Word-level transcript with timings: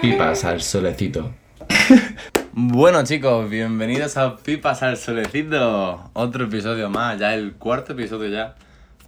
Pipas 0.00 0.44
al 0.44 0.60
solecito. 0.62 1.30
Bueno 2.52 3.04
chicos, 3.04 3.48
bienvenidos 3.48 4.16
a 4.16 4.36
Pipas 4.36 4.82
al 4.82 4.96
Solecito. 4.96 6.10
Otro 6.14 6.44
episodio 6.46 6.90
más, 6.90 7.18
ya 7.18 7.32
el 7.34 7.52
cuarto 7.54 7.92
episodio 7.92 8.28
ya. 8.28 8.56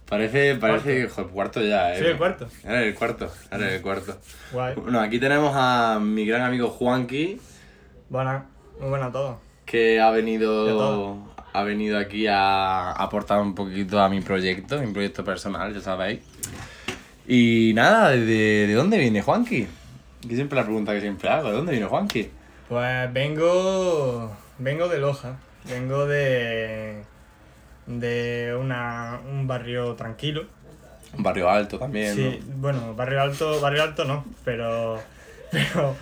Parece, 0.07 0.55
parece, 0.55 1.01
hijo, 1.01 1.21
el 1.21 1.27
cuarto 1.27 1.61
ya, 1.61 1.93
eh. 1.93 1.99
Sí, 1.99 2.05
el 2.05 2.17
cuarto. 2.17 2.47
Era 2.63 2.81
el 2.81 2.95
cuarto, 2.95 3.29
era 3.51 3.73
el 3.75 3.81
cuarto. 3.81 4.17
Guay. 4.53 4.75
Bueno, 4.75 4.99
aquí 5.01 5.19
tenemos 5.19 5.51
a 5.55 5.99
mi 6.01 6.25
gran 6.25 6.41
amigo 6.41 6.69
Juanqui, 6.69 7.39
Buena, 8.09 8.45
muy 8.79 8.89
buena 8.89 9.11
todo. 9.11 9.39
que 9.65 9.99
ha 9.99 10.09
venido, 10.09 11.17
ha 11.53 11.63
venido 11.63 11.99
aquí 11.99 12.25
a 12.27 12.91
aportar 12.93 13.41
un 13.41 13.53
poquito 13.55 13.99
a 14.01 14.07
mi 14.09 14.21
proyecto, 14.21 14.79
mi 14.79 14.91
proyecto 14.93 15.23
personal, 15.25 15.73
ya 15.73 15.81
sabéis. 15.81 16.21
Y 17.27 17.71
nada, 17.75 18.09
¿de, 18.11 18.25
de 18.67 18.73
dónde 18.73 18.97
viene 18.97 19.21
Juanqui? 19.21 19.67
Que 20.27 20.35
siempre 20.35 20.57
la 20.57 20.63
pregunta 20.65 20.93
que 20.93 21.01
siempre 21.01 21.29
hago, 21.29 21.49
¿de 21.49 21.55
dónde 21.55 21.71
viene 21.71 21.87
Juanqui? 21.87 22.29
Pues 22.69 23.13
vengo. 23.13 24.31
Vengo 24.57 24.87
de 24.87 24.97
Loja. 24.99 25.37
Vengo 25.69 26.05
de. 26.05 27.03
de 27.87 28.57
una, 28.59 29.19
un 29.29 29.47
barrio 29.47 29.93
tranquilo. 29.95 30.45
Un 31.15 31.23
barrio 31.23 31.49
alto 31.49 31.77
también, 31.77 32.15
Sí, 32.15 32.39
¿no? 32.47 32.55
bueno, 32.57 32.95
barrio 32.95 33.21
alto, 33.21 33.59
barrio 33.61 33.83
alto 33.83 34.05
no, 34.05 34.25
pero. 34.43 34.99
pero. 35.51 35.95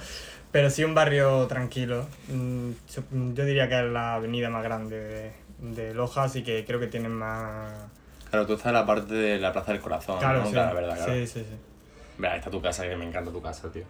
pero 0.51 0.69
sí 0.69 0.83
un 0.83 0.93
barrio 0.95 1.45
tranquilo. 1.47 2.07
Mm, 2.29 2.71
yo- 2.95 3.33
Yo 3.33 3.45
diría 3.45 3.67
que 3.69 3.79
es 3.79 3.91
la 3.91 4.15
avenida 4.15 4.49
más 4.49 4.63
grande 4.63 4.97
de, 4.99 5.31
de 5.59 5.93
Loja, 5.93 6.23
así 6.23 6.43
que 6.43 6.63
creo 6.65 6.79
que 6.79 6.87
tienen 6.87 7.11
más. 7.13 7.71
Claro, 8.31 8.47
tú 8.47 8.53
estás 8.53 8.67
en 8.67 8.73
la 8.73 8.85
parte 8.85 9.13
de 9.13 9.37
la 9.39 9.51
Plaza 9.53 9.73
del 9.73 9.81
Corazón, 9.81 10.17
Claro, 10.19 10.39
¿no? 10.39 10.47
sí. 10.47 10.53
la 10.55 10.73
verdad, 10.73 10.95
claro. 10.95 11.13
sí, 11.13 11.27
sí, 11.27 11.39
sí. 11.41 11.55
Mira, 12.17 12.35
está 12.37 12.49
tu 12.49 12.61
casa, 12.61 12.83
que 12.87 12.95
me 12.95 13.05
encanta 13.05 13.31
tu 13.31 13.41
casa, 13.41 13.69
tío. 13.71 13.83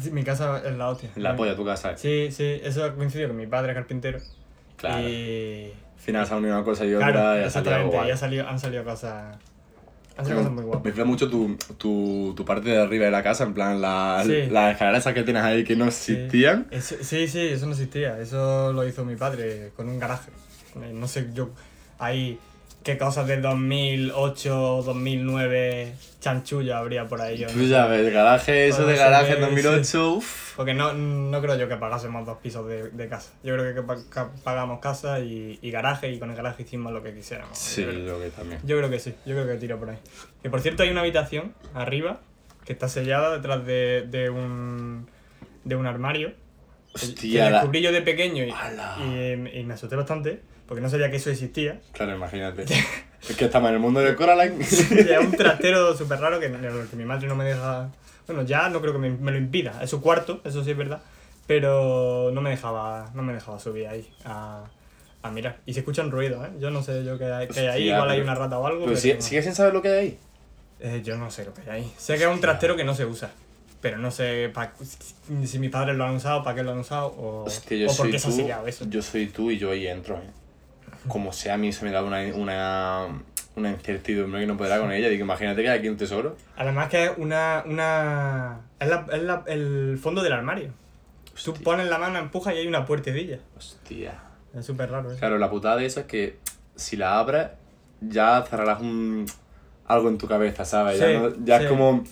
Sí, 0.00 0.10
Mi 0.10 0.22
casa 0.22 0.60
es 0.64 0.76
la 0.76 0.88
hostia. 0.88 1.10
La 1.16 1.34
polla 1.36 1.56
tu 1.56 1.64
casa. 1.64 1.96
Sí, 1.96 2.28
sí, 2.30 2.60
eso 2.62 2.94
coincidió 2.94 3.28
con 3.28 3.36
mi 3.36 3.46
padre 3.46 3.74
carpintero. 3.74 4.18
Claro. 4.76 5.08
Y. 5.08 5.72
Al 5.96 6.00
final 6.02 6.26
se 6.26 6.34
ha 6.34 6.36
unido 6.36 6.54
una 6.54 6.64
cosa 6.64 6.84
y 6.84 6.94
otra 6.94 7.10
Claro, 7.12 7.40
y 7.40 7.44
exactamente, 7.44 7.96
guay. 7.96 8.08
y 8.08 8.10
ha 8.12 8.16
salido, 8.16 8.46
han 8.46 8.58
salido 8.60 8.84
cosas. 8.84 9.36
Han 10.18 10.24
salido 10.24 10.36
cosas 10.38 10.52
muy 10.52 10.62
Me 10.62 10.66
guapas. 10.70 10.92
flipa 10.92 11.04
mucho 11.06 11.28
tu, 11.30 11.56
tu, 11.78 12.32
tu 12.36 12.44
parte 12.44 12.68
de 12.70 12.80
arriba 12.82 13.06
de 13.06 13.10
la 13.10 13.22
casa, 13.22 13.44
en 13.44 13.54
plan, 13.54 13.80
la- 13.80 14.22
Sí. 14.24 14.46
las 14.50 14.72
escaleras 14.72 15.00
esas 15.02 15.14
que 15.14 15.22
tienes 15.22 15.42
ahí 15.42 15.64
que 15.64 15.74
no 15.76 15.90
Sí. 15.90 16.12
existían. 16.12 16.66
Eso- 16.70 16.96
sí, 17.00 17.26
sí, 17.28 17.40
eso 17.48 17.66
no 17.66 17.72
existía. 17.72 18.18
Eso 18.20 18.72
lo 18.72 18.86
hizo 18.86 19.04
mi 19.04 19.16
padre 19.16 19.72
con 19.76 19.88
un 19.88 19.98
garaje. 19.98 20.30
No 20.92 21.08
sé 21.08 21.28
yo 21.32 21.50
ahí 21.98 22.38
qué 22.86 22.96
cosas 22.96 23.26
de 23.26 23.40
2008, 23.40 24.82
2009 24.86 25.92
chanchullo 26.20 26.76
habría 26.76 27.06
por 27.06 27.20
ahí. 27.20 27.36
yo 27.38 27.48
Tú 27.48 27.58
sé. 27.58 27.68
ya 27.68 27.86
ves, 27.86 28.06
el 28.06 28.12
garaje, 28.12 28.68
eso 28.68 28.86
de 28.86 28.94
eso 28.94 29.02
garaje 29.02 29.26
que- 29.28 29.34
en 29.34 29.40
2008, 29.40 30.12
uff. 30.14 30.54
Porque 30.56 30.72
no, 30.72 30.92
no 30.92 31.40
creo 31.42 31.56
yo 31.56 31.68
que 31.68 31.76
pagásemos 31.76 32.24
dos 32.24 32.38
pisos 32.38 32.66
de, 32.68 32.90
de 32.90 33.08
casa. 33.08 33.32
Yo 33.42 33.56
creo 33.56 33.74
que, 33.74 33.94
ca- 34.08 34.30
pagamos 34.44 34.78
casa 34.80 35.18
y, 35.18 35.58
y 35.60 35.70
garaje 35.72 36.10
y 36.12 36.18
con 36.20 36.30
el 36.30 36.36
garaje 36.36 36.62
hicimos 36.62 36.92
lo 36.92 37.02
que 37.02 37.12
quisiéramos. 37.12 37.58
Sí, 37.58 37.82
Yo 37.82 37.90
creo. 37.90 38.20
que 38.20 38.30
también. 38.30 38.60
Yo 38.64 38.76
creo 38.78 38.88
que 38.88 39.00
sí, 39.00 39.14
yo 39.26 39.34
creo 39.34 39.46
que 39.48 39.56
tiro 39.56 39.78
por 39.80 39.90
ahí. 39.90 39.98
Que 40.42 40.48
por 40.48 40.60
cierto 40.60 40.84
hay 40.84 40.90
una 40.90 41.00
habitación 41.00 41.54
arriba 41.74 42.20
que 42.64 42.72
está 42.72 42.88
sellada 42.88 43.34
detrás 43.36 43.66
de, 43.66 44.06
de 44.08 44.30
un 44.30 45.08
de 45.64 45.74
un 45.74 45.86
armario. 45.86 46.28
que 46.94 47.04
Hostia, 47.06 47.50
la- 47.50 47.56
descubrí 47.58 47.82
yo 47.82 47.90
de 47.92 48.02
pequeño 48.02 48.44
y- 48.44 49.58
y 49.58 49.64
me 49.64 49.74
asusté 49.74 49.96
bastante 49.96 50.40
porque 50.66 50.80
no 50.80 50.88
sabía 50.90 51.10
que 51.10 51.16
eso 51.16 51.30
existía. 51.30 51.80
Claro, 51.92 52.14
imagínate. 52.16 52.64
es 53.28 53.36
que 53.36 53.44
estamos 53.46 53.68
en 53.68 53.74
el 53.74 53.80
mundo 53.80 54.00
del 54.00 54.16
Coraline. 54.16 54.64
Y 54.90 54.98
era 55.08 55.20
un 55.20 55.32
trastero 55.32 55.96
súper 55.96 56.20
raro 56.20 56.38
que, 56.40 56.50
que 56.50 56.96
mi 56.96 57.04
madre 57.04 57.26
no 57.28 57.34
me 57.36 57.44
deja... 57.44 57.90
Bueno, 58.26 58.42
ya 58.42 58.68
no 58.68 58.80
creo 58.80 58.92
que 58.92 58.98
me, 58.98 59.10
me 59.10 59.30
lo 59.30 59.38
impida. 59.38 59.80
Es 59.82 59.90
su 59.90 60.00
cuarto, 60.00 60.40
eso 60.44 60.64
sí 60.64 60.72
es 60.72 60.76
verdad. 60.76 61.00
Pero 61.46 62.30
no 62.32 62.40
me 62.40 62.50
dejaba, 62.50 63.10
no 63.14 63.22
me 63.22 63.32
dejaba 63.32 63.60
subir 63.60 63.86
ahí 63.86 64.08
a, 64.24 64.64
a 65.22 65.30
mirar. 65.30 65.58
Y 65.64 65.74
se 65.74 65.80
escuchan 65.80 66.10
ruidos, 66.10 66.44
¿eh? 66.44 66.50
Yo 66.58 66.70
no 66.70 66.82
sé 66.82 67.04
yo 67.04 67.18
qué 67.18 67.26
hay, 67.26 67.46
qué 67.48 67.60
hay 67.60 67.66
ahí. 67.68 67.88
Igual 67.90 68.10
hay 68.10 68.20
una 68.20 68.34
rata 68.34 68.58
o 68.58 68.66
algo. 68.66 68.84
Pero 68.86 68.98
pero 69.00 69.14
no. 69.16 69.22
sin 69.22 69.54
saber 69.54 69.72
lo 69.72 69.80
que 69.82 69.88
hay 69.88 69.98
ahí. 69.98 70.18
Eh, 70.80 71.02
yo 71.04 71.16
no 71.16 71.30
sé 71.30 71.44
lo 71.44 71.54
que 71.54 71.62
hay 71.62 71.82
ahí. 71.82 71.92
Sé 71.96 72.16
que 72.18 72.24
es 72.24 72.28
un 72.28 72.40
trastero 72.40 72.74
que 72.74 72.82
no 72.82 72.94
se 72.96 73.04
usa. 73.06 73.30
Pero 73.80 73.98
no 73.98 74.10
sé 74.10 74.50
pa- 74.52 74.72
si 75.44 75.58
mis 75.60 75.70
padres 75.70 75.96
lo 75.96 76.04
han 76.04 76.16
usado, 76.16 76.42
para 76.42 76.56
qué 76.56 76.62
lo 76.64 76.72
han 76.72 76.78
usado 76.78 77.06
o, 77.08 77.44
Hostia, 77.44 77.76
yo 77.78 77.90
o 77.92 77.96
por 77.96 78.10
qué 78.10 78.18
se 78.18 78.26
ha 78.26 78.30
tú. 78.30 78.36
sellado 78.36 78.66
eso. 78.66 78.84
Yo 78.88 79.00
soy 79.02 79.26
tú 79.28 79.50
y 79.52 79.58
yo 79.58 79.70
ahí 79.70 79.86
entro, 79.86 80.16
eh. 80.16 80.30
Como 81.08 81.32
sea, 81.32 81.54
a 81.54 81.56
mí 81.58 81.72
se 81.72 81.84
me 81.84 81.90
da 81.90 82.02
una, 82.02 82.20
una, 82.34 83.06
una 83.56 83.70
incertidumbre 83.70 84.40
que 84.40 84.46
no 84.46 84.56
podrá 84.56 84.78
con 84.78 84.92
ella. 84.92 85.08
Digo, 85.08 85.24
imagínate 85.24 85.62
que 85.62 85.68
hay 85.70 85.78
aquí 85.78 85.88
un 85.88 85.96
tesoro. 85.96 86.36
Además 86.56 86.88
que 86.88 87.04
es 87.06 87.12
una... 87.16 87.62
una 87.66 88.60
es, 88.80 88.88
la- 88.88 89.06
es 89.12 89.22
la- 89.22 89.44
el 89.46 89.98
fondo 90.02 90.22
del 90.22 90.32
armario. 90.32 90.70
Tú 91.44 91.52
pones 91.54 91.86
la 91.88 91.98
mano, 91.98 92.18
empujas 92.18 92.54
y 92.54 92.58
hay 92.58 92.66
una 92.66 92.84
puertecilla. 92.86 93.38
Hostia. 93.56 94.14
Es 94.56 94.64
súper 94.64 94.90
raro 94.90 95.10
eso. 95.10 95.18
Claro, 95.18 95.38
la 95.38 95.50
putada 95.50 95.76
de 95.76 95.86
eso 95.86 96.00
es 96.00 96.06
que 96.06 96.38
si 96.76 96.96
la 96.96 97.18
abres, 97.18 97.48
ya 98.00 98.42
cerrarás 98.48 98.80
un, 98.80 99.26
algo 99.86 100.08
en 100.08 100.16
tu 100.18 100.26
cabeza, 100.26 100.64
¿sabes? 100.64 100.98
ya 100.98 101.06
Sí, 101.08 101.12
no- 101.14 101.44
ya 101.44 101.58
sí. 101.58 101.64
es 101.64 101.70
como 101.70 102.04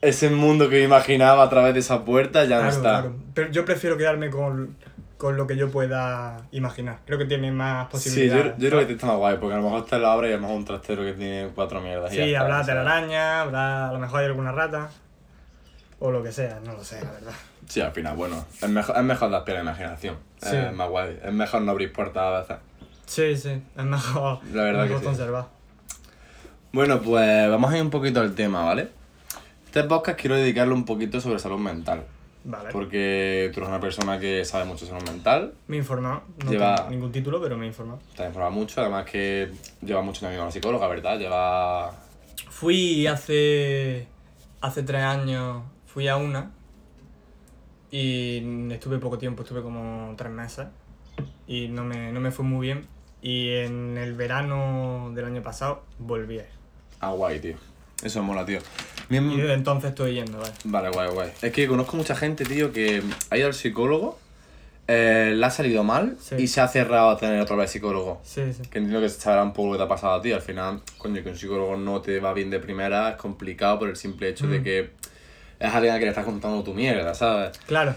ese 0.00 0.30
mundo 0.30 0.68
que 0.68 0.82
imaginaba 0.82 1.42
a 1.44 1.48
través 1.50 1.74
de 1.74 1.80
esa 1.80 2.04
puerta, 2.04 2.44
ya 2.44 2.60
no 2.62 2.68
está. 2.68 2.80
claro. 3.02 3.16
Pero 3.34 3.50
yo 3.52 3.64
prefiero 3.64 3.96
quedarme 3.96 4.30
con, 4.30 4.76
con 5.18 5.36
lo 5.36 5.46
que 5.46 5.56
yo 5.56 5.68
pueda 5.70 6.42
imaginar. 6.52 7.00
Creo 7.04 7.18
que 7.18 7.24
tiene 7.26 7.50
más 7.52 7.88
Sí, 7.88 7.90
yo, 7.90 7.90
posibilidades. 7.90 8.54
yo 8.58 8.68
creo 8.68 8.80
que 8.80 8.86
te 8.86 8.92
está 8.92 9.06
más 9.08 9.16
guay, 9.16 9.36
porque 9.38 9.54
a 9.54 9.58
lo 9.58 9.64
mejor 9.64 9.84
te 9.84 9.98
lo 9.98 10.08
abres 10.08 10.30
y 10.30 10.32
a 10.32 10.36
lo 10.36 10.42
mejor 10.42 10.56
un 10.56 10.64
trastero 10.64 11.02
que 11.02 11.12
tiene 11.14 11.50
cuatro 11.54 11.80
mierdas. 11.80 12.12
y 12.12 12.16
ya 12.16 12.24
Sí, 12.24 12.30
está, 12.30 12.40
habrá 12.42 12.64
telaraña, 12.64 13.40
habrá 13.42 13.88
a 13.88 13.92
lo 13.92 13.98
mejor 13.98 14.20
hay 14.20 14.26
alguna 14.26 14.52
rata. 14.52 14.88
O 16.00 16.12
lo 16.12 16.22
que 16.22 16.30
sea, 16.30 16.60
no 16.64 16.72
lo 16.74 16.84
sé, 16.84 17.00
la 17.04 17.10
verdad. 17.10 17.32
Sí, 17.66 17.80
al 17.80 17.90
final, 17.92 18.14
bueno, 18.16 18.44
es 18.62 18.68
mejor, 18.68 18.96
es 18.96 19.02
mejor 19.02 19.30
dar 19.30 19.44
pie 19.44 19.54
a 19.54 19.56
la 19.56 19.62
imaginación. 19.64 20.16
Sí. 20.40 20.54
Es 20.56 20.72
más 20.72 20.88
guay. 20.88 21.18
Es 21.22 21.32
mejor 21.32 21.62
no 21.62 21.72
abrir 21.72 21.92
puertas 21.92 22.22
a 22.22 22.38
veces. 22.38 22.56
Sí, 23.06 23.36
sí, 23.36 23.60
es 23.76 23.84
mejor, 23.84 24.38
La 24.54 24.62
verdad 24.62 24.82
mejor 24.84 24.96
que 24.98 25.02
sí. 25.02 25.06
conservar. 25.06 25.46
Bueno, 26.72 27.00
pues 27.00 27.50
vamos 27.50 27.72
a 27.72 27.76
ir 27.76 27.82
un 27.82 27.90
poquito 27.90 28.20
al 28.20 28.34
tema, 28.36 28.64
¿vale? 28.64 28.90
Este 29.66 29.82
podcast 29.84 30.18
quiero 30.20 30.36
dedicarlo 30.36 30.74
un 30.74 30.84
poquito 30.84 31.20
sobre 31.20 31.38
salud 31.40 31.58
mental. 31.58 32.04
Vale. 32.50 32.70
Porque 32.72 33.50
tú 33.52 33.60
eres 33.60 33.68
una 33.68 33.78
persona 33.78 34.18
que 34.18 34.42
sabe 34.44 34.64
mucho 34.64 34.86
de 34.86 34.92
salud 34.92 35.06
mental, 35.06 35.52
Me 35.66 35.76
he 35.76 35.78
informado. 35.80 36.22
No 36.44 36.50
Lleva- 36.50 36.76
tengo 36.76 36.90
ningún 36.90 37.12
título, 37.12 37.42
pero 37.42 37.58
me 37.58 37.66
he 37.66 37.68
informado. 37.68 38.00
te 38.16 38.22
has 38.22 38.28
informado 38.28 38.52
mucho, 38.52 38.80
además 38.80 39.04
que 39.04 39.50
lleva 39.82 40.00
mucho 40.00 40.20
tiempo 40.20 40.38
con 40.38 40.46
la 40.46 40.50
psicóloga, 40.52 40.88
¿verdad? 40.88 41.18
Lleva... 41.18 41.92
Fui 42.48 43.06
hace. 43.06 44.06
hace 44.62 44.82
tres 44.82 45.02
años. 45.02 45.62
Fui 45.86 46.08
a 46.08 46.16
una. 46.16 46.50
Y 47.90 48.70
estuve 48.72 48.98
poco 48.98 49.18
tiempo, 49.18 49.42
estuve 49.42 49.62
como 49.62 50.14
tres 50.16 50.32
meses. 50.32 50.66
Y 51.46 51.68
no 51.68 51.84
me, 51.84 52.12
no 52.12 52.20
me 52.20 52.30
fue 52.30 52.44
muy 52.44 52.66
bien. 52.66 52.86
Y 53.20 53.50
en 53.50 53.98
el 53.98 54.14
verano 54.14 55.10
del 55.14 55.24
año 55.24 55.42
pasado 55.42 55.82
volví 55.98 56.38
a 56.38 56.42
ir. 56.42 56.48
Ah, 57.00 57.10
guay, 57.12 57.40
tío. 57.40 57.56
Eso 58.02 58.22
mola, 58.22 58.44
tío. 58.46 58.60
Y 59.10 59.36
desde 59.36 59.54
entonces 59.54 59.90
estoy 59.90 60.14
yendo, 60.14 60.38
¿vale? 60.38 60.52
Vale, 60.64 60.88
guay, 60.90 61.08
guay. 61.10 61.30
Es 61.42 61.52
que 61.52 61.66
conozco 61.66 61.96
mucha 61.96 62.14
gente, 62.14 62.44
tío, 62.44 62.72
que 62.72 63.02
ha 63.30 63.36
ido 63.38 63.46
al 63.46 63.54
psicólogo, 63.54 64.18
eh, 64.86 65.32
le 65.36 65.44
ha 65.46 65.50
salido 65.50 65.82
mal 65.84 66.16
Sí. 66.20 66.36
y 66.38 66.46
se 66.46 66.60
ha 66.60 66.68
cerrado 66.68 67.10
a 67.10 67.16
tener 67.18 67.40
otra 67.40 67.56
vez 67.56 67.70
psicólogo. 67.70 68.20
Sí, 68.24 68.42
sí. 68.52 68.62
Que 68.70 68.78
entiendo 68.78 69.00
que 69.00 69.08
sabrá 69.08 69.42
un 69.42 69.52
poco 69.52 69.68
lo 69.68 69.72
que 69.72 69.78
te 69.78 69.84
ha 69.84 69.88
pasado 69.88 70.14
a 70.14 70.22
ti. 70.22 70.32
Al 70.32 70.42
final, 70.42 70.80
coño, 70.98 71.22
que 71.22 71.30
un 71.30 71.36
psicólogo 71.36 71.76
no 71.76 72.00
te 72.00 72.20
va 72.20 72.32
bien 72.34 72.50
de 72.50 72.58
primera 72.58 73.10
es 73.10 73.16
complicado 73.16 73.78
por 73.78 73.88
el 73.88 73.96
simple 73.96 74.28
hecho 74.28 74.46
de 74.46 74.60
Mm. 74.60 74.64
que 74.64 74.90
es 75.58 75.74
alguien 75.74 75.94
a 75.94 75.98
que 75.98 76.04
le 76.04 76.10
estás 76.10 76.24
contando 76.24 76.62
tu 76.62 76.72
mierda, 76.74 77.14
¿sabes? 77.14 77.56
Claro. 77.66 77.94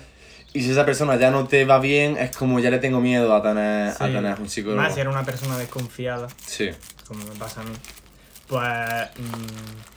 Y 0.53 0.63
si 0.63 0.71
esa 0.71 0.85
persona 0.85 1.15
ya 1.17 1.31
no 1.31 1.47
te 1.47 1.63
va 1.63 1.79
bien, 1.79 2.17
es 2.17 2.35
como 2.35 2.59
ya 2.59 2.69
le 2.69 2.79
tengo 2.79 2.99
miedo 2.99 3.33
a 3.33 3.41
tener, 3.41 3.89
a 3.89 3.93
sí. 3.93 4.03
tener 4.11 4.39
un 4.39 4.49
psicólogo. 4.49 4.81
Más 4.81 4.93
si 4.93 4.99
era 4.99 5.09
una 5.09 5.23
persona 5.23 5.57
desconfiada. 5.57 6.27
Sí, 6.45 6.69
como 7.07 7.23
me 7.25 7.35
pasa 7.39 7.61
a 7.61 7.63
mí, 7.63 7.71
pues 8.47 8.67
mm, 9.17 9.90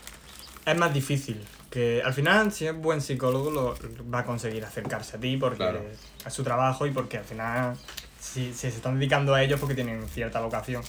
es 0.67 0.77
más 0.79 0.93
difícil. 0.95 1.45
Que 1.71 2.03
al 2.05 2.15
final, 2.15 2.53
si 2.53 2.67
es 2.67 2.75
buen 2.77 3.01
psicólogo, 3.01 3.51
lo, 3.51 3.75
va 4.13 4.21
a 4.21 4.25
conseguir 4.25 4.65
acercarse 4.65 5.17
a 5.17 5.21
ti 5.21 5.37
porque 5.37 5.57
Claro. 5.57 5.83
es 6.25 6.33
su 6.33 6.45
trabajo 6.45 6.87
y 6.87 6.91
porque 6.93 7.19
al 7.19 7.25
final, 7.25 7.77
si, 8.21 8.53
si 8.53 8.61
se 8.61 8.69
están 8.69 8.99
dedicando 8.99 9.35
a 9.35 9.43
ellos, 9.43 9.59
porque 9.59 9.75
tienen 9.75 10.09
cierta 10.09 10.41
vocación. 10.41 10.83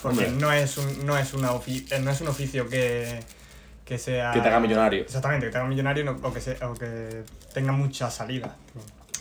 Porque 0.00 0.26
Hombre. 0.26 0.30
no 0.40 0.52
es, 0.52 0.78
un, 0.78 1.04
no, 1.04 1.18
es 1.18 1.34
una 1.34 1.50
ofi- 1.52 1.86
eh, 1.92 1.98
no 1.98 2.10
es 2.10 2.20
un 2.20 2.28
oficio 2.28 2.68
que, 2.68 3.20
que 3.84 3.98
sea. 3.98 4.30
que 4.32 4.40
te 4.40 4.48
haga 4.48 4.60
millonario. 4.60 5.02
Exactamente, 5.02 5.46
que 5.46 5.52
te 5.52 5.58
haga 5.58 5.66
millonario 5.66 6.04
no- 6.04 6.18
o, 6.22 6.32
que 6.32 6.40
se- 6.40 6.64
o 6.64 6.72
que 6.74 7.24
tenga 7.52 7.72
mucha 7.72 8.10
salida. 8.10 8.56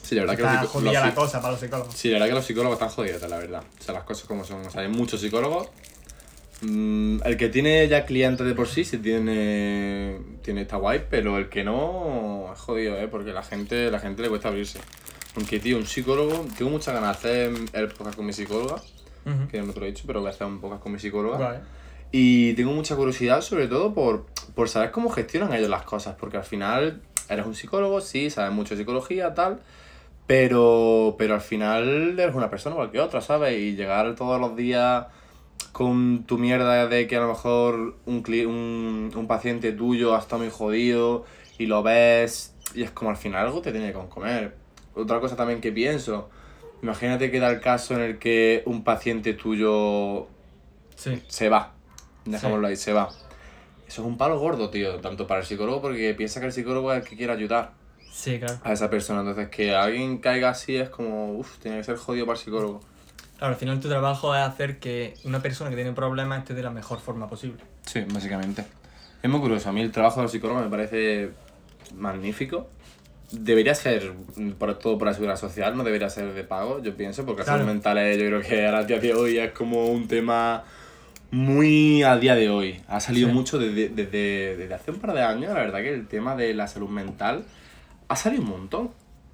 Sí, 0.04 0.16
la 0.16 0.22
verdad 0.26 0.38
que 0.38 0.62
los, 0.64 0.72
jodida 0.72 0.92
los 0.94 1.04
la 1.10 1.16
cosa 1.16 1.42
para 1.42 1.52
los 1.54 1.60
psicólogos. 1.62 1.94
Sí, 1.96 2.08
la 2.10 2.14
verdad 2.16 2.28
que 2.28 2.34
los 2.36 2.46
psicólogos 2.46 2.76
están 2.76 2.90
jodidos, 2.90 3.22
la 3.30 3.38
verdad. 3.38 3.64
O 3.80 3.84
sea, 3.84 3.94
las 3.96 4.04
cosas 4.04 4.26
como 4.28 4.44
son. 4.46 4.66
O 4.66 4.70
sea, 4.70 4.82
hay 4.82 4.88
muchos 4.88 5.20
psicólogos. 5.22 5.70
Mm, 6.62 7.22
el 7.26 7.38
que 7.38 7.50
tiene 7.50 7.88
ya 7.88 8.06
clientes 8.06 8.46
de 8.46 8.54
por 8.54 8.68
sí, 8.68 8.84
sí 8.84 9.00
tiene, 9.00 10.18
tiene 10.44 10.62
esta 10.62 10.78
guay, 10.78 11.06
pero 11.10 11.38
el 11.38 11.50
que 11.50 11.64
no 11.64 12.50
es 12.54 12.60
jodido, 12.60 12.98
¿eh? 12.98 13.08
Porque 13.08 13.34
la 13.34 13.42
gente, 13.44 13.90
la 13.90 14.00
gente 14.00 14.22
le 14.22 14.30
cuesta 14.30 14.50
abrirse. 14.50 14.80
Aunque, 15.36 15.60
tío, 15.60 15.78
un 15.78 15.86
psicólogo, 15.88 16.46
tengo 16.58 16.70
muchas 16.70 16.94
ganas 16.94 17.22
de 17.24 17.46
hacer 17.48 17.54
el 17.74 17.88
podcast 17.90 18.16
con 18.16 18.26
mi 18.26 18.34
psicóloga, 18.34 18.76
Ujú. 19.26 19.48
que 19.50 19.62
no 19.62 19.74
te 19.74 19.80
lo 19.80 19.86
he 19.86 19.90
dicho, 19.90 20.04
pero 20.06 20.20
voy 20.20 20.28
a 20.28 20.32
hacer 20.32 20.46
un 20.46 20.60
podcast 20.60 20.84
con 20.84 20.92
mi 20.92 21.00
psicóloga. 21.00 21.62
Y 22.12 22.54
tengo 22.54 22.74
mucha 22.74 22.96
curiosidad, 22.96 23.42
sobre 23.42 23.68
todo, 23.68 23.94
por, 23.94 24.26
por 24.54 24.68
saber 24.68 24.92
cómo 24.92 25.10
gestionan 25.10 25.54
ellos 25.54 25.70
las 25.70 25.84
cosas, 25.84 26.16
porque 26.20 26.38
al 26.38 26.44
final 26.44 27.02
eres 27.30 27.46
un 27.46 27.56
psicólogo, 27.56 28.02
sí, 28.02 28.30
sabes 28.30 28.52
mucho 28.52 28.76
de 28.76 28.82
psicología, 28.82 29.34
tal, 29.34 29.62
pero, 30.28 31.16
pero 31.18 31.34
al 31.36 31.42
final 31.42 32.20
eres 32.20 32.36
una 32.36 32.50
persona 32.50 32.76
igual 32.76 32.92
que 32.92 33.00
otra, 33.00 33.22
¿sabes? 33.22 33.58
Y 33.58 33.76
llegar 33.76 34.14
todos 34.16 34.40
los 34.42 34.56
días 34.58 35.06
con 35.82 36.26
tu 36.26 36.38
mierda 36.38 36.88
de 36.88 37.08
que 37.08 37.16
a 37.16 37.22
lo 37.22 37.30
mejor 37.30 37.96
un, 38.06 38.24
un, 38.48 39.12
un 39.16 39.28
paciente 39.28 39.72
tuyo 39.72 40.16
ha 40.16 40.20
estado 40.20 40.44
muy 40.44 40.52
jodido 40.52 41.26
y 41.58 41.66
lo 41.66 41.82
ves 41.82 42.54
y 42.76 42.84
es 42.84 42.92
como 42.92 43.10
al 43.10 43.18
final 43.18 43.48
algo 43.48 43.62
te 43.64 43.72
tiene 43.72 43.92
que 43.92 44.00
comer. 44.10 44.56
Otra 44.94 45.20
cosa 45.20 45.36
también 45.36 45.60
que 45.60 45.72
pienso, 45.72 46.30
imagínate 46.84 47.32
que 47.32 47.40
da 47.40 47.50
el 47.50 47.62
caso 47.62 47.96
en 47.96 48.02
el 48.02 48.20
que 48.20 48.62
un 48.66 48.84
paciente 48.84 49.34
tuyo 49.34 50.28
Sí. 50.96 51.20
se 51.28 51.50
va, 51.50 51.74
dejémoslo 52.26 52.68
ahí, 52.68 52.76
se 52.76 52.94
va. 52.94 53.10
Eso 53.88 54.02
es 54.04 54.08
un 54.08 54.18
palo 54.18 54.40
gordo, 54.40 54.70
tío, 54.70 54.98
tanto 55.00 55.26
para 55.26 55.40
el 55.40 55.46
psicólogo 55.48 55.82
porque 55.82 56.14
piensa 56.14 56.40
que 56.40 56.46
el 56.46 56.54
psicólogo 56.54 56.94
es 56.94 57.02
el 57.04 57.10
que 57.10 57.18
quiere 57.18 57.34
ayudar 57.34 57.72
Sí, 58.12 58.38
claro. 58.38 58.60
a 58.64 58.72
esa 58.72 58.90
persona. 58.90 59.22
Entonces, 59.22 59.50
que 59.50 59.74
alguien 59.74 60.20
caiga 60.20 60.50
así 60.52 60.76
es 60.76 60.90
como, 60.90 61.34
uff, 61.34 61.58
tiene 61.58 61.78
que 61.78 61.84
ser 61.86 61.98
jodido 61.98 62.28
para 62.28 62.38
el 62.38 62.44
psicólogo. 62.44 62.82
Claro, 63.42 63.56
al 63.56 63.60
final 63.60 63.80
tu 63.80 63.90
trabajo 63.90 64.36
es 64.36 64.42
hacer 64.44 64.78
que 64.78 65.16
una 65.24 65.42
persona 65.42 65.72
que 65.72 65.76
tiene 65.76 65.94
problemas 65.94 66.38
esté 66.38 66.54
de 66.54 66.62
la 66.62 66.70
mejor 66.70 67.00
forma 67.00 67.28
posible. 67.28 67.58
Sí, 67.88 68.06
básicamente. 68.14 68.64
Es 69.24 69.28
muy 69.32 69.40
curioso. 69.40 69.68
A 69.70 69.72
mí 69.72 69.82
el 69.82 69.92
trabajo 69.92 70.20
del 70.20 70.30
psicólogo 70.30 70.62
me 70.62 70.70
parece 70.70 71.32
magnífico. 71.96 72.70
Debería 73.32 73.74
ser, 73.74 74.14
por 74.60 74.78
todo 74.78 75.00
por 75.00 75.08
la 75.08 75.16
seguridad 75.16 75.38
social, 75.38 75.76
no 75.76 75.84
debería 75.84 76.08
ser 76.12 76.32
de 76.36 76.44
pago, 76.44 76.84
yo 76.84 76.96
pienso, 76.96 77.26
porque 77.26 77.40
la 77.40 77.46
Claro. 77.46 77.60
salud 77.62 77.72
mental 77.74 77.98
es, 77.98 78.20
yo 78.20 78.28
creo 78.28 78.42
que 78.42 78.68
a 78.68 78.84
día 78.84 79.00
de 79.00 79.12
hoy 79.16 79.40
es 79.40 79.52
como 79.54 79.88
un 79.88 80.08
tema 80.08 80.64
muy 81.32 82.04
a 82.04 82.18
día 82.18 82.36
de 82.36 82.48
hoy. 82.48 82.80
Ha 82.88 83.00
salido 83.00 83.30
Sí. 83.30 83.34
mucho 83.34 83.58
desde, 83.58 83.90
desde, 83.90 84.56
desde 84.56 84.74
hace 84.76 84.92
un 84.92 85.00
par 85.00 85.14
de 85.16 85.24
años, 85.24 85.52
la 85.52 85.62
verdad 85.62 85.80
que 85.82 85.92
el 85.92 86.06
tema 86.08 86.36
de 86.36 86.54
la 86.54 86.68
salud 86.68 86.90
mental 86.90 87.44
ha 88.08 88.16
salido 88.16 88.44
un 88.44 88.50
montón. 88.50 88.92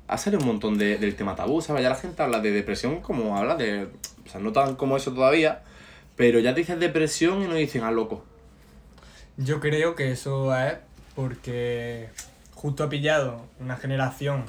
Ha 0.08 0.18
salido 0.18 0.42
un 0.42 0.48
montón 0.48 0.78
de- 0.78 0.98
del 0.98 1.16
tema 1.16 1.36
tabú, 1.36 1.62
¿sabes? 1.62 1.84
Ya 1.84 1.90
la 1.90 1.96
gente 1.96 2.22
habla 2.24 2.40
de 2.40 2.52
depresión 2.52 3.02
como 3.02 3.38
habla 3.38 3.56
de... 3.56 3.90
O 4.26 4.30
sea, 4.30 4.40
no 4.40 4.52
tan 4.52 4.76
como 4.76 4.96
eso 4.98 5.14
todavía, 5.14 5.64
pero 6.16 6.40
ya 6.40 6.54
te 6.54 6.62
dices 6.62 6.80
depresión 6.80 7.42
y 7.44 7.48
no 7.48 7.56
dicen, 7.56 7.84
ah, 7.84 7.92
loco. 7.92 8.24
Yo 9.38 9.60
creo 9.60 9.96
que 9.96 10.12
eso 10.12 10.56
es 10.56 10.76
porque 11.16 12.10
justo 12.56 12.84
ha 12.84 12.90
pillado 12.90 13.42
una 13.60 13.76
generación, 13.78 14.44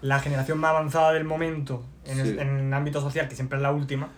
la 0.00 0.18
generación 0.20 0.58
más 0.58 0.70
avanzada 0.70 1.12
del 1.12 1.24
momento 1.24 1.82
en, 2.06 2.20
el, 2.20 2.26
Sí. 2.34 2.36
en 2.40 2.48
el 2.68 2.72
ámbito 2.74 3.00
social, 3.00 3.28
que 3.28 3.34
siempre 3.34 3.58
es 3.58 3.62
la 3.62 3.72
última, 3.72 4.08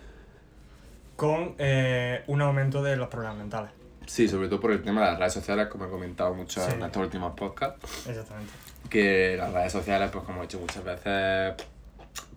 con 1.15 1.55
eh, 1.57 2.23
un 2.27 2.41
aumento 2.41 2.83
de 2.83 2.95
los 2.97 3.07
problemas 3.07 3.37
mentales. 3.37 3.71
Sí, 4.05 4.27
sobre 4.27 4.47
todo 4.47 4.59
por 4.59 4.71
el 4.71 4.83
tema 4.83 5.01
de 5.01 5.07
las 5.11 5.19
redes 5.19 5.33
sociales, 5.33 5.67
como 5.67 5.85
he 5.85 5.89
comentado 5.89 6.33
mucho 6.33 6.63
Sí. 6.63 6.71
en 6.73 6.83
estos 6.83 7.01
últimos 7.01 7.33
podcasts, 7.35 8.07
Exactamente. 8.07 8.51
Que 8.89 9.35
las 9.37 9.51
redes 9.53 9.71
sociales, 9.71 10.09
pues 10.11 10.23
como 10.23 10.39
he 10.39 10.41
dicho 10.43 10.59
muchas 10.59 10.83
veces, 10.83 11.53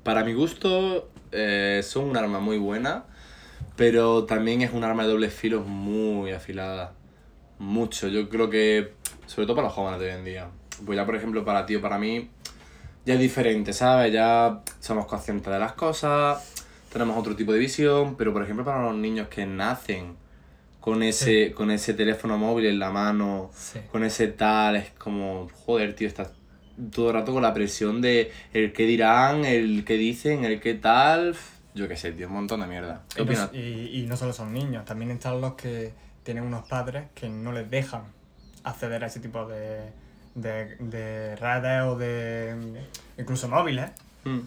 para 0.02 0.24
mi 0.24 0.32
gusto 0.34 1.10
eh, 1.32 1.80
son 1.84 2.04
un 2.04 2.16
arma 2.16 2.40
muy 2.40 2.58
buena, 2.58 3.04
pero 3.76 4.24
también 4.24 4.62
es 4.62 4.72
un 4.72 4.84
arma 4.84 5.02
de 5.04 5.10
doble 5.10 5.30
filo 5.30 5.60
muy 5.62 6.32
afilada. 6.32 6.92
Mucho, 7.58 8.08
yo 8.08 8.28
creo 8.28 8.48
que, 8.50 8.92
sobre 9.26 9.46
todo 9.46 9.56
para 9.56 9.68
los 9.68 9.74
jóvenes 9.74 10.00
de 10.00 10.06
hoy 10.06 10.12
en 10.18 10.24
día. 10.24 10.48
Pues 10.86 10.96
ya, 10.96 11.04
por 11.04 11.16
ejemplo, 11.16 11.44
para 11.44 11.66
ti 11.66 11.76
o 11.76 11.80
para 11.80 11.98
mí, 11.98 12.30
ya 13.04 13.14
es 13.14 13.20
diferente, 13.20 13.72
¿sabes? 13.72 14.12
Ya 14.12 14.62
somos 14.80 15.06
conscientes 15.06 15.52
de 15.52 15.58
las 15.58 15.72
cosas, 15.72 16.54
tenemos 16.92 17.16
otro 17.18 17.34
tipo 17.34 17.52
de 17.52 17.58
visión, 17.58 18.16
pero 18.16 18.32
por 18.32 18.42
ejemplo 18.42 18.64
para 18.64 18.82
los 18.82 18.94
niños 18.96 19.28
que 19.28 19.44
nacen 19.46 20.16
con 20.80 21.02
ese, 21.02 21.52
con 21.52 21.70
ese 21.70 21.94
teléfono 21.94 22.38
móvil 22.38 22.66
en 22.66 22.78
la 22.78 22.90
mano, 22.90 23.50
Sí. 23.52 23.80
con 23.90 24.04
ese 24.04 24.28
tal, 24.28 24.76
es 24.76 24.90
como, 24.92 25.48
joder, 25.66 25.94
tío, 25.94 26.06
estás 26.08 26.30
todo 26.92 27.08
el 27.08 27.14
rato 27.14 27.32
con 27.32 27.42
la 27.42 27.52
presión 27.54 28.00
de 28.00 28.30
el 28.52 28.72
que 28.72 28.84
dirán, 28.84 29.44
el 29.44 29.84
que 29.84 29.94
dicen, 29.94 30.44
el 30.44 30.60
que 30.60 30.74
tal, 30.74 31.34
yo 31.74 31.88
qué 31.88 31.96
sé, 31.96 32.12
tío, 32.12 32.26
un 32.28 32.34
montón 32.34 32.60
de 32.60 32.66
mierda. 32.66 33.02
¿Qué 33.14 33.22
Y 33.22 33.24
no, 33.24 33.30
opinas? 33.30 33.50
y, 33.52 34.00
y 34.02 34.06
no 34.06 34.16
solo 34.16 34.32
son 34.32 34.52
niños, 34.52 34.84
también 34.84 35.10
están 35.10 35.40
los 35.40 35.54
que 35.54 35.92
tienen 36.22 36.44
unos 36.44 36.66
padres 36.68 37.04
que 37.14 37.28
no 37.28 37.52
les 37.52 37.70
dejan 37.70 38.02
acceder 38.64 39.02
a 39.04 39.06
ese 39.06 39.20
tipo 39.20 39.46
de, 39.46 39.90
de, 40.34 40.76
de 40.76 41.36
redes 41.36 41.82
o 41.84 41.96
de 41.96 42.54
incluso 43.18 43.48
móviles 43.48 43.90
Mm. 44.24 44.40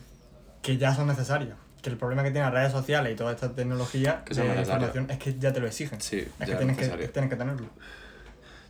que 0.62 0.78
ya 0.78 0.94
son 0.94 1.08
necesarios. 1.08 1.56
Que 1.82 1.90
el 1.90 1.98
problema 1.98 2.22
que 2.24 2.30
tienen 2.30 2.44
las 2.44 2.54
redes 2.54 2.72
sociales 2.72 3.12
y 3.14 3.16
toda 3.16 3.32
esta 3.32 3.56
tecnología 3.56 4.24
Que 4.26 4.36
de 4.36 4.46
información 4.60 5.10
es 5.10 5.18
que 5.18 5.40
ya 5.40 5.52
te 5.52 5.60
lo 5.60 5.66
exigen. 5.68 6.00
Sí, 6.00 6.18
es 6.20 6.46
que 6.46 6.52
es 6.52 6.58
tienes, 6.58 6.78
que 6.78 7.08
tienes 7.08 7.30
que 7.32 7.36
tenerlo. 7.36 7.68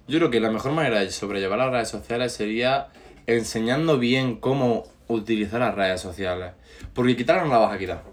Yo 0.07 0.18
creo 0.19 0.30
que 0.31 0.40
la 0.40 0.50
mejor 0.52 0.72
manera 0.72 1.00
de 1.00 1.12
sobrellevar 1.12 1.57
las 1.60 1.72
redes 1.72 1.90
sociales 1.90 2.31
sería 2.34 2.88
enseñando 3.27 3.97
bien 4.00 4.35
cómo 4.38 4.83
utilizar 5.07 5.59
las 5.59 5.75
redes 5.75 6.01
sociales. 6.01 6.51
Porque 6.94 7.15
quitarlas 7.15 7.45
no 7.45 7.51
la 7.51 7.57
vas 7.59 7.73
a 7.73 7.77
quitar. 7.77 8.03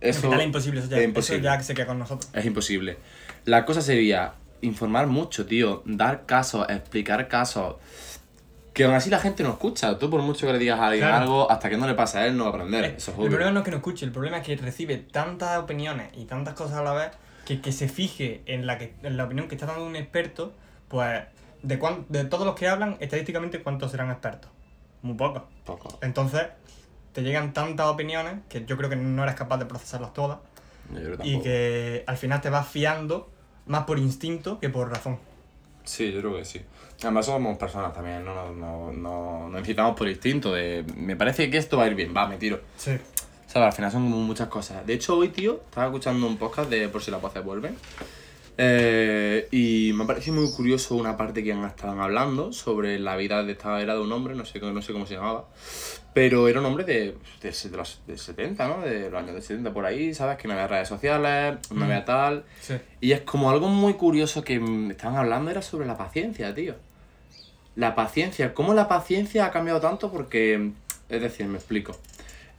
Eso 0.00 0.28
Eso 0.28 0.34
es 0.38 0.44
imposible, 0.44 0.80
eso 0.80 0.88
ya, 0.90 0.96
es 0.96 1.00
eso 1.02 1.08
imposible. 1.08 1.42
ya 1.42 1.60
se 1.62 1.74
queda 1.74 1.86
con 1.86 1.98
nosotros. 1.98 2.30
Es 2.34 2.44
imposible. 2.44 2.98
La 3.46 3.64
cosa 3.64 3.80
sería 3.80 4.34
informar 4.60 5.06
mucho, 5.06 5.46
tío. 5.46 5.82
Dar 5.86 6.26
casos, 6.26 6.66
explicar 6.68 7.28
casos. 7.28 7.76
Que 8.72 8.84
aún 8.84 8.94
así 8.94 9.08
la 9.08 9.18
gente 9.20 9.42
no 9.42 9.50
escucha. 9.50 9.98
Tú 9.98 10.10
por 10.10 10.20
mucho 10.22 10.46
que 10.46 10.52
le 10.52 10.58
digas 10.58 10.80
a 10.80 10.86
alguien 10.88 11.06
Claro. 11.06 11.22
algo, 11.22 11.50
hasta 11.50 11.70
que 11.70 11.76
no 11.76 11.86
le 11.86 11.94
pase 11.94 12.18
a 12.18 12.26
él 12.26 12.36
no 12.36 12.44
va 12.44 12.50
a 12.50 12.52
aprender. 12.54 12.84
Eh, 12.84 12.94
Eso 12.96 13.12
es 13.12 13.18
el 13.18 13.28
problema 13.28 13.50
no 13.52 13.60
es 13.60 13.64
que 13.64 13.70
no 13.70 13.76
escuche, 13.78 14.04
el 14.04 14.12
problema 14.12 14.38
es 14.38 14.46
que 14.46 14.56
recibe 14.56 14.96
tantas 14.98 15.58
opiniones 15.58 16.08
y 16.16 16.24
tantas 16.24 16.54
cosas 16.54 16.78
a 16.78 16.82
la 16.82 16.92
vez 16.92 17.10
que, 17.46 17.60
que 17.60 17.72
se 17.72 17.88
fije 17.88 18.42
en 18.46 18.66
la, 18.66 18.76
que, 18.78 18.94
en 19.02 19.16
la 19.16 19.24
opinión 19.24 19.48
que 19.48 19.54
está 19.54 19.66
dando 19.66 19.86
un 19.86 19.94
experto, 19.96 20.52
pues 20.88 21.22
de, 21.64 21.78
cuán- 21.78 22.06
de 22.08 22.24
todos 22.24 22.46
los 22.46 22.54
que 22.54 22.68
hablan, 22.68 22.96
estadísticamente, 23.00 23.62
¿cuántos 23.62 23.90
serán 23.90 24.10
expertos? 24.10 24.50
Muy 25.02 25.14
pocos. 25.14 25.42
Poco. 25.64 25.98
Entonces, 26.02 26.42
te 27.12 27.22
llegan 27.22 27.52
tantas 27.52 27.86
opiniones 27.86 28.36
que 28.48 28.64
yo 28.64 28.76
creo 28.76 28.88
que 28.90 28.96
no 28.96 29.22
eres 29.22 29.34
capaz 29.34 29.58
de 29.58 29.66
procesarlas 29.66 30.12
todas 30.12 30.38
y 31.22 31.40
que 31.40 32.04
al 32.06 32.16
final 32.16 32.40
te 32.40 32.50
vas 32.50 32.68
fiando 32.68 33.30
más 33.66 33.84
por 33.84 33.98
instinto 33.98 34.58
que 34.60 34.68
por 34.68 34.90
razón. 34.90 35.18
Sí, 35.84 36.12
yo 36.12 36.20
creo 36.20 36.36
que 36.36 36.44
sí. 36.44 36.60
Además 37.02 37.26
somos 37.26 37.58
personas 37.58 37.92
también, 37.92 38.24
no 38.24 38.34
nos 38.34 38.56
no, 38.56 38.92
no, 38.92 39.48
nos 39.48 39.60
incitamos 39.60 39.96
por 39.96 40.08
instinto 40.08 40.52
de... 40.52 40.84
Me 40.96 41.16
parece 41.16 41.50
que 41.50 41.58
esto 41.58 41.76
va 41.76 41.84
a 41.84 41.86
ir 41.88 41.94
bien, 41.94 42.14
va, 42.16 42.26
me 42.26 42.36
tiro. 42.38 42.60
Sí. 42.78 42.92
¿Sabes? 43.46 43.66
Al 43.66 43.72
final 43.72 43.90
son 43.92 44.10
como 44.10 44.22
muchas 44.22 44.48
cosas. 44.48 44.86
De 44.86 44.94
hecho, 44.94 45.16
hoy, 45.18 45.28
tío, 45.28 45.60
estaba 45.66 45.86
escuchando 45.86 46.26
un 46.26 46.36
podcast 46.38 46.70
de 46.70 46.88
Por 46.88 47.02
si 47.02 47.10
las 47.10 47.20
voces 47.20 47.44
vuelven. 47.44 47.76
Eh, 48.56 49.48
y 49.50 49.92
me 49.94 50.04
ha 50.04 50.06
parecido 50.06 50.36
muy 50.36 50.50
curioso 50.52 50.94
una 50.94 51.16
parte 51.16 51.42
que 51.42 51.52
han- 51.52 51.64
estaban 51.64 51.98
hablando 52.00 52.52
sobre 52.52 52.98
la 53.00 53.16
vida 53.16 53.42
de 53.42 53.52
esta 53.52 53.80
era 53.80 53.94
de 53.94 54.00
un 54.00 54.12
hombre, 54.12 54.34
no 54.36 54.44
sé, 54.44 54.60
no 54.60 54.80
sé 54.82 54.92
cómo 54.92 55.06
se 55.06 55.14
llamaba. 55.14 55.46
Pero 56.12 56.46
era 56.46 56.60
un 56.60 56.66
hombre 56.66 56.84
de, 56.84 57.16
de, 57.42 57.50
de 57.70 57.76
los 57.76 58.00
de 58.06 58.16
70, 58.16 58.68
¿no? 58.68 58.80
De 58.82 59.10
los 59.10 59.20
años 59.20 59.34
de 59.34 59.42
70 59.42 59.72
por 59.72 59.84
ahí, 59.84 60.14
¿sabes? 60.14 60.38
Que 60.38 60.46
no 60.46 60.54
había 60.54 60.68
redes 60.68 60.86
sociales, 60.88 61.58
no 61.72 61.84
había 61.84 62.04
tal. 62.04 62.44
Sí. 62.60 62.74
Y 63.00 63.10
es 63.12 63.22
como 63.22 63.50
algo 63.50 63.68
muy 63.68 63.94
curioso 63.94 64.44
que 64.44 64.62
estaban 64.90 65.16
hablando 65.16 65.50
era 65.50 65.60
sobre 65.62 65.86
la 65.86 65.96
paciencia, 65.96 66.54
tío. 66.54 66.76
La 67.74 67.96
paciencia, 67.96 68.54
¿cómo 68.54 68.72
la 68.74 68.86
paciencia 68.86 69.46
ha 69.46 69.50
cambiado 69.50 69.80
tanto? 69.80 70.12
Porque, 70.12 70.70
es 71.08 71.20
decir, 71.20 71.46
me 71.46 71.56
explico. 71.56 71.96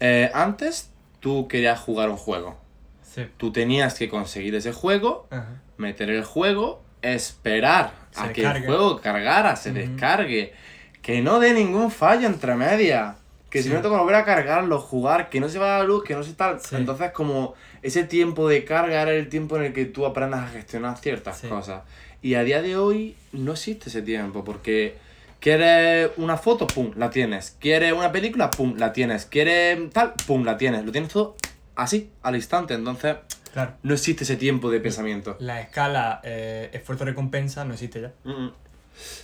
Eh, 0.01 0.29
antes 0.33 0.89
tú 1.21 1.47
querías 1.47 1.79
jugar 1.79 2.09
un 2.09 2.17
juego. 2.17 2.57
Sí. 3.01 3.21
Tú 3.37 3.53
tenías 3.53 3.93
que 3.97 4.09
conseguir 4.09 4.55
ese 4.55 4.73
juego, 4.73 5.27
Ajá. 5.29 5.61
Meter 5.77 6.09
el 6.09 6.23
juego, 6.23 6.81
esperar 7.01 7.93
Se 8.11 8.21
a 8.21 8.33
que 8.33 8.43
el 8.43 8.65
juego 8.65 8.99
cargara, 9.01 9.55
se 9.55 9.71
descargue, 9.71 10.53
que 11.01 11.21
no 11.21 11.39
dé 11.39 11.53
ningún 11.53 11.91
fallo 11.91 12.27
entre 12.27 12.55
medias. 12.55 13.15
Que 13.49 13.63
si 13.63 13.69
no 13.69 13.79
te 13.81 13.87
volver 13.87 14.15
a 14.15 14.25
cargarlo, 14.25 14.81
jugar, 14.81 15.29
que 15.29 15.39
no 15.39 15.47
se 15.47 15.59
vaya 15.59 15.77
la 15.77 15.83
luz, 15.85 16.03
que 16.03 16.13
no 16.13 16.23
se 16.23 16.33
tal. 16.33 16.59
Sí. 16.59 16.75
Entonces, 16.75 17.11
como 17.11 17.53
ese 17.83 18.03
tiempo 18.03 18.49
de 18.49 18.65
carga 18.65 19.01
era 19.03 19.11
el 19.13 19.29
tiempo 19.29 19.55
en 19.55 19.63
el 19.63 19.73
que 19.73 19.85
tú 19.85 20.05
aprendas 20.05 20.43
a 20.43 20.47
gestionar 20.49 20.97
ciertas 20.97 21.37
Sí. 21.37 21.47
cosas. 21.47 21.83
Y 22.21 22.33
a 22.33 22.43
día 22.43 22.61
de 22.61 22.75
hoy 22.75 23.15
no 23.31 23.53
existe 23.53 23.87
ese 23.87 24.01
tiempo, 24.01 24.43
porque 24.43 24.97
quieres 25.39 26.09
una 26.17 26.35
foto, 26.37 26.67
pum, 26.67 26.91
la 26.97 27.09
tienes. 27.11 27.55
Quieres 27.59 27.93
una 27.93 28.11
película, 28.11 28.49
pum, 28.51 28.75
la 28.77 28.91
tienes. 28.91 29.25
Quieres 29.25 29.89
tal, 29.91 30.13
pum, 30.27 30.43
la 30.43 30.57
tienes. 30.57 30.83
Lo 30.83 30.91
tienes 30.91 31.11
todo 31.13 31.37
así, 31.75 32.09
al 32.23 32.35
instante. 32.35 32.73
Entonces, 32.73 33.15
Claro. 33.55 33.71
no 33.83 33.93
existe 33.93 34.25
ese 34.25 34.35
tiempo 34.35 34.69
de 34.69 34.81
pensamiento. 34.81 35.37
La 35.39 35.61
escala 35.61 36.19
eh, 36.25 36.69
esfuerzo-recompensa 36.73 37.63
no 37.63 37.73
existe 37.73 38.01
ya. 38.01 38.11
Mm, 38.25 38.31
mm. 38.47 38.53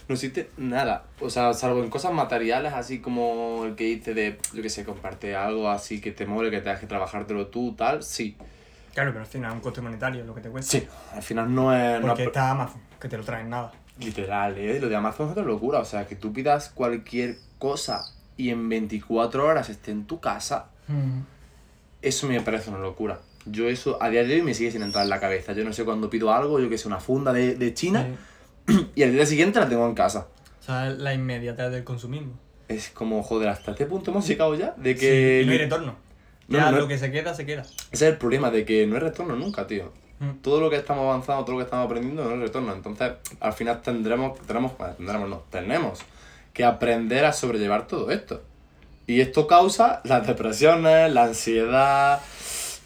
No 0.07 0.15
existe 0.15 0.49
nada. 0.55 1.03
O 1.19 1.29
sea, 1.29 1.53
salvo 1.53 1.83
en 1.83 1.89
cosas 1.89 2.13
materiales, 2.13 2.71
así 2.73 2.99
como 2.99 3.65
el 3.65 3.75
que 3.75 3.83
dice 3.83 4.13
de, 4.13 4.39
yo 4.53 4.61
que 4.61 4.69
sé, 4.69 4.85
comparte 4.85 5.35
algo 5.35 5.69
así 5.69 5.99
que 5.99 6.11
te 6.13 6.25
mole, 6.25 6.49
que 6.49 6.61
tengas 6.61 6.79
que 6.79 6.87
trabajártelo 6.87 7.47
tú, 7.47 7.73
tal, 7.73 8.03
sí. 8.03 8.37
Claro, 8.93 9.11
pero 9.11 9.21
al 9.21 9.27
final 9.29 9.51
es 9.51 9.55
un 9.55 9.61
coste 9.61 9.81
monetario 9.81 10.23
lo 10.23 10.33
que 10.33 10.39
te 10.41 10.49
cuesta. 10.49 10.71
Sí, 10.71 10.87
al 11.13 11.23
final 11.23 11.53
no 11.53 11.75
es. 11.75 11.99
no 12.01 12.07
Porque 12.07 12.23
es- 12.23 12.27
está 12.27 12.51
Amazon, 12.51 12.81
que 13.01 13.09
te 13.09 13.17
lo 13.17 13.23
traen 13.25 13.49
nada. 13.49 13.73
Literal, 13.99 14.57
¿eh? 14.57 14.79
Lo 14.79 14.87
de 14.87 14.95
Amazon 14.95 15.25
es 15.27 15.31
otra 15.33 15.43
locura. 15.43 15.79
O 15.79 15.85
sea, 15.85 16.07
que 16.07 16.15
tú 16.15 16.31
pidas 16.33 16.69
cualquier 16.69 17.35
cosa 17.59 18.01
y 18.37 18.49
en 18.49 18.67
24 18.69 19.45
horas 19.45 19.69
esté 19.69 19.91
en 19.91 20.05
tu 20.05 20.21
casa, 20.21 20.67
eso 22.01 22.27
me 22.27 22.39
parece 22.41 22.69
una 22.69 22.79
locura. 22.79 23.19
Yo 23.45 23.67
eso 23.69 23.97
a 24.01 24.09
día 24.09 24.23
de 24.23 24.35
hoy 24.35 24.41
me 24.43 24.53
sigue 24.53 24.71
sin 24.71 24.83
entrar 24.83 25.03
en 25.03 25.09
la 25.09 25.19
cabeza. 25.19 25.53
Yo 25.53 25.63
no 25.63 25.73
sé 25.73 25.83
cuando 25.83 26.09
pido 26.09 26.31
algo, 26.33 26.59
yo 26.59 26.69
que 26.69 26.77
sé, 26.77 26.87
una 26.87 26.99
funda 26.99 27.33
de, 27.33 27.55
de 27.55 27.73
China, 27.73 28.07
Sí. 28.67 28.87
y 28.95 29.03
al 29.03 29.11
día 29.13 29.25
siguiente 29.25 29.59
la 29.59 29.67
tengo 29.67 29.87
en 29.87 29.95
casa. 29.95 30.27
O 30.67 30.73
es 30.85 30.97
la 30.99 31.13
inmediatez 31.13 31.71
del 31.71 31.83
consumismo. 31.83 32.33
Es 32.67 32.89
como, 32.89 33.21
joder, 33.23 33.49
hasta 33.49 33.71
este 33.71 33.85
punto 33.87 34.11
hemos 34.11 34.27
llegado 34.27 34.55
ya, 34.55 34.73
de 34.77 34.93
Sí, 34.93 34.99
que... 34.99 35.41
y 35.41 35.45
no 35.45 35.51
hay 35.51 35.57
retorno. 35.57 35.95
No, 36.47 36.57
ya 36.59 36.71
no- 36.71 36.77
lo 36.79 36.87
que 36.87 36.97
se 36.97 37.11
queda, 37.11 37.33
se 37.33 37.45
queda. 37.45 37.63
Ese 37.63 37.75
es 37.91 38.01
el 38.13 38.17
problema, 38.17 38.51
de 38.51 38.63
que 38.63 38.85
no 38.85 38.95
hay 38.95 39.01
retorno 39.01 39.35
nunca, 39.35 39.65
tío. 39.67 39.91
Mm. 40.19 40.33
Todo 40.41 40.61
lo 40.61 40.69
que 40.69 40.75
estamos 40.77 41.03
avanzando, 41.03 41.43
todo 41.43 41.53
lo 41.53 41.57
que 41.59 41.65
estamos 41.65 41.85
aprendiendo 41.87 42.23
no 42.23 42.31
hay 42.31 42.39
retorno. 42.39 42.73
Entonces, 42.73 43.13
al 43.39 43.53
final 43.53 43.81
tendremos, 43.81 44.37
bueno, 44.47 44.71
tendremos, 44.97 45.29
no, 45.29 45.43
tenemos 45.49 45.99
que 46.53 46.63
aprender 46.63 47.25
a 47.25 47.33
sobrellevar 47.33 47.87
todo 47.87 48.11
esto. 48.11 48.43
Y 49.07 49.19
esto 49.19 49.47
causa 49.47 49.99
las 50.03 50.25
depresiones, 50.27 51.11
la 51.11 51.23
ansiedad, 51.23 52.21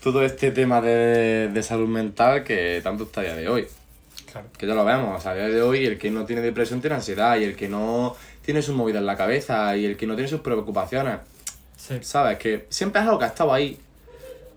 todo 0.06 0.24
este 0.24 0.52
tema 0.52 0.82
de, 0.82 1.50
de 1.52 1.64
salud 1.64 1.88
mental 1.88 2.44
que 2.44 2.80
tanto 2.84 3.06
está 3.06 3.22
a 3.22 3.24
día 3.24 3.36
de 3.36 3.50
hoy. 3.50 3.68
Claro. 4.32 4.48
Que 4.56 4.68
ya 4.68 4.76
lo 4.76 4.86
vemos, 4.86 5.18
o 5.18 5.20
sea, 5.20 5.32
a 5.32 5.36
día 5.36 5.48
de 5.48 5.64
hoy 5.64 5.84
el 5.84 5.98
que 5.98 6.12
no 6.12 6.26
tiene 6.26 6.44
depresión 6.44 6.80
tiene 6.80 6.96
ansiedad 6.98 7.36
y 7.38 7.44
el 7.44 7.56
que 7.56 7.68
no 7.68 8.16
tiene 8.44 8.62
sus 8.62 8.76
movidas 8.76 9.00
en 9.00 9.08
la 9.08 9.18
cabeza 9.18 9.76
y 9.76 9.84
el 9.84 9.98
que 9.98 10.06
no 10.06 10.14
tiene 10.14 10.28
sus 10.28 10.42
preocupaciones. 10.42 11.18
Sí. 11.76 11.96
¿Sabes? 12.02 12.38
Que 12.38 12.68
siempre 12.70 13.02
es 13.02 13.08
algo 13.08 13.18
que 13.18 13.26
ha 13.26 13.30
estado 13.30 13.52
ahí. 13.52 13.80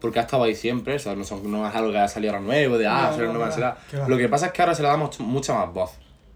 Porque 0.03 0.19
ha 0.19 0.23
estado 0.23 0.45
ahí 0.45 0.55
siempre, 0.55 0.97
o 0.97 0.99
sea, 0.99 1.15
no, 1.15 1.25
son- 1.25 1.51
no 1.51 1.67
es 1.67 1.75
algo 1.75 1.93
que 1.93 1.99
ha 1.99 2.09
salido 2.09 2.35
ahora 2.35 2.45
nuevo, 2.45 2.77
de 2.77 2.87
ah, 2.87 3.07
No, 3.07 3.13
sale 3.15 3.27
no, 3.29 3.33
nueva 3.33 3.47
ansiedad. 3.47 3.79
Lo 4.07 4.19
que 4.19 4.29
pasa 4.29 4.47
es 4.49 4.53
que 4.53 4.61
ahora 4.61 4.75
se 4.75 4.83
le 4.83 4.89
damos 4.89 5.19
mucha 5.21 5.55
más 5.55 5.73
voz. 5.73 5.93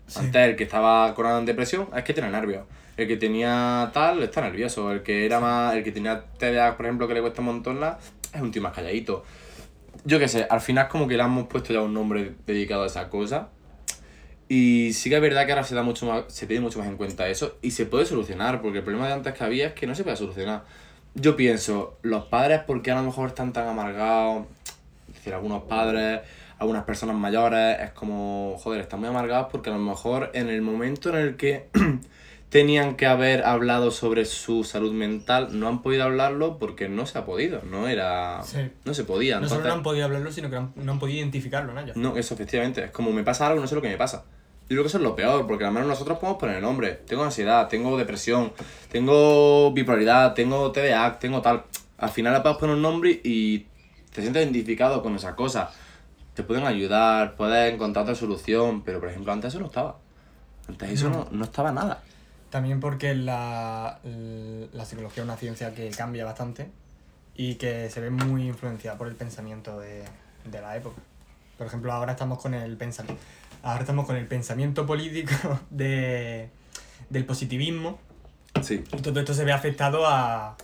Sí. 0.07 0.21
Antes 0.21 0.49
el 0.49 0.57
que 0.57 0.64
estaba 0.64 1.14
con 1.14 1.45
depresión 1.45 1.87
es 1.95 2.02
que 2.02 2.14
tiene 2.14 2.31
nervios. 2.31 2.64
El 2.97 3.07
que 3.07 3.19
tenía 3.19 3.90
tal 3.92 4.23
está 4.23 4.40
nervioso. 4.40 4.90
El 4.90 5.02
que 5.02 5.26
era 5.26 5.38
más. 5.38 5.75
El 5.75 5.85
que 5.85 5.92
tenía 5.92 6.25
TDA, 6.38 6.76
por 6.78 6.87
ejemplo, 6.87 7.07
que 7.07 7.14
le 7.14 7.21
cuesta 7.21 7.40
un 7.42 7.47
montón 7.49 7.78
la. 7.78 7.99
Es 8.32 8.40
un 8.40 8.50
tío 8.50 8.62
más 8.62 8.72
calladito. 8.72 9.24
Yo 10.04 10.18
qué 10.18 10.28
sé, 10.28 10.46
al 10.48 10.60
final 10.60 10.88
como 10.88 11.06
que 11.06 11.16
le 11.16 11.22
hemos 11.22 11.46
puesto 11.46 11.72
ya 11.72 11.80
un 11.80 11.94
nombre 11.94 12.34
dedicado 12.46 12.84
a 12.84 12.86
esa 12.86 13.08
cosa. 13.08 13.50
Y 14.48 14.92
sí 14.92 15.08
que 15.08 15.16
es 15.16 15.22
verdad 15.22 15.46
que 15.46 15.52
ahora 15.52 15.64
se 15.64 15.74
da 15.74 15.82
mucho 15.82 16.06
más, 16.06 16.24
se 16.28 16.46
tiene 16.46 16.60
mucho 16.60 16.78
más 16.78 16.88
en 16.88 16.96
cuenta 16.96 17.28
eso 17.28 17.56
y 17.62 17.70
se 17.70 17.86
puede 17.86 18.04
solucionar, 18.04 18.60
porque 18.60 18.78
el 18.78 18.84
problema 18.84 19.06
de 19.06 19.14
antes 19.14 19.32
que 19.34 19.44
había 19.44 19.68
es 19.68 19.72
que 19.72 19.86
no 19.86 19.94
se 19.94 20.04
puede 20.04 20.16
solucionar. 20.16 20.64
Yo 21.14 21.36
pienso, 21.36 21.98
los 22.02 22.24
padres 22.26 22.60
porque 22.66 22.90
a 22.90 22.96
lo 22.96 23.02
mejor 23.02 23.28
están 23.28 23.52
tan 23.52 23.68
amargados, 23.68 24.46
es 25.08 25.14
decir, 25.14 25.34
algunos 25.34 25.62
padres, 25.64 26.20
algunas 26.58 26.84
personas 26.84 27.16
mayores, 27.16 27.80
es 27.80 27.90
como, 27.92 28.56
joder, 28.58 28.80
están 28.80 29.00
muy 29.00 29.08
amargados 29.08 29.48
porque 29.50 29.70
a 29.70 29.72
lo 29.72 29.78
mejor 29.78 30.30
en 30.34 30.48
el 30.48 30.62
momento 30.62 31.08
en 31.10 31.16
el 31.16 31.36
que 31.36 31.68
tenían 32.52 32.97
que 32.97 33.06
haber 33.06 33.47
hablado 33.47 33.90
sobre 33.90 34.26
su 34.26 34.62
salud 34.62 34.92
mental, 34.92 35.59
no 35.59 35.68
han 35.68 35.80
podido 35.80 36.04
hablarlo 36.04 36.59
porque 36.59 36.87
no 36.87 37.06
se 37.06 37.16
ha 37.16 37.25
podido, 37.25 37.62
no 37.62 37.88
era... 37.88 38.42
Sí. 38.42 38.59
No 38.85 38.92
se 38.92 39.04
podía. 39.04 39.40
No 39.40 39.49
solo 39.49 39.66
no 39.66 39.73
han 39.73 39.82
podido 39.82 40.04
hablarlo, 40.04 40.30
sino 40.30 40.50
que 40.50 40.56
no 40.56 40.61
han, 40.61 40.73
no 40.85 40.99
podido 40.99 41.21
identificarlo 41.21 41.73
en 41.73 41.78
ellos. 41.78 41.97
no, 41.97 42.14
eso 42.14 42.35
efectivamente. 42.35 42.85
Es 42.85 42.90
como 42.90 43.11
me 43.11 43.25
pasa 43.25 43.47
algo, 43.47 43.62
no 43.62 43.66
sé 43.66 43.75
lo 43.75 43.80
que 43.80 43.88
me 43.88 43.97
pasa. 43.97 44.25
Yo 44.68 44.75
creo 44.75 44.82
que 44.82 44.88
eso 44.88 44.99
es 44.99 45.02
lo 45.02 45.16
peor, 45.16 45.47
porque 45.47 45.64
al 45.64 45.73
menos 45.73 45.88
nosotros 45.88 46.18
podemos 46.18 46.38
poner 46.38 46.56
el 46.56 46.62
nombre. 46.62 47.00
Tengo 47.06 47.25
ansiedad, 47.25 47.68
tengo 47.68 47.97
depresión, 47.97 48.52
tengo 48.90 49.73
bipolaridad, 49.73 50.35
tengo 50.35 50.71
TDA, 50.73 51.18
tengo 51.18 51.40
tal. 51.40 51.64
Al 51.97 52.11
final 52.11 52.35
le 52.35 52.40
puedes 52.40 52.59
poner 52.59 52.76
un 52.76 52.82
nombre 52.82 53.18
y 53.25 53.61
te 54.12 54.21
sientes 54.21 54.42
identificado 54.42 55.02
con 55.02 55.16
esa 55.16 55.35
cosa. 55.35 55.71
Te 56.35 56.42
pueden 56.42 56.66
ayudar, 56.66 57.35
puedes 57.35 57.73
encontrar 57.73 58.02
otra 58.02 58.14
solución, 58.14 58.82
pero 58.82 59.00
por 59.00 59.09
ejemplo 59.09 59.32
antes 59.32 59.54
eso 59.54 59.61
no 59.61 59.66
estaba. 59.66 59.97
Antes 60.68 60.90
eso 60.90 61.09
no, 61.09 61.28
no 61.30 61.44
estaba 61.44 61.73
nada. 61.73 62.02
También 62.52 62.80
porque 62.80 63.14
la, 63.14 63.99
la 64.04 64.85
psicología 64.85 65.23
es 65.23 65.26
una 65.26 65.38
ciencia 65.38 65.75
que 65.75 65.88
cambia 65.88 66.26
bastante 66.26 66.71
y 67.35 67.54
que 67.54 67.88
se 67.88 67.99
ve 68.02 68.11
muy 68.11 68.47
influenciada 68.47 68.99
por 68.99 69.09
el 69.09 69.14
pensamiento 69.14 69.80
de, 69.80 70.04
de 70.44 70.61
la 70.61 70.76
época. 70.76 71.00
Por 71.56 71.66
ejemplo, 71.66 71.90
ahora 71.94 72.12
estamos 72.12 72.38
con 72.42 72.52
el 72.52 72.76
pensamiento, 72.76 73.18
ahora 73.62 73.80
estamos 73.80 74.04
con 74.04 74.16
el 74.16 74.26
pensamiento 74.26 74.85
político 74.85 75.32
de, 75.71 76.50
del 77.09 77.25
positivismo 77.25 77.99
Sí. 78.61 78.85
y 78.92 78.97
todo 79.00 79.18
esto 79.18 79.32
se 79.32 79.47
ve 79.47 79.52
afectado 79.52 80.06
a, 80.06 80.59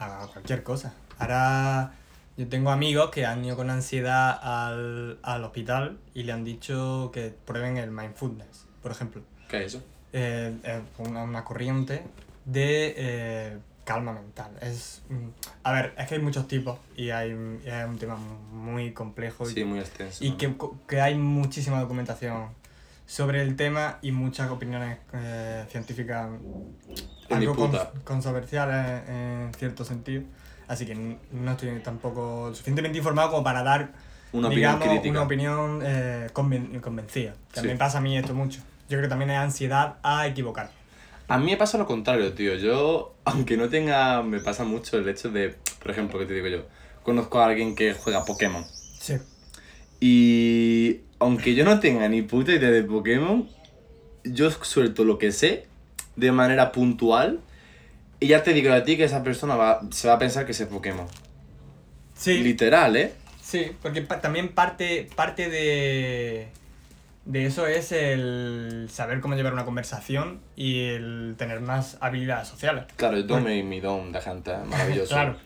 a 0.00 0.26
cualquier 0.32 0.64
cosa. 0.64 0.92
Ahora 1.20 1.92
yo 2.36 2.48
tengo 2.48 2.72
amigos 2.72 3.10
que 3.10 3.26
han 3.26 3.44
ido 3.44 3.54
con 3.54 3.70
ansiedad 3.70 4.36
al, 4.42 5.20
al 5.22 5.44
hospital 5.44 6.00
y 6.14 6.24
le 6.24 6.32
han 6.32 6.42
dicho 6.42 7.12
que 7.14 7.32
prueben 7.46 7.76
el 7.76 7.92
mindfulness, 7.92 8.66
por 8.82 8.90
ejemplo 8.90 9.22
¿Qué 9.48 9.60
es 9.64 9.74
eso? 9.76 9.84
Eh, 10.12 10.54
eh, 10.64 10.80
una, 10.98 11.22
una 11.22 11.44
corriente 11.44 12.02
de 12.44 12.94
eh, 12.96 13.58
calma 13.84 14.12
mental. 14.12 14.50
Es, 14.60 15.02
mm, 15.08 15.28
a 15.64 15.72
ver, 15.72 15.94
es 15.98 16.06
que 16.08 16.14
hay 16.16 16.20
muchos 16.20 16.46
tipos 16.48 16.78
y 16.96 17.10
hay, 17.10 17.30
y 17.30 17.68
es 17.68 17.86
un 17.86 17.98
tema 17.98 18.16
muy 18.16 18.92
complejo 18.92 19.48
y- 19.48 19.52
Sí, 19.54 19.64
muy 19.64 19.78
extenso. 19.80 20.24
y 20.24 20.30
¿no? 20.30 20.36
que, 20.38 20.54
que 20.86 21.00
hay 21.00 21.14
muchísima 21.16 21.80
documentación 21.80 22.48
sobre 23.06 23.40
el 23.42 23.56
tema 23.56 23.98
y 24.02 24.12
muchas 24.12 24.50
opiniones 24.50 24.98
eh, 25.14 25.64
científicas 25.70 26.28
En 27.30 27.36
algo 27.36 27.54
con- 27.56 27.72
controversiales 28.04 29.08
en 29.08 29.50
cierto 29.56 29.84
sentido. 29.84 30.22
Así 30.66 30.84
que 30.84 30.94
no 30.94 31.50
estoy 31.52 31.78
tampoco 31.80 32.50
suficientemente 32.54 32.98
informado 32.98 33.30
como 33.30 33.42
para 33.44 33.62
dar 33.62 33.92
Una 34.32 34.48
opinión 34.48 34.78
digamos, 34.78 34.88
crítica. 34.88 35.10
una 35.10 35.22
opinión 35.22 35.80
eh, 35.82 36.28
conven- 36.34 36.80
convencida. 36.82 37.34
Sí. 37.54 37.66
me 37.66 37.76
pasa 37.76 37.98
a 37.98 38.00
mí 38.02 38.18
esto 38.18 38.34
mucho. 38.34 38.60
Yo 38.88 38.96
creo 38.96 39.02
que 39.02 39.08
también 39.08 39.30
es 39.30 39.38
ansiedad 39.38 39.96
a 40.02 40.26
equivocar. 40.26 40.70
A 41.28 41.38
mí 41.38 41.50
me 41.50 41.56
pasa 41.58 41.76
lo 41.78 41.86
contrario, 41.86 42.32
tío. 42.32 42.54
Yo, 42.54 43.14
aunque 43.24 43.56
no 43.56 43.68
tenga, 43.68 44.22
me 44.22 44.40
pasa 44.40 44.64
mucho 44.64 44.96
el 44.98 45.08
hecho 45.08 45.30
de, 45.30 45.54
por 45.80 45.90
ejemplo, 45.90 46.18
¿qué 46.18 46.24
te 46.26 46.34
digo 46.34 46.46
yo? 46.48 46.66
Conozco 47.02 47.40
a 47.40 47.46
alguien 47.46 47.74
que 47.74 47.92
juega 47.94 48.24
Pokémon. 48.24 48.64
Sí. 48.98 49.18
Y 50.00 51.00
aunque 51.18 51.54
yo 51.54 51.64
no 51.64 51.80
tenga 51.80 52.08
ni 52.08 52.22
puta 52.22 52.52
idea 52.52 52.70
de 52.70 52.82
Pokémon, 52.82 53.48
yo 54.24 54.50
suelto 54.50 55.04
lo 55.04 55.18
que 55.18 55.32
sé 55.32 55.66
de 56.16 56.32
manera 56.32 56.72
puntual 56.72 57.40
y 58.20 58.28
ya 58.28 58.42
te 58.42 58.52
digo 58.52 58.72
a 58.72 58.84
ti 58.84 58.96
que 58.96 59.04
esa 59.04 59.22
persona 59.22 59.56
va, 59.56 59.80
se 59.90 60.08
va 60.08 60.14
a 60.14 60.18
pensar 60.18 60.46
que 60.46 60.52
es 60.52 60.62
Pokémon. 60.62 61.06
Sí, 62.16 62.38
Literal, 62.38 62.96
¿eh? 62.96 63.12
sí, 63.42 63.72
porque 63.80 64.02
pa- 64.02 64.20
también 64.20 64.48
parte, 64.48 65.08
parte 65.14 65.48
de, 65.48 66.48
de 67.28 67.44
eso 67.44 67.66
es 67.66 67.92
el 67.92 68.88
saber 68.90 69.20
cómo 69.20 69.34
llevar 69.36 69.52
una 69.52 69.66
conversación 69.66 70.40
y 70.56 70.84
el 70.86 71.34
tener 71.36 71.60
más 71.60 71.98
habilidades 72.00 72.48
sociales. 72.48 72.86
Claro, 72.96 73.18
yo 73.18 73.26
tengo 73.26 73.40
mi, 73.42 73.62
mi 73.62 73.80
don 73.80 74.10
de 74.12 74.20
gente 74.22 74.56
maravilloso. 74.66 75.10
Claro. 75.14 75.36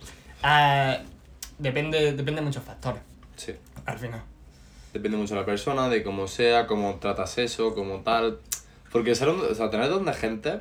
Ah, 0.44 0.98
depende, 1.58 2.12
depende 2.12 2.40
de 2.40 2.42
muchos 2.46 2.62
factores, 2.62 3.02
Sí. 3.36 3.52
al 3.84 3.98
final. 3.98 4.22
Depende 4.92 5.16
mucho 5.18 5.34
de 5.34 5.40
la 5.40 5.46
persona, 5.46 5.88
de 5.88 6.02
cómo 6.04 6.28
sea, 6.28 6.66
cómo 6.66 6.94
tratas 7.00 7.36
eso, 7.38 7.74
como 7.74 8.00
tal. 8.02 8.38
Porque 8.92 9.14
ser 9.14 9.28
un- 9.30 9.40
o 9.40 9.54
sea, 9.54 9.70
tener 9.70 9.88
don 9.88 10.04
de 10.04 10.12
gente 10.12 10.60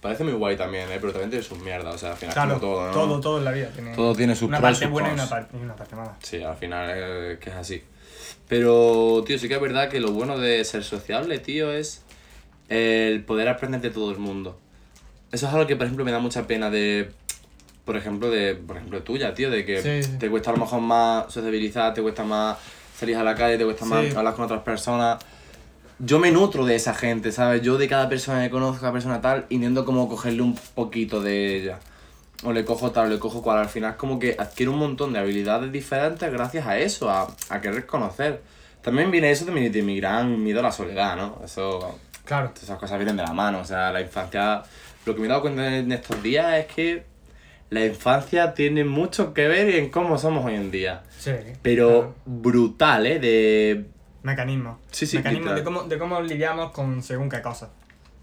parece 0.00 0.22
muy 0.22 0.34
guay 0.34 0.54
también, 0.56 0.88
¿eh? 0.92 0.98
Pero 1.00 1.12
también 1.12 1.30
tiene 1.30 1.42
sus 1.44 1.58
mierdas, 1.58 1.94
o 1.94 1.98
sea, 1.98 2.10
al 2.10 2.16
final 2.16 2.34
Claro, 2.34 2.60
como 2.60 2.74
todo, 2.74 2.86
¿no? 2.86 2.92
todo, 2.92 3.20
todo 3.20 3.38
en 3.38 3.44
la 3.46 3.50
vida 3.52 3.68
tiene, 3.70 3.94
Todo 3.96 4.14
tiene 4.14 4.34
sus 4.36 4.48
una 4.48 4.58
y 4.58 4.60
parte 4.62 4.86
buena 4.86 5.08
y 5.08 5.12
una, 5.14 5.26
par- 5.28 5.48
y 5.52 5.56
una 5.56 5.74
parte 5.74 5.96
mala. 5.96 6.14
Sí, 6.22 6.42
al 6.42 6.56
final 6.56 6.90
es 6.90 7.38
que 7.38 7.50
es 7.50 7.56
así. 7.56 7.82
Pero, 8.48 9.24
tío, 9.26 9.38
sí 9.38 9.48
que 9.48 9.54
es 9.54 9.60
verdad 9.60 9.88
que 9.88 10.00
lo 10.00 10.12
bueno 10.12 10.38
de 10.38 10.64
ser 10.64 10.84
sociable, 10.84 11.38
tío, 11.38 11.72
es 11.72 12.02
el 12.68 13.24
poder 13.24 13.48
aprender 13.48 13.80
de 13.80 13.90
todo 13.90 14.10
el 14.10 14.18
mundo. 14.18 14.58
Eso 15.32 15.46
es 15.46 15.52
algo 15.52 15.66
que, 15.66 15.76
por 15.76 15.86
ejemplo, 15.86 16.04
me 16.04 16.12
da 16.12 16.18
mucha 16.18 16.46
pena 16.46 16.70
de, 16.70 17.10
por 17.84 17.96
ejemplo, 17.96 18.30
de, 18.30 18.54
por 18.54 18.76
ejemplo, 18.76 19.02
tuya, 19.02 19.34
tío, 19.34 19.50
de 19.50 19.64
que 19.64 19.82
Sí, 19.82 20.02
sí. 20.10 20.18
te 20.18 20.30
cuesta 20.30 20.50
a 20.50 20.52
lo 20.54 20.60
mejor 20.60 20.80
más 20.80 21.32
sociabilizar, 21.32 21.94
te 21.94 22.02
cuesta 22.02 22.22
más 22.24 22.58
salir 22.98 23.16
a 23.16 23.24
la 23.24 23.34
calle, 23.34 23.58
te 23.58 23.64
cuesta 23.64 23.84
más 23.86 24.04
Sí. 24.10 24.16
hablar 24.16 24.34
con 24.34 24.44
otras 24.44 24.62
personas. 24.62 25.22
Yo 25.98 26.18
me 26.18 26.30
nutro 26.30 26.64
de 26.66 26.74
esa 26.74 26.92
gente, 26.94 27.32
¿sabes? 27.32 27.62
Yo 27.62 27.78
de 27.78 27.88
cada 27.88 28.08
persona 28.08 28.42
que 28.44 28.50
conozco, 28.50 28.80
cada 28.80 28.92
persona 28.92 29.20
tal, 29.20 29.46
intento 29.48 29.84
como 29.84 30.08
cogerle 30.08 30.42
un 30.42 30.54
poquito 30.74 31.20
de 31.20 31.56
ella. 31.56 31.78
O 32.42 32.52
le 32.52 32.64
cojo 32.64 32.90
tal, 32.90 33.06
o 33.06 33.08
le 33.10 33.18
cojo 33.18 33.42
cual. 33.42 33.58
Al 33.58 33.68
final 33.68 33.92
es 33.92 33.96
como 33.96 34.18
que 34.18 34.36
adquiere 34.38 34.70
un 34.70 34.78
montón 34.78 35.12
de 35.12 35.18
habilidades 35.20 35.70
diferentes 35.72 36.30
gracias 36.30 36.66
a 36.66 36.76
eso, 36.78 37.08
a, 37.10 37.26
a 37.48 37.60
querer 37.60 37.86
conocer. 37.86 38.42
También 38.82 39.10
viene 39.10 39.30
eso 39.30 39.44
de 39.46 39.52
mi, 39.52 39.68
de 39.70 39.82
mi 39.82 39.98
gran 39.98 40.42
miedo 40.42 40.60
a 40.60 40.64
la 40.64 40.72
soledad, 40.72 41.16
¿no? 41.16 41.40
Eso, 41.44 41.98
Claro. 42.24 42.52
esas 42.60 42.78
cosas 42.78 42.98
vienen 42.98 43.16
de 43.16 43.22
la 43.22 43.32
mano. 43.32 43.60
O 43.60 43.64
sea, 43.64 43.92
la 43.92 44.00
infancia... 44.00 44.62
Lo 45.06 45.14
que 45.14 45.20
me 45.20 45.26
he 45.26 45.28
dado 45.28 45.42
cuenta 45.42 45.76
en 45.76 45.92
estos 45.92 46.22
días 46.22 46.54
es 46.54 46.66
que 46.66 47.04
la 47.70 47.84
infancia 47.84 48.52
tiene 48.54 48.84
mucho 48.84 49.32
que 49.34 49.48
ver 49.48 49.68
en 49.76 49.90
cómo 49.90 50.16
somos 50.18 50.44
hoy 50.44 50.54
en 50.54 50.70
día. 50.70 51.02
Sí. 51.18 51.32
Pero 51.62 51.88
claro. 51.88 52.14
brutal, 52.26 53.06
¿eh? 53.06 53.18
De... 53.18 53.84
Mecanismos. 54.22 54.78
Sí, 54.90 55.06
sí, 55.06 55.18
Mecanismos 55.18 55.54
de 55.54 55.64
cómo, 55.64 55.82
de 55.84 55.98
cómo 55.98 56.20
lidiamos 56.22 56.72
con 56.72 57.02
según 57.02 57.28
qué 57.28 57.40
cosas. 57.42 57.70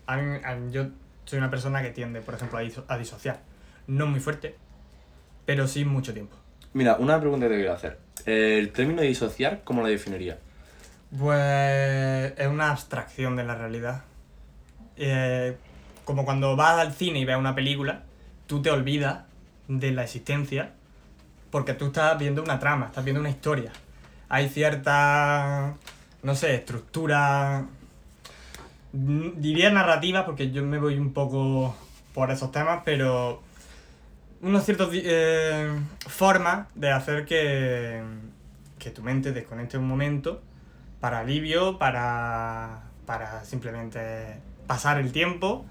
A 0.08 0.18
mí- 0.18 0.40
a 0.44 0.56
mí- 0.56 0.72
yo 0.72 0.86
soy 1.26 1.38
una 1.40 1.50
persona 1.52 1.82
que 1.84 1.90
tiende, 1.92 2.22
por 2.22 2.34
ejemplo, 2.36 2.58
a, 2.58 2.64
diso- 2.64 2.86
a 2.88 2.98
disociar. 2.98 3.40
No 3.88 4.08
muy 4.08 4.20
fuerte, 4.20 4.56
pero 5.46 5.68
sí 5.68 5.86
mucho 5.86 6.14
tiempo. 6.14 6.36
Mira, 6.74 6.96
una 6.98 7.20
pregunta 7.20 7.48
que 7.48 7.54
te 7.54 7.60
quiero 7.60 7.74
hacer. 7.74 8.00
El 8.26 8.72
término 8.72 9.02
disociar, 9.02 9.62
¿cómo 9.64 9.82
lo 9.82 9.88
definiría? 9.88 10.40
Pues 11.18 12.34
es 12.38 12.48
una 12.48 12.72
abstracción 12.72 13.36
de 13.36 13.44
la 13.44 13.56
realidad. 13.56 14.04
Eh, 14.96 15.58
como 16.06 16.24
cuando 16.24 16.56
vas 16.56 16.80
al 16.80 16.94
cine 16.94 17.20
y 17.20 17.26
ves 17.26 17.38
una 17.38 17.56
película, 17.56 18.04
tú 18.48 18.62
te 18.62 18.70
olvidas 18.70 19.24
de 19.68 19.92
la 19.92 20.04
existencia 20.04 20.72
porque 21.50 21.74
tú 21.74 21.88
estás 21.88 22.18
viendo 22.18 22.42
una 22.42 22.60
trama, 22.60 22.88
estás 22.88 23.04
viendo 23.04 23.20
una 23.20 23.30
historia. 23.30 23.72
Hay 24.30 24.48
cierta, 24.48 25.76
no 26.24 26.36
sé, 26.36 26.56
estructura 26.56 27.66
mm, 28.94 29.30
diría 29.36 29.70
narrativas 29.72 30.24
porque 30.24 30.52
yo 30.52 30.64
me 30.64 30.80
voy 30.80 30.98
un 30.98 31.12
poco 31.12 31.76
por 32.14 32.32
esos 32.32 32.52
temas, 32.52 32.82
pero 32.86 33.42
unos 34.42 34.64
ciertos 34.66 34.90
eh, 34.94 35.70
formas 36.08 36.68
de 36.76 36.92
hacer 36.92 37.26
que, 37.26 38.02
que 38.80 38.90
tu 38.90 39.02
mente 39.04 39.32
desconecte 39.32 39.78
un 39.78 39.88
momento 39.88 40.42
para 41.00 41.20
alivio, 41.20 41.78
para, 41.78 42.84
para 43.06 43.44
simplemente 43.46 44.38
pasar 44.68 45.00
el 45.00 45.12
tiempo 45.12 45.66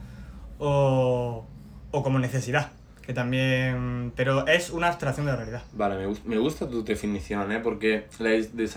o, 0.58 1.44
o 1.90 2.02
como 2.02 2.18
necesidad, 2.18 2.70
que 3.02 3.12
también... 3.14 4.12
Pero 4.16 4.46
es 4.46 4.70
una 4.70 4.88
abstracción 4.88 5.26
de 5.26 5.32
la 5.32 5.36
realidad. 5.36 5.62
Vale, 5.72 6.06
me, 6.06 6.14
me 6.24 6.38
gusta 6.38 6.68
tu 6.68 6.84
definición, 6.84 7.50
¿eh? 7.52 7.60
Porque 7.60 8.06
la 8.18 8.30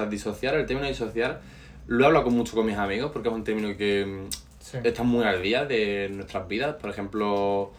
disociar, 0.06 0.56
el 0.56 0.66
término 0.66 0.88
disociar, 0.88 1.42
lo 1.88 2.06
hablo 2.06 2.24
con 2.24 2.34
mucho 2.34 2.56
con 2.56 2.66
mis 2.66 2.78
amigos 2.78 3.12
porque 3.12 3.30
es 3.30 3.36
un 3.36 3.44
término 3.44 3.76
que 3.78 4.06
mm, 4.06 4.30
Sí. 4.64 4.78
está 4.86 5.04
muy 5.04 5.26
al 5.26 5.42
día 5.44 5.66
de 5.66 6.10
nuestras 6.14 6.48
vidas. 6.48 6.76
Por 6.76 6.90
ejemplo, 6.90 7.74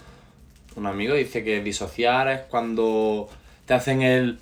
un 0.77 0.87
amigo 0.87 1.15
dice 1.15 1.45
que 1.45 1.61
disociar 1.63 2.29
es 2.29 2.41
cuando 2.51 3.29
te 3.67 3.75
hacen 3.75 4.03
el 4.03 4.39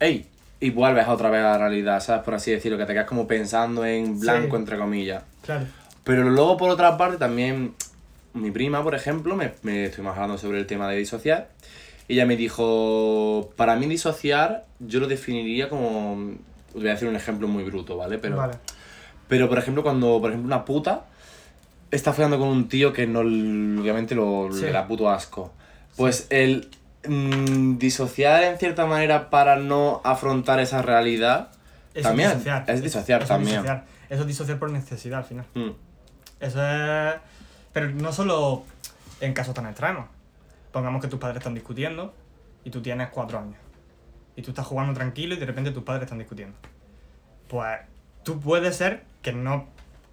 ¡Ey! 0.00 0.26
y 0.60 0.70
vuelves 0.70 1.06
otra 1.08 1.30
vez 1.30 1.40
a 1.40 1.50
la 1.52 1.58
realidad, 1.58 2.00
¿sabes? 2.00 2.22
Por 2.24 2.34
así 2.34 2.50
decirlo, 2.50 2.78
que 2.78 2.84
te 2.86 2.92
quedas 2.92 3.06
como 3.06 3.26
pensando 3.26 3.84
en 3.84 4.18
blanco, 4.18 4.56
Sí. 4.56 4.62
entre 4.62 4.78
comillas. 4.78 5.22
Claro. 5.44 5.66
Pero 6.04 6.22
luego, 6.30 6.56
por 6.56 6.70
otra 6.70 6.96
parte, 6.96 7.18
también 7.18 7.74
mi 8.34 8.50
prima, 8.50 8.82
por 8.82 8.94
ejemplo, 8.94 9.36
me, 9.36 9.52
me 9.62 9.84
estuvimos 9.86 10.14
hablando 10.14 10.38
sobre 10.38 10.58
el 10.58 10.66
tema 10.66 10.88
de 10.88 10.96
disociar. 10.96 11.48
Y 12.08 12.14
ella 12.14 12.26
me 12.26 12.36
dijo, 12.36 13.50
para 13.56 13.76
mí 13.76 13.86
disociar, 13.86 14.64
yo 14.80 15.00
lo 15.00 15.08
definiría 15.08 15.68
como... 15.68 16.34
Voy 16.74 16.88
a 16.88 16.92
hacer 16.92 17.08
un 17.08 17.16
ejemplo 17.16 17.48
muy 17.48 17.64
bruto, 17.64 17.96
¿vale? 17.96 18.18
Pero, 18.18 18.36
vale. 18.36 18.54
pero 19.28 19.48
por 19.48 19.58
ejemplo, 19.58 19.82
cuando, 19.82 20.20
por 20.20 20.30
ejemplo, 20.30 20.46
una 20.46 20.64
puta 20.64 21.06
está 21.90 22.12
follando 22.12 22.38
con 22.38 22.48
un 22.48 22.68
tío 22.68 22.92
que 22.92 23.06
no, 23.06 23.20
obviamente, 23.20 24.14
lo, 24.14 24.48
Sí. 24.52 24.62
le 24.62 24.72
da 24.72 24.86
puto 24.86 25.08
asco. 25.10 25.52
Pues 25.96 26.26
el 26.30 26.70
mm, 27.08 27.78
disociar 27.78 28.42
en 28.44 28.58
cierta 28.58 28.86
manera 28.86 29.30
para 29.30 29.56
no 29.56 30.00
afrontar 30.04 30.60
esa 30.60 30.82
realidad... 30.82 31.50
Eso 31.94 32.08
También, 32.08 32.28
es 32.30 32.36
disociar. 32.38 32.64
es 32.70 32.82
disociar 32.82 33.22
Eso 33.22 33.28
también. 33.28 33.52
disociar. 33.62 33.84
Eso 34.10 34.20
es 34.22 34.26
disociar 34.26 34.58
por 34.58 34.70
necesidad 34.70 35.20
al 35.20 35.24
final. 35.24 35.46
mm, 35.54 35.70
Eso 36.40 36.62
es. 36.66 37.14
Pero 37.72 37.90
no 37.90 38.12
solo 38.12 38.64
en 39.20 39.32
casos 39.32 39.54
tan 39.54 39.66
extremos. 39.66 40.06
Pongamos 40.72 41.00
que 41.00 41.08
tus 41.08 41.18
padres 41.18 41.38
están 41.38 41.54
discutiendo 41.54 42.14
y 42.64 42.70
tú 42.70 42.82
tienes 42.82 43.08
cuatro 43.08 43.38
años. 43.38 43.56
Y 44.36 44.42
tú 44.42 44.50
estás 44.50 44.66
jugando 44.66 44.92
tranquilo 44.92 45.34
y 45.34 45.38
de 45.38 45.46
repente 45.46 45.70
tus 45.70 45.84
padres 45.84 46.02
están 46.04 46.18
discutiendo. 46.18 46.54
Pues 47.48 47.78
tú 48.22 48.40
puedes 48.40 48.76
ser 48.76 49.04
que 49.22 49.32
no. 49.32 49.66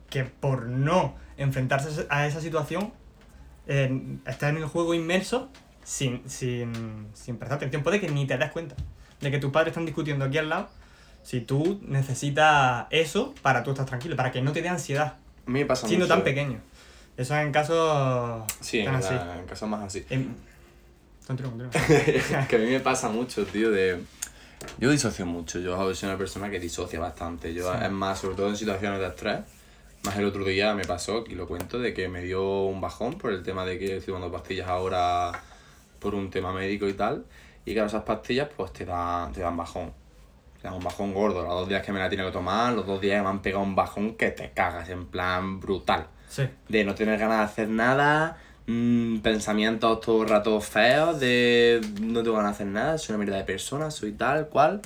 que 0.10 0.24
por 0.24 0.68
no 0.68 1.16
enfrentarse 1.36 2.06
a 2.10 2.28
esa 2.28 2.40
situación 2.40 2.94
eh, 3.68 4.18
estás 4.26 4.52
en 4.52 4.58
el 4.58 4.66
juego 4.66 4.94
inmerso 4.94 5.50
sin, 5.84 6.28
sin, 6.30 7.08
sin 7.14 7.38
prestar 7.38 7.58
atención. 7.58 7.84
Puede 7.84 8.00
que 8.00 8.10
ni 8.10 8.26
te 8.26 8.38
des 8.38 8.52
cuenta 8.52 8.76
de 9.22 9.32
que 9.32 9.40
tus 9.40 9.52
padres 9.52 9.72
están 9.72 9.86
discutiendo 9.86 10.26
aquí 10.26 10.38
al 10.38 10.50
lado. 10.50 10.70
Si 11.24 11.40
tú 11.42 11.80
necesitas 11.88 12.88
eso 12.90 13.34
para 13.42 13.64
tú 13.64 13.72
estar 13.72 13.86
tranquilo, 13.86 14.16
para 14.16 14.32
que 14.32 14.42
no 14.42 14.52
te 14.52 14.62
dé 14.62 14.70
ansiedad 14.70 15.16
a 15.46 15.50
mí 15.50 15.60
me 15.60 15.66
pasa 15.66 15.88
siendo 15.88 16.06
mucho. 16.06 16.16
tan 16.16 16.24
pequeño. 16.24 16.60
Eso 17.18 17.36
es 17.38 17.46
en 17.46 17.52
casos 17.52 18.44
Sí, 18.62 18.80
en, 18.80 18.92
la- 19.00 19.40
en 19.40 19.46
casos 19.46 19.70
más 19.70 19.84
así. 19.84 20.06
En- 20.10 20.36
Continúa, 21.28 21.52
continúa. 21.52 22.48
que 22.50 22.56
a 22.56 22.60
mí 22.60 22.66
me 22.66 22.80
pasa 22.82 23.08
mucho, 23.10 23.46
tío, 23.46 23.72
de... 23.72 24.02
Yo 24.78 24.90
disocio 24.92 25.26
mucho, 25.26 25.60
yo 25.60 25.94
soy 25.96 26.10
una 26.10 26.18
persona 26.18 26.50
que 26.50 26.60
disocia 26.60 27.00
bastante. 27.00 27.54
Yo, 27.54 27.72
Sí. 27.72 27.80
es 27.84 27.92
más, 27.92 28.20
sobre 28.20 28.36
todo 28.36 28.50
en 28.50 28.58
situaciones 28.58 29.00
de 29.00 29.08
estrés. 29.08 29.40
Más 30.04 30.18
el 30.18 30.26
otro 30.26 30.44
día 30.44 30.74
me 30.74 30.84
pasó, 30.84 31.24
y 31.30 31.36
lo 31.36 31.48
cuento, 31.48 31.80
de 31.80 31.94
que 31.94 32.10
me 32.10 32.22
dio 32.24 32.64
un 32.64 32.82
bajón 32.82 33.18
por 33.18 33.32
el 33.32 33.42
tema 33.44 33.66
de 33.66 33.80
que 33.80 33.98
estoy 33.98 34.14
tomando 34.14 34.32
pastillas 34.32 34.68
ahora 34.68 35.32
por 36.04 36.14
un 36.14 36.30
tema 36.30 36.52
médico 36.54 36.88
y 36.88 36.94
tal. 36.94 37.26
Y 37.66 37.74
claro, 37.74 37.88
esas 37.88 38.04
pastillas 38.04 38.50
pues 38.56 38.74
te 38.74 38.86
dan, 38.86 39.32
te 39.32 39.40
dan 39.40 39.56
bajón. 39.56 39.94
Te 40.62 40.68
dan 40.68 40.76
un 40.76 40.84
bajón 40.84 41.14
gordo. 41.14 41.42
Los 41.42 41.54
dos 41.54 41.70
días 41.70 41.84
que 41.84 41.94
me 41.94 42.00
la 42.00 42.10
tiene 42.10 42.26
que 42.26 42.32
tomar, 42.32 42.74
los 42.74 42.86
dos 42.86 43.00
días 43.02 43.18
que 43.18 43.24
me 43.24 43.30
han 43.30 43.42
pegado 43.42 43.64
un 43.64 43.76
bajón 43.76 44.16
que 44.16 44.32
te 44.32 44.52
cagas, 44.52 44.90
en 44.90 45.06
plan 45.08 45.60
brutal 45.60 46.08
Sí, 46.28 46.44
de 46.68 46.84
no 46.84 46.96
tener 46.96 47.20
ganas 47.20 47.38
de 47.38 47.44
hacer 47.44 47.70
nada, 47.70 48.38
mm, 48.66 49.20
pensamientos 49.20 50.02
todo 50.02 50.24
el 50.24 50.30
rato 50.30 50.60
feos, 50.62 51.20
de 51.20 51.80
no 52.02 52.24
tengo 52.24 52.38
ganas 52.38 52.58
de 52.58 52.64
hacer 52.64 52.68
nada, 52.68 52.98
soy 52.98 53.16
una 53.16 53.24
mierda 53.24 53.38
de 53.38 53.46
persona, 53.46 53.92
soy 53.92 54.14
tal, 54.14 54.50
cual. 54.50 54.82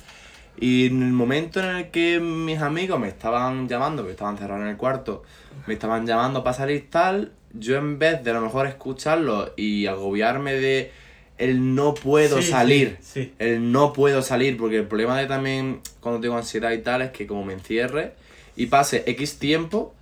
Y 0.60 0.88
en 0.88 1.02
el 1.02 1.12
momento 1.12 1.60
en 1.60 1.76
el 1.76 1.90
que 1.90 2.20
mis 2.20 2.60
amigos 2.60 3.00
me 3.00 3.08
estaban 3.08 3.68
llamando, 3.68 4.04
que 4.04 4.10
estaban 4.10 4.36
cerrados 4.36 4.62
en 4.62 4.70
el 4.70 4.76
cuarto, 4.76 5.22
me 5.66 5.74
estaban 5.74 6.06
llamando 6.06 6.44
para 6.44 6.54
salir 6.54 6.90
tal, 6.90 7.32
yo 7.52 7.76
en 7.76 7.98
vez 7.98 8.22
de 8.22 8.30
a 8.30 8.34
lo 8.34 8.40
mejor 8.40 8.66
escucharlo 8.66 9.52
y 9.56 9.86
agobiarme 9.86 10.54
de 10.54 10.92
el 11.38 11.74
no 11.74 11.94
puedo 11.94 12.42
Sí, 12.42 12.50
salir, 12.50 12.98
sí, 13.00 13.24
sí. 13.24 13.34
el 13.38 13.70
no 13.72 13.92
puedo 13.92 14.22
salir, 14.22 14.56
porque 14.56 14.76
el 14.78 14.86
problema 14.86 15.18
de 15.18 15.26
también 15.26 15.80
cuando 16.00 16.20
tengo 16.20 16.36
ansiedad 16.36 16.72
y 16.72 16.78
tal 16.78 17.02
es 17.02 17.10
que 17.10 17.26
como 17.26 17.44
me 17.44 17.52
encierre 17.54 18.14
y 18.56 18.66
pase 18.66 19.04
X 19.06 19.38
tiempo, 19.38 19.94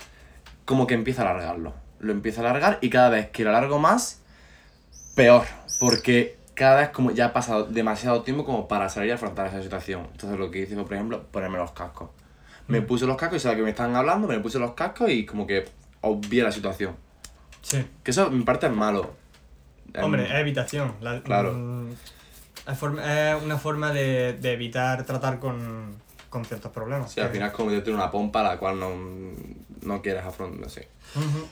como 0.65 0.87
que 0.87 0.95
empieza 0.95 1.23
a 1.23 1.31
alargarlo. 1.31 1.75
Lo 2.01 2.13
empieza 2.13 2.41
a 2.43 2.49
alargar 2.51 2.79
y 2.81 2.91
cada 2.91 3.11
vez 3.11 3.29
que 3.31 3.45
lo 3.45 3.51
alargo 3.51 3.79
más, 3.79 4.21
peor. 5.15 5.45
Porque 5.79 6.37
cada 6.55 6.81
vez 6.81 6.89
como 6.91 7.11
ya 7.11 7.27
ha 7.27 7.33
pasado 7.33 7.65
demasiado 7.65 8.23
tiempo 8.23 8.45
como 8.45 8.67
para 8.69 8.89
salir 8.89 9.13
a 9.13 9.17
afrontar 9.17 9.47
esa 9.47 9.63
situación. 9.63 10.07
Entonces 10.13 10.39
lo 10.39 10.51
que 10.51 10.61
hice 10.61 10.75
fue, 10.75 10.85
por 10.85 10.95
ejemplo, 10.95 11.23
ponerme 11.31 11.59
los 11.59 11.73
cascos. 11.73 12.11
Me 12.67 12.81
Mm. 12.81 12.87
puse 12.87 13.07
los 13.07 13.17
cascos 13.17 13.37
y 13.37 13.41
sabía 13.41 13.59
que 13.59 13.63
me 13.63 13.71
estaban 13.71 13.95
hablando, 13.95 14.27
me 14.27 14.41
puse 14.41 14.59
los 14.59 14.73
cascos 14.73 15.11
y 15.11 15.25
como 15.27 15.47
que 15.47 15.67
obvié 16.01 16.43
la 16.43 16.53
situación. 16.53 16.97
sí. 17.63 17.85
Que 18.05 18.11
eso 18.13 18.29
en 18.29 18.45
parte 18.45 18.67
es 18.67 18.73
malo. 18.73 19.11
Hombre, 20.03 20.25
es 20.27 20.33
evitación. 20.35 20.95
La- 21.01 21.23
Claro. 21.23 21.53
mm, 21.55 21.93
es, 22.69 22.79
forma- 22.79 23.31
es 23.33 23.43
una 23.43 23.59
forma 23.59 23.93
de, 23.93 24.35
de 24.35 24.53
evitar 24.53 25.05
tratar 25.07 25.39
con, 25.39 25.97
con 26.31 26.45
ciertos 26.45 26.73
problemas. 26.73 27.13
Sí, 27.13 27.21
al 27.21 27.31
final 27.31 27.49
es 27.49 27.55
como 27.55 27.69
meterte 27.71 27.91
en 27.91 27.97
una 27.97 28.11
pompa 28.11 28.41
a 28.41 28.55
la 28.55 28.59
cual 28.59 28.79
no, 28.81 28.91
no 29.83 30.03
quieres 30.03 30.25
afrontar. 30.25 30.69
Ujú. 31.15 31.47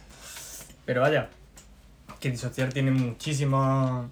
Pero 0.84 1.00
vaya, 1.00 1.30
que 2.20 2.30
disociar 2.30 2.72
tiene 2.72 2.90
muchísimas 2.90 4.06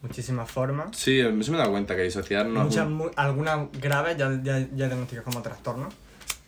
muchísimas 0.00 0.50
formas. 0.50 0.96
Sí, 0.96 1.20
eso 1.20 1.32
me 1.52 1.56
he 1.56 1.60
dado 1.60 1.70
cuenta 1.70 1.94
que 1.94 2.02
disociar 2.02 2.46
no 2.46 2.62
es 2.62 2.66
Muchas, 2.66 2.86
un- 2.86 2.92
mu- 2.94 3.10
algunas 3.14 3.70
graves 3.72 4.16
ya, 4.16 4.30
ya, 4.42 4.58
ya 4.58 4.88
diagnosticadas 4.88 5.24
como 5.24 5.42
trastornos, 5.42 5.94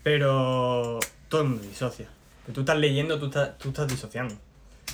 pero 0.03 0.99
todo 1.29 1.43
el 1.43 1.49
mundo 1.49 1.63
disocia. 1.63 2.09
Que 2.47 2.53
tú 2.53 2.61
estás 2.61 2.77
leyendo, 2.79 3.19
tú 3.21 3.27
estás, 3.27 3.57
tú 3.59 3.69
estás 3.69 3.87
disociando. 3.87 4.35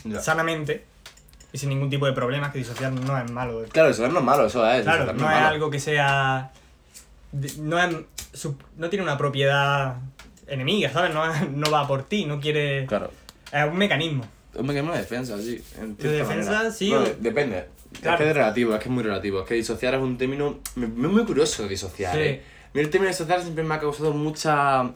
Ya. 0.05 0.21
Sanamente 0.21 0.85
y 1.53 1.59
sin 1.59 1.69
ningún 1.71 1.91
tipo 1.91 2.07
de 2.07 2.13
problemas, 2.13 2.53
que 2.53 2.59
disociar 2.59 2.93
no 2.93 3.19
es 3.19 3.31
malo. 3.31 3.65
Claro, 3.73 3.89
eso 3.91 4.07
no 4.09 4.19
es 4.19 4.25
malo, 4.25 4.47
eso 4.47 4.65
es. 4.71 4.83
Claro, 4.83 5.05
disociar 5.05 5.17
no 5.21 5.29
es 5.31 5.35
es 5.37 5.41
malo. 5.43 5.55
algo 5.55 5.71
que 5.71 5.81
sea. 5.81 6.51
No, 7.59 7.79
es, 7.83 7.97
no 8.77 8.89
tiene 8.91 9.03
una 9.05 9.17
propiedad 9.19 9.97
enemiga, 10.47 10.91
¿sabes? 10.93 11.15
No, 11.15 11.33
es- 11.33 11.49
no 11.51 11.71
va 11.71 11.87
por 11.87 12.03
ti, 12.05 12.25
no 12.25 12.41
quiere. 12.41 12.87
Claro. 12.87 13.11
Es 13.53 13.65
un 13.69 13.77
mecanismo. 13.79 14.25
Un 14.55 14.67
mecanismo 14.67 14.93
de 14.93 14.99
defensa, 15.01 15.39
sí. 15.39 15.63
De 15.99 16.09
defensa, 16.11 16.51
manera. 16.53 16.71
sí, 16.73 16.91
No, 16.91 16.99
o- 17.01 17.05
depende. 17.21 17.67
Claro. 18.01 18.17
Es 18.19 18.23
que 18.23 18.31
es 18.31 18.37
relativo, 18.37 18.73
es 18.75 18.79
que 18.81 18.85
es 18.89 18.91
muy 18.95 19.03
relativo. 19.03 19.41
Es 19.43 19.47
que 19.49 19.55
disociar 19.55 19.95
es 19.95 20.01
un 20.01 20.17
término. 20.19 20.59
Me, 20.77 20.87
me 20.87 21.09
es 21.09 21.13
muy 21.15 21.25
curioso 21.25 21.67
disociar. 21.69 22.15
Sí. 22.15 22.21
¿eh? 22.21 22.43
A 22.67 22.71
mí 22.75 22.81
el 22.81 22.91
término 22.91 23.11
disociar 23.11 23.41
siempre 23.43 23.65
me 23.65 23.75
ha 23.75 23.81
causado 23.81 24.13
mucha 24.13 24.91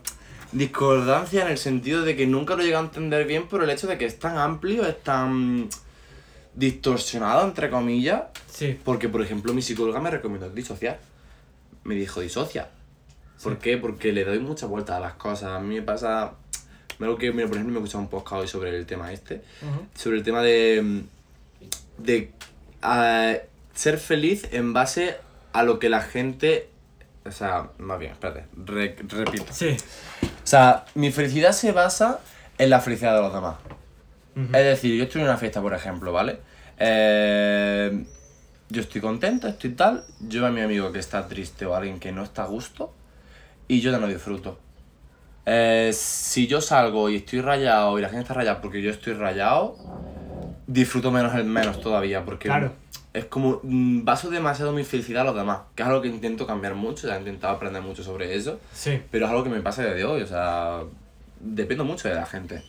discordancia 0.53 1.43
en 1.43 1.49
el 1.49 1.59
sentido 1.59 2.03
de 2.03 2.15
que 2.17 2.27
nunca 2.27 2.55
lo 2.55 2.63
he 2.63 2.67
llegado 2.67 2.85
a 2.85 2.87
entender 2.87 3.27
bien 3.27 3.49
por 3.49 3.63
el 3.65 3.71
hecho 3.71 3.87
de 3.89 3.99
que 3.99 4.05
es 4.05 4.19
tan 4.19 4.39
amplio, 4.39 4.87
es 4.87 5.03
tan 5.03 5.69
distorsionado, 6.57 7.47
entre 7.47 7.71
comillas. 7.71 8.23
Sí. 8.51 8.79
Porque, 8.85 9.09
por 9.09 9.23
ejemplo, 9.23 9.53
mi 9.55 9.63
psicóloga 9.63 10.01
me 10.01 10.11
recomendó 10.11 10.49
disociar. 10.51 10.99
Me 11.85 11.95
dijo, 11.95 12.21
disocia. 12.21 12.69
¿Por 13.43 13.55
Sí. 13.55 13.59
qué? 13.63 13.77
Porque 13.79 14.13
le 14.13 14.25
doy 14.25 14.39
mucha 14.39 14.67
vuelta 14.67 14.97
a 14.97 15.01
las 15.01 15.15
cosas. 15.15 15.51
A 15.51 15.61
mí 15.61 15.75
me 15.77 15.83
pasa... 15.83 16.33
Algo 17.01 17.19
que, 17.19 17.33
mira, 17.33 17.49
por 17.49 17.57
ejemplo, 17.57 17.73
me 17.75 17.81
he 17.81 17.83
escuchado 17.83 18.03
un 18.05 18.09
podcast 18.09 18.43
hoy 18.43 18.49
sobre 18.49 18.77
el 18.77 18.87
tema 18.87 19.13
este. 19.13 19.43
Ujú. 19.63 19.87
Sobre 19.95 20.17
el 20.19 20.23
tema 20.23 20.43
de... 20.43 21.03
De 21.99 22.33
ah, 22.83 23.35
ser 23.75 23.99
feliz 23.99 24.47
en 24.53 24.73
base 24.73 25.17
a 25.53 25.63
lo 25.65 25.79
que 25.79 25.89
la 25.89 26.01
gente... 26.03 26.69
O 27.27 27.33
sea, 27.33 27.71
más 27.79 27.99
bien, 27.99 28.13
espérate, 28.13 28.45
re- 28.65 28.97
repito. 29.09 29.47
Sí. 29.51 29.77
O 30.23 30.47
sea, 30.47 30.85
mi 30.95 31.11
felicidad 31.11 31.53
se 31.53 31.73
basa 31.73 32.21
en 32.59 32.69
la 32.71 32.81
felicidad 32.81 33.17
de 33.17 33.23
los 33.23 33.33
demás. 33.35 33.57
Ujú. 34.37 34.45
Es 34.57 34.65
decir, 34.65 34.97
yo 34.97 35.05
estoy 35.05 35.21
en 35.23 35.29
una 35.29 35.37
fiesta, 35.37 35.61
por 35.63 35.75
ejemplo, 35.75 36.13
¿vale? 36.13 36.39
Eh, 36.79 38.05
yo 38.69 38.81
estoy 38.81 39.01
contento, 39.01 39.47
estoy 39.49 39.71
tal. 39.71 40.05
Yo 40.21 40.41
veo 40.41 40.49
a 40.51 40.53
mi 40.53 40.61
amigo 40.61 40.91
que 40.93 40.99
está 40.99 41.29
triste 41.29 41.67
o 41.67 41.75
alguien 41.75 42.01
que 42.01 42.13
no 42.13 42.23
está 42.23 42.45
a 42.45 42.47
gusto 42.47 42.93
y 43.69 43.81
yo 43.81 43.91
ya 43.93 43.99
no 43.99 44.07
disfruto. 44.07 44.59
Eh, 45.47 45.91
si 45.93 46.47
yo 46.47 46.61
salgo 46.61 47.11
y 47.11 47.17
estoy 47.17 47.41
rayado 47.43 47.99
y 47.99 48.03
la 48.03 48.09
gente 48.09 48.23
está 48.23 48.35
rayada 48.35 48.61
porque 48.61 48.81
yo 48.83 48.91
estoy 48.91 49.13
rayado, 49.13 49.77
disfruto 50.67 51.11
menos 51.11 51.35
el 51.35 51.45
menos 51.45 51.81
todavía 51.81 52.25
porque 52.25 52.49
Claro. 52.49 52.73
es 53.13 53.27
como 53.27 53.61
mm, 53.63 54.05
baso 54.05 54.31
demasiado 54.31 54.73
mi 54.73 54.85
felicidad 54.85 55.23
a 55.23 55.25
los 55.27 55.37
demás, 55.37 55.61
que 55.75 55.83
es 55.83 55.89
algo 55.89 56.01
que 56.01 56.09
intento 56.09 56.47
cambiar 56.47 56.75
mucho, 56.75 57.07
ya 57.07 57.17
he 57.17 57.19
intentado 57.19 57.55
aprender 57.55 57.83
mucho 57.83 58.03
sobre 58.03 58.35
eso. 58.35 58.59
Sí. 58.73 59.01
Pero 59.11 59.27
es 59.27 59.31
algo 59.31 59.45
que 59.45 59.51
me 59.51 59.61
pasa 59.61 59.83
desde 59.83 60.05
hoy, 60.05 60.23
o 60.23 60.27
sea, 60.27 60.81
dependo 61.41 61.85
mucho 61.85 62.09
de 62.09 62.15
la 62.15 62.25
gente. 62.27 62.63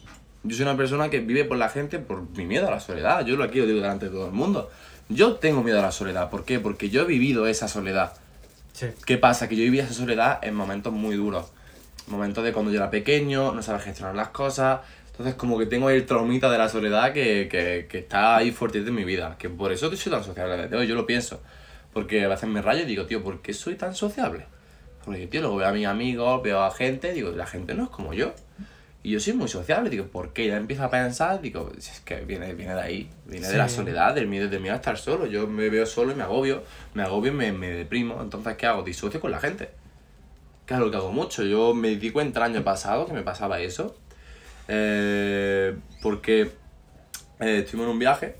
Yo 0.45 0.55
soy 0.55 0.63
una 0.63 0.77
persona 0.77 1.09
que 1.09 1.19
vive 1.19 1.43
por 1.43 1.57
la 1.57 1.69
gente 1.69 1.99
por 1.99 2.29
mi 2.37 2.45
miedo 2.45 2.67
a 2.67 2.71
la 2.71 2.79
soledad. 2.79 3.25
Yo 3.25 3.35
lo 3.35 3.43
aquí 3.43 3.59
lo 3.59 3.65
digo 3.65 3.81
delante 3.81 4.05
de 4.05 4.11
todo 4.11 4.27
el 4.27 4.31
mundo. 4.31 4.69
Yo 5.09 5.35
tengo 5.35 5.63
miedo 5.63 5.79
a 5.79 5.81
la 5.81 5.91
soledad. 5.91 6.29
¿Por 6.29 6.45
qué? 6.45 6.59
Porque 6.59 6.89
yo 6.89 7.01
he 7.01 7.05
vivido 7.05 7.47
esa 7.47 7.67
soledad. 7.67 8.13
Sí. 8.73 8.87
¿Qué 9.05 9.17
pasa? 9.17 9.49
Que 9.49 9.55
yo 9.55 9.63
vivía 9.63 9.83
esa 9.83 9.93
soledad 9.93 10.39
en 10.43 10.55
momentos 10.55 10.93
muy 10.93 11.15
duros. 11.15 11.51
Momentos 12.07 12.43
de 12.43 12.53
cuando 12.53 12.71
yo 12.71 12.77
era 12.77 12.91
pequeño, 12.91 13.53
no 13.53 13.63
sabía 13.63 13.81
gestionar 13.81 14.15
las 14.15 14.29
cosas. 14.29 14.81
Entonces 15.11 15.35
como 15.35 15.57
que 15.57 15.65
tengo 15.65 15.89
el 15.89 16.05
traumita 16.05 16.51
de 16.51 16.57
la 16.57 16.69
soledad 16.69 17.13
que, 17.13 17.47
que, 17.49 17.87
que 17.89 17.99
está 17.99 18.37
ahí 18.37 18.51
fuerte 18.51 18.79
en 18.79 18.93
mi 18.93 19.03
vida. 19.03 19.37
Que 19.39 19.49
por 19.49 19.71
eso 19.71 19.95
soy 19.95 20.11
tan 20.11 20.23
sociable 20.23 20.57
desde 20.57 20.75
hoy, 20.75 20.87
yo 20.87 20.95
lo 20.95 21.05
pienso. 21.05 21.41
Porque 21.93 22.23
a 22.23 22.27
veces 22.27 22.49
me 22.49 22.61
rayo 22.61 22.83
y 22.83 22.85
digo, 22.85 23.05
tío, 23.05 23.23
¿por 23.23 23.41
qué 23.41 23.53
soy 23.53 23.75
tan 23.75 23.95
sociable? 23.95 24.45
Porque, 25.05 25.27
tío, 25.27 25.41
luego 25.41 25.55
veo 25.57 25.67
a 25.69 25.71
mis 25.71 25.85
amigos, 25.85 26.43
veo 26.43 26.61
a 26.61 26.71
gente, 26.71 27.13
digo, 27.13 27.31
la 27.31 27.45
gente 27.45 27.73
no 27.73 27.85
es 27.85 27.89
como 27.89 28.13
yo. 28.13 28.33
Y 29.05 29.11
yo 29.11 29.19
soy 29.19 29.33
muy 29.33 29.47
sociable, 29.47 29.91
digo, 29.91 30.07
¿por 30.07 30.33
qué? 30.33 30.47
Ya 30.47 30.57
empiezo 30.57 30.83
a 30.83 30.89
pensar, 30.89 31.39
digo, 31.39 31.71
es 31.77 32.01
que 32.03 32.21
viene, 32.25 32.55
viene 32.55 32.73
de 32.73 32.81
ahí, 32.81 33.09
viene 33.27 33.47
de 33.47 33.55
la 33.55 33.69
soledad, 33.69 34.15
del 34.15 34.25
miedo, 34.27 34.49
del 34.49 34.61
miedo 34.61 34.73
a 34.73 34.77
estar 34.77 34.97
solo. 34.97 35.27
Yo 35.27 35.45
me 35.45 35.69
veo 35.69 35.85
solo 35.85 36.11
y 36.11 36.15
me 36.15 36.23
agobio, 36.23 36.63
me 36.95 37.03
agobio 37.03 37.31
y 37.31 37.35
me, 37.35 37.51
me 37.51 37.69
deprimo. 37.69 38.19
Entonces, 38.19 38.57
¿qué 38.57 38.65
hago? 38.65 38.81
Disocio 38.81 39.21
con 39.21 39.29
la 39.29 39.39
gente. 39.39 39.69
Que 40.65 40.73
es 40.73 40.79
lo 40.79 40.89
que 40.89 40.97
hago 40.97 41.11
mucho. 41.11 41.43
Yo 41.43 41.75
me 41.75 41.95
di 41.97 42.09
cuenta 42.09 42.39
el 42.39 42.51
año 42.55 42.63
pasado 42.63 43.05
que 43.05 43.13
me 43.13 43.21
pasaba 43.21 43.59
eso. 43.59 43.95
eh, 44.67 45.75
porque 46.01 46.51
eh, 47.39 47.59
estuvimos 47.63 47.85
en 47.87 47.91
un 47.93 47.99
viaje 47.99 48.35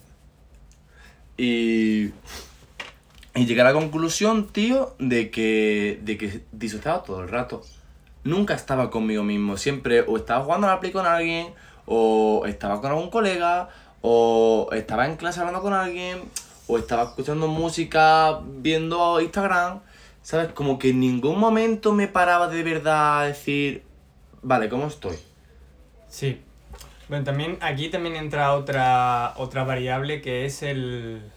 y, 1.37 2.05
y 3.35 3.45
llegué 3.45 3.61
a 3.61 3.65
la 3.65 3.73
conclusión, 3.73 4.47
tío, 4.51 4.95
de 4.99 5.29
que, 5.29 5.99
de 6.03 6.17
que 6.17 6.41
disociaba 6.51 7.03
todo 7.03 7.21
el 7.21 7.29
rato. 7.29 7.61
Nunca 8.25 8.55
estaba 8.55 8.89
conmigo 8.89 9.23
mismo. 9.23 9.55
Siempre 9.55 10.01
o 10.01 10.17
estaba 10.17 10.43
jugando 10.43 10.67
a 10.67 10.71
la 10.71 10.79
Play 10.81 10.91
con 10.91 11.05
alguien, 11.05 11.53
o 11.85 12.43
estaba 12.47 12.81
con 12.81 12.91
algún 12.91 13.11
colega, 13.11 13.69
o 14.01 14.67
estaba 14.73 15.05
en 15.05 15.15
clase 15.15 15.39
hablando 15.39 15.61
con 15.61 15.73
alguien, 15.73 16.23
o 16.67 16.77
estaba 16.79 17.03
escuchando 17.03 17.47
música, 17.47 18.39
viendo 18.43 19.21
Instagram. 19.21 19.79
¿Sabes? 20.23 20.51
Como 20.53 20.79
que 20.79 20.89
en 20.89 21.01
ningún 21.01 21.39
momento 21.39 21.93
me 21.93 22.07
paraba 22.07 22.47
de 22.47 22.63
verdad 22.63 23.19
a 23.21 23.25
decir, 23.27 23.83
vale, 24.41 24.69
¿cómo 24.69 24.87
estoy? 24.87 25.17
Sí. 26.09 26.41
Bueno, 27.07 27.23
también 27.23 27.59
aquí 27.61 27.89
también 27.89 28.15
entra 28.15 28.53
otra, 28.53 29.33
otra 29.37 29.63
variable 29.63 30.21
que 30.21 30.45
es 30.45 30.63
el, 30.63 31.31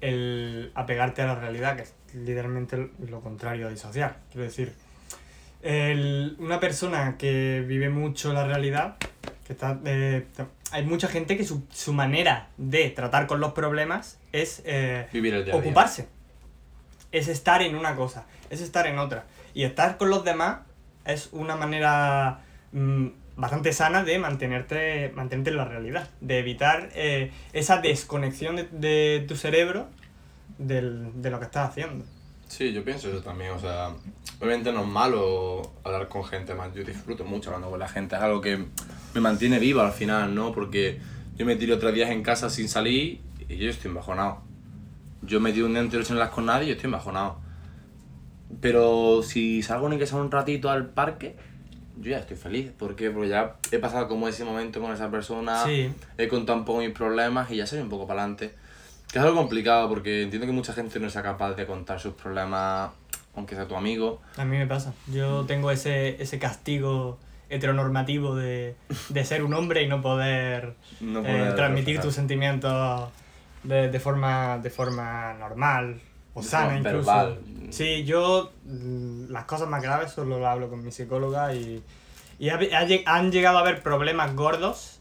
el 0.00 0.72
apegarte 0.74 1.22
a 1.22 1.26
la 1.26 1.36
realidad, 1.36 1.76
que 1.76 1.82
es 1.82 1.94
literalmente 2.12 2.90
lo 3.08 3.20
contrario 3.20 3.68
a 3.68 3.70
disociar. 3.70 4.18
Quiero 4.32 4.42
decir, 4.42 4.74
el- 5.62 6.36
una 6.38 6.60
persona 6.60 7.16
que 7.18 7.64
vive 7.66 7.88
mucho 7.90 8.32
la 8.32 8.46
realidad, 8.46 8.96
que 9.46 9.52
está, 9.52 9.78
eh, 9.84 10.26
hay 10.70 10.84
mucha 10.84 11.08
gente 11.08 11.36
que 11.36 11.44
su, 11.44 11.64
su 11.70 11.92
manera 11.92 12.48
de 12.58 12.90
tratar 12.90 13.26
con 13.26 13.40
los 13.40 13.52
problemas 13.52 14.18
es 14.32 14.62
eh, 14.66 15.06
Vivir 15.12 15.34
el 15.34 15.44
día 15.44 15.54
a 15.54 15.56
día. 15.56 15.64
ocuparse. 15.66 16.08
Es 17.10 17.28
estar 17.28 17.62
en 17.62 17.74
una 17.74 17.96
cosa, 17.96 18.26
es 18.50 18.60
estar 18.60 18.86
en 18.86 18.98
otra. 18.98 19.24
Y 19.54 19.64
estar 19.64 19.96
con 19.96 20.10
los 20.10 20.24
demás 20.24 20.58
es 21.06 21.30
una 21.32 21.56
manera 21.56 22.40
mm, 22.72 23.06
bastante 23.36 23.72
sana 23.72 24.04
de 24.04 24.18
mantenerte, 24.18 25.10
mantenerte 25.14 25.50
en 25.50 25.56
la 25.56 25.64
realidad, 25.64 26.10
de 26.20 26.38
evitar 26.38 26.90
eh, 26.94 27.32
esa 27.54 27.78
desconexión 27.78 28.56
de, 28.56 28.64
de 28.70 29.24
tu 29.26 29.36
cerebro 29.36 29.88
del- 30.58 31.22
de 31.22 31.30
lo 31.30 31.38
que 31.38 31.46
estás 31.46 31.70
haciendo. 31.70 32.04
Sí, 32.48 32.72
yo 32.72 32.82
pienso 32.82 33.08
eso 33.08 33.20
también, 33.22 33.52
o 33.52 33.58
sea, 33.58 33.90
obviamente 34.40 34.72
no 34.72 34.80
es 34.82 34.86
malo 34.88 35.72
hablar 35.84 36.08
con 36.08 36.24
gente 36.24 36.54
más, 36.54 36.74
yo 36.74 36.82
disfruto 36.82 37.24
mucho 37.24 37.50
hablando 37.50 37.70
con 37.70 37.78
la 37.78 37.88
gente, 37.88 38.16
es 38.16 38.22
algo 38.22 38.40
que 38.40 38.64
me 39.14 39.20
mantiene 39.20 39.58
vivo 39.58 39.80
al 39.82 39.92
final, 39.92 40.34
¿no? 40.34 40.52
Porque 40.52 40.98
yo 41.36 41.44
me 41.44 41.56
tiro 41.56 41.78
tres 41.78 41.94
días 41.94 42.10
en 42.10 42.22
casa 42.22 42.48
sin 42.50 42.68
salir 42.68 43.20
y 43.48 43.56
yo 43.58 43.70
estoy 43.70 43.88
embajonado. 43.90 44.40
Yo 45.22 45.40
me 45.40 45.52
tiro 45.52 45.66
un 45.66 45.72
día 45.72 45.82
entero 45.82 46.04
sin 46.04 46.14
hablar 46.14 46.30
con 46.30 46.46
nadie 46.46 46.64
y 46.64 46.68
yo 46.68 46.74
estoy 46.74 46.86
embajonado. 46.88 47.38
Pero 48.60 49.22
si 49.22 49.62
salgo 49.62 49.88
ni 49.88 49.98
que 49.98 50.06
sea 50.06 50.18
un 50.18 50.30
ratito 50.30 50.70
al 50.70 50.86
parque, 50.90 51.36
yo 52.00 52.10
ya 52.12 52.18
estoy 52.18 52.36
feliz. 52.36 52.70
¿Por 52.76 52.96
qué? 52.96 53.10
Porque 53.10 53.28
ya 53.28 53.56
he 53.70 53.78
pasado 53.78 54.08
como 54.08 54.26
ese 54.28 54.44
momento 54.44 54.80
con 54.80 54.90
esa 54.92 55.10
persona, 55.10 55.64
Sí. 55.64 55.92
he 56.16 56.28
contado 56.28 56.58
un 56.58 56.64
poco 56.64 56.80
mis 56.80 56.90
problemas 56.90 57.50
y 57.50 57.56
ya 57.56 57.66
soy 57.66 57.80
un 57.80 57.88
poco 57.88 58.06
para 58.06 58.22
adelante. 58.22 58.54
Que 59.12 59.18
es 59.18 59.24
algo 59.24 59.36
complicado 59.36 59.88
porque 59.88 60.22
entiendo 60.22 60.46
que 60.46 60.52
mucha 60.52 60.72
gente 60.72 61.00
no 61.00 61.08
sea 61.10 61.22
capaz 61.22 61.54
de 61.54 61.66
contar 61.66 61.98
sus 62.00 62.14
problemas, 62.14 62.90
aunque 63.34 63.54
sea 63.54 63.66
tu 63.66 63.74
amigo. 63.76 64.20
A 64.36 64.44
mí 64.44 64.56
me 64.58 64.66
pasa. 64.66 64.92
Yo 65.06 65.44
tengo 65.46 65.70
ese, 65.70 66.22
ese 66.22 66.38
castigo 66.38 67.18
heteronormativo 67.50 68.34
de, 68.36 68.76
de 69.08 69.24
ser 69.24 69.42
un 69.42 69.54
hombre 69.54 69.82
y 69.82 69.88
no 69.88 70.02
poder, 70.02 70.74
No 71.00 71.22
eh, 71.24 71.52
transmitir 71.56 71.98
tus 72.00 72.14
sentimientos 72.14 73.08
de, 73.62 73.88
de, 73.90 74.00
forma, 74.00 74.58
de 74.58 74.68
forma 74.68 75.32
normal 75.34 75.98
o 76.34 76.42
De 76.42 76.46
sana 76.46 76.76
incluso. 76.76 76.96
verbal. 76.96 77.38
Sí, 77.70 78.04
yo 78.04 78.52
mm, 78.66 79.30
las 79.30 79.44
cosas 79.46 79.68
más 79.68 79.82
graves 79.82 80.12
solo 80.12 80.38
lo 80.38 80.46
hablo 80.46 80.68
con 80.68 80.84
mi 80.84 80.92
psicóloga 80.92 81.54
y, 81.54 81.82
y 82.38 82.50
ha- 82.50 82.58
ha 83.06 83.16
han 83.16 83.32
llegado 83.32 83.56
a 83.56 83.60
haber 83.62 83.82
problemas 83.82 84.34
gordos 84.36 84.98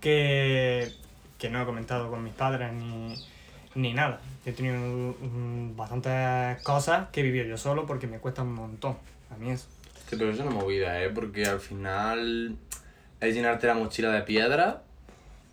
que, 0.00 0.92
que 1.38 1.50
no 1.50 1.60
he 1.62 1.64
comentado 1.66 2.08
con 2.10 2.22
mis 2.22 2.32
padres 2.34 2.72
ni, 2.72 3.14
ni 3.74 3.92
nada. 3.92 4.20
He 4.44 4.52
tenido 4.52 4.76
mm, 4.76 5.76
bastantes 5.76 6.62
cosas 6.62 7.08
que 7.12 7.20
he 7.20 7.22
vivido 7.22 7.44
yo 7.46 7.56
solo 7.58 7.86
porque 7.86 8.06
me 8.06 8.18
cuesta 8.18 8.42
un 8.42 8.52
montón. 8.54 8.96
A 9.30 9.36
mí 9.36 9.50
eso. 9.50 9.66
Sí, 10.08 10.16
pero 10.18 10.30
es 10.30 10.40
una 10.40 10.50
movida, 10.50 11.00
¿eh? 11.02 11.10
Porque 11.10 11.44
al 11.46 11.60
final 11.60 12.56
es 13.20 13.34
llenarte 13.34 13.66
la 13.66 13.74
mochila 13.74 14.10
de 14.10 14.22
piedra 14.22 14.82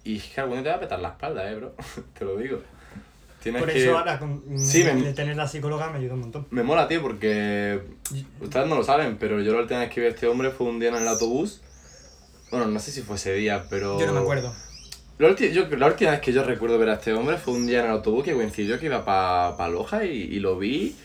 y 0.03 0.17
es 0.17 0.23
que 0.23 0.41
algún 0.41 0.55
día 0.55 0.63
te 0.63 0.69
va 0.69 0.75
a 0.75 0.79
petar 0.79 0.99
la 0.99 1.09
espalda, 1.09 1.49
¿eh, 1.51 1.55
bro? 1.55 1.75
te 2.17 2.25
lo 2.25 2.37
digo. 2.37 2.59
Tienes 3.43 3.61
Por 3.61 3.71
que... 3.71 3.83
eso 3.83 3.97
ahora 3.97 4.17
con, 4.17 4.41
Sí, 4.59 4.83
me- 4.83 5.13
tener 5.13 5.35
la 5.35 5.47
psicóloga 5.47 5.89
me 5.91 5.99
ayuda 5.99 6.15
un 6.15 6.21
montón. 6.21 6.47
Me 6.49 6.63
mola, 6.63 6.87
tío, 6.87 7.01
porque 7.01 7.81
ustedes 8.41 8.67
no 8.67 8.75
lo 8.75 8.83
saben, 8.83 9.17
pero 9.17 9.39
yo 9.41 9.53
la 9.53 9.59
última 9.61 9.79
vez 9.81 9.91
que 9.91 10.01
vi 10.01 10.07
a 10.07 10.09
este 10.09 10.27
hombre 10.27 10.49
fue 10.49 10.67
un 10.67 10.79
día 10.79 10.89
en 10.89 10.95
el 10.95 11.07
autobús. 11.07 11.61
Bueno, 12.49 12.65
no 12.67 12.79
sé 12.79 12.91
si 12.91 13.01
fue 13.03 13.17
ese 13.17 13.33
día, 13.33 13.65
pero... 13.69 13.99
Yo 13.99 14.07
no 14.07 14.13
me 14.13 14.19
acuerdo. 14.21 14.53
La, 15.19 15.29
ulti- 15.29 15.51
yo, 15.51 15.67
la 15.77 15.87
última 15.87 16.11
vez 16.11 16.19
que 16.19 16.31
yo 16.31 16.43
recuerdo 16.43 16.77
ver 16.77 16.89
a 16.89 16.93
este 16.93 17.11
hombre 17.13 17.37
fue 17.37 17.53
un 17.55 17.65
día 17.65 17.79
en 17.79 17.85
el 17.85 17.91
autobús 17.91 18.23
que 18.23 18.33
coincidió 18.33 18.79
que 18.79 18.85
iba 18.85 19.03
para 19.03 19.57
pa 19.57 19.67
Loja 19.67 20.05
y, 20.05 20.11
y 20.11 20.39
lo 20.39 20.57
vi. 20.57 20.95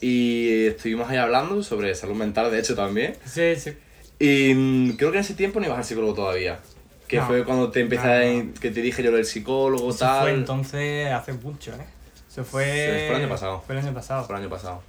Y 0.00 0.66
estuvimos 0.66 1.08
ahí 1.10 1.16
hablando 1.18 1.62
sobre 1.62 1.94
salud 1.94 2.14
mental, 2.14 2.50
de 2.50 2.60
hecho, 2.60 2.74
también. 2.74 3.14
Sí, 3.24 3.56
sí. 3.56 3.72
Y 4.18 4.96
creo 4.96 5.10
que 5.10 5.18
en 5.18 5.24
ese 5.24 5.34
tiempo 5.34 5.60
no 5.60 5.66
ibas 5.66 5.78
al 5.78 5.84
psicólogo 5.84 6.14
todavía. 6.14 6.60
Que 7.06 7.16
No. 7.18 7.26
fue 7.26 7.44
cuando 7.44 7.70
te 7.70 7.80
empecé 7.80 8.36
No, 8.36 8.44
no. 8.44 8.54
que 8.60 8.70
te 8.70 8.80
dije 8.82 9.02
yo 9.02 9.10
lo 9.10 9.16
del 9.16 9.26
psicólogo, 9.26 9.90
Eso 9.90 9.98
tal. 9.98 10.22
fue 10.22 10.30
entonces 10.34 11.10
hace 11.12 11.32
mucho, 11.34 11.72
¿eh? 11.74 11.84
Eso 12.30 12.44
fue... 12.44 12.64
Sí, 12.64 13.06
fue 13.06 13.08
el 13.10 13.14
año 13.16 13.28
pasado. 13.28 13.62
Fue 13.66 13.74
el 13.78 13.84
año 13.84 13.94
pasado. 13.94 14.24
Fue 14.24 14.34
el 14.36 14.40
año 14.42 14.50
pasado. 14.50 14.82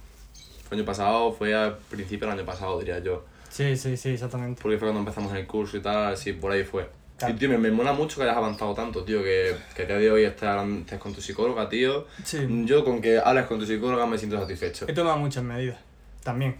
Fue 0.68 0.76
el 0.76 0.80
año 0.80 0.86
pasado, 0.86 1.32
fue 1.32 1.54
al 1.54 1.76
principio 1.78 2.28
del 2.28 2.38
año 2.38 2.46
pasado, 2.46 2.78
diría 2.78 2.98
yo. 3.00 3.24
Sí, 3.48 3.76
sí, 3.76 3.96
sí, 3.96 4.10
exactamente. 4.10 4.60
Porque 4.62 4.78
fue 4.78 4.86
cuando 4.88 5.00
empezamos 5.00 5.34
el 5.34 5.46
curso 5.46 5.76
y 5.76 5.80
tal, 5.82 6.16
sí, 6.16 6.32
por 6.34 6.52
ahí 6.52 6.62
fue. 6.64 6.86
Claro. 7.20 7.34
Y 7.34 7.38
tío, 7.38 7.48
me, 7.50 7.58
me 7.58 7.70
mola 7.70 7.92
mucho 7.92 8.16
que 8.16 8.22
hayas 8.24 8.36
avanzado 8.36 8.74
tanto, 8.74 9.04
tío, 9.04 9.22
que, 9.22 9.54
que 9.76 9.82
a 9.82 9.86
día 9.86 9.96
de 9.98 10.10
hoy 10.10 10.24
estés, 10.24 10.48
estés 10.80 10.98
con 10.98 11.12
tu 11.14 11.20
psicóloga, 11.20 11.68
tío. 11.68 12.06
Sí. 12.24 12.38
Yo 12.64 12.82
con 12.84 13.00
que 13.00 13.18
hables 13.18 13.44
con 13.46 13.58
tu 13.58 13.66
psicóloga 13.66 14.06
me 14.06 14.18
siento 14.18 14.38
satisfecho. 14.40 14.86
He 14.88 14.92
tomado 14.92 15.18
muchas 15.18 15.44
medidas, 15.44 15.78
también. 16.24 16.56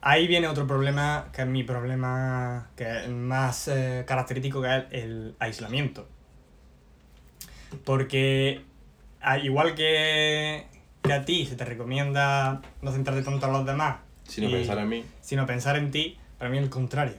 Ahí 0.00 0.26
viene 0.28 0.46
otro 0.46 0.66
problema, 0.66 1.28
que 1.32 1.42
es 1.42 1.48
mi 1.48 1.64
problema 1.64 2.70
que 2.76 2.84
es 3.04 3.08
más 3.08 3.66
eh, 3.68 4.04
característico, 4.06 4.62
que 4.62 4.76
es 4.76 4.84
el 4.92 5.34
aislamiento. 5.40 6.06
Porque, 7.84 8.62
al 9.20 9.44
igual 9.44 9.74
que, 9.74 10.66
que 11.02 11.12
a 11.12 11.24
ti 11.24 11.46
se 11.46 11.56
te 11.56 11.64
recomienda 11.64 12.62
no 12.82 12.92
centrarte 12.92 13.22
tanto 13.22 13.46
en 13.46 13.52
los 13.52 13.66
demás, 13.66 13.96
Sino 14.28 14.50
pensar 14.50 14.78
en 14.78 14.88
mí. 14.88 15.04
sino 15.20 15.46
pensar 15.46 15.76
en 15.76 15.90
ti, 15.90 16.16
para 16.38 16.50
mí 16.50 16.58
es 16.58 16.64
el 16.64 16.70
contrario. 16.70 17.14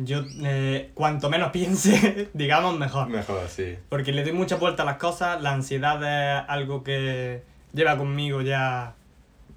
Yo, 0.00 0.22
eh, 0.44 0.90
cuanto 0.94 1.28
menos 1.28 1.50
piense, 1.50 2.28
digamos, 2.34 2.78
mejor. 2.78 3.08
Mejor 3.08 3.40
así. 3.44 3.76
Porque 3.88 4.12
le 4.12 4.22
doy 4.22 4.32
mucha 4.32 4.56
vuelta 4.56 4.84
a 4.84 4.86
las 4.86 4.96
cosas, 4.96 5.42
la 5.42 5.52
ansiedad 5.52 5.96
es 6.02 6.44
algo 6.48 6.82
que 6.84 7.42
lleva 7.72 7.96
conmigo 7.98 8.40
ya 8.40 8.94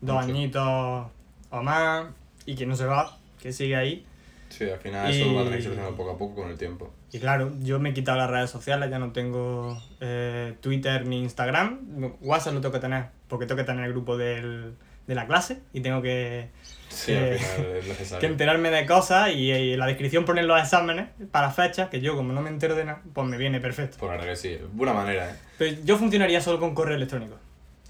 dos 0.02 0.16
Mucho. 0.16 0.28
añitos 0.36 1.08
o 1.52 1.62
más 1.64 2.08
y 2.46 2.56
que 2.56 2.66
no 2.66 2.76
se 2.76 2.86
va, 2.86 3.18
que 3.42 3.54
sigue 3.54 3.76
ahí. 3.76 4.06
Sí, 4.50 4.70
al 4.70 4.80
final 4.80 5.14
Y- 5.14 5.22
eso 5.22 5.30
lo 5.30 5.36
va 5.36 5.42
a 5.42 5.44
tener 5.46 5.60
que 5.60 5.64
ir 5.64 5.64
solucionando 5.66 5.96
poco 5.98 6.12
a 6.12 6.18
poco 6.18 6.36
con 6.42 6.50
el 6.50 6.58
tiempo. 6.58 6.92
Y 7.14 7.20
claro, 7.20 7.52
yo 7.62 7.80
me 7.80 7.90
he 7.90 7.94
quitado 7.94 8.18
las 8.18 8.30
redes 8.30 8.50
sociales, 8.50 8.90
ya 8.90 8.98
no 8.98 9.12
tengo 9.12 9.78
eh, 10.00 10.56
Twitter 10.62 11.06
ni 11.06 11.20
Instagram. 11.22 11.80
WhatsApp 12.22 12.54
lo 12.56 12.62
tengo 12.62 12.74
que 12.74 12.80
tener, 12.80 13.06
porque 13.28 13.46
tengo 13.46 13.58
que 13.58 13.66
tener 13.66 13.86
el 13.86 13.92
grupo 13.92 14.18
del, 14.18 14.74
de 15.08 15.16
la 15.16 15.28
clase 15.28 15.60
y 15.74 15.82
tengo 15.82 16.02
que, 16.02 16.50
Sí, 16.92 17.14
Que- 17.14 17.32
al 17.34 17.40
final 17.40 17.98
es 18.02 18.14
que 18.14 18.26
enterarme 18.26 18.70
de 18.70 18.86
cosas 18.86 19.30
y, 19.30 19.52
y 19.52 19.74
en 19.74 19.80
la 19.80 19.88
descripción 19.88 20.26
poner 20.26 20.46
los 20.46 20.60
exámenes 20.62 21.08
para 21.32 21.50
fechas, 21.52 21.90
que 21.90 22.02
yo 22.02 22.16
como 22.16 22.34
no 22.34 22.42
me 22.42 22.50
entero 22.50 22.76
de 22.76 22.86
nada, 22.86 23.02
pues 23.14 23.28
me 23.28 23.38
viene 23.38 23.60
perfecto. 23.60 23.98
Por 23.98 24.10
la 24.10 24.16
verdad 24.18 24.30
que 24.32 24.36
sí, 24.36 24.60
buena 24.74 24.94
manera, 24.94 25.30
¿eh? 25.32 25.36
Pero 25.58 25.78
yo 25.84 25.98
funcionaría 25.98 26.42
solo 26.42 26.60
con 26.60 26.76
correo 26.76 26.96
electrónico. 26.96 27.36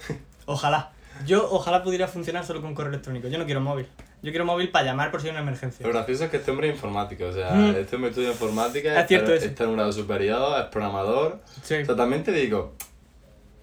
Ojalá. 0.46 0.92
Yo 1.26 1.48
ojalá 1.52 1.84
pudiera 1.84 2.08
funcionar 2.08 2.44
solo 2.46 2.62
con 2.62 2.74
correo 2.74 2.90
electrónico. 2.90 3.28
Yo 3.28 3.38
no 3.38 3.46
quiero 3.46 3.62
móvil. 3.62 3.86
Yo 4.24 4.32
quiero 4.32 4.44
móvil 4.46 4.70
para 4.70 4.86
llamar 4.86 5.12
por 5.12 5.22
si 5.22 5.28
hay 5.28 5.32
una 5.32 5.42
emergencia. 5.42 5.86
Lo 5.86 5.92
gracioso 5.94 6.24
es 6.24 6.32
que 6.32 6.38
este 6.38 6.50
hombre 6.50 6.70
es 6.70 6.74
informático, 6.76 7.26
o 7.26 7.34
sea, 7.34 7.52
Mm. 7.52 7.76
este 7.76 7.96
hombre 7.96 8.10
estudia 8.10 8.30
informática, 8.32 9.00
Es 9.02 9.08
cierto 9.08 9.32
está, 9.34 9.46
está 9.46 9.64
en 9.66 9.70
un 9.72 9.76
grado 9.76 9.92
superior, 9.92 10.60
es 10.62 10.66
programador. 10.68 11.42
Sí. 11.64 11.76
O 11.76 11.86
sea, 11.86 11.96
también 11.96 12.24
te 12.24 12.32
digo, 12.32 12.74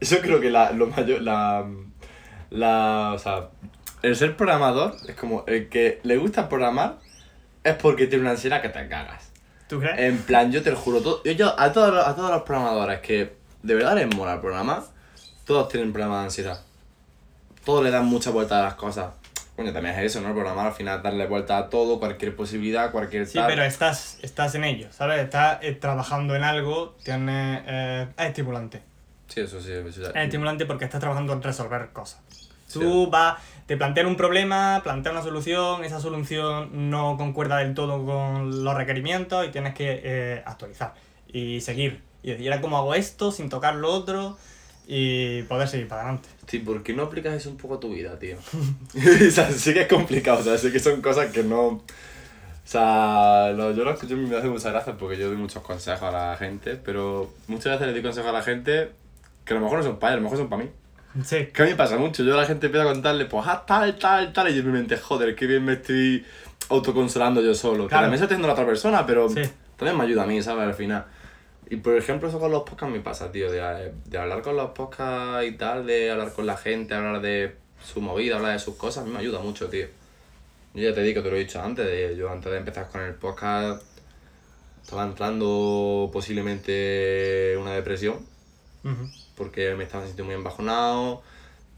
yo 0.00 0.20
creo 0.20 0.40
que 0.40 0.50
la, 0.50 0.70
lo 0.72 0.86
mayor, 0.86 1.20
la, 1.22 1.66
la, 2.50 3.12
o 3.14 3.18
sea, 3.18 3.48
el 4.02 4.16
ser 4.16 4.36
programador 4.36 4.96
es 5.08 5.14
como 5.14 5.44
el 5.46 5.68
que 5.68 6.00
le 6.02 6.16
gusta 6.16 6.48
programar 6.48 6.98
es 7.64 7.74
porque 7.76 8.06
tiene 8.06 8.22
una 8.22 8.32
ansiedad 8.32 8.62
que 8.62 8.68
te 8.68 8.88
cagas. 8.88 9.30
¿Tú 9.68 9.80
crees? 9.80 9.98
En 9.98 10.18
plan, 10.18 10.50
yo 10.50 10.62
te 10.62 10.70
lo 10.70 10.76
juro, 10.76 11.00
todo, 11.00 11.22
yo, 11.24 11.32
yo 11.32 11.60
a, 11.60 11.72
todos 11.72 11.92
los, 11.92 12.06
a 12.06 12.14
todos 12.16 12.30
los 12.30 12.42
programadores 12.42 13.00
que 13.00 13.36
de 13.62 13.74
verdad 13.74 13.96
les 13.96 14.14
mola 14.14 14.40
programar, 14.40 14.82
todos 15.44 15.68
tienen 15.68 15.92
problemas 15.92 16.20
de 16.20 16.24
ansiedad. 16.24 16.60
Todos 17.64 17.84
le 17.84 17.90
dan 17.90 18.06
mucha 18.06 18.30
vuelta 18.30 18.60
a 18.60 18.62
las 18.62 18.74
cosas. 18.74 19.12
Coño, 19.56 19.72
también 19.72 19.96
es 19.96 20.04
eso, 20.04 20.20
¿no? 20.20 20.32
Programar 20.32 20.68
al 20.68 20.72
final 20.72 21.02
darle 21.02 21.26
vuelta 21.26 21.58
a 21.58 21.68
todo, 21.68 21.98
cualquier 21.98 22.36
posibilidad, 22.36 22.92
cualquier 22.92 23.26
Sí, 23.26 23.34
tal. 23.34 23.48
pero 23.48 23.64
estás, 23.64 24.18
estás 24.22 24.54
en 24.54 24.64
ello, 24.64 24.86
¿sabes? 24.92 25.18
Estás 25.18 25.58
eh, 25.62 25.72
trabajando 25.72 26.36
en 26.36 26.44
algo, 26.44 26.96
tienes, 27.02 27.62
eh, 27.66 28.06
es 28.16 28.26
estimulante. 28.26 28.82
Sí, 29.26 29.40
eso 29.40 29.60
sí, 29.60 29.72
eso. 29.72 30.10
Es 30.10 30.16
estimulante 30.16 30.64
porque 30.64 30.84
estás 30.84 31.00
trabajando 31.00 31.32
en 31.32 31.42
resolver 31.42 31.88
cosas. 31.92 32.20
Sí. 32.66 32.78
Tú 32.78 33.10
vas, 33.10 33.38
te 33.68 33.76
plantean 33.76 34.06
un 34.06 34.16
problema, 34.16 34.80
plantean 34.82 35.14
una 35.16 35.22
solución, 35.22 35.84
esa 35.84 36.00
solución 36.00 36.90
no 36.90 37.16
concuerda 37.18 37.58
del 37.58 37.74
todo 37.74 38.04
con 38.06 38.64
los 38.64 38.74
requerimientos 38.74 39.46
y 39.46 39.50
tienes 39.50 39.74
que 39.74 40.00
eh, 40.02 40.42
actualizar 40.46 40.94
y 41.30 41.60
seguir. 41.60 42.00
Y 42.22 42.30
decir, 42.30 42.48
"Ahora, 42.50 42.62
¿cómo 42.62 42.78
hago 42.78 42.94
esto 42.94 43.30
sin 43.30 43.50
tocar 43.50 43.76
lo 43.76 43.92
otro? 43.92 44.38
Y 44.86 45.42
poder 45.42 45.68
seguir 45.68 45.86
para 45.86 46.00
adelante. 46.00 46.30
Sí, 46.46 46.60
¿por 46.60 46.82
qué 46.82 46.94
no 46.94 47.02
aplicas 47.02 47.34
eso 47.34 47.50
un 47.50 47.58
poco 47.58 47.74
a 47.74 47.80
tu 47.80 47.90
vida, 47.90 48.18
tío? 48.18 48.38
sí 49.54 49.74
que 49.74 49.82
es 49.82 49.86
complicado, 49.88 50.40
o 50.40 50.42
sea, 50.42 50.56
sí 50.56 50.72
que 50.72 50.80
son 50.80 51.02
cosas 51.02 51.30
que 51.30 51.42
no... 51.44 51.66
O 51.68 51.82
sea, 52.70 53.52
lo- 53.54 53.72
yo 53.72 53.84
lo 53.84 53.92
escucho 53.92 54.14
y 54.14 54.16
me 54.16 54.36
hace 54.36 54.48
muchas 54.48 54.72
gracias 54.72 54.96
porque 54.98 55.18
yo 55.18 55.28
doy 55.28 55.36
muchos 55.36 55.62
consejos 55.62 56.02
a 56.02 56.10
la 56.30 56.36
gente, 56.36 56.76
pero 56.76 57.30
muchas 57.48 57.72
veces 57.74 57.86
le 57.88 57.92
doy 57.92 58.02
consejos 58.02 58.30
a 58.30 58.32
la 58.32 58.42
gente 58.42 58.90
que 59.44 59.52
a 59.52 59.56
lo 59.56 59.62
mejor 59.62 59.78
no 59.78 59.84
son 59.84 59.98
para 59.98 60.14
ellos, 60.14 60.20
a 60.20 60.22
lo 60.22 60.24
mejor 60.24 60.38
son 60.38 60.48
para 60.48 60.64
mí. 60.64 60.70
Sí, 61.24 61.46
Que 61.46 61.62
a 61.62 61.64
mí 61.64 61.70
me 61.72 61.76
pasa 61.76 61.96
mucho, 61.96 62.22
yo 62.22 62.34
a 62.34 62.36
la 62.36 62.46
gente 62.46 62.66
empiezo 62.66 62.88
a 62.88 62.92
contarle, 62.92 63.24
pues, 63.24 63.44
ah, 63.46 63.64
tal, 63.66 63.98
tal, 63.98 64.32
tal, 64.32 64.48
y 64.50 64.54
yo 64.54 64.60
en 64.60 64.66
mi 64.66 64.72
mente, 64.72 64.96
joder, 64.96 65.34
qué 65.34 65.46
bien 65.46 65.64
me 65.64 65.72
estoy 65.74 66.24
autoconsolando 66.68 67.40
yo 67.42 67.54
solo. 67.54 67.84
Que 67.84 67.88
Claro. 67.90 68.04
también 68.04 68.18
se 68.18 68.24
está 68.24 68.34
haciendo 68.34 68.46
la 68.46 68.52
otra 68.54 68.66
persona, 68.66 69.06
pero 69.06 69.28
Sí. 69.28 69.42
también 69.76 69.96
me 69.96 70.04
ayuda 70.04 70.24
a 70.24 70.26
mí, 70.26 70.40
¿sabes? 70.42 70.64
Al 70.68 70.74
final. 70.74 71.06
Y 71.70 71.76
por 71.76 71.96
ejemplo, 71.96 72.28
eso 72.28 72.38
con 72.38 72.50
los 72.52 72.62
podcasts 72.62 72.92
me 72.94 73.00
pasa, 73.00 73.32
tío, 73.32 73.50
de, 73.50 73.92
de 74.04 74.18
hablar 74.18 74.42
con 74.42 74.56
los 74.56 74.70
podcasts 74.70 75.46
y 75.46 75.52
tal, 75.52 75.86
de 75.86 76.10
hablar 76.10 76.32
con 76.32 76.46
la 76.46 76.56
gente, 76.56 76.94
hablar 76.94 77.20
de 77.20 77.56
su 77.84 78.00
movida, 78.00 78.36
hablar 78.36 78.52
de 78.52 78.58
sus 78.58 78.76
cosas, 78.76 79.02
a 79.02 79.06
mí 79.06 79.12
me 79.12 79.18
ayuda 79.18 79.40
mucho, 79.40 79.68
tío. 79.68 79.86
Yo 80.74 80.88
ya 80.90 80.94
te 80.94 81.02
digo, 81.02 81.22
te 81.22 81.30
lo 81.30 81.36
he 81.36 81.40
dicho 81.40 81.60
antes, 81.60 81.84
de, 81.86 82.16
yo 82.16 82.30
antes 82.30 82.52
de 82.52 82.58
empezar 82.58 82.88
con 82.92 83.00
el 83.00 83.14
podcast 83.14 83.82
estaba 84.82 85.04
entrando 85.04 86.08
posiblemente 86.12 87.56
una 87.60 87.72
depresión 87.74 88.16
Ujú. 88.84 89.08
Porque 89.38 89.74
me 89.76 89.84
estaba 89.84 90.04
sintiendo 90.04 90.26
muy 90.26 90.34
embajonado, 90.34 91.22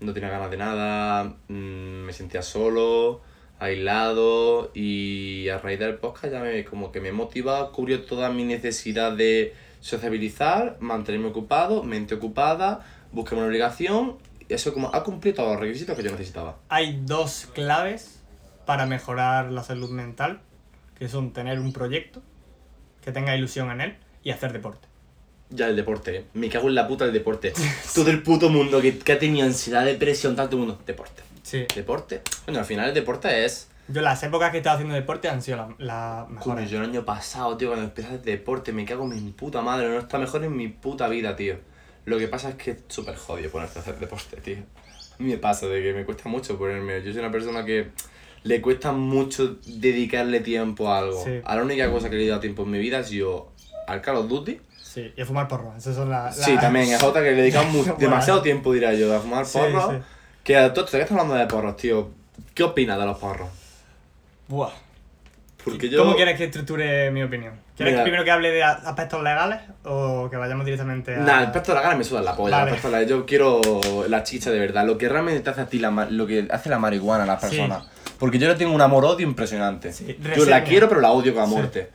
no 0.01 0.13
tenía 0.15 0.31
ganas 0.31 0.51
de 0.51 0.57
nada, 0.57 1.25
mm, 1.49 2.05
me 2.07 2.13
sentía 2.13 2.43
solo, 2.43 3.21
aislado 3.61 4.71
y 4.75 5.49
a 5.51 5.59
raíz 5.59 5.79
del 5.79 5.97
podcast 5.97 6.33
ya 6.33 6.41
me, 6.41 6.65
como 6.65 6.91
que 6.91 7.01
me 7.01 7.13
motiva, 7.13 7.71
cubrió 7.71 8.03
toda 8.05 8.31
mi 8.31 8.45
necesidad 8.45 9.13
de 9.13 9.55
sociabilizar, 9.81 10.79
mantenerme 10.81 11.29
ocupado, 11.29 11.83
mente 11.83 12.15
ocupada, 12.15 12.85
buscar 13.13 13.39
una 13.39 13.47
obligación, 13.47 14.17
eso 14.49 14.73
como 14.73 14.93
ha 14.95 15.05
cumplido 15.05 15.37
todos 15.37 15.53
los 15.53 15.61
requisitos 15.61 15.97
que 15.97 16.03
yo 16.03 16.11
necesitaba. 16.11 16.57
Hay 16.71 17.03
dos 17.05 17.49
claves 17.55 18.23
para 18.65 18.87
mejorar 18.87 19.53
la 19.53 19.63
salud 19.63 19.91
mental, 19.91 20.41
que 20.99 21.09
son 21.09 21.33
tener 21.33 21.61
un 21.61 21.73
proyecto, 21.73 22.23
que 23.03 23.13
tenga 23.13 23.37
ilusión 23.37 23.71
en 23.71 23.81
él 23.81 23.97
y 24.23 24.31
hacer 24.31 24.53
deporte. 24.53 24.90
Ya 25.51 25.67
el 25.67 25.77
deporte, 25.77 26.17
¿eh? 26.17 26.25
me 26.35 26.49
cago 26.49 26.69
en 26.69 26.77
la 26.77 26.87
puta 26.87 27.05
del 27.05 27.13
deporte. 27.13 27.53
Todo 27.95 28.11
el 28.11 28.23
puto 28.23 28.49
mundo 28.49 28.81
que, 28.81 28.99
que 28.99 29.13
ha 29.13 29.19
tenido 29.19 29.47
ansiedad, 29.47 29.85
depresión, 29.85 30.37
el 30.39 30.57
mundo, 30.57 30.79
deporte. 30.87 31.23
Sí. 31.43 31.67
Deporte. 31.75 32.23
Bueno, 32.47 32.61
al 32.61 32.67
final 32.67 32.89
el 32.89 32.95
deporte 32.95 33.45
es 33.45 33.69
Yo 33.89 34.01
las 34.03 34.23
épocas 34.23 34.51
que 34.51 34.59
he 34.59 34.61
estado 34.61 34.77
haciendo 34.77 34.95
deporte 34.95 35.29
han 35.29 35.43
sido 35.43 35.57
las 35.57 35.69
la 35.79 36.25
Coño, 36.29 36.35
mejores. 36.39 36.71
yo 36.71 36.79
el 36.79 36.85
año 36.85 37.05
pasado, 37.05 37.57
tío, 37.57 37.69
cuando 37.69 37.87
empecé 37.87 38.07
a 38.09 38.11
hacer 38.13 38.23
deporte, 38.23 38.73
me 38.73 38.85
cago 38.85 39.05
en 39.11 39.25
mi 39.25 39.33
puta 39.33 39.61
madre, 39.63 39.89
no 39.89 39.99
está 39.99 40.19
mejor 40.19 40.45
en 40.45 40.57
mi 40.57 40.69
puta 40.69 41.09
vida, 41.09 41.35
tío. 41.35 41.57
Lo 42.05 42.19
que 42.19 42.29
pasa 42.29 42.51
es 42.51 42.55
que 42.55 42.71
es 42.73 42.79
súper 42.89 43.17
jodido 43.17 43.51
ponerte 43.51 43.79
a 43.79 43.83
hacer 43.83 43.99
deporte, 43.99 44.37
tío. 44.41 44.57
A 44.57 45.23
mí 45.23 45.31
me 45.31 45.39
pasa 45.39 45.67
de 45.67 45.83
que 45.83 45.93
me 45.93 46.05
cuesta 46.05 46.29
mucho 46.29 46.57
ponerme. 46.57 47.03
Yo 47.03 47.11
soy 47.13 47.21
una 47.21 47.31
persona 47.33 47.65
que 47.65 47.89
le 48.45 48.61
cuesta 48.63 48.93
mucho 48.93 49.57
dedicarle 49.67 50.41
tiempo 50.41 50.89
a 50.89 50.99
algo. 50.99 51.25
Sí. 51.25 51.41
A 51.45 51.57
la 51.57 51.63
única 51.63 51.91
cosa 51.91 52.09
que 52.09 52.17
le 52.17 52.25
he 52.25 52.29
dado 52.29 52.41
tiempo 52.41 52.63
en 52.63 52.71
mi 52.71 52.79
vida 52.79 52.99
ha 52.99 53.05
sido 53.05 53.53
al 53.87 54.01
Call 54.01 54.17
of 54.17 54.29
Duty. 54.29 54.61
Sí, 54.93 55.13
y 55.17 55.21
a 55.21 55.25
fumar 55.25 55.47
porro. 55.47 55.73
Esas 55.77 55.95
son 55.95 56.11
las... 56.11 56.37
Sí, 56.37 56.57
también 56.61 56.87
es 56.93 57.01
otra 57.01 57.23
que 57.23 57.31
le 57.31 57.51
Bueno. 57.53 57.95
demasiado 57.97 58.43
tiempo, 58.43 58.73
diría 58.73 58.93
yo, 58.95 59.15
a 59.15 59.21
fumar 59.21 59.47
Sí, 59.47 59.59
porros. 59.59 59.93
sí. 59.93 59.97
Que 60.43 60.55
¿qué 60.75 60.81
estás 60.81 61.11
hablando 61.13 61.35
de 61.35 61.47
porros, 61.47 61.77
tío? 61.77 62.11
¿Qué 62.55 62.65
opinas 62.65 62.99
de 62.99 63.07
los 63.07 63.17
porros? 63.19 63.49
Buah. 64.49 64.71
Porque 65.65 65.89
yo... 65.89 66.03
¿Cómo 66.03 66.17
quieres 66.17 66.37
que 66.37 66.45
estructure 66.45 67.11
mi 67.13 67.23
opinión? 67.23 67.55
¿Quieres 67.77 67.93
Mira. 67.95 68.03
primero 68.03 68.25
que 68.25 68.31
hable 68.33 68.51
de 68.51 68.65
aspectos 68.65 69.23
legales 69.23 69.61
o 69.85 70.29
que 70.29 70.37
vayamos 70.37 70.65
directamente 70.65 71.15
a...? 71.15 71.19
Nah, 71.19 71.39
el 71.39 71.47
aspecto 71.47 71.71
de 71.71 71.77
la 71.77 71.83
gana 71.83 71.97
me 71.97 72.03
suda 72.05 72.23
la 72.23 72.35
polla. 72.35 72.57
Vale. 72.59 72.71
el 72.71 72.77
aspecto 72.77 72.97
de 72.97 73.03
la- 73.05 73.09
Yo 73.09 73.27
quiero 73.27 73.61
la 74.09 74.23
chicha 74.25 74.51
de 74.51 74.59
verdad. 74.59 74.85
Lo 74.87 74.99
que 74.99 75.09
realmente 75.09 75.41
te 75.41 75.51
hace 75.51 75.61
a 75.61 75.67
ti, 75.67 75.79
la, 75.79 75.91
lo 76.11 76.27
que 76.27 76.49
hace 76.51 76.69
la 76.69 76.79
marihuana 76.81 77.23
a 77.23 77.27
las 77.27 77.41
Sí. 77.43 77.47
personas. 77.49 77.85
Porque 78.19 78.39
yo 78.39 78.49
le 78.49 78.57
tengo 78.57 78.75
un 78.75 78.81
amor-odio 78.81 79.25
impresionante. 79.27 79.93
Sí, 79.93 80.19
yo 80.37 80.45
la 80.47 80.65
quiero, 80.65 80.89
pero 80.89 81.01
la 81.01 81.13
odio 81.13 81.33
con 81.33 81.43
la 81.43 81.49
Sí. 81.49 81.55
muerte. 81.55 81.91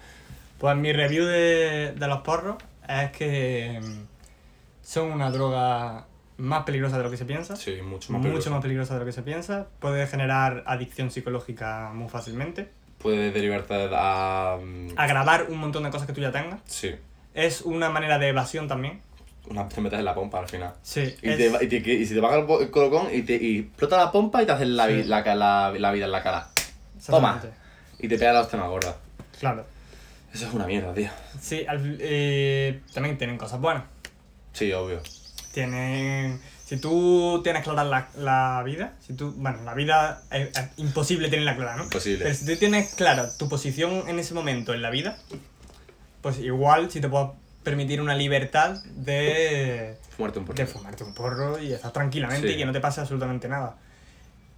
Pues 0.59 0.75
mi 0.77 0.93
review 0.93 1.25
de, 1.25 1.93
de 1.97 2.07
los 2.07 2.21
porros 2.21 2.55
es 2.87 3.11
que 3.11 3.79
mm, 3.81 4.05
son 4.81 5.11
una 5.11 5.31
droga 5.31 6.05
más 6.37 6.63
peligrosa 6.63 6.97
de 6.97 7.03
lo 7.03 7.11
que 7.11 7.17
se 7.17 7.25
piensa. 7.25 7.55
Sí, 7.55 7.79
mucho 7.81 8.11
mucho 8.13 8.51
más 8.51 8.61
peligrosa 8.61 8.93
de 8.95 8.99
lo 9.01 9.05
que 9.05 9.11
se 9.13 9.21
piensa. 9.23 9.67
Puede 9.79 10.05
generar 10.07 10.63
adicción 10.67 11.11
psicológica 11.11 11.91
muy 11.93 12.09
fácilmente. 12.09 12.69
Puede 12.97 13.31
derivarte 13.31 13.89
a. 13.93 14.57
mm, 14.61 14.89
Agravar 14.97 15.47
un 15.49 15.57
montón 15.59 15.83
de 15.83 15.89
cosas 15.91 16.07
que 16.07 16.13
tú 16.13 16.21
ya 16.21 16.31
tengas. 16.31 16.59
Sí. 16.65 16.95
Es 17.33 17.61
una 17.61 17.89
manera 17.89 18.17
de 18.19 18.29
evasión 18.29 18.67
también. 18.67 19.01
Una, 19.49 19.67
te 19.69 19.79
metes 19.79 19.99
en 19.99 20.05
la 20.05 20.15
pompa 20.15 20.39
al 20.39 20.47
final. 20.47 20.73
Sí. 20.81 21.01
Y, 21.21 21.29
es- 21.29 21.37
te, 21.59 21.65
y, 21.65 21.67
te- 21.67 21.93
y 21.93 22.05
si 22.05 22.13
te 22.15 22.19
baja 22.19 22.37
el, 22.37 22.71
colocón 22.71 23.07
y 23.13 23.21
te 23.21 23.35
y 23.35 23.59
explota 23.59 23.97
la 23.97 24.11
pompa 24.11 24.41
y 24.41 24.45
te 24.45 24.51
hacen 24.53 24.75
la, 24.75 24.87
Sí. 24.87 25.03
la, 25.03 25.21
la, 25.35 25.73
la 25.77 25.91
vida 25.91 26.05
en 26.05 26.11
la 26.11 26.23
cara. 26.23 26.47
Toma. 27.05 27.41
Y 27.99 28.07
te 28.07 28.17
pega 28.17 28.33
la 28.33 28.41
hostia 28.41 28.57
más 28.59 28.69
gorda. 28.69 28.95
Claro. 29.39 29.65
Eso 30.35 30.47
es 30.47 30.53
una 30.53 30.67
mierda, 30.67 30.93
tío. 30.93 31.09
Sí, 31.39 31.65
al- 31.65 31.97
eh, 32.01 32.81
también 32.93 33.17
tienen 33.17 33.37
cosas 33.37 33.61
buenas. 33.61 33.83
Sí, 34.51 34.71
obvio. 34.73 35.01
Tienen. 35.53 36.41
Si 36.65 36.77
tú 36.77 37.39
tienes 37.43 37.63
clara 37.63 37.83
la, 37.85 38.09
la 38.17 38.61
vida, 38.65 38.93
si 38.99 39.13
tú. 39.13 39.31
Bueno, 39.37 39.61
la 39.63 39.73
vida 39.73 40.23
es, 40.31 40.49
es 40.57 40.69
imposible 40.77 41.29
tenerla 41.29 41.55
clara, 41.55 41.77
¿no? 41.77 41.83
Imposible. 41.85 42.23
Pero 42.23 42.35
si 42.35 42.45
tú 42.45 42.55
tienes 42.57 42.93
clara 42.95 43.29
tu 43.37 43.47
posición 43.47 44.09
en 44.09 44.19
ese 44.19 44.33
momento 44.33 44.73
en 44.73 44.81
la 44.81 44.89
vida, 44.89 45.17
pues 46.21 46.39
igual 46.39 46.91
si 46.91 46.99
te 46.99 47.07
puedes 47.07 47.29
permitir 47.63 48.01
una 48.01 48.13
libertad 48.15 48.83
de, 48.95 49.97
Fumarte 50.17 50.39
un 50.39 50.45
de 50.45 50.53
porro. 50.65 50.67
fumarte 50.67 51.03
un 51.03 51.13
porro 51.13 51.59
y 51.61 51.71
estar 51.71 51.91
tranquilamente 51.93 52.47
Sí. 52.49 52.53
y 52.55 52.57
que 52.57 52.65
no 52.65 52.71
te 52.73 52.79
pase 52.81 52.99
absolutamente 53.01 53.47
nada. 53.47 53.77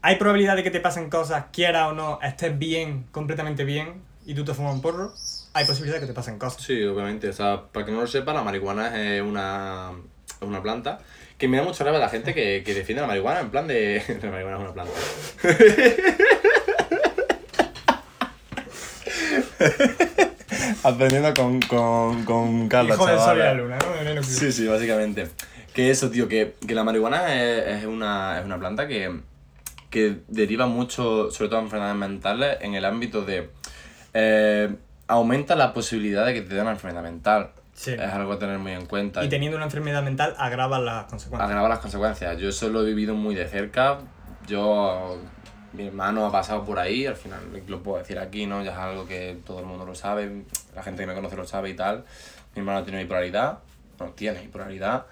Hay 0.02 0.16
probabilidad 0.16 0.56
de 0.56 0.64
que 0.64 0.72
te 0.72 0.80
pasen 0.80 1.10
cosas, 1.10 1.46
quiera 1.54 1.88
o 1.90 1.94
no, 1.94 2.20
estés 2.22 2.58
bien, 2.58 3.06
completamente 3.12 3.64
bien, 3.64 4.02
y 4.26 4.34
tú 4.34 4.44
te 4.46 4.54
fumas 4.54 4.74
un 4.74 4.82
porro. 4.82 5.14
Hay 5.58 5.66
posibilidad 5.66 5.96
de 5.96 6.02
que 6.02 6.08
te 6.08 6.14
pasen 6.14 6.38
cosas. 6.38 6.62
Sí, 6.62 6.84
obviamente. 6.84 7.28
O 7.30 7.34
sea, 7.34 7.64
para 7.72 7.84
que 7.86 7.92
no 7.92 8.02
lo 8.02 8.06
sepa, 8.08 8.32
la 8.32 8.44
marihuana 8.44 9.02
es 9.04 9.22
una, 9.24 9.92
es 10.28 10.48
una 10.48 10.62
planta 10.62 11.00
que 11.40 11.48
me 11.48 11.58
da 11.58 11.64
mucha 11.64 11.84
rabia 11.84 12.00
la 12.00 12.10
gente 12.10 12.34
que, 12.36 12.62
que 12.64 12.74
defiende 12.76 13.02
la 13.02 13.08
marihuana 13.08 13.40
en 13.40 13.50
plan 13.50 13.68
de... 13.68 14.02
la 14.22 14.30
marihuana 14.32 14.58
es 14.58 14.64
una 14.64 14.74
planta. 14.74 14.94
Aprendiendo 20.84 21.34
con, 21.34 21.60
con, 21.62 22.24
con 22.24 22.70
Carlos, 22.70 22.96
Hijo 22.96 23.08
del 23.08 23.20
sol 23.20 23.36
y 23.36 23.40
la 23.40 23.46
chaval. 23.46 23.58
luna, 23.58 23.78
¿no? 24.16 24.24
Sí, 24.24 24.52
sí, 24.52 24.68
básicamente. 24.68 25.28
Que 25.74 25.90
eso, 25.90 26.10
tío, 26.10 26.28
que, 26.28 26.56
que 26.66 26.76
la 26.76 26.84
marihuana 26.84 27.34
es, 27.36 27.80
es 27.80 27.86
una, 27.86 28.40
es 28.40 28.46
una 28.46 28.58
planta 28.58 28.88
que, 28.88 29.20
que 29.90 30.18
deriva 30.28 30.68
mucho, 30.68 31.30
sobre 31.32 31.50
todo 31.50 31.60
en 31.60 31.66
enfermedades 31.66 31.98
mentales, 31.98 32.58
en 32.62 32.76
el 32.76 32.86
ámbito 32.86 33.24
de... 33.24 33.50
eh, 34.14 34.70
aumenta 35.08 35.56
la 35.56 35.74
posibilidad 35.74 36.26
de 36.26 36.34
que 36.34 36.42
te 36.42 36.54
den 36.54 36.64
una 36.64 36.72
enfermedad 36.72 37.04
mental. 37.04 37.52
Sí. 37.74 37.94
Es 37.94 38.12
algo 38.12 38.34
a 38.34 38.40
tener 38.40 38.60
muy 38.60 38.72
en 38.72 38.86
cuenta. 38.86 39.24
Y 39.24 39.30
teniendo 39.30 39.58
una 39.58 39.66
enfermedad 39.66 40.04
mental 40.04 40.36
agrava 40.38 40.80
las 40.80 41.06
consecuencias. 41.06 41.50
Agrava 41.50 41.70
las 41.70 41.80
consecuencias. 41.80 42.38
Yo 42.38 42.50
eso 42.50 42.70
lo 42.70 42.82
he 42.82 42.86
vivido 42.86 43.16
muy 43.16 43.36
de 43.36 43.48
cerca. 43.48 44.00
Yo... 44.48 45.20
Mi 45.74 45.86
hermano 45.86 46.26
ha 46.26 46.32
pasado 46.32 46.64
por 46.64 46.80
ahí, 46.80 47.06
al 47.06 47.18
final 47.18 47.40
lo 47.68 47.84
puedo 47.84 48.00
decir 48.00 48.18
aquí, 48.18 48.48
¿no? 48.48 48.64
Ya 48.64 48.72
es 48.72 48.78
algo 48.78 49.06
que 49.06 49.38
todo 49.46 49.60
el 49.60 49.66
mundo 49.66 49.86
lo 49.86 49.94
sabe, 49.94 50.44
la 50.74 50.82
gente 50.82 51.04
que 51.04 51.08
me 51.08 51.14
conoce 51.14 51.36
lo 51.36 51.46
sabe 51.46 51.70
y 51.70 51.76
tal. 51.76 52.06
Mi 52.56 52.62
hermano 52.62 52.84
tiene 52.84 53.04
bipolaridad, 53.04 53.60
no 54.00 54.08
tiene 54.12 54.42
bipolaridad. 54.42 55.06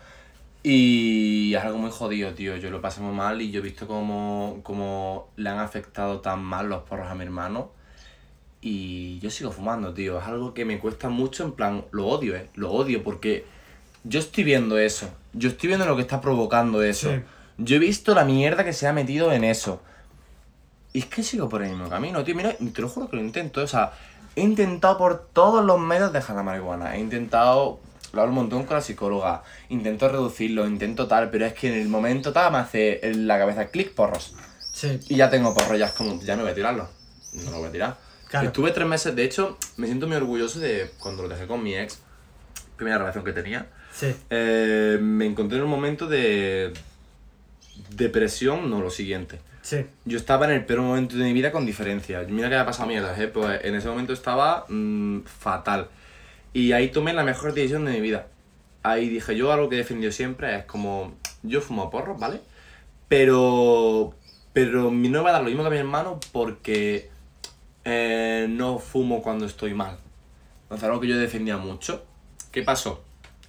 Y 0.64 1.54
es 1.54 1.64
algo 1.64 1.78
muy 1.78 1.92
jodido, 1.92 2.34
tío. 2.34 2.56
Yo 2.56 2.72
lo 2.72 2.82
pasé 2.82 3.02
muy 3.02 3.14
mal 3.14 3.42
y 3.42 3.52
yo 3.52 3.60
he 3.60 3.64
visto 3.64 3.86
cómo, 3.86 4.62
cómo 4.64 5.30
le 5.36 5.50
han 5.50 5.60
afectado 5.60 6.22
tan 6.22 6.42
mal 6.42 6.68
los 6.68 6.82
porros 6.84 7.12
a 7.12 7.16
mi 7.16 7.26
hermano. 7.26 7.72
Y 8.68 9.20
yo 9.20 9.30
sigo 9.30 9.52
fumando, 9.52 9.94
tío. 9.94 10.20
Es 10.20 10.26
algo 10.26 10.56
que 10.56 10.66
me 10.66 10.80
cuesta 10.80 11.08
mucho, 11.08 11.44
en 11.44 11.52
plan, 11.52 11.86
lo 11.92 12.08
odio, 12.08 12.36
eh. 12.36 12.50
Lo 12.56 12.72
odio 12.72 13.04
porque 13.04 13.46
yo 14.04 14.20
estoy 14.20 14.44
viendo 14.44 14.80
eso. 14.80 15.08
Yo 15.34 15.50
estoy 15.50 15.68
viendo 15.68 15.86
lo 15.86 15.96
que 15.96 16.02
está 16.02 16.20
provocando 16.20 16.82
eso. 16.82 17.12
Sí. 17.12 17.22
Yo 17.60 17.76
he 17.76 17.80
visto 17.80 18.16
la 18.16 18.26
mierda 18.26 18.66
que 18.66 18.74
se 18.74 18.88
ha 18.88 18.92
metido 18.92 19.32
en 19.32 19.44
eso. 19.44 19.84
Y 20.94 21.00
es 21.00 21.06
que 21.06 21.22
sigo 21.22 21.48
por 21.48 21.62
el 21.62 21.70
mismo 21.70 21.90
camino, 21.90 22.24
tío. 22.24 22.34
Mira, 22.34 22.54
te 22.54 22.82
lo 22.82 22.90
juro 22.90 23.08
que 23.08 23.18
lo 23.18 23.22
intento. 23.22 23.62
O 23.62 23.68
sea, 23.68 23.94
he 24.36 24.42
intentado 24.42 24.98
por 24.98 25.28
todos 25.32 25.64
los 25.64 25.80
medios 25.80 26.12
dejar 26.12 26.36
la 26.36 26.42
marihuana. 26.42 26.96
He 26.96 27.00
intentado, 27.00 27.80
lo 28.14 28.22
hablo 28.22 28.32
un 28.32 28.36
montón 28.36 28.64
con 28.64 28.78
la 28.78 28.82
psicóloga. 28.82 29.44
Intento 29.70 30.10
reducirlo, 30.10 30.66
intento 30.66 31.08
tal. 31.08 31.30
Pero 31.30 31.46
es 31.46 31.54
que 31.54 31.68
en 31.68 31.80
el 31.80 31.88
momento 31.88 32.34
tal 32.34 32.52
me 32.52 32.58
hace 32.58 33.08
en 33.08 33.28
la 33.28 33.38
cabeza 33.38 33.68
clic 33.68 33.94
porros. 33.94 34.34
Sí. 34.74 35.00
Y 35.08 35.18
ya 35.18 35.30
tengo 35.30 35.54
porros, 35.54 35.78
ya 35.78 35.86
es 35.86 35.92
como, 35.92 36.20
ya 36.20 36.36
no 36.36 36.42
voy 36.42 36.54
a 36.54 36.56
tirarlo. 36.56 36.90
No 37.32 37.52
lo 37.52 37.60
voy 37.60 37.68
a 37.68 37.72
tirar. 37.72 38.05
Claro. 38.30 38.48
Estuve 38.48 38.72
tres 38.72 38.88
meses, 38.88 39.16
de 39.16 39.24
hecho, 39.24 39.58
me 39.78 39.88
siento 39.88 40.08
muy 40.08 40.18
orgulloso 40.18 40.60
de 40.60 40.92
cuando 41.00 41.24
lo 41.24 41.30
dejé 41.30 41.48
con 41.48 41.64
mi 41.64 41.76
ex, 41.76 42.00
primera 42.76 42.98
relación 42.98 43.24
que 43.24 43.34
tenía. 43.34 43.68
Sí. 43.94 44.14
Eh, 44.30 44.98
me 45.02 45.26
encontré 45.26 45.58
en 45.58 45.64
un 45.64 45.70
momento 45.70 46.08
de 46.08 46.74
depresión, 47.92 48.70
no 48.70 48.82
lo 48.82 48.90
siguiente. 48.90 49.40
Sí. 49.62 49.86
Yo 50.06 50.18
estaba 50.18 50.46
en 50.46 50.52
el 50.52 50.66
peor 50.66 50.82
momento 50.82 51.16
de 51.16 51.24
mi 51.24 51.34
vida 51.34 51.52
con 51.52 51.66
diferencia. 51.66 52.22
Mira 52.28 52.50
que 52.50 52.56
había 52.56 52.66
pasado 52.66 52.88
mierda, 52.88 53.16
¿eh? 53.22 53.28
Pues 53.28 53.64
en 53.64 53.76
ese 53.76 53.88
momento 53.88 54.14
estaba 54.14 54.66
mm, 54.70 55.22
fatal. 55.24 55.88
Y 56.54 56.72
ahí 56.72 56.90
tomé 56.90 57.14
la 57.14 57.24
mejor 57.24 57.54
decisión 57.54 57.86
de 57.86 57.92
mi 57.94 58.02
vida. 58.02 58.28
Ahí 58.84 59.10
dije, 59.10 59.36
yo 59.36 59.52
algo 59.52 59.68
que 59.70 59.76
he 59.76 59.80
defendido 59.80 60.12
siempre 60.12 60.56
es 60.58 60.66
como, 60.66 61.16
yo 61.42 61.62
fumo 61.62 61.90
porros, 61.90 62.20
¿vale? 62.20 62.42
Pero, 63.08 64.14
pero 64.54 64.92
mi- 64.92 65.10
no 65.10 65.20
me 65.20 65.24
va 65.26 65.30
a 65.32 65.34
dar 65.34 65.42
lo 65.42 65.48
mismo 65.48 65.64
que 65.64 65.68
a 65.68 65.72
mi 65.72 65.78
hermano 65.78 66.20
porque 66.32 67.10
eh, 67.86 68.48
no 68.50 68.80
fumo 68.80 69.22
cuando 69.22 69.46
estoy 69.46 69.74
mal. 69.74 69.98
Entonces 70.64 70.84
algo 70.88 71.00
que 71.00 71.08
yo 71.08 71.18
defendía 71.18 71.58
mucho. 71.58 72.04
¿Qué 72.52 72.64
pasó? 72.64 73.04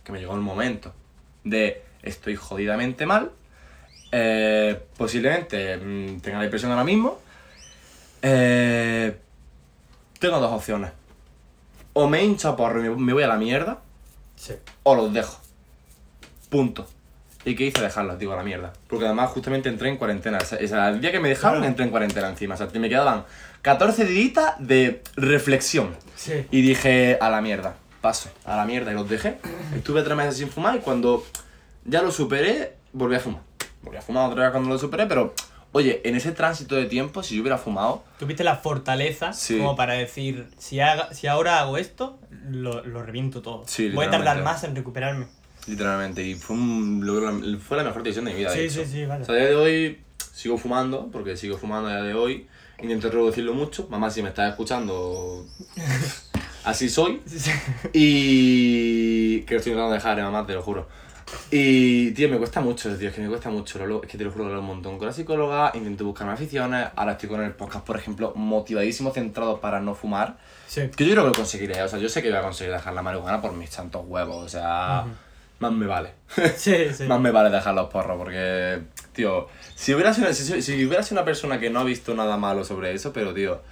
Que 0.04 0.12
me 0.12 0.20
llegó 0.20 0.34
el 0.34 0.40
momento 0.42 0.92
de 1.44 1.82
estoy 2.02 2.36
jodidamente 2.36 3.06
mal. 3.06 3.30
eh, 4.12 4.80
posiblemente 4.96 5.76
mm, 5.78 6.20
tenga 6.20 6.40
depresión 6.40 6.70
ahora 6.70 6.84
mismo. 6.84 7.18
eh, 8.22 9.16
tengo 10.18 10.38
dos 10.40 10.52
opciones. 10.52 10.90
O 11.92 12.08
me 12.08 12.22
hincho 12.24 12.48
a 12.50 12.56
porro 12.56 12.84
y 12.84 12.88
me- 12.90 13.12
voy 13.12 13.22
a 13.22 13.28
la 13.28 13.36
mierda, 13.36 13.78
Sí. 14.36 14.54
o 14.82 14.94
los 14.94 15.12
dejo. 15.12 15.40
Punto. 16.50 16.86
¿Y 17.44 17.54
qué 17.54 17.64
hice? 17.66 17.80
Dejarlos, 17.80 18.18
digo, 18.18 18.32
a 18.32 18.36
la 18.36 18.42
mierda. 18.42 18.72
Porque 18.88 19.04
además 19.06 19.30
justamente 19.30 19.68
entré 19.68 19.88
en 19.88 19.96
cuarentena. 19.96 20.38
O 20.38 20.44
sea, 20.44 20.88
el 20.88 21.00
día 21.00 21.12
que 21.12 21.20
me 21.20 21.28
dejaron 21.28 21.62
entré 21.64 21.84
en 21.84 21.90
cuarentena 21.90 22.28
encima. 22.28 22.54
O 22.54 22.58
sea, 22.58 22.68
me 22.74 22.88
quedaban 22.88 23.24
14 23.66 24.04
días 24.04 24.54
de 24.60 25.02
reflexión. 25.16 25.96
Sí. 26.14 26.46
Y 26.52 26.62
dije, 26.62 27.18
a 27.20 27.28
la 27.30 27.40
mierda, 27.40 27.74
paso, 28.00 28.30
a 28.44 28.54
la 28.56 28.64
mierda, 28.64 28.92
y 28.92 28.94
los 28.94 29.08
dejé. 29.08 29.38
Estuve 29.74 30.02
tres 30.04 30.16
meses 30.16 30.36
sin 30.36 30.48
fumar 30.48 30.76
y 30.76 30.78
cuando 30.78 31.26
ya 31.84 32.00
lo 32.00 32.12
superé, 32.12 32.74
volví 32.92 33.16
a 33.16 33.18
fumar. 33.20 33.42
Volví 33.82 33.96
a 33.96 34.02
fumar 34.02 34.30
otra 34.30 34.44
vez 34.44 34.52
cuando 34.52 34.68
lo 34.70 34.78
superé, 34.78 35.06
pero, 35.06 35.34
oye, 35.72 36.00
en 36.04 36.14
ese 36.14 36.30
tránsito 36.30 36.76
de 36.76 36.84
tiempo, 36.84 37.24
si 37.24 37.34
yo 37.34 37.42
hubiera 37.42 37.58
fumado, 37.58 38.04
Tuviste 38.20 38.44
la 38.44 38.54
fortaleza 38.54 39.32
Sí. 39.32 39.58
como 39.58 39.74
para 39.74 39.94
decir, 39.94 40.46
si, 40.58 40.78
haga, 40.78 41.12
si 41.12 41.26
ahora 41.26 41.58
hago 41.58 41.76
esto, 41.76 42.20
lo, 42.48 42.84
lo 42.86 43.02
reviento 43.02 43.42
todo. 43.42 43.64
Sí, 43.66 43.88
Voy 43.88 44.06
a 44.06 44.10
tardar 44.12 44.44
más 44.44 44.62
en 44.62 44.76
recuperarme. 44.76 45.26
literalmente, 45.66 46.22
y 46.22 46.36
fue, 46.36 46.54
un- 46.54 47.60
fue 47.66 47.76
la 47.76 47.82
mejor 47.82 48.04
decisión 48.04 48.26
de 48.26 48.30
mi 48.32 48.38
vida. 48.38 48.52
de 48.52 48.68
Sí, 48.70 48.78
hecho. 48.80 48.88
sí, 48.88 48.92
sí, 48.98 49.06
vale. 49.06 49.24
O 49.24 49.26
sea, 49.26 49.34
a 49.34 49.38
día 49.38 49.48
de 49.48 49.56
hoy 49.56 50.00
sigo 50.32 50.56
fumando, 50.56 51.08
porque 51.10 51.36
sigo 51.36 51.58
fumando 51.58 51.88
a 51.88 51.94
día 51.96 52.04
de 52.04 52.14
hoy. 52.14 52.46
Intento 52.82 53.10
reducirlo 53.10 53.54
mucho. 53.54 53.86
Mamá, 53.90 54.10
si 54.10 54.22
me 54.22 54.28
estás 54.28 54.50
escuchando, 54.50 55.44
así 56.64 56.88
soy. 56.88 57.22
Y. 57.92 59.40
Que 59.42 59.54
lo 59.54 59.58
estoy 59.58 59.72
intentando 59.72 59.94
dejar, 59.94 60.18
eh, 60.18 60.22
mamá, 60.22 60.46
te 60.46 60.52
lo 60.54 60.62
juro. 60.62 60.86
Y, 61.50 62.12
tío, 62.12 62.28
me 62.28 62.38
cuesta 62.38 62.60
mucho, 62.60 62.96
tío, 62.96 63.08
es 63.08 63.14
que 63.14 63.20
me 63.20 63.28
cuesta 63.28 63.50
mucho. 63.50 63.84
lo- 63.84 64.02
Es 64.02 64.08
que 64.08 64.16
te 64.18 64.24
lo 64.24 64.30
juro 64.30 64.44
que 64.46 64.52
lo 64.54 64.60
un 64.60 64.66
montón 64.66 64.96
con 64.98 65.06
la 65.08 65.12
psicóloga, 65.12 65.72
intento 65.74 66.04
buscarme 66.04 66.32
aficiones. 66.34 66.88
Ahora 66.94 67.12
estoy 67.12 67.28
con 67.28 67.42
el 67.42 67.52
podcast, 67.52 67.84
por 67.84 67.96
ejemplo, 67.96 68.32
motivadísimo, 68.36 69.10
centrado 69.12 69.60
para 69.60 69.80
no 69.80 69.94
fumar. 69.94 70.36
Sí. 70.68 70.82
Que 70.94 71.04
yo 71.04 71.12
creo 71.12 71.24
que 71.24 71.28
lo 71.30 71.34
conseguiré, 71.34 71.82
o 71.82 71.88
sea, 71.88 71.98
yo 71.98 72.08
sé 72.08 72.22
que 72.22 72.28
voy 72.28 72.38
a 72.38 72.42
conseguir 72.42 72.72
dejar 72.72 72.94
la 72.94 73.02
marihuana 73.02 73.40
por 73.40 73.52
mis 73.54 73.70
santos 73.70 74.02
huevos, 74.06 74.44
o 74.44 74.48
sea, 74.48 75.04
más 75.58 75.72
me 75.72 75.86
vale. 75.86 76.12
Sí, 76.56 76.92
sí. 76.92 77.04
Más 77.04 77.20
me 77.20 77.30
vale 77.30 77.50
dejar 77.50 77.74
los 77.74 77.88
porros, 77.88 78.16
porque, 78.18 78.80
tío, 79.12 79.48
si 79.74 79.94
hubiera, 79.94 80.12
sido, 80.12 80.32
si, 80.32 80.62
si 80.62 80.84
hubiera 80.84 81.02
sido 81.02 81.20
una 81.20 81.24
persona 81.24 81.58
que 81.58 81.70
no 81.70 81.80
ha 81.80 81.84
visto 81.84 82.14
nada 82.14 82.36
malo 82.36 82.64
sobre 82.64 82.92
eso, 82.92 83.12
pero, 83.12 83.32
tío, 83.32 83.62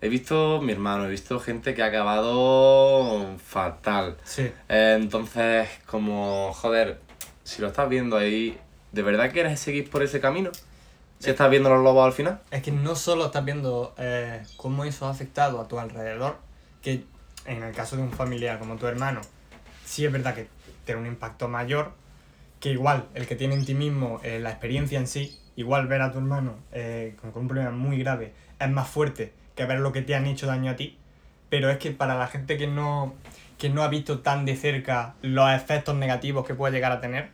he 0.00 0.08
visto 0.08 0.60
mi 0.60 0.72
hermano, 0.72 1.06
he 1.06 1.10
visto 1.10 1.40
gente 1.40 1.74
que 1.74 1.82
ha 1.82 1.86
acabado 1.86 3.36
fatal. 3.38 4.16
Sí. 4.24 4.50
Eh, 4.68 4.98
entonces, 5.00 5.68
como, 5.86 6.52
joder, 6.52 7.00
si 7.44 7.62
lo 7.62 7.68
estás 7.68 7.88
viendo 7.88 8.16
ahí, 8.16 8.58
¿de 8.90 9.02
verdad 9.02 9.30
quieres 9.32 9.60
seguir 9.60 9.88
por 9.88 10.02
ese 10.02 10.20
camino? 10.20 10.50
Si 11.18 11.30
estás 11.30 11.48
viendo 11.50 11.70
los 11.70 11.84
lobos 11.84 12.04
al 12.04 12.12
final. 12.12 12.40
Es 12.50 12.62
que 12.62 12.72
no 12.72 12.96
solo 12.96 13.26
estás 13.26 13.44
viendo 13.44 13.94
eh, 13.96 14.42
cómo 14.56 14.84
eso 14.84 15.06
ha 15.06 15.10
afectado 15.10 15.60
a 15.60 15.68
tu 15.68 15.78
alrededor, 15.78 16.36
que 16.82 17.04
en 17.46 17.62
el 17.62 17.72
caso 17.72 17.96
de 17.96 18.02
un 18.02 18.10
familiar 18.10 18.58
como 18.58 18.76
tu 18.76 18.86
hermano, 18.86 19.20
sí 19.84 20.04
es 20.04 20.10
verdad 20.10 20.34
que 20.34 20.48
tiene 20.84 21.00
un 21.00 21.06
impacto 21.06 21.48
mayor, 21.48 21.92
que 22.60 22.70
igual 22.70 23.06
el 23.14 23.26
que 23.26 23.36
tiene 23.36 23.54
en 23.54 23.64
ti 23.64 23.74
mismo 23.74 24.20
eh, 24.22 24.38
la 24.38 24.50
experiencia 24.50 24.98
en 24.98 25.06
sí, 25.06 25.38
igual 25.56 25.86
ver 25.86 26.00
a 26.02 26.12
tu 26.12 26.18
hermano 26.18 26.56
eh, 26.72 27.14
con, 27.20 27.32
con 27.32 27.42
un 27.42 27.48
problema 27.48 27.70
muy 27.70 27.98
grave 27.98 28.32
es 28.58 28.70
más 28.70 28.88
fuerte 28.88 29.32
que 29.56 29.64
ver 29.66 29.80
lo 29.80 29.92
que 29.92 30.00
te 30.02 30.14
han 30.14 30.26
hecho 30.26 30.46
daño 30.46 30.70
a 30.70 30.76
ti, 30.76 30.96
pero 31.48 31.68
es 31.70 31.78
que 31.78 31.90
para 31.90 32.14
la 32.16 32.26
gente 32.28 32.56
que 32.56 32.66
no, 32.66 33.14
que 33.58 33.68
no 33.68 33.82
ha 33.82 33.88
visto 33.88 34.20
tan 34.20 34.44
de 34.44 34.56
cerca 34.56 35.14
los 35.22 35.50
efectos 35.52 35.94
negativos 35.96 36.46
que 36.46 36.54
puede 36.54 36.72
llegar 36.72 36.92
a 36.92 37.00
tener, 37.00 37.30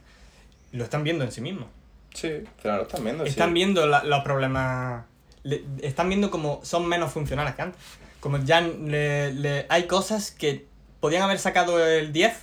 lo 0.72 0.84
están 0.84 1.04
viendo 1.04 1.24
en 1.24 1.30
sí 1.32 1.40
mismo. 1.40 1.68
Sí, 2.14 2.42
lo 2.64 2.82
están 2.82 3.04
viendo, 3.04 3.24
Están 3.24 3.54
viendo 3.54 3.86
la- 3.86 4.02
los 4.04 4.24
problemas. 4.24 5.04
le- 5.44 5.62
están 5.82 6.08
viendo 6.08 6.30
como 6.30 6.60
son 6.64 6.86
menos 6.88 7.12
funcionales 7.12 7.54
que 7.54 7.62
antes. 7.62 7.80
Como 8.20 8.38
ya 8.38 8.60
le- 8.60 9.32
le- 9.32 9.66
hay 9.68 9.86
cosas 9.86 10.30
que 10.32 10.66
podían 11.00 11.22
haber 11.22 11.38
sacado 11.38 11.78
el 11.86 12.12
10, 12.12 12.34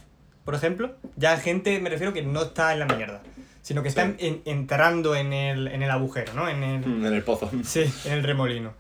por 0.46 0.56
ejemplo. 0.56 0.96
Ya 1.18 1.36
gente, 1.38 1.80
me 1.80 1.90
refiero, 1.90 2.14
que 2.14 2.22
no 2.22 2.44
está 2.44 2.72
en 2.72 2.80
la 2.80 2.86
mierda. 2.86 3.22
Sino 3.62 3.82
que 3.84 3.90
Sí. 3.90 4.00
en- 4.00 4.42
entrando 4.46 5.16
en 5.16 5.34
el, 5.34 5.68
en 5.68 5.82
el 5.84 5.90
agujero, 5.92 6.34
¿no? 6.34 6.48
En 6.48 6.64
el, 6.64 6.84
En 6.84 7.06
el 7.06 7.24
pozo. 7.24 7.50
Sí, 7.64 7.84
en 8.06 8.14
el 8.14 8.24
remolino. 8.24 8.74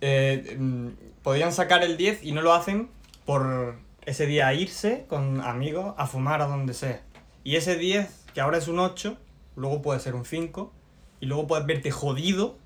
Eh, 0.00 0.56
mm, 0.58 0.88
podían 1.22 1.52
sacar 1.52 1.82
el 1.82 1.96
10 1.96 2.22
y 2.22 2.32
no 2.32 2.42
lo 2.42 2.52
hacen 2.52 2.88
por 3.24 3.76
ese 4.04 4.26
día 4.26 4.52
irse 4.52 5.06
con 5.08 5.40
amigos 5.40 5.94
a 5.96 6.06
fumar 6.06 6.42
a 6.42 6.46
donde 6.46 6.74
sea. 6.74 7.00
Y 7.44 7.56
ese 7.56 7.76
10, 7.76 8.24
que 8.34 8.40
ahora 8.40 8.58
es 8.58 8.68
un 8.68 8.78
8, 8.80 9.16
luego 9.56 9.80
puede 9.80 10.00
ser 10.00 10.14
un 10.14 10.24
5, 10.24 10.72
y 11.20 11.26
luego 11.26 11.46
puedes 11.46 11.64
verte 11.66 11.90
jodido 11.90 12.56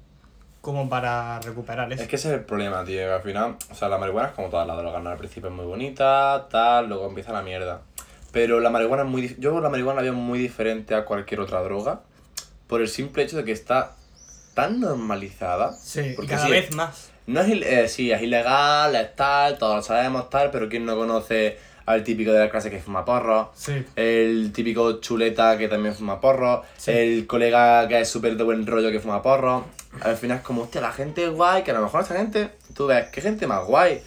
como 0.62 0.88
para 0.88 1.38
recuperar 1.40 1.92
eso. 1.92 2.02
Es 2.02 2.08
que 2.08 2.16
ese 2.16 2.28
es 2.28 2.34
el 2.34 2.44
problema, 2.44 2.84
tío. 2.84 3.14
Al 3.14 3.22
final, 3.22 3.56
o 3.70 3.74
sea, 3.74 3.88
la 3.88 3.98
marihuana 3.98 4.28
es 4.30 4.34
como 4.34 4.48
todas 4.48 4.66
las 4.66 4.76
drogas, 4.78 5.02
¿no? 5.02 5.10
Al 5.10 5.18
principio 5.18 5.50
es 5.50 5.54
muy 5.54 5.66
bonita, 5.66 6.48
tal, 6.50 6.88
luego 6.88 7.06
empieza 7.06 7.32
la 7.32 7.42
mierda. 7.42 7.82
Pero 8.36 8.60
la 8.60 8.68
marihuana 8.68 9.02
es 9.04 9.08
muy... 9.08 9.34
Yo 9.38 9.58
la 9.62 9.70
marihuana 9.70 10.02
la 10.02 10.10
veo 10.10 10.12
muy 10.12 10.38
diferente 10.38 10.94
a 10.94 11.06
cualquier 11.06 11.40
otra 11.40 11.62
droga 11.62 12.02
por 12.66 12.82
el 12.82 12.88
simple 12.88 13.22
hecho 13.22 13.38
de 13.38 13.44
que 13.44 13.52
está 13.52 13.96
tan 14.52 14.78
normalizada. 14.78 15.72
Sí, 15.72 16.12
porque 16.14 16.32
cada 16.32 16.44
sí, 16.44 16.52
vez 16.52 16.70
más. 16.74 17.10
No 17.26 17.40
es, 17.40 17.48
eh, 17.48 17.88
sí, 17.88 18.12
es 18.12 18.20
ilegal, 18.20 18.94
es 18.94 19.16
tal, 19.16 19.56
todos 19.56 19.76
lo 19.76 19.82
sabemos, 19.82 20.28
tal, 20.28 20.50
pero 20.50 20.68
¿quién 20.68 20.84
no 20.84 20.96
conoce 20.96 21.56
al 21.86 22.04
típico 22.04 22.30
de 22.30 22.40
la 22.40 22.50
clase 22.50 22.68
que 22.70 22.78
fuma 22.78 23.06
porro? 23.06 23.52
Sí, 23.54 23.72
El 23.96 24.52
típico 24.52 25.00
chuleta 25.00 25.56
que 25.56 25.68
también 25.68 25.94
fuma 25.94 26.20
porro, 26.20 26.62
Sí. 26.76 26.90
el 26.90 27.26
colega 27.26 27.88
que 27.88 28.02
es 28.02 28.08
súper 28.10 28.36
de 28.36 28.44
buen 28.44 28.66
rollo 28.66 28.90
que 28.90 29.00
fuma 29.00 29.22
porro. 29.22 29.64
Al 30.02 30.18
final 30.18 30.36
es 30.36 30.42
como, 30.42 30.60
hostia, 30.64 30.82
la 30.82 30.92
gente 30.92 31.24
es 31.24 31.30
guay, 31.30 31.62
que 31.62 31.70
a 31.70 31.74
lo 31.74 31.80
mejor 31.80 32.02
esa 32.02 32.16
gente, 32.16 32.50
tú 32.74 32.86
ves, 32.86 33.06
qué 33.10 33.22
gente 33.22 33.46
más 33.46 33.64
guay. 33.64 34.02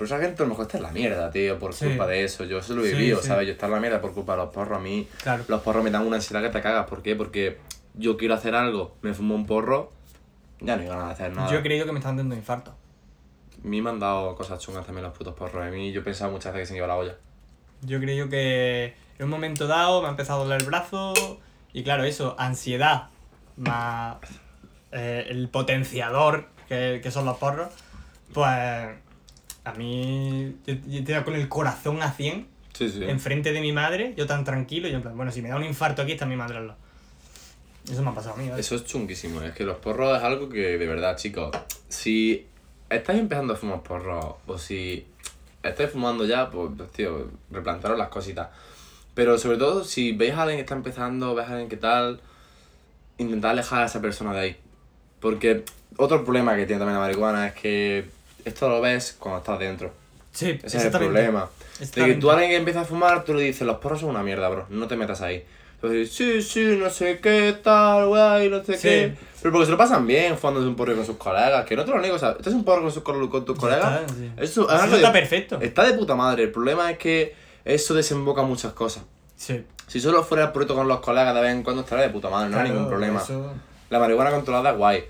Pero 0.00 0.16
esa 0.16 0.18
gente 0.18 0.42
a 0.42 0.46
lo 0.46 0.50
mejor 0.50 0.62
está 0.64 0.78
en 0.78 0.82
la 0.84 0.92
mierda, 0.92 1.30
tío, 1.30 1.58
por 1.58 1.74
Sí. 1.74 1.84
culpa 1.84 2.06
de 2.06 2.24
eso. 2.24 2.44
Yo 2.44 2.60
eso 2.60 2.74
lo 2.74 2.82
he 2.86 2.92
vivido, 2.94 3.20
sí. 3.20 3.28
¿sabes? 3.28 3.46
Yo 3.46 3.52
estar 3.52 3.68
en 3.68 3.74
la 3.74 3.80
mierda 3.80 4.00
por 4.00 4.14
culpa 4.14 4.32
de 4.32 4.38
los 4.38 4.48
porros. 4.48 4.78
A 4.78 4.80
mí 4.80 5.06
claro. 5.22 5.44
los 5.46 5.60
porros 5.60 5.84
me 5.84 5.90
dan 5.90 6.06
una 6.06 6.16
ansiedad 6.16 6.40
que 6.40 6.48
te 6.48 6.62
cagas. 6.62 6.86
¿Por 6.88 7.02
qué? 7.02 7.16
Porque 7.16 7.58
yo 7.92 8.16
quiero 8.16 8.32
hacer 8.32 8.54
algo, 8.54 8.96
me 9.02 9.12
fumo 9.12 9.34
un 9.34 9.44
porro, 9.44 9.92
ya 10.60 10.76
no 10.76 10.84
iban 10.84 11.00
a 11.00 11.10
hacer 11.10 11.34
nada. 11.36 11.50
Yo 11.52 11.58
he 11.58 11.62
creído 11.62 11.84
que 11.84 11.92
me 11.92 11.98
estaban 11.98 12.16
dando 12.16 12.34
infarto. 12.34 12.70
A 13.62 13.66
mí 13.68 13.82
me 13.82 13.90
han 13.90 13.98
dado 14.00 14.34
cosas 14.36 14.58
chungas 14.58 14.86
también 14.86 15.04
los 15.04 15.14
putos 15.14 15.34
porros. 15.34 15.66
A 15.66 15.70
mí 15.70 15.92
yo 15.92 16.02
pensaba 16.02 16.32
muchas 16.32 16.54
veces 16.54 16.62
que 16.62 16.66
se 16.68 16.72
me 16.72 16.78
iba 16.78 16.86
la 16.86 16.96
olla. 16.96 17.16
Yo 17.82 17.98
he 17.98 18.00
creído 18.00 18.30
que 18.30 18.94
en 19.18 19.24
un 19.24 19.28
momento 19.28 19.66
dado 19.66 20.00
me 20.00 20.06
ha 20.08 20.10
empezado 20.12 20.40
a 20.40 20.44
doler 20.44 20.62
el 20.62 20.66
brazo 20.66 21.12
y 21.74 21.82
claro, 21.82 22.04
eso, 22.04 22.36
ansiedad 22.38 23.08
más 23.58 24.16
eh, 24.92 25.26
el 25.28 25.50
potenciador 25.50 26.46
que, 26.68 27.00
que 27.02 27.10
son 27.10 27.26
los 27.26 27.36
porros, 27.36 27.68
pues 28.32 28.88
a 29.70 29.74
mí 29.74 30.54
yo, 30.66 30.74
yo 30.74 31.04
tenía 31.04 31.24
con 31.24 31.34
el 31.34 31.48
corazón 31.48 32.02
a 32.02 32.12
100 32.12 32.46
Sí, 32.72 32.88
sí. 32.88 33.04
enfrente 33.04 33.52
de 33.52 33.60
mi 33.60 33.72
madre, 33.72 34.14
yo 34.16 34.26
tan 34.26 34.44
tranquilo, 34.44 34.88
yo 34.88 34.96
en 34.96 35.02
plan, 35.02 35.16
bueno, 35.16 35.32
si 35.32 35.42
me 35.42 35.48
da 35.48 35.56
un 35.56 35.64
infarto 35.64 36.02
aquí 36.02 36.12
está 36.12 36.24
mi 36.26 36.36
madre 36.36 36.58
al 36.58 36.68
lado. 36.68 36.78
Eso 37.90 38.02
me 38.02 38.10
ha 38.10 38.14
pasado 38.14 38.34
a 38.34 38.38
mí, 38.38 38.48
¿vale? 38.48 38.60
Eso 38.60 38.74
es 38.76 38.84
chunguísimo. 38.84 39.42
Es 39.42 39.52
que 39.52 39.64
los 39.64 39.78
porros 39.78 40.16
es 40.16 40.22
algo 40.22 40.48
que, 40.48 40.78
de 40.78 40.86
verdad, 40.86 41.16
chicos, 41.16 41.50
si 41.88 42.46
estáis 42.88 43.18
empezando 43.18 43.54
a 43.54 43.56
fumar 43.56 43.82
porros 43.82 44.36
o 44.46 44.58
si 44.58 45.06
estáis 45.62 45.90
fumando 45.90 46.24
ya, 46.24 46.50
pues, 46.50 46.70
tío, 46.92 47.30
replantaros 47.50 47.98
las 47.98 48.08
cositas. 48.08 48.48
Pero 49.14 49.38
sobre 49.38 49.58
todo, 49.58 49.84
si 49.84 50.12
veis 50.12 50.34
a 50.34 50.42
alguien 50.42 50.58
que 50.58 50.62
está 50.62 50.74
empezando, 50.74 51.34
veis 51.34 51.48
a 51.48 51.52
alguien 51.52 51.68
que 51.68 51.76
tal, 51.76 52.20
intentad 53.18 53.50
alejar 53.50 53.82
a 53.82 53.86
esa 53.86 54.00
persona 54.00 54.32
de 54.32 54.38
ahí. 54.40 54.56
Porque 55.18 55.64
otro 55.96 56.22
problema 56.24 56.54
que 56.56 56.66
tiene 56.66 56.78
también 56.78 56.94
la 56.94 57.00
marihuana 57.06 57.48
es 57.48 57.54
que 57.54 58.04
esto 58.44 58.68
lo 58.68 58.80
ves 58.80 59.16
cuando 59.18 59.38
estás 59.38 59.58
dentro. 59.58 59.92
Sí, 60.32 60.58
Ese 60.62 60.78
es 60.78 60.84
el 60.84 60.90
problema. 60.92 61.48
De 61.80 62.04
que 62.06 62.14
tú 62.14 62.30
a 62.30 62.34
alguien 62.34 62.50
que 62.50 62.56
empieza 62.56 62.82
a 62.82 62.84
fumar, 62.84 63.24
tú 63.24 63.34
le 63.34 63.42
dices, 63.42 63.66
los 63.66 63.78
porros 63.78 64.00
son 64.00 64.10
una 64.10 64.22
mierda, 64.22 64.48
bro, 64.48 64.66
no 64.68 64.86
te 64.86 64.96
metas 64.96 65.20
ahí. 65.22 65.44
Entonces, 65.76 66.12
sí, 66.12 66.42
sí, 66.42 66.76
no 66.78 66.90
sé 66.90 67.20
qué, 67.20 67.56
tal, 67.64 68.06
guay, 68.08 68.50
no 68.50 68.62
sé 68.62 68.74
Sí. 68.74 68.80
qué. 68.82 69.14
Pero 69.40 69.50
porque 69.52 69.64
se 69.64 69.70
lo 69.72 69.78
pasan 69.78 70.06
bien 70.06 70.36
fumándose 70.36 70.68
un 70.68 70.76
porro 70.76 70.94
con 70.94 71.06
sus 71.06 71.16
colegas, 71.16 71.64
que 71.64 71.74
no 71.74 71.84
te 71.86 71.90
lo 71.90 71.98
niego, 72.00 72.16
o 72.16 72.18
sea, 72.18 72.32
estás 72.32 72.52
un 72.52 72.64
porro 72.64 72.82
con, 72.82 72.92
sus, 72.92 73.02
con, 73.02 73.44
tus 73.46 73.58
colegas. 73.58 74.02
está, 74.02 74.14
sí. 74.14 74.30
Eso, 74.36 74.68
es 74.68 74.84
Eso 74.84 74.96
está 74.96 75.06
de- 75.10 75.12
perfecto. 75.20 75.58
Está 75.60 75.84
de 75.84 75.94
puta 75.94 76.14
madre. 76.14 76.42
El 76.44 76.50
problema 76.52 76.90
es 76.90 76.98
que 76.98 77.34
eso 77.64 77.94
desemboca 77.94 78.42
muchas 78.42 78.74
cosas. 78.74 79.04
Sí. 79.36 79.64
Si 79.86 80.00
solo 80.00 80.22
fuera 80.22 80.44
el 80.44 80.52
proyecto 80.52 80.74
con 80.74 80.86
los 80.86 81.00
colegas 81.00 81.34
de 81.34 81.40
vez 81.40 81.50
en 81.52 81.62
cuando 81.62 81.80
estaría 81.82 82.04
de 82.04 82.10
puta 82.10 82.28
madre, 82.28 82.50
no 82.50 82.56
hay 82.58 82.62
Claro, 82.64 82.74
ningún 82.74 82.88
problema. 82.90 83.22
eso- 83.22 83.52
La 83.88 83.98
marihuana 83.98 84.30
controlada 84.30 84.70
es 84.72 84.76
guay. 84.76 85.04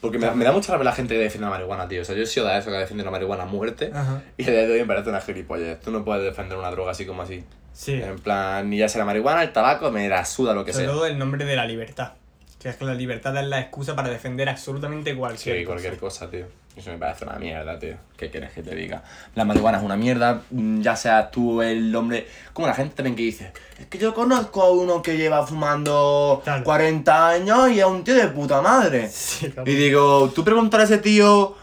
Porque 0.00 0.18
me, 0.18 0.30
me 0.30 0.44
da 0.44 0.52
mucha 0.52 0.72
rabia 0.72 0.84
la 0.84 0.92
gente 0.92 1.14
que 1.14 1.20
defiende 1.20 1.46
la 1.46 1.50
marihuana, 1.50 1.86
tío. 1.86 2.00
O 2.02 2.04
sea, 2.04 2.14
yo 2.16 2.22
he 2.22 2.26
sido 2.26 2.46
de 2.46 2.58
eso 2.58 2.70
que 2.70 2.76
defiende 2.76 3.04
la 3.04 3.10
marihuana 3.10 3.42
a 3.42 3.46
muerte. 3.46 3.90
Ajá. 3.94 4.22
Y 4.38 4.44
a 4.44 4.50
día 4.50 4.66
de 4.66 4.72
hoy 4.72 4.80
me 4.80 4.86
parece 4.86 5.10
una 5.10 5.20
gilipollez. 5.20 5.80
Tú 5.80 5.90
no 5.90 6.04
puedes 6.04 6.24
defender 6.24 6.56
una 6.56 6.70
droga 6.70 6.92
así 6.92 7.04
como 7.04 7.22
así. 7.22 7.44
Sí. 7.72 7.94
En 7.94 8.18
plan, 8.18 8.68
ni 8.68 8.78
ya 8.78 8.88
sea 8.88 9.00
la 9.00 9.04
marihuana, 9.04 9.42
el 9.42 9.52
tabaco, 9.52 9.90
me 9.90 10.08
la 10.08 10.24
suda 10.24 10.54
lo 10.54 10.64
que 10.64 10.72
Sobre 10.72 10.86
sea. 10.86 10.94
todo 10.94 11.06
el 11.06 11.18
nombre 11.18 11.44
de 11.44 11.54
la 11.56 11.66
libertad. 11.66 12.12
Que 12.60 12.68
es 12.68 12.76
que 12.76 12.84
la 12.84 12.94
libertad 12.94 13.36
es 13.38 13.46
la 13.46 13.58
excusa 13.60 13.96
para 13.96 14.08
defender 14.10 14.48
absolutamente 14.48 15.16
cualquier 15.16 15.56
Sí, 15.58 15.64
cosa. 15.64 15.72
cualquier 15.72 15.98
cosa, 15.98 16.30
tío. 16.30 16.46
Eso 16.76 16.90
me 16.92 16.98
parece 16.98 17.24
una 17.24 17.36
mierda, 17.36 17.78
tío. 17.78 17.96
¿Qué 18.16 18.30
quieres 18.30 18.52
que 18.52 18.62
te 18.62 18.74
diga? 18.74 19.02
La 19.34 19.44
marihuana 19.44 19.78
es 19.78 19.84
una 19.84 19.96
mierda, 19.96 20.42
mm, 20.50 20.80
ya 20.82 20.94
sea 20.94 21.30
tú 21.30 21.62
el 21.62 21.94
hombre... 21.96 22.26
Como 22.52 22.68
la 22.68 22.74
gente 22.74 22.94
también 22.94 23.16
que 23.16 23.22
dice, 23.22 23.52
es 23.78 23.86
que 23.86 23.98
yo 23.98 24.14
conozco 24.14 24.62
a 24.62 24.70
uno 24.70 25.02
que 25.02 25.16
lleva 25.16 25.44
fumando 25.46 26.42
Tal. 26.44 26.62
40 26.62 27.28
años 27.30 27.70
y 27.72 27.80
es 27.80 27.86
un 27.86 28.04
tío 28.04 28.14
de 28.14 28.28
puta 28.28 28.60
madre. 28.60 29.08
Sí. 29.10 29.52
Y 29.66 29.74
digo, 29.74 30.30
tú 30.34 30.44
preguntar 30.44 30.80
a 30.80 30.84
ese 30.84 30.98
tío 30.98 31.56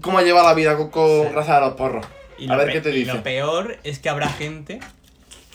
cómo 0.00 0.20
lleva 0.20 0.42
la 0.42 0.54
vida 0.54 0.76
con, 0.76 0.90
con 0.90 1.26
Sí. 1.26 1.32
gracias 1.32 1.56
a 1.56 1.60
los 1.60 1.74
porros. 1.74 2.06
Y 2.38 2.50
a 2.50 2.56
ver 2.56 2.72
qué 2.72 2.80
te 2.80 2.90
y 2.90 3.00
dice. 3.00 3.14
lo 3.14 3.22
peor 3.22 3.76
es 3.82 3.98
que 3.98 4.08
habrá 4.08 4.28
gente 4.28 4.80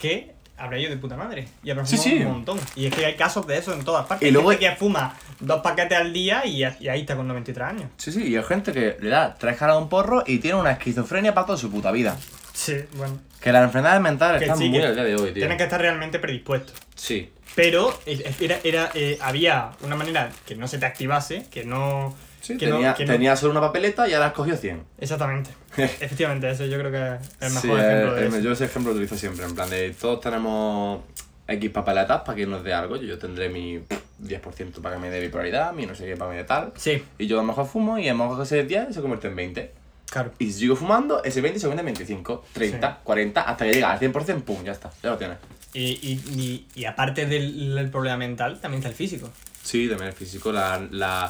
que 0.02 0.35
habrá 0.58 0.80
ido 0.80 0.90
de 0.90 0.98
puta 0.98 1.16
madre. 1.18 1.48
Y 1.64 1.70
habrá 1.72 1.86
fumado 1.86 2.04
sí. 2.04 2.16
un 2.24 2.32
montón. 2.32 2.60
Y 2.76 2.86
es 2.88 2.94
que 2.96 3.06
hay 3.06 3.16
casos 3.16 3.46
de 3.48 3.58
eso 3.58 3.74
en 3.74 3.84
todas 3.84 4.06
partes. 4.06 4.24
Y 4.24 4.28
Hay 4.28 4.32
luego- 4.32 4.50
gente 4.52 4.70
que 4.70 4.76
fuma 4.76 5.16
dos 5.40 5.62
paquetes 5.62 5.98
al 5.98 6.14
día 6.14 6.46
y, 6.46 6.60
y 6.64 6.88
ahí 6.90 7.02
está 7.02 7.16
con 7.16 7.28
93 7.28 7.68
años. 7.68 7.90
Sí, 7.98 8.12
sí, 8.12 8.24
y 8.28 8.36
hay 8.36 8.44
gente 8.44 8.72
que 8.72 8.98
le 9.00 9.10
da 9.10 9.36
tres 9.36 9.58
caras 9.58 9.76
a 9.76 9.80
un 9.80 9.90
porro 9.90 10.24
y 10.26 10.40
tiene 10.40 10.60
una 10.60 10.72
esquizofrenia 10.72 11.34
para 11.34 11.48
toda 11.48 11.58
su 11.58 11.70
puta 11.72 11.92
vida. 11.92 12.18
Sí, 12.54 12.76
bueno. 12.94 13.20
Que 13.42 13.52
las 13.52 13.64
enfermedades 13.64 14.02
mentales 14.02 14.40
Que 14.40 14.46
están 14.46 14.58
sí, 14.58 14.70
muy 14.70 14.82
al 14.82 14.96
día 14.96 15.04
de 15.04 15.16
hoy, 15.16 15.24
tío. 15.26 15.34
Tienes 15.34 15.58
que 15.58 15.64
estar 15.64 15.80
realmente 15.80 16.20
predispuesto. 16.20 16.74
Sí. 16.96 17.30
Pero 17.54 17.98
eh, 18.06 18.34
era, 18.40 18.60
era, 18.64 18.92
eh, 18.96 19.18
había 19.22 19.72
una 19.82 19.96
manera 19.96 20.30
que 20.46 20.56
no 20.56 20.68
se 20.68 20.78
te 20.78 20.86
activase, 20.86 21.46
que 21.52 21.64
no... 21.66 22.16
Sí, 22.46 22.58
que 22.58 22.68
no- 22.68 22.94
tenía, 22.96 23.32
no- 23.32 23.38
solo 23.38 23.52
una 23.52 23.62
papeleta 23.62 24.08
y 24.08 24.14
ahora 24.14 24.28
has 24.28 24.34
cogido 24.34 24.58
100. 24.58 24.84
Exactamente. 25.00 25.50
Efectivamente, 25.78 26.50
eso 26.52 26.66
yo 26.66 26.78
creo 26.78 26.92
que 26.92 27.16
es 27.16 27.32
el 27.48 27.54
mejor 27.54 27.62
Sí, 27.80 27.86
ejemplo 27.86 28.16
de 28.38 28.44
yo 28.44 28.52
ese 28.52 28.66
ejemplo 28.66 28.92
lo 28.92 28.98
utilizo 28.98 29.18
siempre, 29.18 29.46
en 29.46 29.56
plan 29.56 29.70
de 29.70 29.92
todos 30.00 30.22
tenemos 30.22 31.02
X 31.48 31.70
papeletas 31.72 32.22
para 32.22 32.36
que 32.36 32.46
nos 32.46 32.64
dé 32.64 32.74
algo, 32.74 32.96
yo 32.98 33.18
tendré 33.18 33.50
mi 33.50 33.80
10% 34.24 34.82
para 34.82 34.96
que 34.96 35.02
me 35.02 35.10
dé 35.10 35.20
bipolaridad, 35.22 35.74
mi 35.74 35.86
no 35.86 35.96
sé 35.96 36.06
qué 36.06 36.16
para 36.18 36.32
que 36.32 36.36
me 36.38 36.42
dé 36.44 36.48
tal, 36.48 36.72
Sí, 36.78 37.04
y 37.18 37.28
yo 37.28 37.38
a 37.40 37.42
lo 37.42 37.48
mejor 37.48 37.68
fumo 37.68 37.98
y 38.00 38.08
a 38.10 38.14
lo 38.14 38.24
mejor 38.28 38.44
ese 38.44 38.64
10 38.64 38.94
se 38.94 39.02
convierte 39.02 39.28
en 39.28 39.36
20. 39.36 39.72
claro. 40.10 40.32
Y 40.40 40.46
si 40.52 40.60
sigo 40.62 40.76
fumando, 40.76 41.24
ese 41.24 41.42
20 41.42 41.60
se 41.60 41.66
convierte 41.68 41.82
en 41.82 41.96
25, 41.98 42.46
30, 42.54 42.90
Sí. 42.92 42.98
40, 43.04 43.42
hasta 43.42 43.66
que 43.66 43.74
llega 43.74 43.92
al 43.92 44.00
100%, 44.00 44.44
pum, 44.44 44.64
ya 44.64 44.72
está, 44.72 44.92
ya 45.04 45.10
lo 45.12 45.18
tienes. 45.18 45.38
Y, 45.74 45.82
y, 45.84 46.22
y, 46.40 46.68
y 46.82 46.86
aparte 46.86 47.26
del, 47.26 47.76
del 47.76 47.90
problema 47.90 48.18
mental, 48.18 48.60
también 48.62 48.80
está 48.80 48.90
el 48.90 48.96
físico. 48.96 49.30
Sí, 49.62 49.90
también 49.90 50.10
el 50.10 50.14
físico, 50.16 50.52
la, 50.52 50.80
la, 50.92 51.30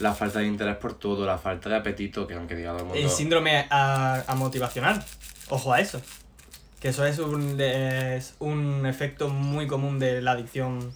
la 0.00 0.14
falta 0.14 0.40
de 0.40 0.46
interés 0.46 0.76
por 0.76 0.98
todo, 0.98 1.24
la 1.24 1.38
falta 1.38 1.68
de 1.68 1.76
apetito, 1.76 2.26
que 2.26 2.34
aunque 2.34 2.56
diga 2.56 2.70
todo 2.70 2.80
el 2.80 2.84
mundo... 2.86 3.00
El 3.00 3.08
síndrome 3.10 3.66
a, 3.70 4.24
a 4.26 4.34
motivacional. 4.34 5.04
Ojo 5.48 5.72
a 5.72 5.80
eso. 5.80 6.00
Que 6.80 6.88
eso 6.88 7.04
es 7.06 7.18
un, 7.18 7.60
es 7.60 8.34
un 8.38 8.86
efecto 8.86 9.28
muy 9.28 9.66
común 9.66 9.98
de 9.98 10.22
la 10.22 10.32
adicción 10.32 10.92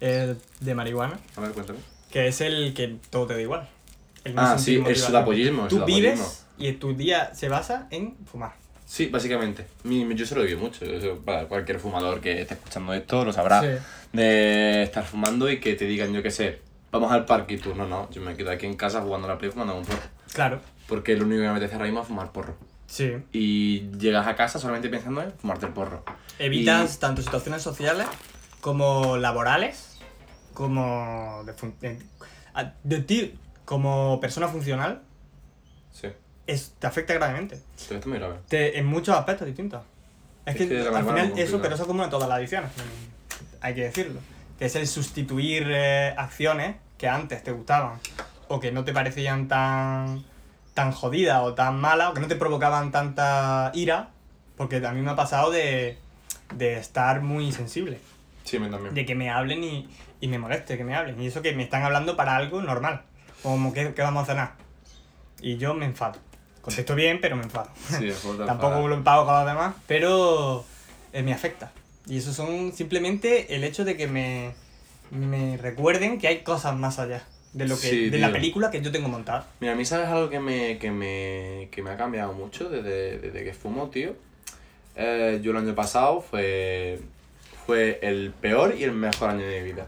eh, 0.00 0.34
de 0.60 0.74
marihuana. 0.74 1.18
A 1.36 1.40
ver, 1.40 1.52
cuéntame. 1.52 1.78
Que 2.10 2.26
es 2.26 2.40
el 2.40 2.74
que 2.74 2.96
todo 3.10 3.26
te 3.28 3.34
da 3.34 3.40
igual. 3.40 3.68
El 4.24 4.34
no 4.34 4.42
Ah, 4.42 4.58
sí, 4.58 4.82
el 4.84 4.96
sudapollismo, 4.96 5.68
Tú 5.68 5.76
sudapollismo. 5.76 6.10
vives 6.14 6.46
y 6.58 6.72
tu 6.72 6.94
día 6.94 7.32
se 7.34 7.48
basa 7.48 7.86
en 7.90 8.16
fumar. 8.26 8.52
Sí, 8.84 9.06
básicamente. 9.06 9.66
Yo 9.84 10.26
se 10.26 10.34
lo 10.34 10.42
vivo 10.42 10.62
mucho. 10.62 10.84
Para 11.24 11.46
cualquier 11.46 11.78
fumador 11.78 12.20
que 12.20 12.42
esté 12.42 12.54
escuchando 12.54 12.92
esto 12.92 13.24
lo 13.24 13.32
sabrá. 13.32 13.60
Sí. 13.60 13.68
De 14.12 14.82
estar 14.82 15.04
fumando 15.04 15.48
y 15.48 15.60
que 15.60 15.74
te 15.74 15.84
digan, 15.84 16.12
yo 16.12 16.24
qué 16.24 16.32
sé, 16.32 16.58
vamos 16.92 17.12
al 17.12 17.24
parque 17.24 17.54
y 17.54 17.58
tú, 17.58 17.74
no, 17.74 17.86
no, 17.86 18.08
yo 18.10 18.20
me 18.22 18.36
quedo 18.36 18.50
aquí 18.50 18.66
en 18.66 18.74
casa 18.76 19.00
jugando 19.02 19.26
a 19.28 19.32
la 19.32 19.38
play 19.38 19.50
fumando 19.50 19.76
un 19.76 19.84
porro. 19.84 19.98
Claro. 20.32 20.60
Porque 20.88 21.16
lo 21.16 21.24
único 21.24 21.40
que 21.42 21.46
me 21.46 21.52
apetece 21.52 21.74
ahora 21.74 21.86
mismo 21.86 22.00
es 22.02 22.06
fumar 22.08 22.32
porro. 22.32 22.56
Sí. 22.86 23.12
Y 23.32 23.90
llegas 23.98 24.26
a 24.26 24.34
casa 24.34 24.58
solamente 24.58 24.88
pensando 24.88 25.22
en 25.22 25.32
fumarte 25.32 25.66
el 25.66 25.72
porro. 25.72 26.04
Evitas 26.38 26.98
tanto 26.98 27.22
situaciones 27.22 27.62
sociales 27.62 28.06
como 28.60 29.16
laborales, 29.16 29.98
como 30.54 31.42
de, 31.46 31.52
fun- 31.52 31.74
de- 31.80 33.00
ti 33.02 33.34
como 33.64 34.20
persona 34.20 34.48
funcional, 34.48 35.02
Sí, 35.92 36.08
es, 36.46 36.74
te 36.78 36.86
afecta 36.86 37.14
gravemente. 37.14 37.56
sí, 37.76 37.94
esto 37.94 37.96
es 37.98 38.06
muy 38.06 38.18
grave. 38.18 38.36
Te- 38.48 38.78
en 38.78 38.86
muchos 38.86 39.16
aspectos 39.16 39.46
distintos. 39.46 39.82
Es, 40.46 40.54
Es 40.56 40.60
que, 40.60 40.68
que 40.68 40.80
al 40.80 41.04
final 41.04 41.32
es 41.36 41.48
eso, 41.48 41.60
pero 41.62 41.74
eso 41.74 41.84
es 41.84 41.86
común 41.86 42.02
a 42.04 42.10
todas 42.10 42.28
las 42.28 42.38
adicciones, 42.38 42.70
hay 43.60 43.74
que 43.74 43.82
decirlo. 43.84 44.20
Que 44.60 44.66
es 44.66 44.76
el 44.76 44.86
sustituir 44.86 45.66
eh, 45.68 46.14
acciones 46.16 46.76
que 46.98 47.08
antes 47.08 47.42
te 47.42 47.50
gustaban 47.50 47.94
o 48.46 48.60
que 48.60 48.70
no 48.70 48.84
te 48.84 48.92
parecían 48.92 49.48
tan, 49.48 50.22
tan 50.74 50.92
jodidas 50.92 51.40
o 51.42 51.54
tan 51.54 51.80
malas 51.80 52.10
o 52.10 52.14
que 52.14 52.20
no 52.20 52.28
te 52.28 52.36
provocaban 52.36 52.92
tanta 52.92 53.72
ira, 53.74 54.10
porque 54.56 54.84
a 54.86 54.92
mí 54.92 55.00
me 55.00 55.10
ha 55.10 55.16
pasado 55.16 55.50
de, 55.50 55.98
de 56.54 56.76
estar 56.76 57.20
muy 57.22 57.50
sensible, 57.52 57.98
Sí, 58.44 58.58
me 58.58 58.68
también. 58.68 58.94
de 58.94 59.04
que 59.06 59.14
me 59.14 59.30
hablen 59.30 59.64
y, 59.64 59.88
y 60.20 60.28
me 60.28 60.38
moleste 60.38 60.76
que 60.76 60.84
me 60.84 60.94
hablen. 60.94 61.20
Y 61.20 61.26
eso 61.28 61.40
que 61.42 61.52
me 61.54 61.62
están 61.62 61.82
hablando 61.82 62.16
para 62.16 62.36
algo 62.36 62.60
normal, 62.60 63.02
como 63.42 63.72
que, 63.72 63.94
que 63.94 64.02
vamos 64.02 64.24
a 64.24 64.26
cenar. 64.26 64.52
Y 65.40 65.56
yo 65.56 65.72
me 65.74 65.86
enfado. 65.86 66.18
Contesto 66.60 66.94
bien, 66.94 67.20
pero 67.22 67.36
me 67.36 67.44
enfado. 67.44 67.70
Sí, 67.88 68.10
Tampoco 68.46 68.86
lo 68.88 69.02
pago 69.02 69.24
con 69.24 69.34
los 69.36 69.46
demás, 69.46 69.74
pero 69.86 70.64
eh, 71.14 71.22
me 71.22 71.32
afecta. 71.32 71.72
Y 72.06 72.18
eso 72.18 72.32
son 72.32 72.72
simplemente 72.72 73.54
el 73.54 73.64
hecho 73.64 73.84
de 73.84 73.96
que 73.96 74.06
me, 74.06 74.52
me 75.10 75.56
recuerden 75.56 76.18
que 76.18 76.28
hay 76.28 76.38
cosas 76.38 76.76
más 76.76 76.98
allá 76.98 77.24
de 77.52 77.66
lo 77.66 77.74
que 77.78 77.88
Sí, 77.88 78.10
de 78.10 78.18
la 78.18 78.32
película 78.32 78.70
que 78.70 78.80
yo 78.80 78.92
tengo 78.92 79.08
montada. 79.08 79.46
Mira, 79.60 79.72
a 79.72 79.76
mí 79.76 79.84
sabes 79.84 80.08
algo 80.08 80.30
que 80.30 80.40
me, 80.40 80.78
que 80.78 80.90
me, 80.90 81.68
que 81.70 81.82
me 81.82 81.90
ha 81.90 81.96
cambiado 81.96 82.32
mucho 82.32 82.68
desde, 82.68 83.18
desde 83.18 83.44
que 83.44 83.52
fumo, 83.52 83.90
tío. 83.90 84.14
Eh, 84.96 85.40
yo 85.42 85.52
el 85.52 85.56
año 85.56 85.74
pasado 85.74 86.20
fue, 86.20 87.00
fue 87.66 87.98
el 88.02 88.32
peor 88.32 88.74
y 88.78 88.84
el 88.84 88.92
mejor 88.92 89.30
año 89.30 89.46
de 89.46 89.60
mi 89.60 89.72
vida. 89.72 89.86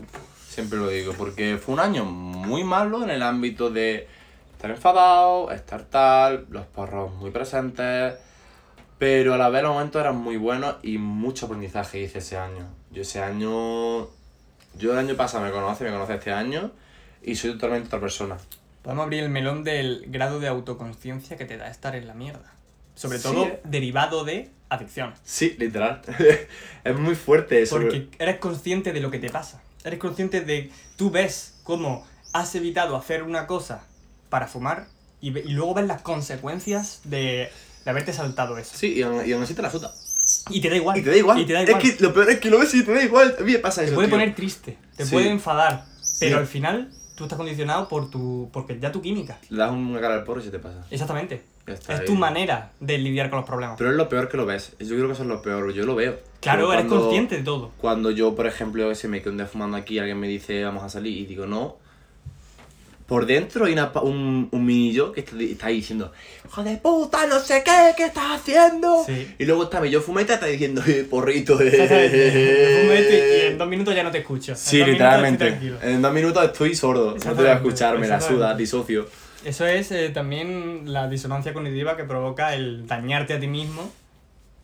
Siempre 0.48 0.78
lo 0.78 0.88
digo, 0.88 1.14
porque 1.14 1.56
fue 1.56 1.74
un 1.74 1.80
año 1.80 2.04
muy 2.04 2.62
malo 2.64 3.02
en 3.02 3.10
el 3.10 3.22
ámbito 3.22 3.70
de 3.70 4.06
estar 4.52 4.70
enfadado, 4.70 5.50
estar 5.50 5.82
tal, 5.84 6.46
los 6.50 6.66
porros 6.66 7.12
muy 7.14 7.30
presentes, 7.30 8.14
pero 9.02 9.34
a 9.34 9.36
la 9.36 9.48
vez 9.48 9.64
los 9.64 9.72
momentos 9.72 10.00
eran 10.00 10.16
muy 10.16 10.36
buenos 10.36 10.76
y 10.84 10.96
mucho 10.96 11.46
aprendizaje 11.46 12.02
hice 12.02 12.18
ese 12.20 12.38
año. 12.38 12.68
Yo 12.92 13.02
ese 13.02 13.20
año, 13.20 14.02
yo 14.78 14.92
el 14.92 14.96
año 14.96 15.16
pasado 15.16 15.44
me 15.44 15.50
conoce, 15.50 15.82
me 15.82 15.90
conoce 15.90 16.14
este 16.14 16.30
año 16.30 16.70
y 17.20 17.34
soy 17.34 17.54
totalmente 17.54 17.88
otra 17.88 17.98
persona. 17.98 18.38
Podemos 18.82 19.02
abrir 19.02 19.24
el 19.24 19.28
melón 19.28 19.64
del 19.64 20.04
grado 20.06 20.38
de 20.38 20.46
autoconciencia 20.46 21.36
que 21.36 21.44
te 21.46 21.56
da 21.56 21.66
estar 21.66 21.96
en 21.96 22.06
la 22.06 22.14
mierda. 22.14 22.52
Sobre 22.94 23.18
Sí, 23.18 23.24
todo 23.24 23.46
eh. 23.46 23.60
derivado 23.64 24.22
de 24.22 24.50
adicción. 24.68 25.14
Sí, 25.24 25.56
literal. 25.58 26.00
es 26.84 26.96
muy 26.96 27.16
fuerte 27.16 27.60
eso. 27.60 27.80
Porque 27.80 28.08
eres 28.20 28.38
consciente 28.38 28.92
de 28.92 29.00
lo 29.00 29.10
que 29.10 29.18
te 29.18 29.30
pasa. 29.30 29.60
Eres 29.82 29.98
consciente 29.98 30.42
de. 30.42 30.70
Tú 30.94 31.10
ves 31.10 31.58
cómo 31.64 32.06
has 32.32 32.54
evitado 32.54 32.94
hacer 32.94 33.24
una 33.24 33.48
cosa 33.48 33.84
para 34.28 34.46
fumar 34.46 34.86
y, 35.20 35.36
y 35.36 35.54
luego 35.54 35.74
ves 35.74 35.88
las 35.88 36.02
consecuencias 36.02 37.00
de, 37.02 37.50
de 37.84 37.90
haberte 37.90 38.12
saltado 38.12 38.58
eso. 38.58 38.72
Sí, 38.76 38.94
y 38.94 39.02
aún, 39.02 39.26
y 39.26 39.32
aún 39.32 39.42
así 39.42 39.54
te 39.54 39.62
la 39.62 39.70
suda. 39.70 39.92
Y 40.50 40.60
te 40.60 40.70
da 40.70 40.76
igual. 40.76 40.98
Y 40.98 41.02
te 41.02 41.10
da 41.10 41.16
igual. 41.16 41.38
Y 41.40 41.44
te 41.46 41.52
da 41.52 41.62
igual. 41.62 41.82
Es 41.82 41.94
que 41.96 42.02
lo 42.02 42.12
peor 42.14 42.30
es 42.30 42.38
que 42.40 42.50
lo 42.50 42.58
ves 42.58 42.74
y 42.74 42.84
te 42.84 42.92
da 42.94 43.02
igual. 43.02 43.34
A 43.38 43.42
mí 43.42 43.52
me 43.52 43.58
pasa 43.58 43.80
te 43.80 43.86
eso. 43.88 43.94
puede 43.96 44.08
tío. 44.08 44.16
poner 44.16 44.34
triste, 44.34 44.78
te 44.96 45.04
Sí. 45.04 45.12
puede 45.12 45.28
enfadar. 45.28 45.84
Pero 46.20 46.36
Sí. 46.36 46.40
al 46.40 46.46
final 46.46 46.90
tú 47.16 47.24
estás 47.24 47.36
condicionado 47.36 47.88
por 47.88 48.10
tu. 48.10 48.48
porque 48.52 48.78
ya 48.78 48.92
tu 48.92 49.02
química. 49.02 49.38
Le 49.50 49.58
das 49.58 49.70
una 49.72 50.00
cara 50.00 50.14
al 50.14 50.24
porro 50.24 50.40
y 50.40 50.44
se 50.44 50.50
te 50.50 50.58
pasa. 50.58 50.84
Exactamente. 50.90 51.42
Es 51.66 51.88
ahí. 51.88 52.04
tu 52.04 52.14
manera 52.16 52.72
de 52.80 52.98
lidiar 52.98 53.30
con 53.30 53.38
los 53.38 53.46
problemas. 53.46 53.76
Pero 53.78 53.90
es 53.90 53.96
lo 53.96 54.08
peor 54.08 54.28
que 54.28 54.36
lo 54.36 54.44
ves. 54.46 54.72
Yo 54.80 54.88
creo 54.96 55.06
que 55.06 55.12
eso 55.12 55.22
es 55.22 55.28
lo 55.28 55.42
peor. 55.42 55.72
Yo 55.72 55.84
lo 55.86 55.94
veo. 55.94 56.18
claro, 56.40 56.62
Pero 56.68 56.72
eres 56.72 56.86
cuando- 56.86 57.04
consciente 57.04 57.36
de 57.36 57.42
todo. 57.44 57.70
Cuando 57.78 58.10
yo, 58.10 58.34
por 58.34 58.48
ejemplo, 58.48 58.92
se 58.96 59.06
me 59.06 59.20
quedo 59.22 59.30
un 59.30 59.36
día 59.38 59.46
fumando 59.46 59.76
aquí, 59.76 59.98
alguien 60.00 60.18
me 60.18 60.26
dice 60.26 60.64
vamos 60.64 60.82
a 60.82 60.88
salir 60.88 61.16
y 61.16 61.26
digo 61.26 61.46
no. 61.46 61.76
Por 63.06 63.26
dentro 63.26 63.66
hay 63.66 63.72
una 63.72 63.90
un, 64.02 64.48
un 64.50 64.64
mini 64.64 64.92
yo 64.92 65.12
que 65.12 65.20
está, 65.20 65.36
está 65.40 65.66
ahí 65.66 65.76
diciendo, 65.76 66.12
hijo 66.46 66.62
de 66.62 66.76
puta, 66.76 67.26
no 67.26 67.40
sé 67.40 67.62
qué, 67.64 67.92
¿qué 67.96 68.04
estás 68.04 68.40
haciendo? 68.40 69.04
Sí. 69.04 69.34
Y 69.38 69.44
luego 69.44 69.64
está 69.64 69.80
mi 69.80 69.90
yo 69.90 70.00
fumeta 70.00 70.34
está 70.34 70.46
diciendo, 70.46 70.82
eh, 70.86 71.06
porrito, 71.08 71.60
eh. 71.60 73.42
Y 73.44 73.46
en 73.52 73.58
dos 73.58 73.68
minutos 73.68 73.94
ya 73.94 74.02
no 74.02 74.10
te 74.10 74.18
escucho. 74.18 74.54
Sí, 74.56 74.82
literalmente. 74.84 75.58
En 75.82 76.00
dos 76.00 76.12
minutos 76.12 76.44
estoy 76.44 76.74
sordo. 76.74 77.14
No 77.14 77.18
te 77.18 77.42
voy 77.42 77.46
a 77.46 77.54
escuchar, 77.54 77.98
me 77.98 78.06
la 78.06 78.20
suda, 78.20 78.54
disocio. 78.54 79.06
Eso 79.44 79.66
es 79.66 79.90
eh, 79.90 80.10
también 80.10 80.92
la 80.92 81.08
disonancia 81.08 81.52
cognitiva 81.52 81.96
que 81.96 82.04
provoca 82.04 82.54
el 82.54 82.86
dañarte 82.86 83.34
a 83.34 83.40
ti 83.40 83.48
mismo 83.48 83.90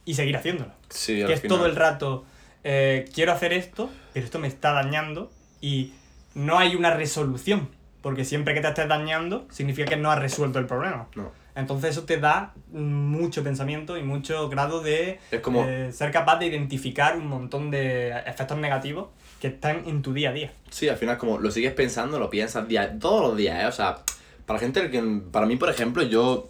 y 0.05 0.15
seguir 0.15 0.37
haciéndolo. 0.37 0.71
Sí, 0.89 1.21
al 1.21 1.27
que 1.27 1.35
es 1.35 1.41
final. 1.41 1.59
todo 1.59 1.67
el 1.67 1.75
rato, 1.77 2.25
eh, 2.65 3.09
quiero 3.13 3.33
hacer 3.33 3.53
esto, 3.53 3.91
pero 4.13 4.25
esto 4.25 4.39
me 4.39 4.47
está 4.47 4.73
dañando 4.73 5.31
y 5.61 5.93
no 6.35 6.59
hay 6.59 6.77
una 6.77 6.95
resolución. 6.95 7.69
Porque 8.03 8.25
siempre 8.25 8.55
que 8.55 8.61
te 8.61 8.69
estés 8.69 8.89
dañando, 8.89 9.47
significa 9.51 9.89
que 9.89 9.97
no 9.97 10.11
has 10.11 10.19
resuelto 10.21 10.59
el 10.59 10.67
problema. 10.67 11.09
No. 11.17 11.33
Entonces 11.57 11.91
eso 11.91 12.05
te 12.05 12.19
da 12.19 12.55
mucho 12.71 13.43
pensamiento 13.43 13.97
y 13.99 14.03
mucho 14.05 14.49
grado 14.49 14.81
de 14.81 15.19
como- 15.43 15.65
eh, 15.67 15.91
ser 15.93 16.13
capaz 16.13 16.39
de 16.39 16.47
identificar 16.47 17.17
un 17.17 17.27
montón 17.27 17.71
de 17.73 18.11
efectos 18.27 18.57
negativos 18.59 19.09
que 19.41 19.49
están 19.49 19.83
en 19.89 20.03
tu 20.03 20.13
día 20.13 20.31
a 20.31 20.33
día. 20.33 20.53
Sí, 20.71 20.89
al 20.89 20.97
final 20.97 21.19
como 21.19 21.39
lo 21.39 21.51
sigues 21.51 21.73
pensando, 21.73 22.21
lo 22.21 22.31
piensas 22.31 22.69
día, 22.69 22.97
todos 23.01 23.23
los 23.29 23.37
días, 23.37 23.63
¿eh? 23.65 23.67
O 23.67 23.73
sea, 23.73 23.99
para 24.47 24.61
gente 24.61 24.89
que... 24.91 25.03
Para 25.33 25.47
mí, 25.47 25.57
por 25.57 25.69
ejemplo, 25.71 26.03
yo... 26.05 26.47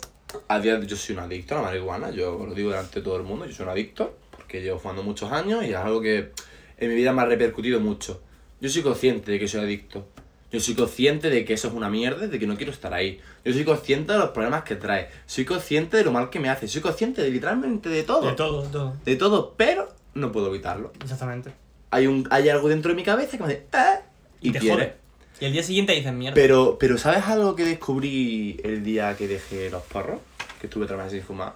A 0.49 0.59
día, 0.61 0.79
yo 0.81 0.95
soy 0.95 1.17
un 1.17 1.23
adicto 1.23 1.55
a 1.55 1.63
la 1.63 1.69
marihuana, 1.69 2.11
yo 2.11 2.45
lo 2.47 2.53
digo 2.53 2.69
delante 2.69 2.99
de 3.01 3.03
todo 3.05 3.17
el 3.17 3.23
mundo, 3.23 3.47
yo 3.47 3.53
soy 3.55 3.65
un 3.65 3.71
adicto, 3.71 4.19
porque 4.31 4.61
llevo 4.61 4.79
fumando 4.79 5.03
muchos 5.03 5.33
años 5.33 5.65
y 5.65 5.71
es 5.71 5.77
algo 5.77 6.03
que 6.03 6.33
en 6.77 6.89
mi 6.91 6.95
vida 6.95 7.15
me 7.15 7.23
ha 7.23 7.25
repercutido 7.25 7.81
mucho. 7.81 8.23
Yo 8.61 8.69
soy 8.69 8.83
consciente 8.83 9.33
de 9.33 9.39
que 9.39 9.49
soy 9.49 9.63
adicto. 9.63 10.07
Yo 10.51 10.61
soy 10.61 10.75
consciente 10.75 11.29
de 11.29 11.45
que 11.45 11.53
eso 11.55 11.69
es 11.69 11.75
una 11.75 11.91
mierda, 11.91 12.27
de 12.27 12.39
que 12.39 12.47
no 12.47 12.57
quiero 12.57 12.73
estar 12.73 12.95
ahí. 12.95 13.21
Yo 13.45 13.53
soy 13.53 13.65
consciente 13.65 14.13
de 14.15 14.19
los 14.19 14.31
problemas 14.31 14.63
que 14.63 14.77
trae. 14.77 15.09
Soy 15.27 15.45
consciente 15.45 15.97
de 15.99 16.05
lo 16.05 16.11
mal 16.13 16.31
que 16.31 16.41
me 16.41 16.49
hace. 16.49 16.67
Soy 16.69 16.81
consciente 16.81 17.21
de 17.23 17.31
literalmente 17.31 17.89
de 17.91 18.03
todo. 18.03 18.27
De 18.31 18.33
todo, 18.35 18.63
de 18.63 18.69
todo. 18.71 18.97
De 19.05 19.17
todo, 19.17 19.55
pero 19.59 19.89
no 20.15 20.33
puedo 20.33 20.49
evitarlo. 20.49 20.93
Exactamente. 21.03 21.53
Hay, 21.91 22.07
un, 22.07 22.27
hay 22.31 22.49
algo 22.49 22.69
dentro 22.69 22.91
de 22.91 22.97
mi 22.97 23.03
cabeza 23.03 23.37
que 23.37 23.43
me 23.43 23.49
dice, 23.51 23.67
"Eh", 23.75 24.01
Y, 24.41 24.53
te 24.53 24.59
quiere. 24.59 24.75
jode. 24.77 24.95
Y 25.41 25.45
el 25.45 25.53
día 25.53 25.63
siguiente 25.63 25.93
dices 25.93 26.13
mierda. 26.13 26.35
Pero, 26.35 26.79
pero 26.81 26.97
¿sabes 26.99 27.25
algo 27.27 27.55
que 27.55 27.65
descubrí 27.65 28.59
el 28.65 28.83
día 28.83 29.17
que 29.17 29.29
dejé 29.29 29.71
los 29.71 29.83
porros? 29.83 30.21
Que 30.61 30.67
estuve 30.67 30.87
tres 30.87 30.97
meses 30.99 31.13
sin 31.13 31.23
fumar. 31.23 31.53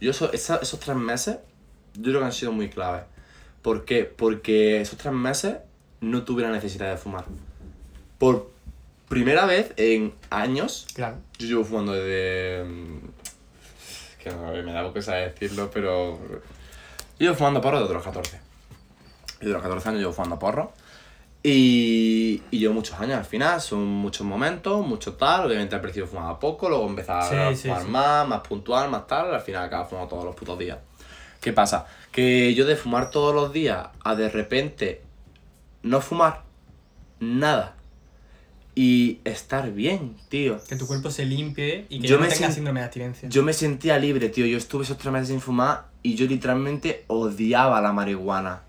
Yo 0.00 0.10
eso- 0.10 0.32
esa- 0.32 0.56
esos 0.58 0.78
tres 0.80 0.96
meses, 0.96 1.36
yo 1.94 2.02
creo 2.02 2.18
que 2.20 2.26
han 2.26 2.32
sido 2.32 2.50
muy 2.52 2.68
claves. 2.68 3.04
¿Por 3.62 3.84
qué? 3.84 4.04
Porque 4.04 4.80
esos 4.80 4.98
tres 4.98 5.14
meses 5.14 5.56
no 6.00 6.24
tuve 6.24 6.42
la 6.42 6.50
necesidad 6.50 6.90
de 6.90 6.96
fumar. 6.98 7.24
Por 8.24 8.50
primera 9.08 9.44
vez 9.44 9.72
en 9.76 10.14
años, 10.30 10.86
Claro. 10.94 11.16
yo 11.38 11.46
llevo 11.46 11.64
fumando 11.64 11.92
desde... 11.92 12.64
mm, 12.64 12.98
Que 14.22 14.30
no, 14.30 14.50
me 14.52 14.72
da 14.72 14.90
cosa 14.92 15.14
decirlo, 15.16 15.70
pero... 15.70 16.18
Yo 16.18 16.38
llevo 17.18 17.34
fumando 17.34 17.60
porro 17.60 17.80
desde 17.80 17.92
los 17.94 18.02
14. 18.02 18.40
Desde 19.40 19.52
los 19.52 19.62
14 19.62 19.88
años 19.90 20.00
llevo 20.00 20.12
fumando 20.14 20.38
porro. 20.38 20.72
Y, 21.42 22.42
y 22.50 22.58
llevo 22.58 22.72
muchos 22.72 22.98
años 22.98 23.18
al 23.18 23.26
final, 23.26 23.60
son 23.60 23.84
muchos 23.86 24.26
momentos, 24.26 24.86
mucho 24.86 25.12
tal. 25.12 25.44
Obviamente 25.46 25.74
al 25.74 25.82
principio 25.82 26.06
fumaba 26.06 26.40
poco, 26.40 26.70
luego 26.70 26.86
empezaba 26.88 27.28
Sí, 27.28 27.34
a 27.36 27.54
sí, 27.54 27.68
fumar 27.68 27.82
sí. 27.82 27.88
más, 27.90 28.26
más 28.28 28.40
puntual, 28.40 28.90
más 28.90 29.06
tal. 29.06 29.34
Al 29.34 29.42
final 29.42 29.64
acaba 29.64 29.84
fumando 29.84 30.08
todos 30.08 30.24
los 30.24 30.34
putos 30.34 30.58
días. 30.58 30.78
¿Qué 31.42 31.52
pasa? 31.52 31.86
Que 32.10 32.54
yo 32.54 32.64
de 32.64 32.76
fumar 32.76 33.10
todos 33.10 33.34
los 33.34 33.52
días 33.52 33.88
a 34.02 34.14
de 34.14 34.30
repente 34.30 35.02
no 35.82 36.00
fumar 36.00 36.44
nada 37.20 37.76
y 38.74 39.20
estar 39.24 39.72
bien, 39.72 40.16
tío. 40.28 40.58
Que 40.68 40.76
tu 40.76 40.86
cuerpo 40.86 41.10
se 41.10 41.24
limpie 41.24 41.86
y 41.88 42.00
que 42.00 42.08
Yo 42.08 42.16
no 42.16 42.26
me 42.26 42.28
tenga 42.28 42.50
síndrome 42.50 42.80
de 42.80 42.86
abstinencia. 42.86 43.28
Yo 43.28 43.42
me 43.42 43.52
sentía 43.52 43.98
libre, 43.98 44.28
tío. 44.28 44.46
Yo 44.46 44.58
estuve 44.58 44.84
esos 44.84 44.98
tres 44.98 45.12
meses 45.12 45.28
sin 45.28 45.40
fumar 45.40 45.86
y 46.02 46.14
yo 46.16 46.26
literalmente 46.26 47.04
odiaba 47.06 47.80
la 47.80 47.92
marihuana. 47.92 48.62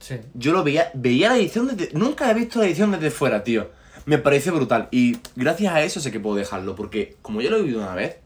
Sí. 0.00 0.16
Yo 0.34 0.52
lo 0.52 0.64
veía, 0.64 0.90
veía 0.94 1.28
la 1.28 1.36
edición 1.36 1.68
desde... 1.68 1.92
Nunca 1.96 2.30
he 2.30 2.34
visto 2.34 2.58
la 2.58 2.66
edición 2.66 2.90
desde 2.90 3.10
fuera, 3.10 3.44
tío. 3.44 3.70
Me 4.04 4.18
parece 4.18 4.50
brutal. 4.50 4.88
Y 4.90 5.18
gracias 5.36 5.72
a 5.72 5.82
eso 5.82 6.00
sé 6.00 6.10
que 6.10 6.18
puedo 6.18 6.34
dejarlo, 6.34 6.74
porque 6.74 7.16
como 7.22 7.40
yo 7.40 7.50
lo 7.50 7.58
he 7.58 7.62
vivido 7.62 7.80
una 7.80 7.94
vez, 7.94 8.16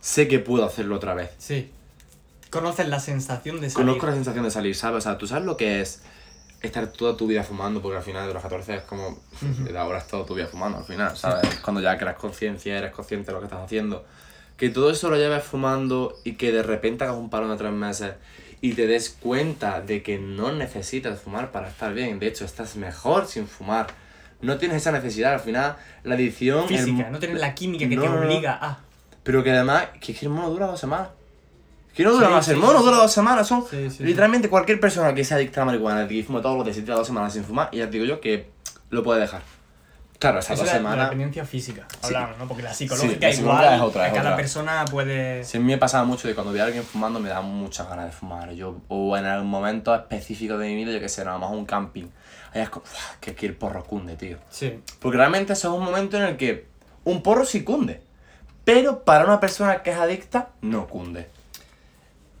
sé 0.00 0.28
que 0.28 0.38
puedo 0.38 0.64
hacerlo 0.64 0.94
otra 0.94 1.14
vez. 1.14 1.30
Sí. 1.38 1.70
Conoces 2.50 2.88
la 2.88 3.00
sensación 3.00 3.60
de 3.60 3.68
salir. 3.68 3.86
Conozco 3.86 4.06
la 4.06 4.14
sensación 4.14 4.44
de 4.44 4.50
salir, 4.52 4.76
¿sabes? 4.76 4.98
O 4.98 5.00
sea, 5.00 5.18
tú 5.18 5.26
sabes 5.26 5.44
lo 5.44 5.56
que 5.56 5.80
es 5.80 6.02
estar 6.68 6.86
toda 6.88 7.16
tu 7.16 7.26
vida 7.26 7.42
fumando, 7.42 7.80
porque 7.82 7.96
al 7.98 8.02
final 8.02 8.26
de 8.26 8.34
los 8.34 8.42
14 8.42 8.76
es 8.76 8.82
como... 8.82 9.18
De 9.40 9.76
ahora 9.78 9.98
es 9.98 10.06
toda 10.06 10.24
tu 10.26 10.34
vida 10.34 10.46
fumando, 10.46 10.78
al 10.78 10.84
final, 10.84 11.16
¿sabes? 11.16 11.56
Cuando 11.62 11.80
ya 11.80 11.96
creas 11.98 12.16
conciencia, 12.16 12.76
eres 12.78 12.92
consciente 12.92 13.26
de 13.26 13.32
lo 13.32 13.40
que 13.40 13.46
estás 13.46 13.60
haciendo. 13.62 14.04
Que 14.56 14.70
todo 14.70 14.90
eso 14.90 15.10
lo 15.10 15.16
lleves 15.16 15.42
fumando 15.44 16.16
y 16.24 16.34
que 16.34 16.52
de 16.52 16.62
repente 16.62 17.04
hagas 17.04 17.16
un 17.16 17.28
parón 17.30 17.50
de 17.50 17.56
tres 17.56 17.72
meses 17.72 18.14
y 18.60 18.72
te 18.74 18.86
des 18.86 19.10
cuenta 19.10 19.80
de 19.80 20.02
que 20.02 20.18
no 20.18 20.52
necesitas 20.52 21.20
fumar 21.20 21.50
para 21.50 21.68
estar 21.68 21.92
bien. 21.92 22.18
De 22.18 22.28
hecho, 22.28 22.44
estás 22.44 22.76
mejor 22.76 23.26
sin 23.26 23.46
fumar. 23.48 23.88
No 24.40 24.56
tienes 24.58 24.78
esa 24.78 24.92
necesidad. 24.92 25.34
Al 25.34 25.40
final, 25.40 25.76
la 26.04 26.14
adicción... 26.14 26.60
el- 26.62 26.68
Física, 26.68 27.10
no 27.10 27.18
tienes 27.18 27.40
la 27.40 27.54
química 27.54 27.88
que 27.88 27.96
No, 27.96 28.02
te 28.02 28.08
obliga 28.08 28.58
a. 28.60 28.78
Pero 29.22 29.42
que 29.42 29.50
además, 29.50 29.86
que 30.00 30.12
es 30.12 30.18
que 30.18 30.26
el 30.26 30.30
mono 30.32 30.50
dura 30.50 30.66
dos 30.66 30.78
semanas. 30.80 31.08
Que 31.94 32.02
no 32.04 32.12
dura 32.12 32.26
Sí, 32.26 32.32
más, 32.32 32.44
sí, 32.46 32.50
el 32.52 32.56
mono 32.58 32.82
dura 32.82 32.96
dos 32.96 33.12
semanas. 33.12 33.46
Son 33.46 33.64
literalmente 34.00 34.48
cualquier 34.48 34.80
persona 34.80 35.14
que 35.14 35.24
sea 35.24 35.36
adicta 35.36 35.60
a 35.60 35.64
la 35.64 35.66
marihuana 35.72 36.06
y 36.10 36.22
fuma 36.22 36.42
todos 36.42 36.56
los 36.66 36.74
días 36.74 36.86
dos 36.86 37.06
semanas 37.06 37.32
sin 37.32 37.44
fumar, 37.44 37.68
y 37.72 37.78
ya 37.78 37.86
te 37.86 37.92
digo 37.92 38.04
yo 38.04 38.20
que 38.20 38.50
lo 38.90 39.02
puede 39.02 39.20
dejar. 39.20 39.42
Claro, 40.18 40.38
esas 40.38 40.52
Eso 40.52 40.62
dos 40.62 40.68
es 40.68 40.72
la, 40.72 40.78
semanas. 40.78 41.04
dependencia 41.10 41.44
física, 41.44 41.86
hablamos, 42.02 42.38
¿no? 42.38 42.48
Porque 42.48 42.62
la 42.62 42.72
psicológica 42.72 43.26
la 43.26 43.32
psicológica 43.32 43.60
igual, 43.60 43.74
es 43.74 43.80
otra, 43.82 44.06
es 44.06 44.12
cada 44.14 44.28
otra. 44.30 44.36
persona 44.36 44.84
puede... 44.90 45.44
Sí, 45.44 45.58
a 45.58 45.60
mí 45.60 45.66
me 45.66 45.76
pasaba 45.76 46.04
mucho 46.04 46.28
de 46.28 46.34
cuando 46.34 46.50
veía 46.52 46.62
a 46.62 46.66
alguien 46.66 46.84
fumando 46.84 47.20
me 47.20 47.28
da 47.28 47.42
muchas 47.42 47.88
ganas 47.88 48.06
de 48.06 48.12
fumar. 48.12 48.52
Yo, 48.52 48.78
o 48.88 49.16
en 49.18 49.26
algún 49.26 49.50
momento 49.50 49.94
específico 49.94 50.56
de 50.56 50.68
mi 50.68 50.76
vida, 50.76 50.92
yo 50.92 51.00
que 51.00 51.08
sé, 51.10 51.24
nada 51.24 51.36
más 51.38 51.50
un 51.50 51.66
camping. 51.66 52.06
Ahí 52.54 52.62
es 52.62 52.70
como, 52.70 52.84
"Uf, 52.86 53.16
que 53.20 53.32
aquí 53.32 53.44
el 53.46 53.54
porro 53.54 53.84
cunde, 53.84 54.16
tío. 54.16 54.38
Sí. 54.50 54.80
Porque 55.00 55.18
realmente 55.18 55.52
eso 55.52 55.68
es 55.72 55.78
un 55.78 55.84
momento 55.84 56.16
en 56.16 56.22
el 56.22 56.36
que 56.36 56.66
un 57.04 57.22
porro 57.22 57.44
sí 57.44 57.62
cunde. 57.62 58.00
Pero 58.64 59.04
para 59.04 59.24
una 59.24 59.40
persona 59.40 59.82
que 59.82 59.90
es 59.90 59.96
adicta, 59.98 60.50
no 60.62 60.86
cunde. 60.86 61.28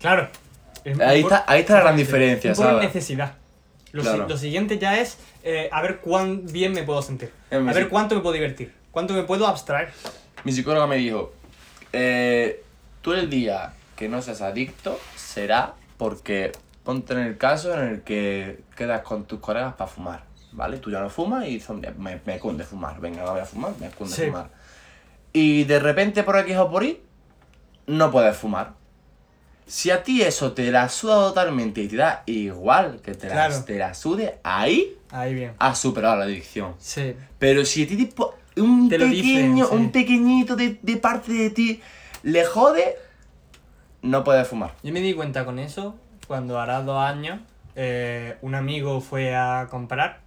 Claro. 0.04 0.28
Es 0.84 1.00
Ahí 1.00 1.22
está- 1.22 1.44
ahí 1.48 1.64
la 1.66 1.80
gran 1.80 1.96
diferencia, 1.96 2.52
por 2.52 2.66
¿sabes? 2.66 2.84
necesidad. 2.84 3.32
Lo, 3.92 4.02
si- 4.02 4.08
Claro. 4.08 4.28
lo 4.28 4.36
siguiente 4.36 4.78
ya 4.78 4.98
es 5.00 5.16
eh, 5.42 5.70
a 5.72 5.80
ver 5.80 6.00
cuán 6.00 6.44
bien 6.44 6.72
me 6.72 6.82
puedo 6.82 7.00
sentir. 7.00 7.32
A 7.50 7.56
ver 7.56 7.88
cuánto 7.88 8.14
me 8.14 8.20
puedo 8.20 8.34
divertir. 8.34 8.74
Cuánto 8.90 9.14
me 9.14 9.22
puedo 9.22 9.46
abstraer. 9.46 9.90
Mi 10.44 10.52
psicóloga 10.52 10.86
me 10.86 10.96
dijo, 10.96 11.32
eh, 11.94 12.62
tú 13.00 13.14
el 13.14 13.30
día 13.30 13.72
que 13.96 14.10
no 14.10 14.20
seas 14.20 14.42
adicto 14.42 15.00
será 15.16 15.72
porque 15.96 16.52
ponte 16.82 17.14
en 17.14 17.20
el 17.20 17.38
caso 17.38 17.72
en 17.72 17.88
el 17.88 18.02
que 18.02 18.60
quedas 18.76 19.00
con 19.00 19.24
tus 19.24 19.40
colegas 19.40 19.72
para 19.72 19.90
fumar, 19.90 20.24
¿vale? 20.52 20.76
Tú 20.80 20.90
ya 20.90 21.00
no 21.00 21.08
fumas 21.08 21.46
y 21.48 21.60
son, 21.60 21.80
me, 21.96 22.20
me 22.26 22.38
cunde 22.38 22.64
fumar, 22.64 23.00
venga, 23.00 23.22
no 23.24 23.30
voy 23.32 23.40
a 23.40 23.46
fumar, 23.46 23.72
me 23.80 23.88
cunde 23.88 24.14
Sí. 24.14 24.26
fumar. 24.26 24.50
Y 25.32 25.64
de 25.64 25.78
repente 25.80 26.22
por 26.24 26.36
X 26.40 26.56
o 26.58 26.70
por 26.70 26.84
Y, 26.84 27.00
no 27.86 28.10
puedes 28.10 28.36
fumar. 28.36 28.72
Si 29.66 29.90
a 29.90 30.02
ti 30.02 30.20
eso 30.22 30.52
te 30.52 30.70
la 30.70 30.88
suda 30.88 31.14
totalmente 31.28 31.80
y 31.82 31.88
te 31.88 31.96
da 31.96 32.22
igual 32.26 33.00
que 33.02 33.14
te 33.14 33.28
la, 33.28 33.32
Claro. 33.32 33.64
te 33.64 33.78
la 33.78 33.94
sude, 33.94 34.38
ahí 34.42 34.96
Ahí 35.10 35.34
bien. 35.34 35.52
has 35.58 35.78
superado 35.78 36.16
la 36.16 36.24
adicción. 36.24 36.74
Sí. 36.78 37.14
Pero 37.38 37.64
si 37.64 37.84
a 37.84 37.88
ti 37.88 37.96
tipo, 37.96 38.34
un 38.56 38.88
Te 38.90 38.98
pequeño, 38.98 39.10
dicen, 39.14 39.56
sí. 39.56 39.62
un 39.74 39.90
pequeñito 39.90 40.54
de, 40.56 40.78
de 40.82 40.96
parte 40.98 41.32
de 41.32 41.50
ti 41.50 41.80
le 42.22 42.44
jode, 42.44 42.96
no 44.02 44.22
puedes 44.22 44.46
fumar. 44.46 44.74
Yo 44.82 44.92
me 44.92 45.00
di 45.00 45.14
cuenta 45.14 45.44
con 45.46 45.58
eso 45.58 45.96
cuando 46.26 46.58
hará 46.60 46.82
dos 46.82 47.02
años 47.02 47.40
eh, 47.76 48.36
un 48.42 48.54
amigo 48.54 49.00
fue 49.00 49.34
a 49.34 49.68
comprar 49.70 50.20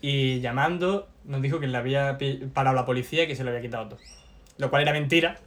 y 0.00 0.40
llamando 0.40 1.08
nos 1.24 1.42
dijo 1.42 1.58
que 1.58 1.66
le 1.66 1.76
había 1.76 2.16
parado 2.54 2.76
la 2.76 2.84
policía 2.86 3.24
y 3.24 3.26
que 3.26 3.34
se 3.36 3.44
lo 3.44 3.50
había 3.50 3.62
quitado 3.62 3.88
todo. 3.88 3.98
Lo 4.58 4.70
cual 4.70 4.82
era 4.82 4.92
mentira, 4.92 5.38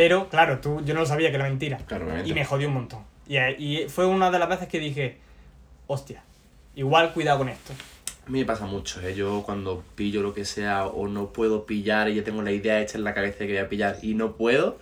pero 0.00 0.30
claro, 0.30 0.60
tú, 0.60 0.82
yo 0.82 0.94
no 0.94 1.00
lo 1.00 1.06
sabía 1.06 1.28
que 1.28 1.36
era 1.36 1.44
mentira. 1.44 1.76
Claro, 1.86 2.06
y 2.24 2.32
me 2.32 2.42
jodió 2.42 2.68
un 2.68 2.72
montón. 2.72 3.00
Y, 3.28 3.36
eh, 3.36 3.54
y 3.58 3.86
fue 3.90 4.06
una 4.06 4.30
de 4.30 4.38
las 4.38 4.48
veces 4.48 4.66
que 4.66 4.78
dije, 4.78 5.18
hostia, 5.88 6.22
igual 6.74 7.12
cuidado 7.12 7.40
con 7.40 7.50
esto. 7.50 7.74
A 8.26 8.30
mí 8.30 8.38
me 8.38 8.46
pasa 8.46 8.64
mucho, 8.64 9.02
¿eh? 9.02 9.14
Yo 9.14 9.42
cuando 9.44 9.84
pillo 9.96 10.22
lo 10.22 10.32
que 10.32 10.46
sea 10.46 10.86
o 10.86 11.06
no 11.06 11.34
puedo 11.34 11.66
pillar 11.66 12.08
y 12.08 12.14
ya 12.14 12.24
tengo 12.24 12.40
la 12.40 12.50
idea 12.50 12.80
hecha 12.80 12.96
en 12.96 13.04
la 13.04 13.12
cabeza 13.12 13.40
de 13.40 13.48
que 13.48 13.52
voy 13.52 13.62
a 13.62 13.68
pillar 13.68 13.98
y 14.00 14.14
no 14.14 14.36
puedo, 14.36 14.78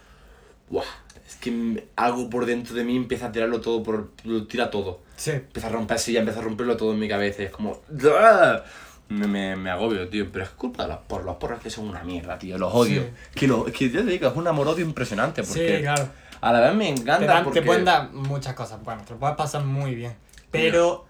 ¡buah! 0.71 0.85
Es 1.27 1.35
que 1.35 1.89
algo 1.97 2.31
por 2.31 2.47
dentro 2.47 2.77
de 2.77 2.85
mí 2.85 2.95
empieza 2.95 3.27
a 3.27 3.33
tirarlo 3.33 3.61
todo, 3.61 3.83
por, 3.83 4.11
lo 4.23 4.47
tira 4.47 4.71
todo. 4.71 5.01
Sí. 5.17 5.33
Empieza 5.33 5.67
a 5.67 5.71
romper, 5.73 5.99
sí, 5.99 6.13
ya 6.13 6.21
empieza 6.21 6.39
a 6.39 6.45
romperlo 6.45 6.77
todo 6.77 6.93
en 6.93 7.01
mi 7.01 7.09
cabeza. 7.09 7.43
y 7.43 7.47
Es 7.47 7.51
como... 7.51 7.83
me, 9.09 9.27
me, 9.27 9.57
me 9.57 9.71
agobio, 9.71 10.09
tío. 10.09 10.31
Pero 10.33 10.45
es 10.45 10.51
culpa 10.51 10.83
de 10.85 10.91
los 10.91 10.99
porros. 11.01 11.27
Los 11.27 11.37
porros 11.37 11.61
que 11.61 11.71
son 11.71 11.89
una 11.89 12.03
mierda, 12.05 12.39
tío. 12.39 12.59
Los 12.59 12.73
odio. 12.75 13.03
Sí. 13.03 13.09
Que, 13.35 13.47
lo, 13.49 13.67
es 13.67 13.73
que 13.73 13.91
yo 13.91 14.05
te 14.05 14.11
digo, 14.11 14.29
es 14.29 14.37
un 14.37 14.47
amor-odio 14.47 14.85
impresionante. 14.85 15.43
Porque 15.43 15.77
Sí, 15.77 15.83
claro. 15.83 16.09
a 16.41 16.53
la 16.53 16.61
vez 16.61 16.75
me 16.75 16.93
Te, 16.93 17.01
encanta 17.01 17.27
dan- 17.27 17.45
porque... 17.45 17.61
te 17.61 17.67
pueden 17.67 17.85
dar 17.85 18.11
muchas 18.13 18.55
cosas. 18.55 18.83
Bueno, 18.83 19.03
te 19.07 19.13
lo 19.15 19.19
puedes 19.19 19.37
pasar 19.37 19.65
muy 19.65 19.95
bien. 19.95 20.15
Pero 20.51 21.07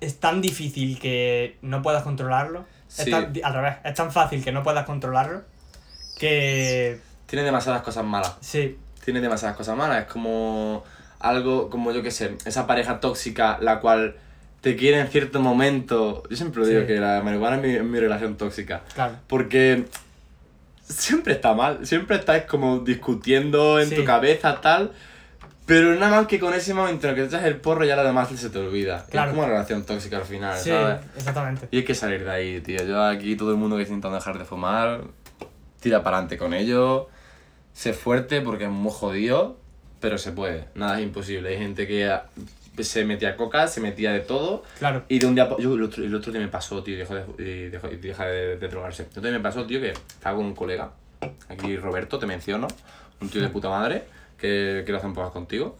es 0.00 0.18
tan 0.20 0.40
difícil 0.42 0.98
que 0.98 1.58
no 1.62 1.82
puedas 1.82 2.02
controlarlo. 2.02 2.64
Es 2.88 3.04
Sí. 3.04 3.10
tan- 3.10 3.32
al 3.42 3.52
revés, 3.54 3.76
es 3.84 3.94
tan 3.94 4.12
fácil 4.12 4.42
que 4.44 4.52
no 4.52 4.62
puedas 4.62 4.84
controlarlo 4.86 5.42
que. 6.18 6.98
Tiene 7.26 7.44
demasiadas 7.44 7.82
cosas 7.82 8.04
malas. 8.04 8.36
Sí, 8.40 8.78
tiene 9.04 9.20
demasiadas 9.20 9.56
cosas 9.56 9.76
malas. 9.76 10.02
Es 10.06 10.12
como 10.12 10.84
algo, 11.18 11.70
como 11.70 11.92
yo 11.92 12.02
qué 12.02 12.10
sé, 12.10 12.36
esa 12.44 12.66
pareja 12.66 13.00
tóxica 13.00 13.58
la 13.60 13.80
cual 13.80 14.16
te 14.66 14.74
quiere 14.74 14.98
en 14.98 15.06
cierto 15.06 15.40
momento. 15.40 16.24
Yo 16.28 16.36
siempre 16.36 16.62
lo 16.62 16.66
digo 16.66 16.80
Sí. 16.80 16.86
que 16.88 16.96
la 16.98 17.22
marihuana 17.22 17.54
es 17.58 17.62
mi, 17.62 17.68
es 17.76 17.84
mi 17.84 18.00
relación 18.00 18.36
tóxica. 18.36 18.82
claro. 18.94 19.14
Porque 19.28 19.84
siempre 20.82 21.34
está 21.34 21.54
mal, 21.54 21.86
siempre 21.86 22.16
estás 22.16 22.42
como 22.46 22.80
discutiendo 22.80 23.78
en 23.78 23.88
Sí. 23.90 23.94
tu 23.94 24.04
cabeza, 24.04 24.60
tal. 24.60 24.90
Pero 25.66 25.94
nada 25.94 26.16
más 26.16 26.26
que 26.26 26.40
con 26.40 26.52
ese 26.52 26.74
momento 26.74 27.06
en 27.06 27.10
el 27.10 27.14
que 27.16 27.22
te 27.22 27.28
echas 27.36 27.44
el 27.46 27.58
porro 27.60 27.84
ya 27.84 27.94
lo 27.94 28.02
demás 28.02 28.28
se 28.28 28.50
te 28.50 28.58
olvida. 28.58 29.06
Claro. 29.08 29.28
Es 29.30 29.34
como 29.36 29.44
una 29.44 29.52
relación 29.52 29.84
tóxica 29.84 30.16
al 30.16 30.24
final, 30.24 30.58
Sí, 30.58 30.70
¿sabes? 30.70 30.98
exactamente. 31.16 31.68
Y 31.70 31.76
hay 31.78 31.84
que 31.84 31.94
salir 31.94 32.24
de 32.24 32.30
ahí, 32.32 32.60
tío. 32.60 32.82
Yo 32.84 33.04
aquí, 33.04 33.36
todo 33.36 33.52
el 33.52 33.56
mundo 33.58 33.76
que 33.76 33.82
está 33.82 33.92
intentando 33.94 34.16
dejar 34.16 34.36
de 34.36 34.44
fumar, 34.44 35.02
tira 35.80 36.02
para 36.02 36.16
adelante 36.16 36.38
con 36.38 36.54
ello. 36.54 37.08
Sé 37.72 37.92
fuerte 37.92 38.40
porque 38.40 38.64
es 38.64 38.70
muy 38.70 38.90
jodido, 38.92 39.58
pero 40.00 40.18
se 40.18 40.32
puede. 40.32 40.64
Nada 40.74 40.98
es 40.98 41.04
imposible. 41.04 41.50
Hay 41.50 41.58
gente 41.58 41.86
que 41.86 42.10
se 42.84 43.04
metía 43.04 43.36
coca, 43.36 43.66
se 43.68 43.80
metía 43.80 44.12
de 44.12 44.20
todo. 44.20 44.62
Claro. 44.78 45.04
Y 45.08 45.18
de 45.18 45.26
un 45.26 45.34
día. 45.34 45.48
Yo, 45.58 45.74
el, 45.74 45.82
otro, 45.82 46.04
el 46.04 46.14
otro 46.14 46.32
día 46.32 46.40
me 46.40 46.48
pasó, 46.48 46.82
tío, 46.82 46.94
y 46.94 46.98
dejó 46.98 47.14
de, 47.14 47.24
y 47.38 47.68
dejó- 47.70 47.90
y 47.92 47.96
deja 47.96 48.26
de, 48.26 48.56
de 48.56 48.68
drogarse. 48.68 49.06
Día 49.20 49.30
me 49.30 49.40
pasó, 49.40 49.66
tío, 49.66 49.80
que 49.80 49.90
estaba 49.90 50.36
con 50.36 50.46
un 50.46 50.54
colega. 50.54 50.90
Aquí 51.48 51.76
Roberto, 51.76 52.18
te 52.18 52.26
menciono. 52.26 52.68
Un 53.20 53.28
tío 53.30 53.40
de 53.40 53.48
puta 53.48 53.68
madre, 53.70 54.04
que 54.38 54.82
quiero 54.84 54.98
hacer 54.98 55.08
un 55.08 55.14
poco 55.14 55.32
contigo. 55.32 55.76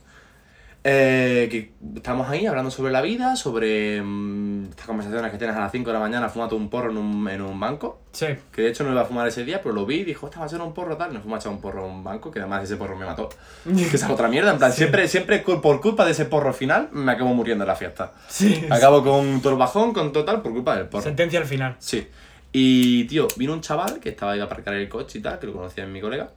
Eh, 0.89 1.49
que 1.51 1.73
estamos 1.97 2.29
ahí 2.29 2.47
hablando 2.47 2.71
sobre 2.71 2.93
la 2.93 3.03
vida, 3.03 3.35
sobre 3.35 4.01
mm, 4.01 4.67
estas 4.71 4.87
conversaciones 4.87 5.33
que 5.33 5.39
tienes 5.39 5.57
a 5.57 5.61
las 5.61 5.73
5 5.73 5.89
de 5.91 5.95
la 5.95 5.99
mañana 5.99 6.29
fumando 6.29 6.55
un 6.55 6.71
porro 6.71 6.93
en 6.93 6.97
un, 6.97 7.29
en 7.29 7.43
un 7.43 7.59
banco. 7.59 8.03
Sí, 8.13 8.27
Que 8.53 8.63
de 8.63 8.69
hecho 8.69 8.85
no 8.85 8.93
iba 8.93 9.01
a 9.01 9.05
fumar 9.05 9.27
ese 9.27 9.45
día, 9.45 9.61
pero 9.63 9.75
lo 9.75 9.85
vi 9.85 9.97
y 9.97 10.05
dijo, 10.05 10.27
esta 10.27 10.39
va 10.39 10.47
a 10.47 10.49
ser 10.49 10.61
un 10.61 10.73
porro 10.73 10.97
tal. 10.97 11.13
No 11.13 11.21
fuma 11.21 11.39
a 11.39 11.41
echar 11.41 11.51
un 11.51 11.61
porro 11.61 11.83
a 11.83 11.87
un 11.87 12.05
banco, 12.05 12.31
que 12.31 12.39
además 12.39 12.63
ese 12.63 12.77
porro 12.77 12.97
me 12.97 13.05
mató. 13.05 13.29
que 13.65 13.97
esa 13.97 14.07
es 14.07 14.13
otra 14.13 14.29
mierda. 14.29 14.53
En 14.53 14.59
plan, 14.59 14.73
siempre, 14.73 15.09
siempre 15.09 15.43
cu- 15.43 15.61
por 15.61 15.81
culpa 15.81 16.05
de 16.05 16.13
ese 16.13 16.27
porro 16.27 16.53
final 16.53 16.89
me 16.93 17.11
acabo 17.11 17.35
muriendo 17.35 17.65
en 17.65 17.69
la 17.69 17.75
fiesta. 17.75 18.13
sí. 18.29 18.65
Acabo 18.71 19.03
con 19.03 19.41
todo 19.41 19.55
el 19.55 19.59
bajón, 19.59 19.93
con 19.93 20.13
total, 20.13 20.41
por 20.41 20.53
culpa 20.53 20.77
del 20.77 20.87
porro. 20.87 21.03
Sentencia 21.03 21.41
al 21.41 21.47
final. 21.47 21.75
Sí. 21.81 22.07
Y, 22.53 23.05
tío, 23.09 23.27
vino 23.37 23.53
un 23.53 23.61
chaval 23.61 23.99
que 23.99 24.11
estaba 24.11 24.33
ahí 24.33 24.41
a 24.41 24.45
aparcar 24.45 24.75
el 24.75 24.89
coche 24.89 25.19
y 25.19 25.23
tal, 25.23 25.41
que 25.41 25.47
lo 25.49 25.53
conocía 25.53 25.83
en 25.83 25.93
mi 25.93 26.01
colega. 26.01 26.31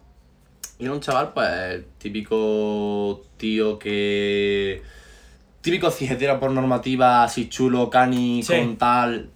Y 0.79 0.85
era 0.85 0.93
un 0.93 1.01
chaval, 1.01 1.33
pues, 1.33 1.49
el 1.49 1.85
típico 1.97 3.21
tío 3.37 3.77
que. 3.77 4.81
Típico 5.61 5.91
cijetero 5.91 6.39
por 6.39 6.51
normativa, 6.51 7.23
así 7.23 7.49
chulo, 7.49 7.89
cani, 7.89 8.41
Sí. 8.43 8.53
con 8.55 8.77
tal. 8.77 9.29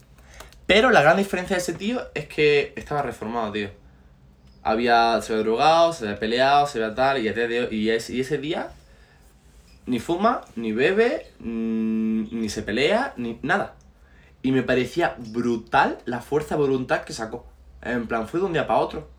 Pero 0.66 0.90
la 0.92 1.02
gran 1.02 1.18
diferencia 1.18 1.56
de 1.58 1.62
ese 1.62 1.74
tío 1.74 2.02
es 2.14 2.28
que 2.28 2.74
estaba 2.78 3.02
reformado, 3.02 3.52
tío. 3.52 3.70
Había, 4.64 5.22
se 5.22 5.34
había 5.34 5.44
drogado, 5.44 5.92
se 5.92 6.06
había 6.06 6.20
peleado, 6.20 6.66
se 6.68 6.82
había 6.82 6.96
tal, 6.96 7.18
y, 7.20 7.28
de 7.30 7.60
hoy- 7.68 7.68
y, 7.76 7.90
y 7.92 8.20
ese 8.22 8.38
día 8.38 8.70
ni 9.86 10.00
fuma, 10.00 10.42
ni 10.56 10.72
bebe, 10.72 11.28
mm, 11.40 12.40
ni 12.40 12.48
se 12.48 12.62
pelea, 12.64 13.14
ni 13.18 13.38
nada. 13.42 13.76
Y 14.42 14.54
me 14.54 14.64
parecía 14.64 15.16
brutal 15.18 15.98
la 16.06 16.22
fuerza 16.22 16.56
de 16.56 16.62
voluntad 16.62 17.02
que 17.04 17.12
sacó. 17.12 17.46
En 17.82 18.08
plan, 18.08 18.30
fue 18.30 18.40
de 18.40 18.46
un 18.46 18.54
día 18.54 18.66
para 18.66 18.80
otro. 18.80 19.10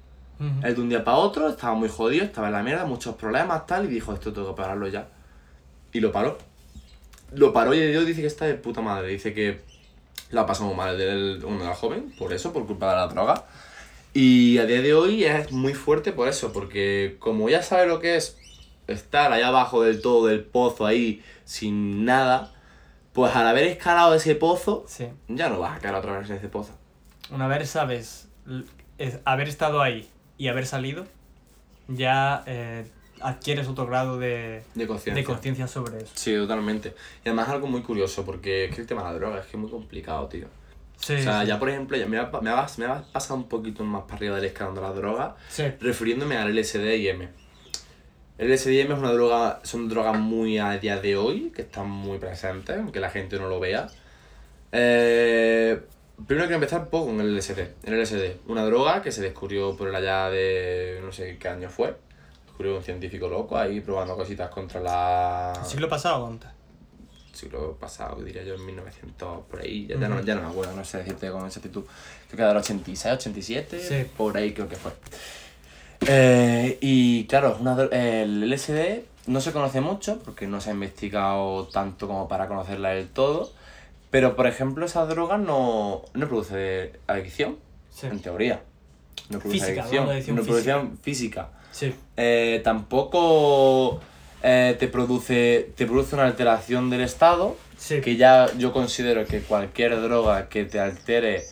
Ujú. 0.40 0.66
El 0.66 0.74
de 0.74 0.80
un 0.80 0.88
día 0.88 1.04
para 1.04 1.16
otro 1.18 1.48
estaba 1.48 1.74
muy 1.74 1.88
jodido, 1.88 2.24
estaba 2.24 2.48
en 2.48 2.52
la 2.54 2.62
mierda, 2.62 2.84
muchos 2.84 3.14
problemas, 3.16 3.66
tal, 3.66 3.84
y 3.84 3.88
dijo, 3.88 4.12
esto 4.12 4.32
tengo 4.32 4.54
que 4.54 4.60
pararlo 4.62 4.88
ya. 4.88 5.08
Y 5.92 6.00
lo 6.00 6.10
paró. 6.12 6.38
Lo 7.32 7.52
paró 7.52 7.74
y 7.74 7.80
Dios 7.86 8.06
dice 8.06 8.20
que 8.20 8.26
está 8.26 8.44
de 8.46 8.54
puta 8.54 8.80
madre. 8.80 9.08
Dice 9.08 9.32
que 9.32 9.60
la 10.30 10.42
ha 10.42 10.46
pasado 10.46 10.66
muy 10.68 10.76
mal 10.76 11.00
el, 11.00 11.42
uno 11.44 11.62
era 11.62 11.74
joven, 11.74 12.12
por 12.18 12.32
eso, 12.32 12.52
por 12.52 12.66
culpa 12.66 12.90
de 12.90 12.96
la 12.96 13.06
droga. 13.08 13.44
Y 14.12 14.58
a 14.58 14.66
día 14.66 14.80
de 14.82 14.94
hoy 14.94 15.24
es 15.24 15.50
muy 15.52 15.74
fuerte 15.74 16.12
por 16.12 16.28
eso, 16.28 16.52
porque 16.52 17.16
como 17.18 17.48
ya 17.48 17.62
sabe 17.62 17.86
lo 17.86 17.98
que 18.00 18.16
es 18.16 18.36
estar 18.86 19.32
allá 19.32 19.48
abajo 19.48 19.82
del 19.82 20.00
todo 20.02 20.26
del 20.26 20.44
pozo 20.44 20.86
ahí 20.86 21.22
sin 21.44 22.04
nada, 22.04 22.52
pues 23.12 23.34
al 23.34 23.46
haber 23.46 23.64
escalado 23.64 24.14
ese 24.14 24.34
pozo, 24.34 24.84
Sí. 24.86 25.08
ya 25.28 25.48
no 25.48 25.58
vas 25.60 25.76
a 25.76 25.80
caer 25.80 25.94
otra 25.94 26.18
vez 26.18 26.30
en 26.30 26.36
ese 26.36 26.48
pozo. 26.48 26.72
Una 27.30 27.48
vez 27.48 27.70
sabes 27.70 28.28
es- 28.98 29.18
haber 29.24 29.48
estado 29.48 29.80
ahí 29.82 30.08
y 30.38 30.48
haber 30.48 30.66
salido, 30.66 31.06
ya 31.88 32.42
eh, 32.46 32.86
adquieres 33.20 33.68
otro 33.68 33.86
grado 33.86 34.18
de, 34.18 34.62
De 34.74 34.86
conciencia. 34.86 35.64
de 35.64 35.68
sobre 35.68 35.98
eso. 35.98 36.12
Sí, 36.14 36.34
totalmente. 36.34 36.94
Y 37.24 37.28
además 37.28 37.48
algo 37.48 37.66
muy 37.66 37.82
curioso, 37.82 38.24
porque 38.24 38.66
es 38.66 38.74
que 38.74 38.80
el 38.82 38.86
tema 38.86 39.02
de 39.02 39.08
la 39.08 39.14
droga 39.14 39.40
es 39.40 39.46
que 39.46 39.56
es 39.56 39.60
muy 39.60 39.70
complicado, 39.70 40.26
tío. 40.28 40.46
Sí, 40.96 41.14
o 41.14 41.22
sea, 41.22 41.42
sí. 41.42 41.48
ya 41.48 41.58
por 41.58 41.68
ejemplo, 41.68 41.96
ya 41.96 42.06
me 42.06 42.18
ha, 42.18 42.30
me, 42.40 42.50
ha, 42.50 42.66
me 42.78 42.86
ha 42.86 43.02
pasado 43.12 43.34
un 43.36 43.48
poquito 43.48 43.84
más 43.84 44.02
para 44.04 44.16
arriba 44.16 44.36
del 44.36 44.44
escalón 44.46 44.74
de 44.74 44.80
la 44.80 44.92
droga, 44.92 45.36
Sí, 45.48 45.64
refiriéndome 45.80 46.36
al 46.36 46.54
LSD 46.54 46.96
y 46.96 47.08
M. 47.08 47.28
El 48.38 48.50
LSD 48.52 48.70
y 48.70 48.80
M 48.80 48.94
es 48.94 48.98
una 49.00 49.12
droga, 49.12 49.60
son 49.64 49.88
drogas 49.88 50.18
muy 50.18 50.58
a 50.58 50.78
día 50.78 51.00
de 51.00 51.16
hoy, 51.16 51.52
que 51.54 51.62
están 51.62 51.88
muy 51.90 52.18
presentes, 52.18 52.76
aunque 52.78 53.00
la 53.00 53.10
gente 53.10 53.38
no 53.38 53.48
lo 53.48 53.60
vea. 53.60 53.88
Eh, 54.72 55.80
primero 56.26 56.46
quiero 56.46 56.54
empezar 56.56 56.80
un 56.82 56.86
poco 56.88 57.06
con 57.06 57.20
el 57.20 57.36
LSD. 57.36 57.60
El 57.84 58.00
LSD, 58.02 58.36
una 58.48 58.64
droga 58.64 59.02
que 59.02 59.12
se 59.12 59.20
descubrió 59.22 59.76
por 59.76 59.88
el 59.88 59.94
allá 59.94 60.30
de 60.30 61.00
no 61.04 61.12
sé 61.12 61.36
qué 61.38 61.48
año 61.48 61.68
fue. 61.68 61.94
Descubrió 62.46 62.76
un 62.76 62.82
científico 62.82 63.28
loco 63.28 63.56
ahí 63.56 63.80
probando 63.80 64.16
cositas 64.16 64.48
contra 64.50 64.80
la 64.80 65.52
el 65.60 65.66
siglo 65.66 65.88
pasado 65.88 66.24
o 66.24 66.28
antes. 66.28 66.48
siglo 67.32 67.76
pasado, 67.80 68.22
diría 68.22 68.44
yo, 68.44 68.54
en 68.54 68.64
1900, 68.64 69.46
por 69.50 69.60
ahí, 69.60 69.86
ya, 69.88 69.98
ya 69.98 70.08
no, 70.08 70.16
Ujú. 70.16 70.24
ya 70.24 70.34
no 70.36 70.42
me 70.42 70.48
acuerdo, 70.48 70.72
no 70.76 70.84
sé 70.84 70.98
decirte 70.98 71.30
con 71.32 71.44
exactitud. 71.46 71.82
Creo 72.28 72.36
que 72.36 72.42
era 72.42 72.52
el 72.52 72.56
86, 72.58 73.14
87, 73.14 73.80
Sí. 73.80 74.08
por 74.16 74.36
ahí 74.36 74.52
creo 74.54 74.68
que 74.68 74.76
fue. 74.76 74.92
Eh, 76.06 76.78
y 76.80 77.24
claro, 77.26 77.56
una 77.60 77.80
el 77.90 78.42
LSD 78.52 79.04
no 79.26 79.40
se 79.40 79.52
conoce 79.52 79.80
mucho 79.80 80.18
porque 80.20 80.46
no 80.46 80.60
se 80.60 80.70
ha 80.70 80.74
investigado 80.74 81.66
tanto 81.68 82.06
como 82.06 82.28
para 82.28 82.46
conocerla 82.46 82.90
del 82.90 83.08
todo, 83.08 83.52
pero 84.14 84.36
por 84.36 84.46
ejemplo 84.46 84.86
esa 84.86 85.04
droga 85.06 85.38
no, 85.38 86.02
no 86.14 86.28
produce 86.28 86.92
adicción, 87.08 87.56
Sí. 87.90 88.06
en 88.06 88.20
teoría. 88.20 88.62
No 89.28 89.40
produce 89.40 89.58
Física, 89.58 89.80
adicción, 89.82 90.06
de 90.06 90.12
adicción 90.12 90.36
no 90.36 90.42
física. 90.44 90.84
física. 91.02 91.48
Sí, 91.72 91.94
Eh, 92.16 92.60
tampoco 92.62 93.98
eh, 94.44 94.76
te, 94.78 94.86
produce, 94.86 95.72
te 95.74 95.84
produce 95.86 96.14
una 96.14 96.26
alteración 96.26 96.90
del 96.90 97.00
estado, 97.00 97.56
sí. 97.76 98.00
que 98.02 98.14
ya 98.14 98.46
yo 98.56 98.72
considero 98.72 99.24
que 99.24 99.40
cualquier 99.40 100.00
droga 100.00 100.48
que 100.48 100.64
te 100.64 100.78
altere, 100.78 101.42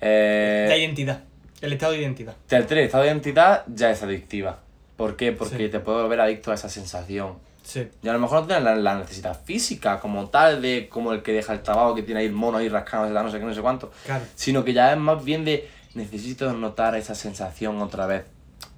eh, 0.00 0.66
La 0.68 0.76
identidad. 0.76 1.22
El 1.60 1.74
estado 1.74 1.92
de 1.92 2.00
identidad. 2.00 2.34
te 2.48 2.56
altere 2.56 2.80
el 2.80 2.86
estado 2.86 3.04
de 3.04 3.10
identidad, 3.10 3.64
ya 3.68 3.92
es 3.92 4.02
adictiva. 4.02 4.58
¿Por 4.96 5.14
qué? 5.14 5.30
Porque 5.30 5.58
Sí. 5.66 5.68
te 5.68 5.78
puede 5.78 6.02
volver 6.02 6.20
adicto 6.20 6.50
a 6.50 6.54
esa 6.54 6.68
sensación. 6.68 7.34
Sí. 7.62 7.88
Y 8.02 8.08
a 8.08 8.12
lo 8.12 8.18
mejor 8.18 8.40
no 8.40 8.46
tienes 8.46 8.64
la, 8.64 8.74
la 8.74 8.96
necesidad 8.96 9.40
física 9.44 10.00
como 10.00 10.28
tal, 10.28 10.60
de 10.62 10.88
como 10.88 11.12
el 11.12 11.22
que 11.22 11.32
deja 11.32 11.52
el 11.52 11.62
tabaco, 11.62 11.94
que 11.94 12.02
tiene 12.02 12.20
ahí 12.20 12.26
el 12.26 12.32
mono 12.32 12.58
ahí 12.58 12.68
rascándose, 12.68 13.12
no 13.14 13.30
sé 13.30 13.38
qué, 13.38 13.44
no 13.44 13.54
sé 13.54 13.60
cuánto. 13.60 13.92
Claro. 14.04 14.24
Sino 14.34 14.64
que 14.64 14.72
ya 14.72 14.92
es 14.92 14.98
más 14.98 15.24
bien 15.24 15.44
de 15.44 15.68
necesito 15.94 16.52
notar 16.52 16.96
esa 16.96 17.14
sensación 17.14 17.80
otra 17.80 18.06
vez. 18.06 18.24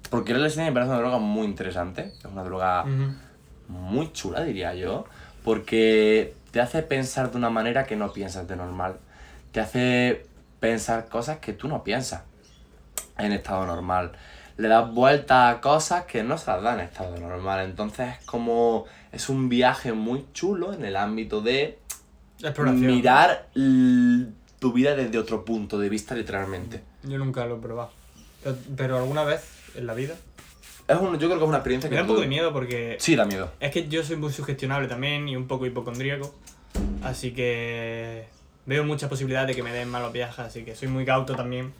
Porque 0.09 0.33
el 0.33 0.43
LSD 0.43 0.59
me 0.59 0.71
parece 0.71 0.91
una 0.91 0.99
droga 0.99 1.17
muy 1.17 1.45
interesante. 1.45 2.11
Es 2.19 2.25
una 2.25 2.43
droga 2.43 2.85
muy 3.67 4.11
chula, 4.11 4.43
diría 4.43 4.73
yo, 4.75 5.05
porque 5.43 6.33
te 6.51 6.61
hace 6.61 6.83
pensar 6.83 7.31
de 7.31 7.37
una 7.37 7.49
manera 7.49 7.85
que 7.85 7.95
no 7.95 8.13
piensas 8.13 8.47
de 8.47 8.55
normal. 8.55 8.97
Te 9.51 9.59
hace 9.59 10.25
pensar 10.59 11.07
cosas 11.07 11.39
que 11.39 11.53
tú 11.53 11.67
no 11.67 11.83
piensas 11.83 12.23
en 13.17 13.31
estado 13.31 13.65
normal. 13.65 14.11
Le 14.57 14.67
das 14.67 14.91
vuelta 14.93 15.49
a 15.49 15.61
cosas 15.61 16.05
que 16.05 16.23
no 16.23 16.37
se 16.37 16.51
las 16.51 16.61
da 16.61 16.73
en 16.75 16.81
estado 16.81 17.17
normal. 17.17 17.65
Entonces 17.65 18.15
es 18.19 18.25
como... 18.25 18.85
Es 19.11 19.29
un 19.29 19.49
viaje 19.49 19.93
muy 19.93 20.25
chulo 20.33 20.73
en 20.73 20.85
el 20.85 20.95
ámbito 20.95 21.41
de 21.41 21.79
Exploración. 22.41 22.87
mirar 22.87 23.47
tu 23.53 24.73
vida 24.73 24.95
desde 24.95 25.17
otro 25.17 25.45
punto 25.45 25.77
de 25.79 25.89
vista, 25.89 26.15
literalmente. 26.15 26.81
Yo 27.03 27.17
nunca 27.17 27.45
lo 27.45 27.57
he 27.57 27.59
probado. 27.59 27.91
Pero, 28.75 28.97
alguna 28.97 29.23
vez 29.23 29.41
en 29.75 29.85
la 29.87 29.93
vida. 29.93 30.15
Es 30.87 30.97
un, 30.97 31.13
yo 31.13 31.27
creo 31.27 31.37
que 31.37 31.43
es 31.43 31.47
una 31.49 31.57
experiencia 31.59 31.89
Me 31.89 31.95
que... 31.95 31.97
da 31.97 32.01
un 32.03 32.07
poco 32.07 32.21
de 32.21 32.27
miedo 32.27 32.51
porque 32.51 32.97
Sí, 32.99 33.15
da 33.15 33.23
miedo. 33.25 33.51
es 33.59 33.71
que 33.71 33.87
yo 33.87 34.03
soy 34.03 34.17
muy 34.17 34.33
sugestionable 34.33 34.87
también 34.87 35.29
y 35.29 35.35
un 35.35 35.47
poco 35.47 35.65
hipocondríaco. 35.65 36.33
Así 37.03 37.31
que 37.33 38.25
veo 38.65 38.83
muchas 38.83 39.09
posibilidades 39.09 39.47
de 39.49 39.55
que 39.55 39.63
me 39.63 39.71
den 39.71 39.89
malos 39.89 40.11
viajes. 40.11 40.39
Así 40.39 40.63
que 40.65 40.75
soy 40.75 40.87
muy 40.89 41.05
cauto 41.05 41.35
también. 41.35 41.71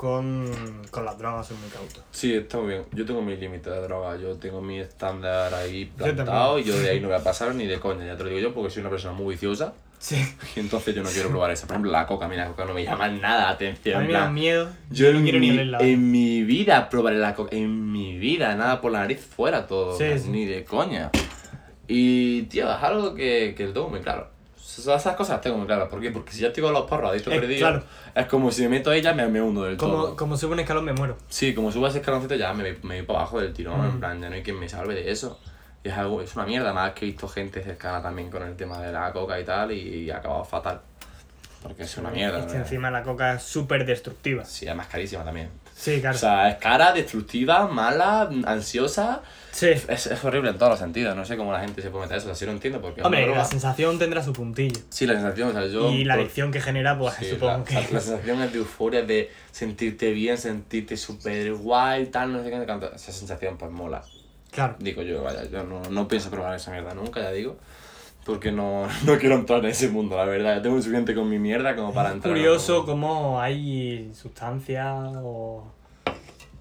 Con, 0.00 0.50
con 0.90 1.04
las 1.04 1.18
drogas 1.18 1.46
soy 1.46 1.58
muy 1.58 1.68
cauto. 1.68 2.00
Sí, 2.10 2.32
está 2.32 2.56
muy 2.56 2.68
bien. 2.68 2.84
Yo 2.92 3.04
tengo 3.04 3.20
mi 3.20 3.36
límite 3.36 3.68
de 3.68 3.82
droga, 3.82 4.16
yo 4.16 4.34
tengo 4.36 4.62
mi 4.62 4.80
estándar 4.80 5.52
ahí 5.52 5.92
plantado 5.94 6.58
y 6.58 6.64
yo 6.64 6.74
de 6.78 6.88
ahí 6.88 7.00
no 7.00 7.08
voy 7.08 7.18
a 7.18 7.22
pasar 7.22 7.54
ni 7.54 7.66
de 7.66 7.78
coña, 7.78 8.06
ya 8.06 8.16
te 8.16 8.24
lo 8.24 8.30
digo 8.30 8.40
yo, 8.40 8.54
porque 8.54 8.70
soy 8.70 8.80
una 8.80 8.88
persona 8.88 9.12
muy 9.12 9.34
viciosa. 9.34 9.74
Sí. 9.98 10.16
Y 10.56 10.60
entonces 10.60 10.94
yo 10.94 11.02
no 11.02 11.10
quiero 11.10 11.28
probar 11.28 11.50
esa. 11.50 11.66
Por 11.66 11.74
ejemplo, 11.74 11.92
la 11.92 12.06
coca, 12.06 12.28
mira, 12.28 12.44
la 12.44 12.50
coca 12.52 12.64
no 12.64 12.72
me 12.72 12.82
llama 12.82 13.08
nada 13.08 13.42
la 13.42 13.50
atención. 13.50 13.98
A 13.98 14.00
mí 14.00 14.06
me 14.06 14.14
da 14.14 14.30
miedo. 14.30 14.70
Yo 14.88 15.12
no 15.12 15.18
en, 15.18 15.24
quiero 15.24 15.38
mi, 15.38 15.50
en 15.50 16.10
mi 16.10 16.44
vida 16.44 16.88
probaré 16.88 17.18
la 17.18 17.34
coca. 17.34 17.54
En 17.54 17.92
mi 17.92 18.18
vida, 18.18 18.54
nada 18.56 18.80
por 18.80 18.92
la 18.92 19.00
nariz 19.00 19.20
fuera 19.20 19.66
todo. 19.66 19.98
Sí. 19.98 20.30
Ni 20.30 20.46
de 20.46 20.64
coña. 20.64 21.10
Y, 21.88 22.44
tío, 22.44 22.74
es 22.74 22.82
algo 22.82 23.14
que, 23.14 23.52
que 23.54 23.66
lo 23.66 23.74
tengo 23.74 23.90
muy 23.90 24.00
claro. 24.00 24.30
Esas 24.78 25.00
esas 25.02 25.16
cosas 25.16 25.34
las 25.34 25.40
tengo 25.42 25.56
muy 25.58 25.66
claras. 25.66 25.88
¿Por 25.88 26.00
qué? 26.00 26.10
Porque 26.10 26.32
si 26.32 26.40
ya 26.40 26.48
estoy 26.48 26.62
con 26.62 26.72
los 26.72 26.84
porros 26.86 27.10
adicto 27.10 27.30
Eh, 27.30 27.40
perdido, 27.40 27.60
claro. 27.60 27.82
es 28.14 28.26
como 28.26 28.50
si 28.50 28.62
me 28.62 28.68
meto 28.70 28.90
ahí 28.90 29.02
ya 29.02 29.12
me, 29.12 29.26
me 29.28 29.40
hundo 29.42 29.64
del 29.64 29.76
Como, 29.76 29.92
todo. 29.94 30.16
como 30.16 30.36
sube 30.36 30.52
un 30.52 30.60
escalón 30.60 30.84
me 30.84 30.92
muero. 30.92 31.16
Sí, 31.28 31.54
como 31.54 31.70
subo 31.72 31.86
ese 31.86 31.98
escaloncito 31.98 32.34
ya 32.34 32.52
me, 32.52 32.72
me 32.82 32.96
voy 32.98 33.02
para 33.02 33.20
abajo 33.20 33.40
del 33.40 33.52
tirón, 33.52 33.80
Mm. 33.80 33.90
en 33.90 33.98
plan, 34.00 34.20
ya 34.20 34.28
no 34.28 34.34
hay 34.36 34.42
quien 34.42 34.58
me 34.58 34.68
salve 34.68 34.94
de 34.94 35.10
eso. 35.10 35.38
Y 35.82 35.88
es 35.88 35.94
algo, 35.94 36.20
es 36.22 36.34
una 36.36 36.44
mierda, 36.46 36.72
más 36.72 36.92
que 36.92 37.04
he 37.06 37.08
visto 37.08 37.26
gente 37.28 37.62
cercana 37.62 38.02
también 38.02 38.30
con 38.30 38.42
el 38.42 38.54
tema 38.56 38.80
de 38.80 38.92
la 38.92 39.10
coca 39.12 39.40
y 39.40 39.44
tal, 39.44 39.72
y, 39.72 40.10
ha 40.10 40.18
acabado 40.18 40.44
fatal. 40.44 40.80
Porque 41.62 41.82
es 41.82 41.96
una 41.98 42.10
mierda. 42.10 42.38
Es 42.38 42.44
que 42.44 42.52
¿verdad? 42.52 42.62
encima 42.66 42.90
la 42.90 43.02
coca 43.02 43.34
es 43.34 43.42
súper 43.42 43.84
destructiva. 43.86 44.44
Sí, 44.44 44.66
además 44.66 44.86
carísima 44.88 45.24
también. 45.24 45.50
Sí, 45.80 45.98
claro. 46.00 46.14
O 46.14 46.18
sea, 46.18 46.50
es 46.50 46.56
cara, 46.56 46.92
destructiva, 46.92 47.66
mala, 47.66 48.28
ansiosa. 48.44 49.22
sí. 49.50 49.68
Es, 49.88 50.06
es 50.06 50.24
horrible 50.24 50.50
en 50.50 50.58
todos 50.58 50.72
los 50.72 50.78
sentidos. 50.78 51.16
No 51.16 51.24
sé 51.24 51.38
cómo 51.38 51.52
la 51.52 51.60
gente 51.60 51.80
se 51.80 51.88
puede 51.88 52.04
meter 52.04 52.18
eso. 52.18 52.30
Así 52.30 52.44
lo 52.44 52.52
entiendo 52.52 52.82
porque 52.82 53.02
Hombre, 53.02 53.26
la 53.34 53.44
sensación 53.46 53.98
tendrá 53.98 54.22
su 54.22 54.34
puntillo. 54.34 54.78
Sí, 54.90 55.06
la 55.06 55.14
sensación, 55.14 55.48
o 55.48 55.52
sea, 55.52 55.66
yo... 55.66 55.90
y 55.90 56.04
la 56.04 56.14
por- 56.16 56.20
adicción 56.24 56.52
que 56.52 56.60
genera, 56.60 56.98
pues 56.98 57.14
Sí, 57.14 57.30
supongo 57.30 57.58
la, 57.58 57.64
que. 57.64 57.74
la 57.94 58.00
sensación 58.00 58.42
es 58.42 58.52
de 58.52 58.58
euforia, 58.58 59.02
de 59.02 59.30
sentirte 59.52 60.10
bien, 60.12 60.36
sentirte 60.36 60.98
súper 60.98 61.54
guay, 61.54 62.06
tal, 62.06 62.32
no 62.34 62.44
sé 62.44 62.50
qué. 62.50 62.62
Esa 62.94 63.12
sensación 63.12 63.56
pues 63.56 63.70
mola. 63.70 64.02
Claro. 64.50 64.76
Digo 64.80 65.00
yo, 65.02 65.22
vaya, 65.22 65.44
yo 65.44 65.62
no, 65.64 65.80
no 65.90 66.08
pienso 66.08 66.28
probar 66.28 66.56
esa 66.56 66.72
mierda 66.72 66.92
nunca, 66.92 67.20
ya 67.22 67.30
digo. 67.32 67.56
Porque 68.30 68.52
no, 68.52 68.86
no 69.04 69.18
quiero 69.18 69.34
entrar 69.36 69.60
en 69.60 69.70
ese 69.70 69.88
mundo, 69.88 70.16
la 70.16 70.24
verdad. 70.24 70.56
Ya 70.56 70.62
tengo 70.62 70.76
suficiente 70.78 71.14
con 71.14 71.28
mi 71.28 71.38
mierda 71.38 71.74
como 71.76 71.92
para 71.92 72.12
entrar. 72.12 72.34
en 72.36 72.42
curioso 72.42 72.84
cómo 72.86 73.40
hay 73.40 74.10
sustancias 74.14 74.94
o, 75.22 75.64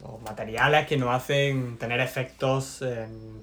o 0.03 0.19
materiales 0.25 0.87
que 0.87 0.97
nos 0.97 1.09
hacen 1.15 1.77
tener 1.77 1.99
efectos 1.99 2.81
en, 2.81 3.41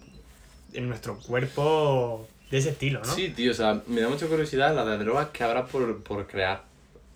en 0.75 0.89
nuestro 0.89 1.19
cuerpo 1.19 2.27
de 2.51 2.59
ese 2.59 2.71
estilo, 2.71 3.01
¿no? 3.01 3.07
Sí, 3.13 3.31
tío, 3.31 3.51
o 3.51 3.55
sea, 3.55 3.83
me 3.87 4.01
da 4.01 4.09
mucha 4.09 4.27
curiosidad 4.27 4.75
la 4.75 4.85
de 4.85 4.99
drogas 4.99 5.29
que 5.31 5.43
habrá 5.45 5.67
por, 5.67 6.03
por 6.03 6.27
crear. 6.27 6.65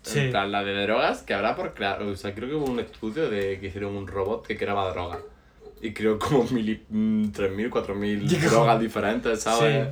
Sí. 0.03 0.19
En 0.19 0.31
plan, 0.31 0.51
la 0.51 0.63
de 0.63 0.73
drogas 0.83 1.21
que 1.21 1.33
habrá 1.33 1.55
por 1.55 1.73
crear. 1.73 2.01
O 2.01 2.15
sea, 2.15 2.33
creo 2.33 2.49
que 2.49 2.55
hubo 2.55 2.65
un 2.65 2.79
estudio 2.79 3.29
de 3.29 3.59
que 3.59 3.67
hicieron 3.67 3.95
un 3.95 4.07
robot 4.07 4.45
que 4.47 4.57
creaba 4.57 4.89
droga. 4.91 5.19
Y 5.81 5.93
creó 5.93 6.17
como 6.19 6.43
mil, 6.45 6.69
y- 6.69 6.83
mm, 6.89 7.31
3.000, 7.31 7.69
4.000 7.69 8.27
Digo. 8.27 8.49
drogas 8.49 8.79
diferentes, 8.79 9.41
¿sabes? 9.41 9.87
Y 9.87 9.91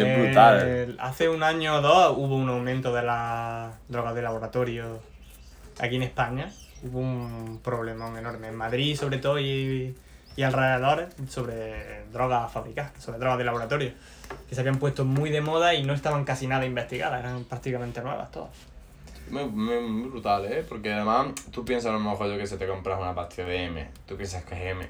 es 0.00 0.06
Eh, 0.06 0.22
brutal. 0.22 0.96
Hace 1.00 1.28
un 1.28 1.42
año 1.42 1.76
o 1.76 1.80
dos 1.80 2.14
hubo 2.16 2.36
un 2.36 2.48
aumento 2.48 2.92
de 2.92 3.02
las 3.02 3.74
drogas 3.88 4.14
de 4.14 4.22
laboratorio 4.22 5.00
aquí 5.80 5.96
en 5.96 6.02
España. 6.02 6.50
Hubo 6.82 6.98
un 6.98 7.60
problemón 7.62 8.16
enorme 8.16 8.48
en 8.48 8.56
Madrid, 8.56 8.96
sobre 8.96 9.18
todo, 9.18 9.38
y, 9.38 9.94
y 10.36 10.42
alrededor, 10.42 11.08
sobre 11.28 12.04
drogas 12.12 12.50
fabricadas, 12.50 12.92
sobre 12.98 13.18
drogas 13.18 13.38
de 13.38 13.44
laboratorio, 13.44 13.92
que 14.48 14.54
se 14.54 14.60
habían 14.60 14.78
puesto 14.78 15.04
muy 15.04 15.30
de 15.30 15.40
moda 15.40 15.74
y 15.74 15.84
no 15.84 15.92
estaban 15.92 16.24
casi 16.24 16.46
nada 16.46 16.64
investigadas, 16.66 17.20
eran 17.20 17.44
prácticamente 17.44 18.00
nuevas 18.00 18.30
todas. 18.30 18.50
Muy, 19.30 19.46
muy, 19.46 19.80
muy 19.80 20.10
brutal, 20.10 20.44
¿eh? 20.46 20.64
Porque 20.68 20.92
además 20.92 21.28
tú 21.52 21.64
piensas 21.64 21.90
a 21.90 21.92
lo 21.92 22.00
mejor 22.00 22.28
yo 22.28 22.36
que 22.36 22.46
se 22.46 22.56
te 22.56 22.66
compras 22.66 22.98
una 23.00 23.14
pastilla 23.14 23.46
de 23.46 23.64
M, 23.64 23.88
tú 24.06 24.16
piensas 24.16 24.44
que 24.44 24.54
es 24.54 24.72
M. 24.72 24.88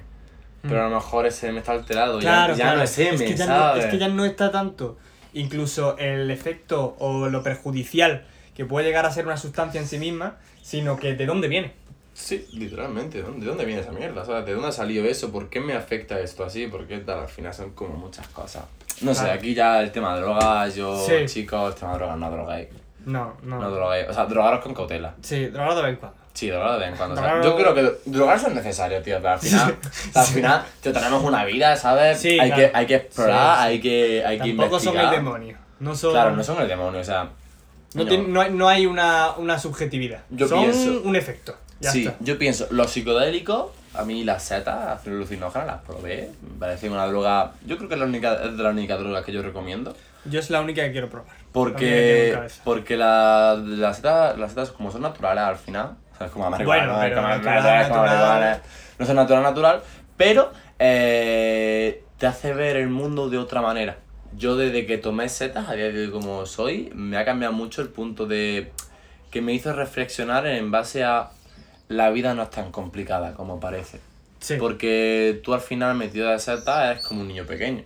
Pero 0.63 0.85
a 0.85 0.89
lo 0.89 0.95
mejor 0.95 1.25
ese 1.27 1.49
M 1.49 1.59
está 1.59 1.73
alterado, 1.73 2.19
ya- 2.19 2.29
Claro, 2.29 2.53
ya, 2.55 2.63
claro. 2.63 2.77
no 2.79 2.83
es 2.83 2.97
M, 2.99 3.17
que 3.17 3.35
ya 3.35 3.45
no, 3.45 3.51
¿sabes? 3.53 3.85
es 3.85 3.91
que 3.91 3.97
ya 3.99 4.07
no 4.07 4.25
está 4.25 4.49
tanto. 4.51 4.97
Incluso 5.33 5.97
el 5.97 6.31
efecto 6.31 6.95
o 6.99 7.27
lo 7.29 7.43
perjudicial 7.43 8.25
que 8.55 8.65
puede 8.65 8.85
llegar 8.87 9.05
a 9.05 9.11
ser 9.11 9.25
una 9.25 9.35
sustancia 9.37 9.81
en 9.81 9.87
sí 9.87 9.97
misma, 9.99 10.37
sino 10.61 10.97
que 10.97 11.15
de 11.15 11.25
dónde 11.25 11.47
viene. 11.47 11.73
Sí, 12.13 12.47
literalmente, 12.53 13.17
¿de 13.17 13.23
dónde, 13.23 13.39
de 13.41 13.45
dónde 13.47 13.65
viene 13.65 13.81
esa 13.81 13.91
mierda? 13.91 14.23
¿Sabes? 14.23 14.45
¿De 14.45 14.53
dónde 14.53 14.67
ha 14.67 14.71
salido 14.71 15.03
eso? 15.05 15.31
¿Por 15.31 15.49
qué 15.49 15.59
me 15.59 15.73
afecta 15.73 16.19
esto 16.19 16.43
así? 16.45 16.67
¿Por 16.67 16.85
qué 16.87 16.99
tal? 16.99 17.19
Al 17.21 17.27
final 17.27 17.53
son 17.53 17.71
como 17.71 17.95
muchas 17.95 18.27
cosas. 18.27 18.63
No 19.01 19.13
sé, 19.15 19.31
aquí 19.31 19.55
ya 19.55 19.81
el 19.81 19.91
tema 19.91 20.13
de 20.15 20.21
drogas, 20.21 20.75
yo, 20.75 20.95
Sí. 21.05 21.25
chicos, 21.25 21.73
el 21.73 21.79
tema 21.79 21.93
de 21.93 21.97
drogas, 21.97 22.17
no 22.19 22.29
droguéis. 22.31 22.67
No, 23.05 23.33
no. 23.41 23.59
No 23.59 23.71
droguéis. 23.71 24.07
O 24.09 24.13
sea, 24.13 24.25
drogaros 24.27 24.61
con 24.63 24.73
cautela. 24.75 25.15
Sí, 25.21 25.47
drogado 25.47 25.77
de 25.77 25.81
vez 25.81 25.91
en 25.93 25.95
cuando. 25.97 26.17
Sí, 26.33 26.49
drogaros 26.49 26.73
de 26.79 26.79
vez 26.79 26.89
en 26.89 26.97
cuando. 26.97 27.43
yo 27.43 27.55
creo 27.55 27.73
que 27.75 27.93
drogarse 28.05 28.47
es 28.47 28.55
necesario, 28.55 29.01
tío, 29.03 29.17
pero 29.17 29.33
al 29.33 29.39
final, 29.39 29.75
al 30.15 30.25
final, 30.25 30.65
tío, 30.81 30.91
tenemos 30.91 31.23
una 31.23 31.45
vida, 31.45 31.75
¿sabes? 31.77 32.19
Sí, 32.19 32.39
hay, 32.39 32.49
claro. 32.51 32.55
que, 32.71 32.77
hay 32.77 32.85
que 32.87 32.95
explorar, 32.95 33.57
Sí, 33.59 33.63
hay 33.65 33.81
que, 33.81 34.25
hay 34.25 34.39
que 34.39 34.47
Tampoco 34.49 34.79
son 34.79 34.87
investigar. 34.95 35.13
el 35.13 35.19
demonio. 35.23 35.57
No 35.79 35.95
son. 35.95 36.11
Claro, 36.11 36.35
no 36.35 36.43
son 36.43 36.61
el 36.61 36.67
demonio, 36.67 37.01
o 37.01 37.03
sea... 37.03 37.29
No, 37.93 38.03
no. 38.05 38.17
no 38.27 38.41
hay, 38.41 38.51
no 38.51 38.67
hay 38.69 38.85
una, 38.87 39.33
una 39.37 39.59
subjetividad. 39.59 40.21
Yo 40.31 40.47
son 40.47 40.61
pienso- 40.63 41.01
un 41.03 41.15
efecto. 41.15 41.55
Ya 41.79 41.91
sí, 41.91 42.05
está. 42.07 42.17
yo 42.21 42.39
pienso, 42.39 42.67
los 42.71 42.89
psicodélicos, 42.91 43.71
a 43.93 44.03
mí 44.03 44.23
las 44.23 44.41
setas 44.43 45.05
alucinógenas 45.05 45.67
las 45.67 45.81
probé, 45.81 46.31
me 46.41 46.57
parece 46.59 46.89
una 46.89 47.05
droga, 47.05 47.51
yo 47.65 47.77
creo 47.77 47.89
que 47.89 47.93
es, 47.95 47.99
la 47.99 48.07
única, 48.07 48.33
es 48.43 48.57
de 48.57 48.63
las 48.63 48.71
únicas 48.73 48.97
drogas 48.99 49.23
que 49.23 49.31
yo 49.33 49.43
recomiendo, 49.43 49.95
Yo 50.25 50.39
es 50.39 50.49
la 50.49 50.61
única 50.61 50.81
que 50.83 50.91
quiero 50.93 51.09
probar. 51.09 51.27
La 51.29 51.41
que 51.43 51.49
porque, 51.51 52.31
cabeza. 52.33 52.61
porque 52.63 52.97
la- 52.97 53.61
las 53.63 53.97
setas, 53.97 54.37
las 54.39 54.49
setas 54.51 54.71
como 54.71 54.91
son 54.91 55.01
naturales 55.01 55.43
al 55.43 55.57
final, 55.57 55.97
o 56.13 56.17
sea, 56.17 56.27
es 56.27 56.33
como 56.33 56.49
marihuana, 56.49 56.85
Bueno, 56.85 56.93
¿no? 56.93 57.03
Es 57.03 57.09
pero 57.09 57.15
como 57.21 57.27
natural, 57.29 57.53
marihuana, 57.55 57.81
es 57.81 57.87
como 57.89 58.05
natural. 58.05 58.61
no 58.99 59.13
natural, 59.13 59.43
natural, 59.43 59.81
pero 60.17 60.51
eh, 60.79 62.03
te 62.17 62.27
hace 62.27 62.53
ver 62.53 62.77
el 62.77 62.89
mundo 62.89 63.29
de 63.29 63.37
otra 63.37 63.61
manera. 63.61 63.97
Yo 64.35 64.55
desde 64.55 64.85
que 64.85 64.97
tomé 64.97 65.29
setas, 65.29 65.69
a 65.69 65.73
día 65.73 65.91
de 65.91 66.05
hoy 66.05 66.11
como 66.11 66.45
soy, 66.45 66.91
me 66.95 67.17
ha 67.17 67.25
cambiado 67.25 67.53
mucho 67.53 67.81
el 67.81 67.89
punto 67.89 68.25
de 68.25 68.71
que 69.29 69.41
me 69.41 69.53
hizo 69.53 69.73
reflexionar 69.73 70.45
en 70.47 70.71
base 70.71 71.03
a 71.03 71.29
la 71.87 72.09
vida 72.09 72.33
no 72.33 72.43
es 72.43 72.49
tan 72.49 72.71
complicada 72.71 73.33
como 73.33 73.59
parece. 73.59 73.99
Sí. 74.39 74.55
Porque 74.59 75.39
tú 75.43 75.53
al 75.53 75.61
final 75.61 75.95
metido 75.95 76.29
de 76.29 76.39
setas 76.39 76.91
eres 76.91 77.05
como 77.05 77.21
un 77.21 77.27
niño 77.27 77.45
pequeño. 77.45 77.83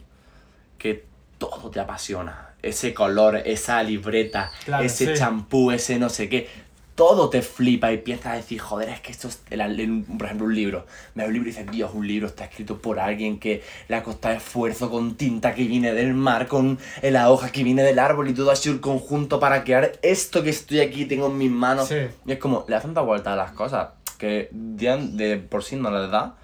Que 0.78 1.06
todo 1.38 1.70
te 1.70 1.80
apasiona. 1.80 2.50
Ese 2.62 2.94
color, 2.94 3.38
esa 3.46 3.84
libreta, 3.84 4.52
Claro, 4.66 4.84
ese 4.84 5.08
sí. 5.08 5.20
champú, 5.20 5.72
ese 5.72 6.00
no 6.00 6.10
sé 6.10 6.30
qué. 6.30 6.50
Todo 6.98 7.30
te 7.30 7.44
flipa 7.44 7.92
y 7.92 7.96
empiezas 7.96 8.26
a 8.26 8.34
decir, 8.38 8.60
joder, 8.60 8.90
es 8.90 9.00
que 9.02 9.12
esto 9.12 9.28
es, 9.28 9.40
el- 9.52 9.62
el- 9.62 10.04
por 10.18 10.26
ejemplo, 10.26 10.48
un 10.48 10.56
libro. 10.56 10.88
Me 11.14 11.22
da 11.22 11.28
un 11.28 11.34
libro 11.34 11.48
y 11.48 11.52
dices, 11.52 11.70
Dios, 11.72 11.92
un 11.94 12.08
libro 12.08 12.26
está 12.26 12.46
escrito 12.46 12.80
por 12.80 13.00
alguien 13.00 13.40
que 13.40 13.62
le 13.88 13.96
ha 13.96 14.02
costado 14.02 14.34
esfuerzo 14.36 14.90
con 14.90 15.14
tinta 15.16 15.54
que 15.54 15.66
viene 15.66 15.94
del 15.94 16.16
mar, 16.16 16.48
con 16.48 16.80
la 17.04 17.30
hoja 17.30 17.52
que 17.52 17.64
viene 17.64 17.84
del 17.84 18.00
árbol 18.00 18.28
y 18.30 18.34
todo 18.34 18.50
así 18.50 18.70
un 18.70 18.80
conjunto 18.80 19.40
para 19.40 19.64
crear 19.64 19.92
esto 20.02 20.42
que 20.42 20.50
estoy 20.50 20.80
aquí, 20.80 21.06
tengo 21.06 21.28
en 21.28 21.38
mis 21.38 21.52
manos. 21.52 21.88
Sí. 21.90 22.08
Y 22.26 22.32
es 22.32 22.40
como, 22.40 22.66
le 22.68 22.74
das 22.74 22.82
tanta 22.84 23.02
vuelta 23.02 23.34
a 23.34 23.36
las 23.36 23.52
cosas 23.52 23.90
que 24.18 24.50
de 24.52 25.38
por 25.38 25.64
sí 25.64 25.76
no 25.76 25.92
les 25.92 26.10
da, 26.10 26.36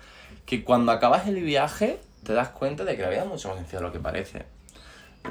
que 0.45 0.63
cuando 0.63 0.91
acabas 0.91 1.27
el 1.27 1.41
viaje 1.41 1.97
te 2.23 2.33
das 2.33 2.49
cuenta 2.49 2.83
de 2.85 2.95
que 2.95 3.01
la 3.01 3.09
vida 3.09 3.23
es 3.23 3.27
mucho 3.27 3.49
más 3.49 3.57
sencilla 3.57 3.79
de 3.79 3.85
lo 3.85 3.91
que 3.91 3.99
parece. 3.99 4.43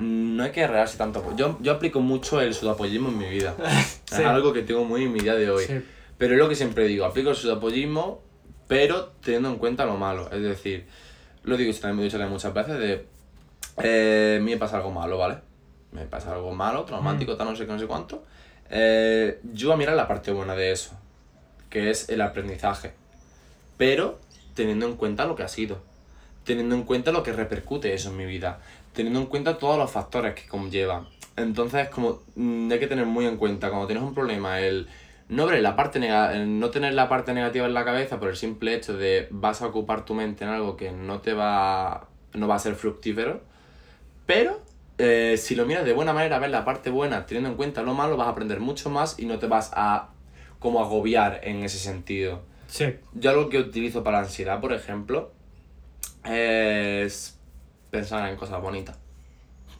No 0.01 0.43
hay 0.43 0.53
que 0.53 0.67
rearse 0.67 0.97
tanto. 0.97 1.37
Yo, 1.37 1.59
yo 1.61 1.73
aplico 1.73 2.01
mucho 2.01 2.41
el 2.41 2.55
sudapollismo 2.55 3.09
en 3.09 3.19
mi 3.19 3.29
vida. 3.29 3.55
Sí. 4.13 4.21
Es 4.21 4.27
algo 4.27 4.53
que 4.53 4.61
tengo 4.61 4.85
muy 4.85 5.05
en 5.05 5.13
mi 5.13 5.21
día 5.21 5.35
de 5.35 5.51
hoy. 5.51 5.65
Sí. 5.65 5.81
Pero 6.19 6.35
es 6.35 6.39
lo 6.39 6.47
que 6.47 6.55
siempre 6.55 6.87
digo, 6.87 7.07
aplico 7.07 7.31
el 7.31 7.37
sudapollismo, 7.37 8.21
pero 8.69 9.07
teniendo 9.23 9.49
en 9.49 9.57
cuenta 9.57 9.87
lo 9.87 9.97
malo. 9.97 10.31
Es 10.31 10.43
decir, 10.43 10.87
lo 11.45 11.57
digo 11.57 11.71
y 11.71 11.75
también 11.75 11.97
me 11.97 12.03
he 12.03 12.05
dicho 12.05 12.19
también 12.19 12.33
muchas 12.33 12.53
veces 12.53 12.79
de... 12.79 13.07
Eh, 13.83 14.39
me 14.43 14.57
pasa 14.59 14.77
algo 14.77 14.91
malo, 14.91 15.17
¿vale? 15.17 15.39
Me 15.93 16.05
pasa 16.05 16.33
algo 16.33 16.53
malo, 16.53 16.85
traumático, 16.85 17.37
tal, 17.37 17.49
no 17.49 17.57
sé 17.57 17.67
qué, 17.67 17.73
no 17.73 17.79
sé 17.79 17.87
cuánto. 17.87 18.23
Eh, 18.71 19.41
yo 19.53 19.69
voy 19.69 19.75
a 19.75 19.79
mirar 19.79 19.97
la 19.97 20.07
parte 20.07 20.31
buena 20.31 20.55
de 20.55 20.73
eso, 20.73 20.93
que 21.71 21.91
es 21.91 22.09
el 22.09 22.21
aprendizaje. 22.21 22.93
Pero 23.77 24.21
teniendo 24.55 24.87
en 24.87 24.97
cuenta 24.97 25.27
lo 25.27 25.35
que 25.35 25.43
ha 25.43 25.49
sido. 25.49 25.81
Teniendo 26.45 26.75
en 26.75 26.85
cuenta 26.85 27.13
lo 27.13 27.23
que 27.23 27.33
repercute 27.33 27.95
eso 27.95 28.11
en 28.11 28.17
mi 28.17 28.27
vida. 28.27 28.61
Teniendo 28.93 29.21
en 29.21 29.27
cuenta 29.27 29.59
todos 29.59 29.79
los 29.79 29.91
factores 29.91 30.35
que 30.35 30.47
conllevan. 30.49 31.07
Entonces, 31.37 31.89
como 31.89 32.21
mm, 32.37 32.71
hay 32.71 32.79
que 32.79 32.87
tener 32.87 33.07
muy 33.07 33.27
en 33.27 33.37
cuenta 33.37 33.69
cuando 33.71 33.87
tienes 33.87 34.05
un 34.05 34.15
problema, 34.15 34.61
el 34.61 34.87
no 35.29 35.47
ver 35.47 35.63
la 35.63 35.77
parte 35.77 35.99
nega- 35.99 36.35
el 36.35 36.59
no 36.61 36.69
tener 36.71 36.93
la 36.93 37.09
parte 37.09 37.33
negativa 37.33 37.67
en 37.67 37.73
la 37.73 37.85
cabeza 37.85 38.21
por 38.21 38.29
el 38.29 38.37
simple 38.37 38.75
hecho 38.75 38.97
de 38.97 39.29
vas 39.31 39.63
a 39.63 39.67
ocupar 39.69 40.05
tu 40.05 40.15
mente 40.15 40.45
en 40.45 40.51
algo 40.51 40.77
que 40.77 40.93
no 40.93 41.21
te 41.21 41.33
va 41.33 42.09
no 42.35 42.49
va 42.49 42.57
a 42.57 42.59
ser 42.59 42.75
fructífero, 42.75 43.43
pero 44.27 44.61
eh, 44.99 45.37
si 45.39 45.55
lo 45.55 45.67
miras 45.67 45.85
de 45.85 45.93
buena 45.93 46.13
manera, 46.13 46.39
ver 46.39 46.51
la 46.51 46.65
parte 46.65 46.91
buena, 46.91 47.27
teniendo 47.27 47.51
en 47.51 47.57
cuenta 47.57 47.83
lo 47.83 47.95
malo, 47.95 48.17
vas 48.17 48.27
a 48.27 48.31
aprender 48.31 48.61
mucho 48.61 48.91
más 48.91 49.19
y 49.19 49.27
no 49.27 49.39
te 49.39 49.47
vas 49.47 49.71
a 49.75 50.11
como 50.59 50.81
agobiar 50.81 51.41
en 51.45 51.63
ese 51.63 51.79
sentido. 51.79 52.43
Sí. 52.69 52.95
Yo 53.15 53.31
algo 53.31 53.49
que 53.49 53.59
utilizo 53.59 54.03
para 54.05 54.19
la 54.19 54.25
ansiedad, 54.25 54.61
por 54.61 54.73
ejemplo, 54.73 55.33
es 56.25 57.39
pensar 57.93 58.29
en 58.29 58.37
cosas 58.37 58.61
bonitas. 58.61 58.97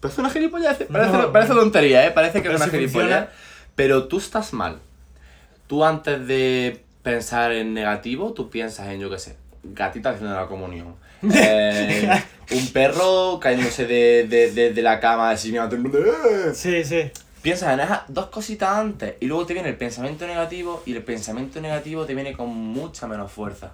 Parece 0.01 0.21
una 0.21 0.31
gilipollez, 0.31 0.79
parece, 0.93 1.13
No. 1.17 1.33
parece 1.33 1.53
tontería, 1.55 2.07
¿eh? 2.07 2.11
Parece 2.11 2.35
que 2.43 2.49
Pero 2.49 2.55
es 2.57 2.61
una 2.63 2.71
si 2.71 2.77
gilipollez. 2.79 3.09
funciona. 3.09 3.29
Pero 3.75 4.07
tú 4.07 4.19
estás 4.19 4.53
mal. 4.53 4.79
Tú 5.67 5.85
antes 5.85 6.27
de 6.27 6.85
pensar 7.03 7.53
en 7.53 7.73
negativo, 7.73 8.33
tú 8.33 8.51
piensas 8.51 8.89
en, 8.89 9.01
yo 9.01 9.09
qué 9.11 9.19
sé, 9.19 9.37
gatita 9.65 10.11
haciendo 10.11 10.37
la 10.37 10.47
comunión. 10.47 10.95
Eh, 11.35 12.11
un 12.51 12.67
perro 12.73 13.39
cayéndose 13.41 13.87
de, 13.87 14.27
de, 14.29 14.51
de, 14.53 14.73
de 14.75 14.83
la 14.83 14.99
cama 14.99 15.31
así 15.31 15.55
"Eh". 15.57 16.51
Sí, 16.53 16.85
sí. 16.85 17.11
piensas 17.43 17.73
en 17.75 17.81
esas 17.81 18.01
dos 18.09 18.27
cositas 18.27 18.77
antes 18.77 19.15
y 19.21 19.27
luego 19.27 19.47
te 19.47 19.55
viene 19.55 19.69
el 19.69 19.77
pensamiento 19.77 20.27
negativo 20.27 20.83
y 20.85 20.95
el 20.97 21.03
pensamiento 21.05 21.61
negativo 21.61 22.05
te 22.07 22.15
viene 22.17 22.33
con 22.33 22.49
mucha 22.49 23.07
menos 23.07 23.31
fuerza. 23.31 23.71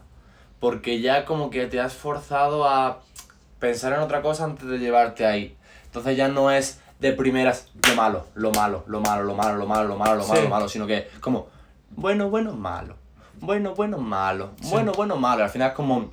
Porque 0.60 1.00
ya 1.00 1.24
como 1.24 1.48
que 1.48 1.66
te 1.66 1.80
has 1.80 1.94
forzado 1.94 2.68
a 2.68 3.00
pensar 3.58 3.92
en 3.92 4.00
otra 4.00 4.22
cosa 4.22 4.44
antes 4.44 4.66
de 4.66 4.78
llevarte 4.78 5.26
ahí. 5.26 5.56
Entonces 5.86 6.16
ya 6.16 6.28
no 6.28 6.50
es 6.50 6.80
de 7.00 7.12
primeras 7.12 7.68
lo 7.88 7.94
malo, 7.94 8.26
lo 8.34 8.50
malo, 8.52 8.84
lo 8.88 9.00
malo, 9.00 9.22
lo 9.24 9.34
malo, 9.34 9.54
lo 9.56 9.66
malo, 9.66 9.84
lo 9.88 9.96
malo, 9.96 10.14
lo 10.16 10.26
malo, 10.26 10.36
Sí. 10.36 10.42
lo 10.42 10.48
malo, 10.48 10.68
sino 10.68 10.86
que 10.86 11.08
como 11.20 11.46
bueno, 11.90 12.28
bueno, 12.28 12.52
malo. 12.52 12.96
Bueno, 13.40 13.74
bueno, 13.74 13.98
malo. 13.98 14.50
Bueno, 14.62 14.92
bueno, 14.92 15.16
malo. 15.16 15.44
Al 15.44 15.50
final 15.50 15.68
es 15.68 15.74
como 15.74 16.10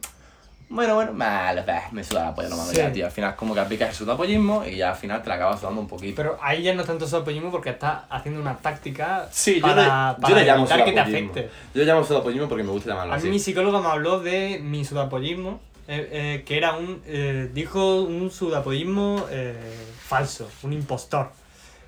bueno, 0.68 0.96
bueno, 0.96 1.14
malo, 1.14 1.62
bah, 1.66 1.84
me 1.91 2.04
suda 2.04 2.26
la 2.26 2.36
polla 2.36 2.50
lo 2.50 2.58
malo 2.58 2.70
Sí. 2.72 2.78
ya, 2.78 2.91
tío. 2.91 3.06
Al 3.06 3.12
final 3.12 3.32
es 3.32 3.36
como 3.36 3.54
que 3.54 3.60
aplicas 3.60 3.89
el 3.89 3.96
sudapollismo 3.96 4.64
y 4.66 4.78
ya 4.78 4.89
al 4.91 4.96
final 4.96 5.22
te 5.22 5.30
la 5.30 5.36
acabas 5.36 5.60
sudando 5.60 5.82
un 5.82 5.88
poquito. 5.88 6.16
Pero 6.16 6.38
ahí 6.41 6.64
ya 6.64 6.74
no 6.74 6.82
es 6.82 6.88
tanto 6.88 7.08
sudapollismo 7.08 7.52
porque 7.52 7.70
estás 7.72 8.02
haciendo 8.10 8.41
una 8.41 8.58
táctica 8.58 9.28
Sí, 9.32 9.56
yo, 9.56 9.62
para, 9.62 10.14
le, 10.14 10.22
para 10.22 10.30
yo 10.30 10.36
le 10.36 10.46
llamo 10.46 10.60
evitar 10.66 10.86
que 10.86 10.91
te 10.91 11.00
afecte. 11.00 11.41
Yo 11.74 11.82
le 11.82 11.86
llamo 11.86 12.04
sudapollismo 12.04 12.48
porque 12.48 12.64
me 12.64 12.72
gusta 12.72 12.89
llamarlo 12.91 13.14
A 13.14 13.18
mí 13.18 13.22
así. 13.22 13.30
mi 13.30 13.39
psicólogo 13.39 13.80
me 13.82 13.89
habló 13.89 14.20
de 14.22 14.60
mi 14.64 14.84
sudapollismo, 14.86 15.60
eh, 15.88 16.10
eh, 16.12 16.44
que 16.46 16.58
era 16.58 16.74
un, 16.76 17.02
eh, 17.06 17.50
dijo 17.54 18.02
un 18.02 18.32
sudapollismo 18.32 19.26
eh, 19.30 19.56
falso, 20.00 20.50
un 20.64 20.74
impostor. 20.74 21.30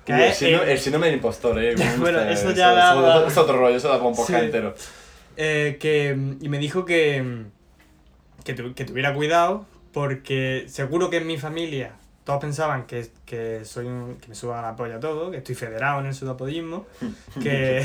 Que 0.04 0.12
Uy, 0.14 0.22
el, 0.22 0.32
síndrome, 0.34 0.72
el 0.72 0.78
síndrome 0.78 1.06
del 1.06 1.16
impostor, 1.16 1.62
eh. 1.62 1.74
me 1.76 1.96
Bueno, 1.98 2.20
eso 2.20 2.50
ya 2.52 2.70
eso, 2.92 3.02
da- 3.02 3.18
eso 3.18 3.26
es 3.26 3.36
otro 3.36 3.58
rollo, 3.58 3.76
eso 3.76 3.88
da 3.88 3.96
para 3.96 4.08
un 4.08 4.16
podcast 4.16 4.38
Sí. 4.40 4.44
entero. 4.46 4.74
que, 5.36 6.16
y 6.40 6.48
me 6.48 6.58
dijo 6.58 6.84
que, 6.84 7.44
que, 8.44 8.54
tu- 8.54 8.74
que 8.74 8.84
tuviera 8.84 9.12
cuidado 9.14 9.66
porque 9.92 10.64
seguro 10.68 11.10
que 11.10 11.16
en 11.18 11.26
mi 11.26 11.36
familia 11.38 11.92
todos 12.24 12.40
pensaban 12.40 12.86
que, 12.86 13.08
que 13.24 13.64
soy 13.64 13.86
un, 13.86 14.16
que 14.16 14.28
me 14.28 14.34
suba 14.34 14.60
la 14.62 14.76
polla 14.76 15.00
todo, 15.00 15.30
que 15.30 15.38
estoy 15.38 15.54
federado 15.54 16.00
en 16.00 16.06
el 16.06 16.14
sudapollismo, 16.14 16.86
que, 17.42 17.84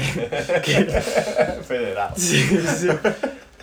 que, 0.64 1.02
Federal. 1.66 2.14
Sí, 2.18 2.42
sí. 2.78 2.90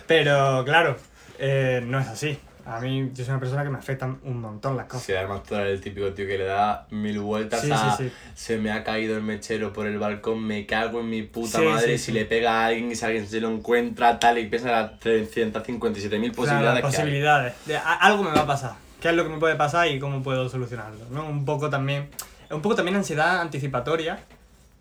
Pero 0.07 0.63
claro, 0.65 0.97
eh, 1.41 1.81
no 1.85 1.99
es 1.99 2.07
así. 2.07 2.39
A 2.63 2.79
mí, 2.79 3.09
yo 3.13 3.25
soy 3.25 3.31
una 3.31 3.39
persona 3.39 3.63
que 3.63 3.71
me 3.71 3.79
afectan 3.79 4.19
un 4.23 4.39
montón 4.39 4.77
las 4.77 4.85
cosas. 4.85 5.03
Sí, 5.03 5.13
además 5.13 5.41
tú 5.41 5.55
eres 5.55 5.73
el 5.73 5.81
típico 5.81 6.13
tío 6.13 6.27
que 6.27 6.37
le 6.37 6.45
da 6.45 6.85
mil 6.91 7.19
vueltas 7.19 7.61
Sí, 7.61 7.71
a 7.71 7.97
sí, 7.97 8.03
sí. 8.07 8.11
se 8.35 8.57
me 8.59 8.71
ha 8.71 8.83
caído 8.83 9.17
el 9.17 9.23
mechero 9.23 9.73
por 9.73 9.87
el 9.87 9.97
balcón, 9.97 10.43
me 10.45 10.67
cago 10.67 10.99
en 10.99 11.09
mi 11.09 11.23
puta 11.23 11.59
madre, 11.59 11.97
si 11.97 12.11
le 12.11 12.25
pega 12.25 12.61
a 12.61 12.65
alguien 12.67 12.91
y 12.91 12.95
si 12.95 13.03
alguien 13.03 13.27
se 13.27 13.41
lo 13.41 13.49
encuentra, 13.49 14.19
tal, 14.19 14.37
y 14.37 14.45
piensa 14.45 14.67
en 14.69 14.75
las 14.75 14.99
357.000 14.99 16.19
Claro, 16.19 16.33
posibilidades 16.35 16.79
que 16.81 16.85
hay. 16.87 16.91
posibilidades. 16.93 17.53
De, 17.65 17.77
a- 17.77 17.93
algo 17.95 18.23
me 18.23 18.31
va 18.31 18.41
a 18.41 18.47
pasar. 18.47 18.73
¿Qué 19.01 19.09
es 19.09 19.15
lo 19.15 19.23
que 19.23 19.29
me 19.31 19.39
puede 19.39 19.55
pasar 19.55 19.87
y 19.87 19.97
cómo 19.99 20.21
puedo 20.21 20.47
solucionarlo? 20.47 21.03
¿no? 21.09 21.25
Un 21.27 21.43
poco 21.45 21.71
también. 21.71 22.09
Un 22.51 22.61
poco 22.61 22.75
también 22.75 22.95
ansiedad 22.95 23.41
anticipatoria 23.41 24.19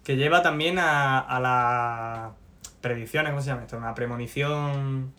que 0.04 0.16
lleva 0.16 0.42
también 0.42 0.78
a, 0.78 1.18
a 1.20 1.40
las 1.40 2.32
predicciones, 2.82 3.30
¿cómo 3.30 3.40
se 3.40 3.48
llama 3.48 3.62
esto? 3.62 3.78
Una 3.78 3.94
premonición 3.94 5.14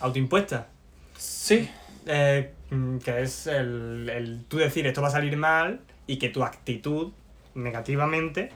autoimpuesta. 0.00 0.68
Sí, 1.16 1.68
Eh, 2.06 2.54
mm, 2.70 2.98
que 2.98 3.20
es 3.22 3.46
el, 3.46 4.08
el 4.08 4.44
tú 4.46 4.56
decir 4.56 4.86
esto 4.86 5.02
va 5.02 5.08
a 5.08 5.10
salir 5.10 5.36
mal 5.36 5.80
y 6.06 6.16
que 6.16 6.30
tu 6.30 6.42
actitud 6.42 7.12
negativamente 7.54 8.50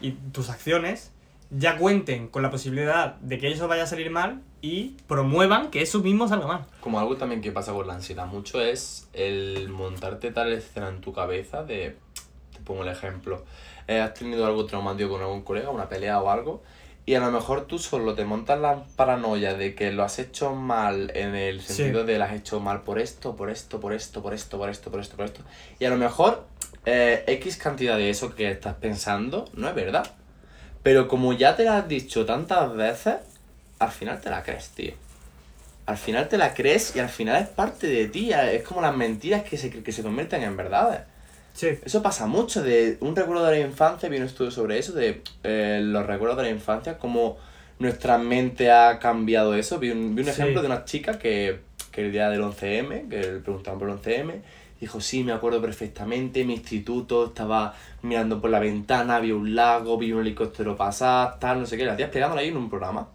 y 0.00 0.12
tus 0.12 0.50
acciones 0.50 1.10
ya 1.50 1.78
cuenten 1.78 2.28
con 2.28 2.42
la 2.42 2.50
posibilidad 2.50 3.16
de 3.16 3.38
que 3.38 3.50
eso 3.50 3.68
vaya 3.68 3.84
a 3.84 3.86
salir 3.86 4.10
mal 4.10 4.42
y 4.60 4.96
promuevan 5.06 5.70
que 5.70 5.82
eso 5.82 6.00
mismo 6.00 6.28
salga 6.28 6.46
mal. 6.46 6.66
Como 6.80 6.98
algo 6.98 7.16
también 7.16 7.40
que 7.40 7.52
pasa 7.52 7.72
con 7.72 7.86
la 7.86 7.94
ansiedad 7.94 8.26
mucho 8.26 8.60
es 8.60 9.08
el 9.12 9.68
montarte 9.68 10.32
tal 10.32 10.52
escena 10.52 10.88
en 10.88 11.00
tu 11.00 11.12
cabeza 11.12 11.62
de, 11.62 11.96
te 12.52 12.60
pongo 12.64 12.82
el 12.82 12.88
ejemplo, 12.88 13.44
eh, 13.86 14.00
has 14.00 14.14
tenido 14.14 14.46
algo 14.46 14.66
traumático 14.66 15.10
con 15.10 15.20
algún 15.20 15.42
colega, 15.42 15.70
una 15.70 15.88
pelea 15.88 16.20
o 16.20 16.30
algo, 16.30 16.62
y 17.06 17.14
a 17.14 17.20
lo 17.20 17.30
mejor 17.30 17.66
tú 17.66 17.78
solo 17.78 18.14
te 18.14 18.24
montas 18.24 18.58
la 18.58 18.82
paranoia 18.96 19.54
de 19.54 19.74
que 19.76 19.92
lo 19.92 20.02
has 20.02 20.18
hecho 20.18 20.54
mal 20.54 21.12
en 21.14 21.34
el 21.36 21.60
Sí. 21.62 21.74
sentido 21.74 22.04
de 22.04 22.18
lo 22.18 22.24
has 22.24 22.32
hecho 22.32 22.58
mal 22.60 22.82
por 22.82 22.98
esto, 22.98 23.36
por 23.36 23.48
esto, 23.48 23.80
por 23.80 23.92
esto, 23.94 24.22
por 24.22 24.34
esto, 24.34 24.58
por 24.58 24.68
esto, 24.68 24.90
por 24.90 25.00
esto, 25.00 25.16
por 25.16 25.24
esto, 25.26 25.40
y 25.78 25.84
a 25.84 25.90
lo 25.90 25.96
mejor 25.96 26.44
eh, 26.84 27.24
X 27.26 27.56
cantidad 27.56 27.96
de 27.96 28.10
eso 28.10 28.34
que 28.34 28.50
estás 28.50 28.74
pensando 28.74 29.44
no 29.54 29.68
es 29.68 29.74
verdad. 29.74 30.06
Pero 30.82 31.08
como 31.08 31.32
ya 31.32 31.56
te 31.56 31.64
lo 31.64 31.72
has 31.72 31.88
dicho 31.88 32.26
tantas 32.26 32.74
veces, 32.76 33.16
al 33.78 33.90
final 33.90 34.20
te 34.20 34.30
la 34.30 34.42
crees, 34.42 34.68
tío 34.70 34.92
al 35.86 35.96
final 35.96 36.28
te 36.28 36.36
la 36.36 36.52
crees 36.52 36.96
y 36.96 36.98
al 36.98 37.08
final 37.08 37.40
es 37.40 37.48
parte 37.48 37.86
de 37.86 38.08
ti. 38.08 38.32
Es 38.32 38.64
como 38.64 38.80
las 38.80 38.94
mentiras 38.96 39.44
que 39.44 39.56
se, 39.56 39.70
que 39.70 39.92
se 39.92 40.02
convierten 40.02 40.42
en 40.42 40.56
verdades. 40.56 41.02
Sí. 41.56 41.68
Eso 41.84 42.02
pasa 42.02 42.26
mucho. 42.26 42.62
De 42.62 42.98
un 43.00 43.16
recuerdo 43.16 43.44
de 43.46 43.58
la 43.60 43.66
infancia, 43.66 44.08
vi 44.10 44.18
un 44.18 44.24
estudio 44.24 44.50
sobre 44.50 44.78
eso, 44.78 44.92
de 44.92 45.22
eh, 45.42 45.80
los 45.82 46.04
recuerdos 46.06 46.36
de 46.36 46.42
la 46.44 46.50
infancia, 46.50 46.98
cómo 46.98 47.38
nuestra 47.78 48.18
mente 48.18 48.70
ha 48.70 48.98
cambiado 48.98 49.54
eso. 49.54 49.78
Vi 49.78 49.90
un, 49.90 50.14
vi 50.14 50.20
un 50.20 50.26
Sí. 50.26 50.32
ejemplo 50.32 50.60
de 50.60 50.66
una 50.66 50.84
chica 50.84 51.18
que, 51.18 51.60
que 51.92 52.02
el 52.04 52.12
día 52.12 52.28
del 52.28 52.42
11M, 52.42 53.08
que 53.08 53.16
le 53.20 53.38
preguntaban 53.40 53.78
por 53.78 53.88
el 53.88 53.96
11M, 53.96 54.42
dijo, 54.80 55.00
sí, 55.00 55.24
me 55.24 55.32
acuerdo 55.32 55.62
perfectamente, 55.62 56.44
mi 56.44 56.52
instituto, 56.52 57.26
estaba 57.28 57.74
mirando 58.02 58.38
por 58.38 58.50
la 58.50 58.58
ventana, 58.60 59.18
vi 59.20 59.32
un 59.32 59.54
lago, 59.54 59.96
vi 59.96 60.12
un 60.12 60.20
helicóptero 60.20 60.76
pasar, 60.76 61.38
tal, 61.38 61.60
no 61.60 61.66
sé 61.66 61.78
qué, 61.78 61.86
la 61.86 61.96
tía 61.96 62.10
ahí 62.36 62.48
en 62.48 62.56
un 62.58 62.68
programa. 62.68 63.08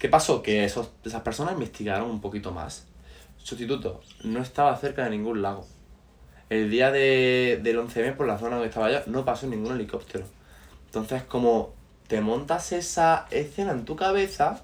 ¿Qué 0.00 0.08
pasó? 0.08 0.42
Que 0.42 0.64
esos, 0.64 0.90
esas 1.04 1.22
personas 1.22 1.54
investigaron 1.54 2.10
un 2.10 2.20
poquito 2.20 2.50
más. 2.50 2.86
Su 3.36 3.54
instituto 3.54 4.00
no 4.24 4.40
estaba 4.42 4.76
cerca 4.76 5.04
de 5.04 5.10
ningún 5.10 5.42
lago. 5.42 5.66
El 6.50 6.70
día 6.70 6.90
de, 6.90 7.60
del 7.62 7.78
11M, 7.78 8.16
por 8.16 8.26
la 8.26 8.38
zona 8.38 8.56
donde 8.56 8.68
estaba 8.68 8.90
yo, 8.90 9.00
no 9.06 9.24
pasó 9.24 9.46
ningún 9.46 9.72
helicóptero. 9.72 10.24
Entonces, 10.86 11.22
como 11.22 11.74
te 12.06 12.20
montas 12.20 12.72
esa 12.72 13.26
escena 13.30 13.72
en 13.72 13.84
tu 13.84 13.96
cabeza, 13.96 14.62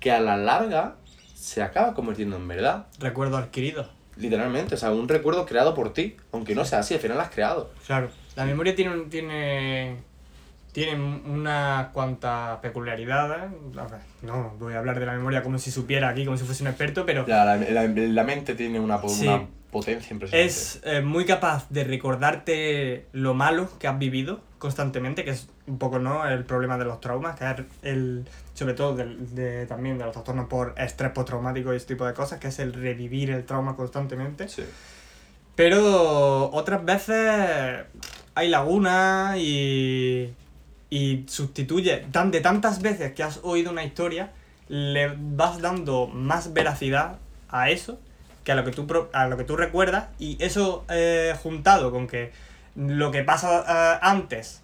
que 0.00 0.10
a 0.10 0.20
la 0.20 0.36
larga 0.36 0.96
se 1.34 1.62
acaba 1.62 1.94
convirtiendo 1.94 2.36
en 2.36 2.48
verdad. 2.48 2.86
Recuerdo 2.98 3.36
adquirido. 3.36 3.88
Literalmente, 4.16 4.74
o 4.74 4.78
sea, 4.78 4.90
un 4.90 5.08
recuerdo 5.08 5.46
creado 5.46 5.74
por 5.74 5.92
ti. 5.92 6.16
Aunque 6.32 6.54
no 6.54 6.64
sea 6.64 6.80
así, 6.80 6.94
al 6.94 7.00
final 7.00 7.18
lo 7.18 7.22
has 7.22 7.30
creado. 7.30 7.70
Claro. 7.86 8.10
La 8.34 8.44
memoria 8.44 8.74
tiene, 8.74 9.04
tiene, 9.04 9.96
tiene 10.84 11.20
unas 11.26 11.88
cuantas 11.88 12.58
peculiaridades. 12.58 13.50
A 13.76 13.82
ver, 13.84 14.00
no 14.22 14.54
voy 14.58 14.74
a 14.74 14.78
hablar 14.78 14.98
de 15.00 15.06
la 15.06 15.12
memoria 15.12 15.42
como 15.42 15.58
si 15.58 15.70
supiera 15.70 16.08
aquí, 16.08 16.24
como 16.24 16.36
si 16.36 16.44
fuese 16.44 16.62
un 16.62 16.68
experto, 16.68 17.04
pero 17.06 17.24
La, 17.26 17.44
la, 17.44 17.56
la- 17.56 17.86
la 17.88 18.24
mente 18.24 18.54
tiene 18.54 18.78
una, 18.80 19.00
Sí. 19.08 19.26
una 19.26 19.46
potencia 19.70 20.12
impresionante. 20.14 20.46
es 20.50 20.80
eh, 20.84 21.00
muy 21.02 21.24
capaz 21.26 21.68
de 21.68 21.84
recordarte 21.84 23.06
lo 23.12 23.34
malo 23.34 23.68
que 23.78 23.86
has 23.88 23.98
vivido 23.98 24.40
constantemente, 24.58 25.24
que 25.24 25.30
es 25.30 25.48
un 25.66 25.78
poco 25.78 25.98
no 25.98 26.26
el 26.26 26.44
problema 26.44 26.78
de 26.78 26.84
los 26.86 27.00
traumas, 27.00 27.38
que 27.38 27.44
es 27.44 27.56
el, 27.82 28.26
sobre 28.54 28.74
todo 28.74 28.94
del- 28.96 29.34
de, 29.34 29.66
también 29.66 29.98
de 29.98 30.04
los 30.04 30.12
trastornos 30.12 30.46
por 30.48 30.74
estrés 30.78 31.10
postraumático 31.12 31.72
y 31.72 31.76
ese 31.76 31.86
tipo 31.86 32.06
de 32.06 32.14
cosas, 32.14 32.38
que 32.40 32.48
es 32.48 32.58
el 32.60 32.72
revivir 32.72 33.30
el 33.30 33.44
trauma 33.44 33.76
constantemente. 33.76 34.48
Sí. 34.48 34.64
Pero 35.54 36.50
otras 36.52 36.84
veces 36.84 37.84
hay 38.34 38.48
lagunas 38.48 39.36
y, 39.38 40.32
y 40.90 41.24
sustituye, 41.28 42.06
tan, 42.12 42.30
de 42.30 42.40
tantas 42.40 42.80
veces 42.82 43.12
que 43.12 43.22
has 43.22 43.40
oído 43.42 43.70
una 43.70 43.84
historia, 43.84 44.32
le 44.68 45.14
vas 45.16 45.60
dando 45.60 46.06
más 46.06 46.52
veracidad 46.52 47.18
a 47.48 47.70
eso 47.70 47.98
que 48.44 48.52
a 48.52 48.54
lo 48.54 48.64
que 48.64 48.70
tú, 48.70 48.86
a 49.12 49.26
lo 49.26 49.36
que 49.36 49.44
tú 49.44 49.56
recuerdas 49.56 50.08
y 50.18 50.42
eso 50.42 50.84
eh, 50.88 51.34
juntado 51.42 51.90
con 51.90 52.06
que 52.06 52.32
lo 52.76 53.10
que 53.10 53.22
pasa 53.22 53.64
eh, 53.94 53.98
antes, 54.02 54.62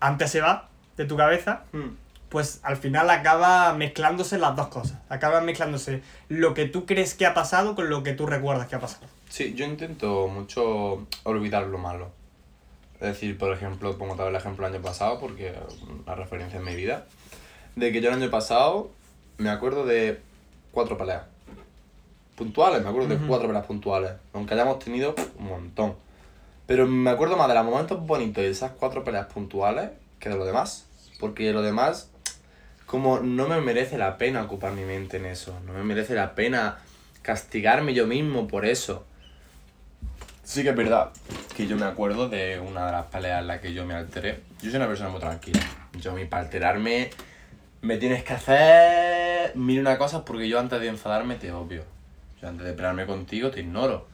antes 0.00 0.30
se 0.30 0.40
va 0.40 0.68
de 0.96 1.04
tu 1.06 1.16
cabeza, 1.16 1.62
Hmm. 1.72 1.96
pues 2.28 2.60
al 2.62 2.76
final 2.76 3.08
acaba 3.10 3.72
mezclándose 3.74 4.38
las 4.38 4.56
dos 4.56 4.68
cosas. 4.68 4.98
Acaba 5.08 5.40
mezclándose 5.40 6.02
lo 6.28 6.54
que 6.54 6.66
tú 6.66 6.84
crees 6.86 7.14
que 7.14 7.24
ha 7.26 7.34
pasado 7.34 7.74
con 7.74 7.88
lo 7.88 8.02
que 8.02 8.12
tú 8.12 8.26
recuerdas 8.26 8.66
que 8.68 8.76
ha 8.76 8.80
pasado. 8.80 9.06
Sí, 9.28 9.54
yo 9.54 9.64
intento 9.64 10.28
mucho 10.28 11.06
olvidar 11.24 11.64
lo 11.64 11.78
malo. 11.78 12.10
Es 13.02 13.08
decir, 13.08 13.36
por 13.36 13.52
ejemplo, 13.52 13.98
pongo 13.98 14.14
tal 14.14 14.28
el 14.28 14.36
ejemplo 14.36 14.64
el 14.64 14.72
año 14.72 14.80
pasado, 14.80 15.18
porque 15.18 15.52
una 16.04 16.14
referencia 16.14 16.60
en 16.60 16.64
mi 16.64 16.76
vida, 16.76 17.04
de 17.74 17.90
que 17.90 18.00
yo 18.00 18.10
el 18.10 18.14
año 18.14 18.30
pasado 18.30 18.90
me 19.38 19.50
acuerdo 19.50 19.84
de 19.84 20.20
cuatro 20.70 20.96
peleas. 20.96 21.24
Puntuales, 22.36 22.80
me 22.80 22.88
acuerdo 22.88 23.08
de 23.08 23.16
Ujú. 23.16 23.26
cuatro 23.26 23.48
peleas 23.48 23.66
puntuales. 23.66 24.12
Aunque 24.32 24.54
hayamos 24.54 24.78
tenido 24.78 25.16
un 25.36 25.46
montón. 25.48 25.96
Pero 26.68 26.86
me 26.86 27.10
acuerdo 27.10 27.36
más 27.36 27.48
de 27.48 27.54
los 27.54 27.64
momentos 27.64 28.06
bonitos 28.06 28.44
de 28.44 28.50
esas 28.50 28.70
cuatro 28.70 29.02
peleas 29.02 29.26
puntuales 29.26 29.90
que 30.20 30.28
de 30.28 30.36
lo 30.36 30.44
demás. 30.44 30.86
Porque 31.18 31.52
lo 31.52 31.62
demás, 31.62 32.08
como 32.86 33.18
no 33.18 33.48
me 33.48 33.60
merece 33.60 33.98
la 33.98 34.16
pena 34.16 34.44
ocupar 34.44 34.74
mi 34.74 34.84
mente 34.84 35.16
en 35.16 35.26
eso. 35.26 35.58
No 35.66 35.72
me 35.72 35.82
merece 35.82 36.14
la 36.14 36.36
pena 36.36 36.78
castigarme 37.22 37.94
yo 37.94 38.06
mismo 38.06 38.46
por 38.46 38.64
eso. 38.64 39.04
Sí 40.52 40.62
que 40.62 40.68
es 40.68 40.76
verdad 40.76 41.08
que 41.56 41.66
yo 41.66 41.76
me 41.76 41.86
acuerdo 41.86 42.28
de 42.28 42.60
una 42.60 42.84
de 42.84 42.92
las 42.92 43.06
peleas 43.06 43.40
en 43.40 43.46
las 43.46 43.60
que 43.60 43.72
yo 43.72 43.86
me 43.86 43.94
alteré. 43.94 44.40
Yo 44.60 44.68
soy 44.68 44.76
una 44.76 44.86
persona 44.86 45.08
muy 45.08 45.18
tranquila. 45.18 45.60
Yo 45.98 46.10
a 46.10 46.14
mí 46.14 46.26
para 46.26 46.42
alterarme 46.42 47.08
me 47.80 47.96
tienes 47.96 48.22
que 48.22 48.34
hacer 48.34 49.56
mil 49.56 49.80
una 49.80 49.96
cosas 49.96 50.24
porque 50.26 50.46
yo 50.50 50.60
antes 50.60 50.78
de 50.78 50.88
enfadarme 50.88 51.36
te 51.36 51.50
obvio. 51.52 51.84
Yo 52.42 52.48
antes 52.48 52.66
de 52.66 52.74
pelearme 52.74 53.06
contigo 53.06 53.50
te 53.50 53.60
ignoro. 53.60 54.06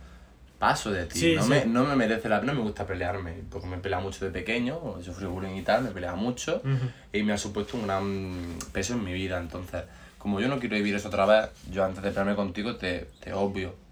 paso 0.60 0.92
de 0.92 1.06
ti. 1.06 1.18
Sí, 1.18 1.34
no, 1.34 1.42
sí. 1.42 1.48
Me, 1.48 1.64
no 1.66 1.82
me 1.82 1.96
merece 1.96 2.28
la 2.28 2.38
pena, 2.38 2.52
no 2.52 2.60
me 2.60 2.64
gusta 2.64 2.86
pelearme, 2.86 3.34
porque 3.50 3.66
me 3.66 3.74
he 3.74 3.80
peleado 3.80 4.04
mucho 4.04 4.24
de 4.24 4.30
pequeño, 4.30 4.78
o 4.78 5.02
sufrí 5.02 5.26
bullying 5.26 5.56
y 5.56 5.62
tal, 5.62 5.82
me 5.82 5.90
he 5.90 5.92
peleado 5.92 6.16
mucho 6.16 6.58
Ujú. 6.58 6.88
y 7.12 7.24
me 7.24 7.32
ha 7.32 7.38
supuesto 7.38 7.76
un 7.76 7.82
gran 7.82 8.58
peso 8.72 8.92
en 8.92 9.02
mi 9.02 9.12
vida. 9.12 9.40
Entonces, 9.40 9.82
como 10.18 10.38
yo 10.40 10.46
no 10.46 10.60
quiero 10.60 10.76
vivir 10.76 10.94
eso 10.94 11.08
otra 11.08 11.26
vez, 11.26 11.48
yo 11.68 11.84
antes 11.84 12.00
de 12.00 12.10
pelearme 12.10 12.36
contigo 12.36 12.76
te, 12.76 13.08
te 13.18 13.32
obvio. 13.32 13.87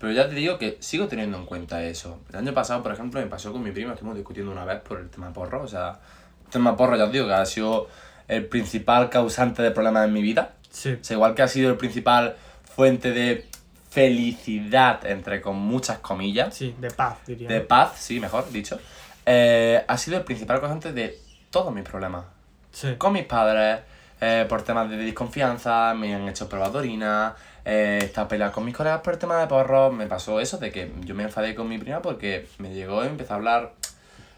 Pero 0.00 0.12
ya 0.12 0.28
te 0.28 0.34
digo 0.34 0.58
que 0.58 0.78
sigo 0.80 1.06
teniendo 1.06 1.36
en 1.38 1.44
cuenta 1.46 1.82
eso. 1.84 2.20
El 2.30 2.36
año 2.36 2.54
pasado, 2.54 2.82
por 2.82 2.90
ejemplo, 2.92 3.20
me 3.20 3.26
pasó 3.26 3.52
con 3.52 3.62
mi 3.62 3.70
prima, 3.70 3.92
estuvimos 3.92 4.16
discutiendo 4.16 4.50
una 4.50 4.64
vez 4.64 4.80
por 4.80 4.98
el 4.98 5.10
tema 5.10 5.32
porro. 5.32 5.62
O 5.62 5.68
sea, 5.68 6.00
el 6.46 6.50
tema 6.50 6.76
porro, 6.76 6.96
ya 6.96 7.04
os 7.04 7.12
digo, 7.12 7.26
que 7.26 7.34
ha 7.34 7.44
sido 7.46 7.86
el 8.26 8.46
principal 8.46 9.10
causante 9.10 9.62
de 9.62 9.70
problemas 9.70 10.06
en 10.08 10.12
mi 10.14 10.22
vida. 10.22 10.54
Sí. 10.70 10.94
O 11.00 11.04
sea, 11.04 11.14
igual 11.16 11.34
que 11.34 11.42
ha 11.42 11.48
sido 11.48 11.70
el 11.70 11.76
principal 11.76 12.34
fuente 12.64 13.12
de 13.12 13.46
felicidad, 13.90 15.04
entre 15.06 15.40
con 15.40 15.56
muchas 15.56 15.98
comillas, 15.98 16.54
Sí, 16.54 16.74
de 16.78 16.90
paz, 16.90 17.18
diría. 17.26 17.48
de 17.48 17.60
paz, 17.60 17.98
sí, 17.98 18.20
mejor 18.20 18.50
dicho, 18.50 18.78
eh, 19.26 19.84
ha 19.86 19.98
sido 19.98 20.16
el 20.18 20.24
principal 20.24 20.60
causante 20.60 20.92
de 20.92 21.18
todos 21.50 21.74
mis 21.74 21.84
problemas. 21.84 22.24
Sí. 22.72 22.94
Con 22.96 23.12
mis 23.12 23.24
padres, 23.24 23.80
eh, 24.20 24.46
por 24.48 24.62
temas 24.62 24.88
de 24.90 24.96
desconfianza, 24.96 25.94
me 25.94 26.14
han 26.14 26.28
hecho 26.28 26.48
pruebas 26.48 26.72
de 26.72 26.78
orina, 26.78 27.34
eh, 27.64 27.98
he 28.02 28.04
estado 28.06 28.28
peleado 28.28 28.52
con 28.52 28.64
mis 28.64 28.74
colegas 28.76 29.00
por 29.00 29.14
el 29.14 29.18
tema 29.18 29.38
de 29.40 29.46
porros, 29.46 29.92
me 29.92 30.06
pasó 30.06 30.40
eso 30.40 30.58
de 30.58 30.70
que 30.70 30.92
yo 31.04 31.14
me 31.14 31.24
enfadé 31.24 31.54
con 31.54 31.68
mi 31.68 31.78
prima 31.78 32.00
porque 32.02 32.46
me 32.58 32.72
llegó 32.72 33.04
y 33.04 33.08
empezó 33.08 33.34
a 33.34 33.36
hablar 33.36 33.72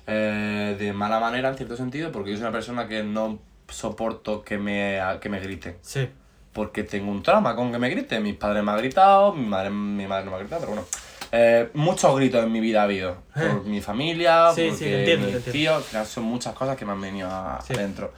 eh, 0.06 0.76
de 0.78 0.92
mala 0.92 1.20
manera 1.20 1.48
en 1.48 1.56
cierto 1.56 1.76
sentido, 1.76 2.10
porque 2.12 2.30
yo 2.30 2.36
soy 2.36 2.42
una 2.44 2.52
persona 2.52 2.88
que 2.88 3.02
no 3.02 3.38
soporto 3.68 4.42
que 4.42 4.58
me, 4.58 5.00
que 5.20 5.28
me 5.28 5.40
griten 5.40 5.76
Sí. 5.82 6.08
porque 6.52 6.82
tengo 6.82 7.10
un 7.10 7.22
trauma 7.22 7.54
con 7.56 7.72
que 7.72 7.78
me 7.78 7.88
griten. 7.88 8.22
Mis 8.22 8.34
padres 8.36 8.62
me 8.62 8.70
han 8.72 8.78
gritado, 8.78 9.32
mi 9.32 9.46
madre, 9.46 9.70
mi 9.70 10.06
madre 10.06 10.24
no 10.26 10.30
me 10.32 10.36
ha 10.36 10.40
gritado, 10.40 10.60
pero 10.62 10.72
bueno. 10.72 10.88
Eh, 11.34 11.70
muchos 11.74 12.14
gritos 12.16 12.44
en 12.44 12.52
mi 12.52 12.60
vida 12.60 12.80
ha 12.80 12.84
habido. 12.84 13.16
Por 13.32 13.64
mi 13.64 13.80
familia, 13.80 14.50
Sí, 14.54 14.64
sí, 14.64 14.70
porque 14.70 14.98
entiendo, 14.98 15.26
mis 15.28 15.36
entiendo. 15.36 15.80
tíos, 15.82 16.08
son 16.08 16.24
muchas 16.24 16.52
cosas 16.54 16.76
que 16.76 16.84
me 16.84 16.92
han 16.92 17.00
venido 17.00 17.30
Sí. 17.66 17.72
adentro. 17.72 18.12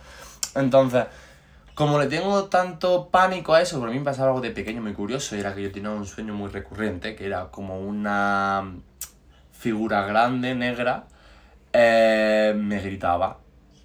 Entonces, 0.57 1.05
como 1.75 1.99
le 1.99 2.07
tengo 2.07 2.45
tanto 2.45 3.09
pánico 3.11 3.55
a 3.55 3.61
eso, 3.62 3.83
a 3.85 3.89
mí 3.89 3.99
me 3.99 4.05
pasaba 4.05 4.29
algo 4.29 4.41
de 4.41 4.51
pequeño 4.51 4.81
muy 4.81 4.93
curioso, 4.93 5.37
y 5.37 5.41
era 5.41 5.55
que 5.55 5.62
yo 5.62 5.72
tenía 5.72 5.91
un 5.91 6.07
sueño 6.07 6.35
muy 6.35 6.51
recurrente, 6.51 7.16
que 7.16 7.27
era 7.27 7.47
como 7.51 7.81
una 7.81 8.75
figura 9.53 10.07
grande, 10.07 10.55
negra, 10.55 11.07
eh, 11.72 12.55
me 12.57 12.81
gritaba 12.81 13.39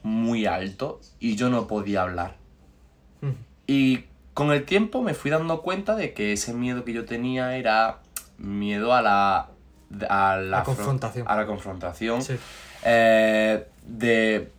muy 0.04 0.46
alto 0.46 1.00
y 1.20 1.36
yo 1.36 1.50
no 1.50 1.68
podía 1.68 2.04
hablar. 2.04 2.36
Ujú. 3.22 3.34
Y 3.68 4.06
con 4.34 4.52
el 4.52 4.66
tiempo 4.66 5.02
me 5.02 5.14
fui 5.14 5.32
dando 5.32 5.62
cuenta 5.62 5.96
de 5.96 6.14
que 6.14 6.34
ese 6.34 6.54
miedo 6.54 6.86
que 6.86 6.94
yo 6.94 7.06
tenía 7.06 7.58
era 7.58 8.00
miedo 8.38 8.94
a 8.94 9.02
la... 9.02 9.50
A 10.08 10.36
la, 10.38 10.38
La 10.38 10.62
fron- 10.62 10.66
confrontación. 10.66 11.26
A 11.28 11.36
la 11.36 11.46
confrontación. 11.48 12.22
Sí. 12.22 12.38
eh, 12.84 13.66
de 13.86 14.52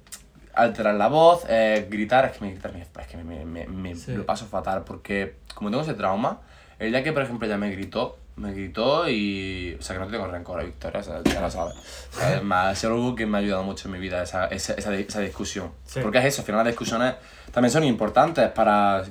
alterar 0.55 0.95
la 0.95 1.09
voz, 1.09 1.45
eh, 1.49 1.87
gritar, 1.91 2.25
es 2.27 2.33
que 2.33 2.45
me 2.45 2.51
gritar, 2.53 2.73
es 3.01 3.07
que 3.07 3.17
me, 3.17 3.25
me- 3.25 3.45
me- 3.45 3.67
me 3.67 3.95
Sí. 3.95 4.13
lo 4.13 4.25
paso 4.27 4.47
fatal 4.47 4.83
porque 4.85 5.37
como 5.55 5.71
tengo 5.71 5.83
ese 5.83 5.95
trauma, 5.95 6.41
el 6.79 6.91
día 6.91 7.03
que 7.05 7.13
por 7.13 7.23
ejemplo 7.23 7.47
ella 7.47 7.57
me 7.59 7.71
gritó, 7.71 8.17
me 8.37 8.53
gritó 8.53 9.07
y... 9.09 9.77
O 9.79 9.83
sea 9.83 9.97
que 9.97 10.01
no 10.01 10.09
tengo 10.09 10.27
rencor 10.27 10.61
a 10.61 10.63
Victoria, 10.65 11.01
o 11.01 11.03
sea, 11.03 11.21
ya 11.25 11.41
lo 11.43 11.51
sabes. 11.51 11.75
Más, 12.43 12.79
es 12.79 12.85
algo 12.85 13.15
que 13.15 13.27
me 13.27 13.37
ha 13.37 13.41
ayudado 13.41 13.63
mucho 13.65 13.89
en 13.89 13.93
mi 13.93 13.99
vida, 13.99 14.23
esa, 14.23 14.47
esa, 14.47 14.73
esa, 14.75 14.95
esa 14.95 15.21
discusión. 15.21 15.73
Sí. 15.85 16.01
Porque 16.03 16.19
es 16.19 16.25
eso, 16.25 16.41
al 16.43 16.47
final 16.47 16.59
las 16.65 16.69
discusiones 16.73 17.15
también 17.53 17.71
son 17.71 17.85
importantes 17.85 18.49
para, 18.51 19.03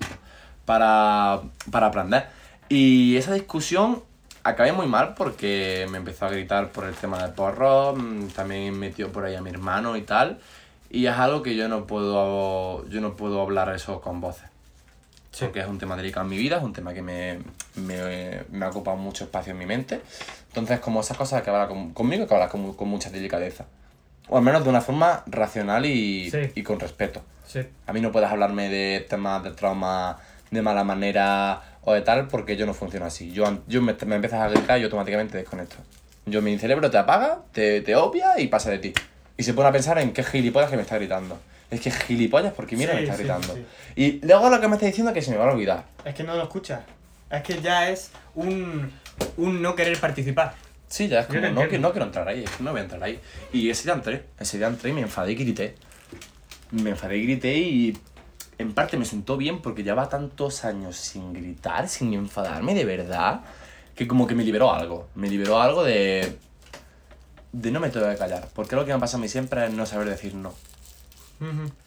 para, 0.65 1.41
para 1.71 1.87
aprender. 1.87 2.25
Y 2.69 3.17
esa 3.17 3.33
discusión 3.33 4.03
acabé 4.43 4.71
muy 4.71 4.87
mal 4.87 5.13
porque 5.15 5.85
me 5.91 5.97
empezó 5.97 6.25
a 6.25 6.29
gritar 6.29 6.69
por 6.69 6.85
el 6.85 6.95
tema 6.95 7.21
del 7.21 7.33
porro, 7.33 7.93
mm, 7.95 8.27
también 8.29 8.77
metió 8.79 9.11
por 9.11 9.25
ahí 9.25 9.35
a 9.35 9.41
mi 9.41 9.49
hermano 9.49 9.95
y 9.95 10.01
tal. 10.01 10.39
Y 10.89 11.05
es 11.05 11.13
algo 11.13 11.43
que 11.43 11.55
yo 11.55 11.67
no 11.69 11.85
puedo, 11.85 12.87
yo 12.89 12.99
no 13.01 13.15
puedo 13.15 13.41
hablar 13.41 13.73
eso 13.75 14.01
con 14.01 14.21
voces. 14.21 14.45
Sí. 15.31 15.45
Porque 15.45 15.59
es 15.59 15.67
un 15.67 15.77
tema 15.77 15.95
delicado 15.95 16.23
en 16.25 16.29
mi 16.31 16.37
vida, 16.37 16.57
es 16.57 16.63
un 16.63 16.73
tema 16.73 16.93
que 16.93 17.01
me, 17.03 17.39
me, 17.75 18.41
me 18.51 18.65
ha 18.65 18.69
ocupado 18.69 18.97
mucho 18.97 19.25
espacio 19.25 19.51
en 19.51 19.59
mi 19.59 19.65
mente. 19.67 20.01
Entonces, 20.47 20.79
como 20.79 21.01
esas 21.01 21.15
cosas 21.17 21.43
que 21.43 21.49
hablar 21.51 21.67
con- 21.67 21.93
conmigo, 21.93 22.25
que 22.27 22.33
hablar 22.33 22.49
con, 22.49 22.73
con 22.73 22.87
mucha 22.87 23.09
delicadeza. 23.11 23.65
O 24.27 24.37
al 24.37 24.43
menos 24.43 24.63
de 24.63 24.69
una 24.69 24.81
forma 24.81 25.23
racional 25.27 25.85
y, 25.85 26.29
Sí. 26.31 26.39
y 26.55 26.63
con 26.63 26.79
respeto. 26.79 27.21
Sí. 27.45 27.61
A 27.85 27.93
mí 27.93 28.01
no 28.01 28.11
puedes 28.11 28.29
hablarme 28.29 28.69
de 28.69 29.05
temas 29.07 29.43
de 29.43 29.51
trauma 29.51 30.17
de 30.51 30.61
mala 30.63 30.83
manera 30.83 31.61
o 31.83 31.93
de 31.93 32.01
tal 32.01 32.27
porque 32.27 32.57
yo 32.57 32.65
no 32.65 32.73
funciono 32.73 33.05
así. 33.05 33.31
Yo, 33.31 33.45
yo 33.67 33.81
me, 33.83 33.95
me 34.05 34.15
empiezas 34.15 34.41
a 34.41 34.49
gritar 34.49 34.77
y 34.79 34.81
yo 34.81 34.87
automáticamente 34.87 35.37
desconecto. 35.37 35.75
Yo, 36.25 36.41
mi 36.41 36.57
cerebro 36.57 36.89
te 36.91 36.97
apaga, 36.97 37.39
te, 37.51 37.81
te 37.81 37.95
obvia 37.95 38.39
y 38.39 38.47
pasa 38.47 38.69
de 38.71 38.79
ti. 38.79 38.93
Y 39.39 39.43
se 39.43 39.53
pone 39.53 39.69
a 39.69 39.71
pensar 39.71 39.97
en 39.99 40.11
qué 40.11 40.21
gilipollas 40.21 40.69
que 40.69 40.75
me 40.75 40.81
está 40.81 40.97
gritando. 40.97 41.39
Es 41.71 41.79
que 41.79 41.89
gilipollas 41.91 42.51
porque 42.53 42.75
mira 42.75 42.91
Sí, 42.91 42.97
me 42.97 43.03
está 43.03 43.15
sí, 43.15 43.19
gritando. 43.23 43.55
sí. 43.55 43.65
Y 43.95 44.25
luego 44.25 44.49
lo 44.49 44.59
que 44.59 44.67
me 44.67 44.75
está 44.75 44.85
diciendo 44.85 45.11
es 45.11 45.13
que 45.15 45.21
se 45.21 45.31
me 45.31 45.37
va 45.37 45.49
a 45.49 45.53
olvidar. 45.53 45.85
Es 46.03 46.13
que 46.13 46.23
no 46.23 46.35
lo 46.35 46.43
escuchas. 46.43 46.81
Es 47.31 47.41
que 47.43 47.61
ya 47.61 47.89
es 47.89 48.11
un, 48.35 48.91
un 49.37 49.61
no 49.61 49.75
querer 49.75 49.97
participar. 49.97 50.55
Sí, 50.89 51.07
ya 51.07 51.21
es 51.21 51.27
como, 51.27 51.39
no, 51.39 51.69
que 51.69 51.79
no 51.79 51.91
quiero 51.91 52.05
entrar 52.07 52.27
ahí, 52.27 52.43
es 52.43 52.49
que 52.49 52.63
no 52.63 52.71
voy 52.71 52.81
a 52.81 52.83
entrar 52.83 53.01
ahí. 53.01 53.17
Y 53.53 53.69
ese 53.69 53.83
día 53.83 53.93
entré, 53.93 54.25
ese 54.39 54.57
día 54.57 54.67
entré 54.67 54.89
y 54.89 54.93
me 54.93 55.01
enfadé 55.01 55.31
y 55.31 55.35
grité. 55.35 55.75
Me 56.71 56.89
enfadé 56.89 57.17
y 57.17 57.23
grité 57.23 57.57
y 57.57 57.97
en 58.57 58.73
parte 58.73 58.97
me 58.97 59.05
sentó 59.05 59.37
bien 59.37 59.61
porque 59.61 59.83
llevaba 59.83 60.09
tantos 60.09 60.65
años 60.65 60.97
sin 60.97 61.31
gritar, 61.31 61.87
sin 61.87 62.13
enfadarme 62.13 62.73
de 62.75 62.83
verdad, 62.83 63.41
que 63.95 64.05
como 64.05 64.27
que 64.27 64.35
me 64.35 64.43
liberó 64.43 64.73
algo. 64.73 65.07
Me 65.15 65.29
liberó 65.29 65.61
algo 65.61 65.83
de... 65.85 66.37
de 67.51 67.71
no 67.71 67.79
me 67.79 67.89
tengo 67.89 68.07
que 68.09 68.15
callar. 68.17 68.47
Porque 68.53 68.75
lo 68.75 68.85
que 68.85 68.93
me 68.93 68.99
pasa 68.99 69.17
a 69.17 69.19
mí 69.19 69.27
siempre 69.27 69.65
es 69.65 69.71
no 69.73 69.85
saber 69.85 70.09
decir 70.09 70.35
no. 70.35 70.53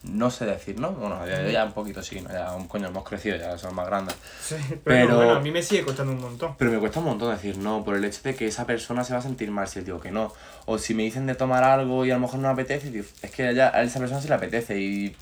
No 0.03 0.31
sé 0.31 0.45
decir 0.45 0.79
no. 0.79 0.91
Bueno, 0.93 1.27
ya, 1.27 1.43
ya 1.47 1.63
un 1.63 1.73
poquito 1.73 2.01
sí, 2.01 2.19
¿no? 2.21 2.31
ya 2.31 2.53
un 2.55 2.67
coño, 2.67 2.87
hemos 2.87 3.03
crecido, 3.07 3.37
ya 3.37 3.55
somos 3.59 3.75
más 3.75 3.85
grandes. 3.85 4.15
Sí, 4.41 4.55
pero, 4.69 4.79
Pero- 4.83 5.15
bueno, 5.15 5.33
a 5.35 5.39
mí 5.39 5.51
me 5.51 5.61
sigue 5.61 5.83
costando 5.83 6.11
un 6.11 6.21
montón. 6.21 6.55
Pero 6.57 6.71
me 6.71 6.79
cuesta 6.79 6.97
un 6.99 7.05
montón 7.05 7.31
decir 7.31 7.57
no, 7.59 7.83
por 7.85 7.95
el 7.95 8.03
hecho 8.03 8.19
de 8.23 8.33
que 8.35 8.47
esa 8.47 8.65
persona 8.65 9.03
se 9.03 9.13
va 9.13 9.19
a 9.19 9.21
sentir 9.21 9.51
mal 9.51 9.67
si 9.67 9.81
digo 9.81 9.99
que 9.99 10.09
no. 10.09 10.33
O 10.65 10.79
si 10.79 10.95
me 10.95 11.03
dicen 11.03 11.27
de 11.27 11.35
tomar 11.35 11.63
algo 11.63 12.03
y 12.03 12.09
a 12.09 12.15
lo 12.15 12.21
mejor 12.21 12.39
no 12.39 12.47
me 12.47 12.53
apetece, 12.53 12.89
digo, 12.89 13.05
es 13.21 13.29
que 13.29 13.43
a, 13.43 13.51
ella- 13.51 13.71
a 13.75 13.83
esa 13.83 13.99
persona 13.99 14.19
sí 14.21 14.27
le 14.27 14.33
apetece 14.33 14.79
y, 14.79 15.15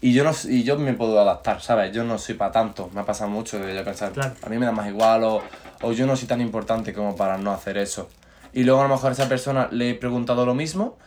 y, 0.00 0.12
yo 0.14 0.24
no, 0.24 0.32
y 0.48 0.64
yo 0.64 0.76
me 0.76 0.92
puedo 0.94 1.20
adaptar, 1.20 1.62
¿sabes? 1.62 1.92
Yo 1.94 2.02
no 2.02 2.18
soy 2.18 2.34
para 2.34 2.50
tanto, 2.50 2.90
me 2.92 3.02
ha 3.02 3.04
pasado 3.06 3.30
mucho 3.30 3.60
de 3.60 3.72
yo 3.72 3.84
pensar, 3.84 4.10
Claro. 4.10 4.34
a 4.42 4.48
mí 4.48 4.58
me 4.58 4.66
da 4.66 4.72
más 4.72 4.88
igual 4.88 5.22
o, 5.22 5.42
o 5.82 5.92
yo 5.92 6.06
no 6.08 6.16
soy 6.16 6.26
tan 6.26 6.40
importante 6.40 6.92
como 6.92 7.14
para 7.14 7.38
no 7.38 7.52
hacer 7.52 7.78
eso. 7.78 8.10
Y 8.52 8.64
luego 8.64 8.80
a 8.80 8.84
lo 8.84 8.90
mejor 8.94 9.10
a 9.10 9.12
esa 9.12 9.28
persona 9.28 9.68
le 9.70 9.90
he 9.90 9.94
preguntado 9.94 10.44
lo 10.46 10.54
mismo 10.54 10.98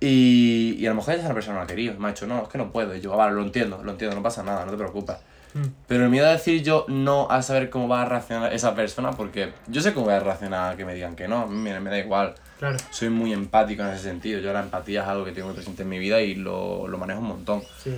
y, 0.00 0.76
y 0.78 0.86
a 0.86 0.90
lo 0.90 0.96
mejor 0.96 1.14
esa 1.14 1.32
persona 1.32 1.58
no 1.58 1.64
ha 1.64 1.66
querido, 1.66 1.98
me 1.98 2.08
ha 2.08 2.10
dicho, 2.10 2.26
no, 2.26 2.42
es 2.42 2.48
que 2.48 2.58
no 2.58 2.72
puedo. 2.72 2.94
Y 2.94 3.00
yo, 3.00 3.12
"Ah, 3.14 3.16
vale, 3.16 3.34
lo 3.34 3.42
entiendo, 3.42 3.82
lo 3.84 3.92
entiendo, 3.92 4.16
no 4.16 4.22
pasa 4.22 4.42
nada, 4.42 4.64
no 4.64 4.72
te 4.72 4.76
preocupes. 4.78 5.16
Mm. 5.54 5.64
Pero 5.86 6.04
el 6.04 6.10
miedo 6.10 6.26
a 6.26 6.30
decir 6.32 6.62
yo 6.62 6.86
no 6.88 7.30
a 7.30 7.42
saber 7.42 7.68
cómo 7.70 7.86
va 7.86 8.02
a 8.02 8.04
reaccionar 8.06 8.52
esa 8.52 8.74
persona, 8.74 9.12
porque 9.12 9.52
yo 9.68 9.80
sé 9.82 9.92
cómo 9.92 10.06
voy 10.06 10.14
a 10.14 10.20
reaccionar 10.20 10.72
a 10.72 10.76
que 10.76 10.84
me 10.84 10.94
digan 10.94 11.14
que 11.14 11.28
no, 11.28 11.46
me, 11.46 11.78
me 11.78 11.90
da 11.90 11.98
igual. 11.98 12.34
Claro. 12.58 12.78
Soy 12.90 13.10
muy 13.10 13.32
empático 13.32 13.82
en 13.82 13.88
ese 13.90 14.04
sentido. 14.04 14.40
Yo 14.40 14.52
la 14.52 14.60
empatía 14.60 15.02
es 15.02 15.08
algo 15.08 15.24
que 15.24 15.32
tengo 15.32 15.48
muy 15.48 15.54
presente 15.56 15.82
en 15.82 15.88
mi 15.88 15.98
vida 15.98 16.20
y 16.20 16.34
lo, 16.36 16.88
lo 16.88 16.96
manejo 16.98 17.20
un 17.20 17.26
montón. 17.28 17.62
Sí. 17.82 17.96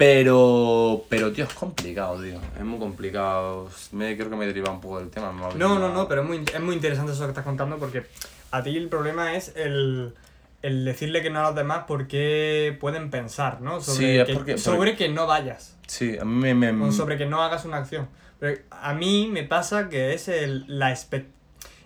Pero, 0.00 1.04
pero 1.10 1.30
tío, 1.30 1.44
es 1.44 1.52
complicado, 1.52 2.22
tío. 2.22 2.40
Es 2.58 2.64
muy 2.64 2.78
complicado. 2.78 3.68
Me, 3.92 4.16
creo 4.16 4.30
que 4.30 4.36
me 4.36 4.46
deriva 4.46 4.70
un 4.70 4.80
poco 4.80 4.98
del 4.98 5.10
tema. 5.10 5.30
me 5.30 5.42
No, 5.58 5.78
no, 5.78 5.92
no, 5.92 6.08
pero 6.08 6.22
es 6.22 6.26
muy, 6.26 6.38
es 6.38 6.60
muy 6.62 6.74
interesante 6.74 7.12
eso 7.12 7.24
que 7.24 7.28
estás 7.28 7.44
contando 7.44 7.76
porque 7.76 8.06
a 8.50 8.62
ti 8.62 8.74
el 8.78 8.88
problema 8.88 9.34
es 9.34 9.54
el, 9.56 10.14
el 10.62 10.86
decirle 10.86 11.20
que 11.20 11.28
no 11.28 11.40
a 11.40 11.42
los 11.48 11.54
demás 11.54 11.84
porque 11.86 12.78
pueden 12.80 13.10
pensar, 13.10 13.60
¿no? 13.60 13.82
Sobre, 13.82 14.20
Sí, 14.20 14.26
que, 14.26 14.32
porque- 14.32 14.56
sobre 14.56 14.96
que 14.96 15.10
no 15.10 15.26
vayas 15.26 15.76
Sí, 15.86 16.16
a 16.18 16.24
mí 16.24 16.54
me... 16.54 16.72
me 16.72 16.86
o 16.88 16.92
sobre 16.92 17.18
que 17.18 17.26
no 17.26 17.42
hagas 17.42 17.66
una 17.66 17.76
acción. 17.76 18.08
Pero 18.38 18.58
a 18.70 18.94
mí 18.94 19.28
me 19.30 19.42
pasa 19.42 19.90
que 19.90 20.14
es 20.14 20.28
el, 20.28 20.64
la 20.66 20.96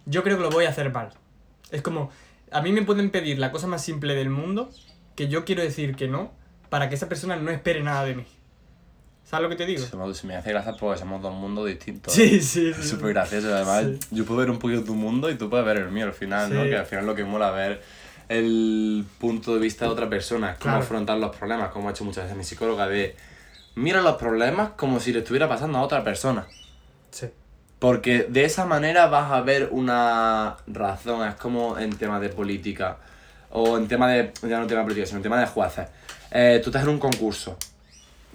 Yo 0.06 0.22
creo 0.22 0.36
que 0.36 0.42
lo 0.44 0.50
voy 0.50 0.66
a 0.66 0.68
hacer 0.68 0.92
mal. 0.92 1.10
Es 1.72 1.82
como, 1.82 2.12
a 2.52 2.62
mí 2.62 2.70
me 2.70 2.82
pueden 2.82 3.10
pedir 3.10 3.40
la 3.40 3.50
cosa 3.50 3.66
más 3.66 3.82
simple 3.82 4.14
del 4.14 4.30
mundo 4.30 4.70
que 5.16 5.26
yo 5.26 5.44
quiero 5.44 5.62
decir 5.64 5.96
que 5.96 6.06
no 6.06 6.43
para 6.74 6.88
que 6.88 6.96
esa 6.96 7.08
persona 7.08 7.36
no 7.36 7.52
espere 7.52 7.80
nada 7.84 8.04
de 8.04 8.16
mí. 8.16 8.26
¿Sabes 9.24 9.44
lo 9.44 9.48
que 9.48 9.54
te 9.54 9.64
digo? 9.64 9.86
se 9.86 9.96
me, 9.96 10.12
se 10.12 10.26
me 10.26 10.34
hace 10.34 10.50
gracia 10.50 10.72
porque 10.76 10.98
somos 10.98 11.22
dos 11.22 11.32
mundos 11.32 11.66
distintos. 11.68 12.12
Sí, 12.12 12.40
sí, 12.40 12.70
Es 12.76 12.88
súper 12.88 13.10
gracioso, 13.12 13.54
además 13.54 13.84
Sí. 13.84 14.08
yo 14.10 14.24
puedo 14.24 14.40
ver 14.40 14.50
un 14.50 14.58
poquito 14.58 14.82
tu 14.82 14.96
mundo 14.96 15.30
y 15.30 15.36
tú 15.36 15.48
puedes 15.48 15.64
ver 15.64 15.76
el 15.76 15.92
mío 15.92 16.06
al 16.06 16.14
final, 16.14 16.52
¿no? 16.52 16.64
Sí. 16.64 16.70
Que 16.70 16.76
al 16.78 16.86
final 16.86 17.06
lo 17.06 17.14
que 17.14 17.22
mola 17.22 17.52
ver 17.52 17.80
el 18.28 19.04
punto 19.20 19.54
de 19.54 19.60
vista 19.60 19.84
de 19.84 19.92
otra 19.92 20.08
persona, 20.10 20.54
cómo 20.54 20.62
Claro. 20.72 20.78
afrontar 20.82 21.16
los 21.18 21.36
problemas, 21.36 21.70
como 21.70 21.86
ha 21.88 21.92
hecho 21.92 22.04
muchas 22.04 22.24
veces 22.24 22.36
mi 22.36 22.42
psicóloga, 22.42 22.88
de 22.88 23.14
mira 23.76 24.00
los 24.02 24.16
problemas 24.16 24.70
como 24.76 24.98
si 24.98 25.12
le 25.12 25.20
estuviera 25.20 25.48
pasando 25.48 25.78
a 25.78 25.82
otra 25.82 26.02
persona. 26.02 26.44
Sí. 27.12 27.28
Porque 27.78 28.26
de 28.28 28.44
esa 28.44 28.66
manera 28.66 29.06
vas 29.06 29.30
a 29.30 29.42
ver 29.42 29.68
una 29.70 30.56
razón, 30.66 31.28
es 31.28 31.36
como 31.36 31.78
en 31.78 31.94
temas 31.96 32.20
de 32.20 32.30
política, 32.30 32.96
o 33.50 33.78
en 33.78 33.86
tema 33.86 34.08
de, 34.10 34.32
ya 34.42 34.58
no 34.58 34.66
tema 34.66 34.80
de 34.80 34.86
política, 34.86 35.06
sino 35.06 35.18
en 35.18 35.22
tema 35.22 35.38
de 35.38 35.46
jueces. 35.46 35.86
Eh, 36.34 36.60
tú 36.62 36.70
estás 36.70 36.82
en 36.82 36.88
un 36.88 36.98
concurso, 36.98 37.56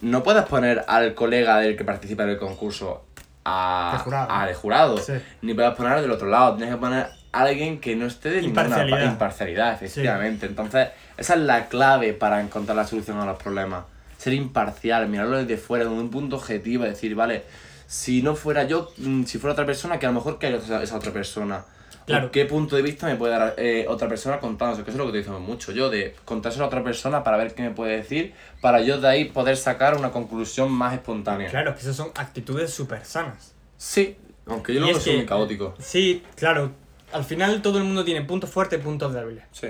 no 0.02 0.24
puedes 0.24 0.44
poner 0.46 0.84
al 0.88 1.14
colega 1.14 1.58
del 1.60 1.76
que 1.76 1.84
participa 1.84 2.24
en 2.24 2.30
el 2.30 2.38
concurso 2.40 3.04
a, 3.44 3.92
De 3.98 4.00
jurado. 4.00 4.32
a 4.32 4.46
de 4.48 4.54
jurado, 4.54 4.98
Sí. 4.98 5.14
ni 5.42 5.54
puedes 5.54 5.74
poner 5.76 6.00
del 6.02 6.12
otro 6.12 6.28
lado, 6.30 6.56
tienes 6.56 6.74
que 6.76 6.80
poner 6.80 7.08
a 7.32 7.40
alguien 7.42 7.80
que 7.82 7.96
no 7.98 8.06
esté 8.08 8.30
de 8.30 8.42
ninguna 8.42 8.64
Imparcialidad. 8.64 8.98
pa- 9.00 9.04
imparcialidad, 9.06 9.74
efectivamente. 9.74 10.46
Entonces, 10.46 10.88
esa 11.18 11.34
es 11.34 11.40
la 11.42 11.68
clave 11.68 12.14
para 12.14 12.40
encontrar 12.42 12.76
la 12.78 12.88
solución 12.88 13.20
a 13.20 13.26
los 13.26 13.38
problemas. 13.38 13.84
Ser 14.18 14.34
imparcial, 14.34 15.08
mirarlo 15.10 15.38
desde 15.38 15.58
fuera, 15.58 15.84
desde 15.86 15.98
un 15.98 16.10
punto 16.10 16.38
objetivo, 16.38 16.86
decir, 16.86 17.16
vale, 17.16 17.44
si 17.86 18.22
no 18.22 18.36
fuera 18.36 18.64
yo, 18.64 18.92
mm, 18.98 19.24
si 19.26 19.38
fuera 19.40 19.54
otra 19.54 19.66
persona, 19.66 20.00
que 20.00 20.06
a 20.06 20.10
lo 20.10 20.16
mejor 20.16 20.40
que 20.40 20.48
hay 20.48 20.54
esa, 20.56 20.82
esa 20.82 20.96
otra 20.96 21.12
persona. 21.12 21.64
Claro. 22.10 22.28
¿O 22.28 22.32
¿Qué 22.32 22.46
punto 22.46 22.76
de 22.76 22.82
vista 22.82 23.08
me 23.08 23.16
puede 23.16 23.34
dar 23.38 23.54
eh, 23.58 23.86
otra 23.88 24.08
persona 24.08 24.40
contándose? 24.40 24.84
Que 24.84 24.90
eso 24.90 24.96
es 24.96 24.98
lo 25.00 25.06
que 25.06 25.10
utilizamos 25.12 25.42
mucho 25.42 25.72
yo, 25.72 25.90
de 25.90 26.16
contárselo 26.26 26.66
a 26.66 26.68
otra 26.68 26.84
persona 26.84 27.24
para 27.24 27.38
ver 27.38 27.54
qué 27.54 27.62
me 27.64 27.72
puede 27.72 27.98
decir, 27.98 28.34
para 28.62 28.82
yo 28.82 29.00
de 29.00 29.08
ahí 29.08 29.26
poder 29.26 29.58
sacar 29.58 29.96
una 29.96 30.12
conclusión 30.12 30.72
más 30.72 30.94
espontánea. 30.94 31.50
Claro, 31.50 31.74
que 31.74 31.82
esas 31.82 31.96
son 31.96 32.12
actitudes 32.16 32.72
súper 32.74 33.06
sanas. 33.06 33.54
Sí, 33.78 34.18
aunque 34.46 34.74
yo 34.74 34.82
Y 34.82 34.86
veo 34.86 35.00
soy 35.00 35.18
muy 35.18 35.26
caótico. 35.26 35.76
Sí, 35.80 36.24
claro. 36.36 36.72
Al 37.12 37.24
final 37.24 37.62
todo 37.62 37.78
el 37.78 37.84
mundo 37.86 38.04
tiene 38.06 38.24
puntos 38.24 38.50
fuertes 38.50 38.80
y 38.80 38.84
puntos 38.84 39.14
débiles. 39.14 39.44
Sí. 39.52 39.68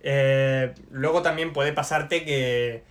Eh, 0.00 0.72
luego 0.90 1.22
también 1.22 1.52
puede 1.52 1.72
pasarte 1.72 2.24
que, 2.24 2.84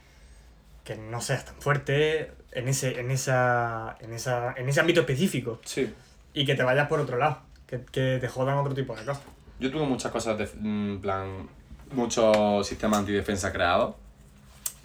que 0.83 0.95
no 0.95 1.21
seas 1.21 1.45
tan 1.45 1.55
fuerte 1.61 2.31
en 2.51 2.67
ese, 2.67 2.99
en, 2.99 3.11
esa, 3.11 3.95
en, 4.01 4.13
esa, 4.13 4.53
en 4.57 4.67
ese 4.69 4.79
ámbito 4.79 5.01
específico 5.01 5.59
Sí. 5.65 5.93
y 6.33 6.45
que 6.45 6.55
te 6.55 6.63
vayas 6.63 6.87
por 6.87 6.99
otro 6.99 7.17
lado, 7.17 7.41
que, 7.79 7.85
que 7.91 8.17
te 8.19 8.27
jodan 8.27 8.57
otro 8.57 8.73
tipo 8.73 8.95
de 8.95 9.05
cosas. 9.05 9.23
Yo 9.59 9.71
tuve 9.71 9.85
muchas 9.85 10.11
cosas 10.11 10.37
de 10.37 10.45
mm, 10.45 10.89
en 10.91 11.01
plan, 11.01 11.49
muchos 11.91 12.67
sistemas 12.67 12.99
antidefensa 12.99 13.51
creados. 13.51 13.95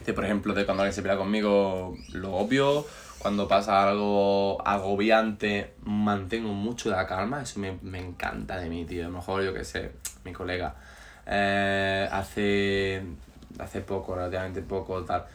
De, 0.05 0.13
por 0.15 0.25
ejemplo, 0.25 0.55
de 0.55 0.65
cuando 0.65 0.83
alguien 0.83 0.95
se 0.95 1.03
pelea 1.03 1.19
conmigo, 1.19 1.97
lo 2.13 2.35
obvio. 2.35 2.87
Cuando 3.19 3.47
pasa 3.47 3.87
algo 3.87 4.67
agobiante, 4.67 5.75
mantengo 5.85 6.55
mucho 6.55 6.89
la 6.89 7.07
calma. 7.07 7.43
Eso 7.43 7.61
me, 7.61 7.77
me 7.83 7.99
encanta 7.99 8.57
de 8.59 8.71
mí, 8.71 8.87
tío. 8.87 9.05
A 9.05 9.09
lo 9.09 9.17
mejor, 9.17 9.43
yo 9.43 9.53
que 9.53 9.65
sé, 9.65 9.93
mi 10.25 10.33
colega. 10.33 10.75
eh, 11.27 12.09
hace, 12.11 13.03
hace 13.59 13.81
poco, 13.83 14.15
relativamente 14.15 14.63
poco, 14.63 15.03
tal. 15.05 15.27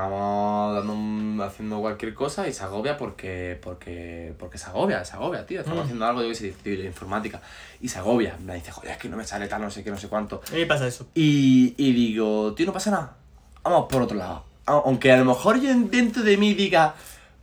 Estábamos 0.00 0.74
dando 0.74 0.92
un- 0.92 1.40
haciendo 1.40 1.80
cualquier 1.80 2.12
cosa 2.12 2.46
y 2.46 2.52
se 2.52 2.62
agobia 2.62 2.98
porque, 2.98 3.58
porque, 3.62 4.34
porque 4.38 4.58
se 4.58 4.66
agobia, 4.66 5.02
se 5.06 5.14
agobia, 5.14 5.46
tío. 5.46 5.60
Estamos 5.60 5.78
Mm. 5.80 5.82
haciendo 5.84 6.04
algo, 6.04 6.20
yo 6.22 6.28
que 6.28 6.34
sé, 6.34 6.54
de, 6.62 6.84
informática. 6.84 7.40
Y 7.80 7.88
se 7.88 7.98
agobia. 7.98 8.36
Me 8.44 8.56
dice, 8.56 8.72
joder, 8.72 8.90
es 8.90 8.98
que 8.98 9.08
no 9.08 9.16
me 9.16 9.24
sale 9.24 9.48
tal, 9.48 9.62
no 9.62 9.70
sé 9.70 9.82
qué, 9.82 9.90
no 9.90 9.96
sé 9.96 10.08
cuánto. 10.08 10.42
Me 10.52 10.66
pasa 10.66 10.86
eso. 10.86 11.06
Y, 11.14 11.72
y 11.78 11.92
digo, 11.94 12.52
tío, 12.54 12.66
no 12.66 12.74
pasa 12.74 12.90
nada. 12.90 13.16
Vamos 13.64 13.86
por 13.88 14.02
otro 14.02 14.18
lado. 14.18 14.44
Aunque 14.66 15.10
a 15.12 15.16
lo 15.16 15.24
mejor 15.24 15.58
yo 15.62 15.70
dentro 15.74 16.22
de 16.22 16.36
mí 16.36 16.52
diga. 16.52 16.94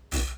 "Pff, 0.10 0.36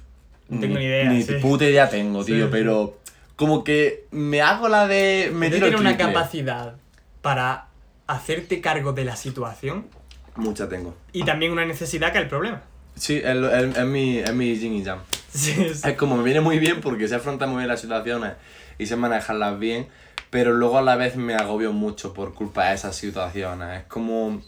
No 0.47 0.61
tengo 0.61 0.77
ni 0.77 0.85
idea, 0.85 1.09
Ni 1.11 1.21
sí. 1.21 1.33
puta 1.41 1.65
idea 1.65 1.89
tengo, 1.89 2.23
tío. 2.23 2.45
sí. 2.45 2.49
Pero 2.49 2.97
como 3.35 3.65
que 3.65 4.05
me 4.11 4.41
hago 4.41 4.69
la 4.69 4.87
de. 4.87 5.31
Me 5.33 5.49
tiro 5.49 5.65
el 5.67 5.73
tienes 5.75 5.81
una 5.81 5.97
capacidad 5.97 6.75
para 7.21 7.67
hacerte 8.07 8.61
cargo 8.61 8.93
de 8.93 9.03
la 9.03 9.17
situación 9.17 9.87
Mucha 10.35 10.67
tengo. 10.67 10.95
y 11.13 11.23
también 11.23 11.51
una 11.51 11.65
necesidad 11.65 12.11
que 12.11 12.17
el 12.19 12.27
problema. 12.27 12.61
Sí, 12.95 13.21
es, 13.23 13.35
lo- 13.35 13.53
es- 13.53 13.77
es 13.77 13.85
mi, 13.85 14.19
es 14.19 14.33
mi 14.33 14.55
yin 14.57 14.73
y 14.73 14.83
yang. 14.83 14.99
Sí, 15.35 15.53
sí. 15.73 15.89
Es 15.89 15.97
como 15.97 16.15
me 16.15 16.23
viene 16.23 16.39
muy 16.41 16.59
bien 16.59 16.79
porque 16.81 17.07
sé 17.09 17.15
afrontar 17.15 17.49
muy 17.49 17.57
bien 17.57 17.67
las 17.67 17.81
situaciones 17.81 18.33
y 18.77 18.85
sé 18.85 18.95
manejarlas 18.95 19.59
bien, 19.59 19.87
pero 20.29 20.53
luego 20.53 20.77
a 20.77 20.81
la 20.81 20.95
vez 20.95 21.17
me 21.17 21.35
agobio 21.35 21.73
mucho 21.73 22.13
por 22.13 22.33
culpa 22.33 22.69
de 22.69 22.75
esas 22.75 22.95
situaciones. 22.95 23.81
Es 23.81 23.87
como 23.87 24.41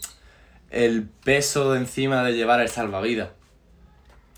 el 0.70 1.02
peso 1.24 1.72
de 1.72 1.80
encima 1.80 2.22
de 2.24 2.32
llevar 2.34 2.60
el 2.60 2.68
salvavidas. 2.68 3.30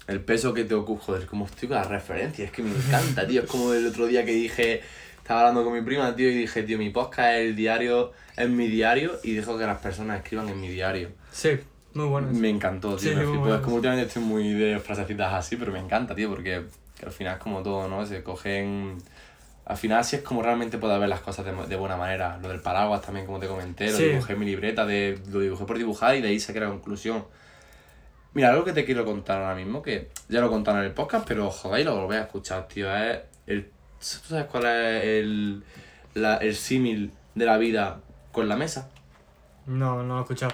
El 0.08 0.20
peso 0.20 0.52
que 0.54 0.64
te 0.64 0.74
ocupa, 0.74 1.04
joder, 1.04 1.26
como 1.26 1.46
estoy 1.46 1.68
con 1.68 1.76
la 1.76 1.84
referencia, 1.84 2.44
es 2.44 2.50
que 2.50 2.62
me 2.62 2.70
encanta, 2.74 3.26
tío. 3.28 3.42
Es 3.42 3.48
como 3.48 3.72
el 3.72 3.86
otro 3.86 4.06
día 4.06 4.24
que 4.24 4.32
dije, 4.32 4.80
estaba 5.18 5.40
hablando 5.42 5.62
con 5.62 5.72
mi 5.72 5.82
prima, 5.82 6.16
tío, 6.16 6.28
y 6.30 6.34
dije, 6.34 6.64
tío, 6.64 6.78
mi 6.78 6.90
podcast 6.90 7.34
es 7.34 7.48
el 7.50 7.54
diario, 7.56 8.12
es 8.36 8.48
mi 8.48 8.66
diario, 8.66 9.12
y 9.22 9.34
dejo 9.34 9.56
que 9.56 9.66
las 9.66 9.78
personas 9.78 10.18
escriban 10.18 10.48
en 10.48 10.60
mi 10.60 10.68
diario. 10.68 11.10
Sí, 11.30 11.58
muy 11.94 12.06
bueno. 12.06 12.30
eso. 12.30 12.38
Me 12.40 12.48
encantó, 12.50 12.96
tío. 12.96 13.10
Sí, 13.10 13.16
me 13.16 13.24
flipó. 13.26 13.54
Es 13.54 13.60
como 13.60 13.76
últimamente 13.76 14.06
estoy 14.08 14.22
muy 14.22 14.52
de 14.52 14.78
frasecitas 14.80 15.32
así, 15.32 15.56
pero 15.56 15.72
me 15.72 15.78
encanta, 15.78 16.14
tío, 16.14 16.28
porque 16.28 16.64
que 16.98 17.06
al 17.06 17.12
final 17.12 17.34
es 17.36 17.40
como 17.42 17.62
todo, 17.62 17.88
¿no? 17.88 18.04
Se 18.06 18.22
cogen. 18.22 18.98
Al 19.64 19.76
final 19.76 20.04
sí 20.04 20.16
es 20.16 20.22
como 20.22 20.42
realmente 20.42 20.78
puedo 20.78 20.98
ver 20.98 21.08
las 21.08 21.20
cosas 21.20 21.44
de, 21.44 21.52
de 21.52 21.76
buena 21.76 21.96
manera. 21.96 22.38
Lo 22.42 22.48
del 22.48 22.60
paraguas 22.60 23.02
también, 23.02 23.24
como 23.26 23.38
te 23.38 23.46
comenté, 23.46 23.90
lo 23.90 23.96
Sí. 23.96 24.04
dibujé 24.04 24.32
en 24.32 24.38
mi 24.40 24.46
libreta, 24.46 24.84
de, 24.84 25.18
lo 25.30 25.40
dibujé 25.40 25.64
por 25.64 25.78
dibujar 25.78 26.16
y 26.16 26.20
de 26.20 26.28
ahí 26.28 26.40
saqué 26.40 26.58
la 26.60 26.68
conclusión. 26.68 27.24
Mira, 28.34 28.50
algo 28.50 28.64
que 28.64 28.72
te 28.72 28.84
quiero 28.84 29.04
contar 29.04 29.40
ahora 29.42 29.54
mismo, 29.54 29.82
que 29.82 30.08
ya 30.28 30.40
lo 30.40 30.46
he 30.46 30.50
contado 30.50 30.78
en 30.78 30.84
el 30.84 30.92
podcast, 30.92 31.26
pero 31.26 31.50
joder, 31.50 31.84
lo 31.84 31.96
volvéis 32.00 32.22
a 32.22 32.24
escuchar, 32.24 32.66
tío. 32.68 32.94
Es 32.96 33.20
el, 33.46 33.64
¿Tú 33.66 34.28
sabes 34.28 34.46
cuál 34.46 34.64
es 34.66 35.04
el, 35.04 35.62
la- 36.14 36.36
el 36.38 36.54
símil 36.56 37.12
de 37.34 37.44
la 37.44 37.56
vida 37.58 38.00
con 38.32 38.48
la 38.48 38.56
mesa? 38.56 38.88
No, 39.66 40.02
no 40.02 40.14
lo 40.14 40.18
he 40.18 40.22
escuchado. 40.22 40.52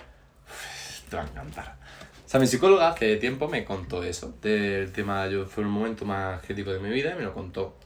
Te 1.09 1.17
va 1.17 1.23
a 1.23 1.27
encantar. 1.27 1.77
O 2.25 2.29
sea, 2.29 2.41
mi 2.41 2.47
psicóloga 2.47 2.89
hace 2.89 3.17
tiempo 3.17 3.49
me 3.49 3.65
contó 3.65 4.03
eso, 4.03 4.35
del 4.43 4.91
tema, 4.93 5.27
yo 5.29 5.47
fue 5.47 5.63
un 5.65 5.71
momento 5.71 6.05
más 6.05 6.41
crítico 6.43 6.73
de 6.73 6.81
mi 6.81 6.91
vida 6.91 7.13
y 7.13 7.19
me 7.19 7.23
lo 7.23 7.33
contó. 7.33 7.77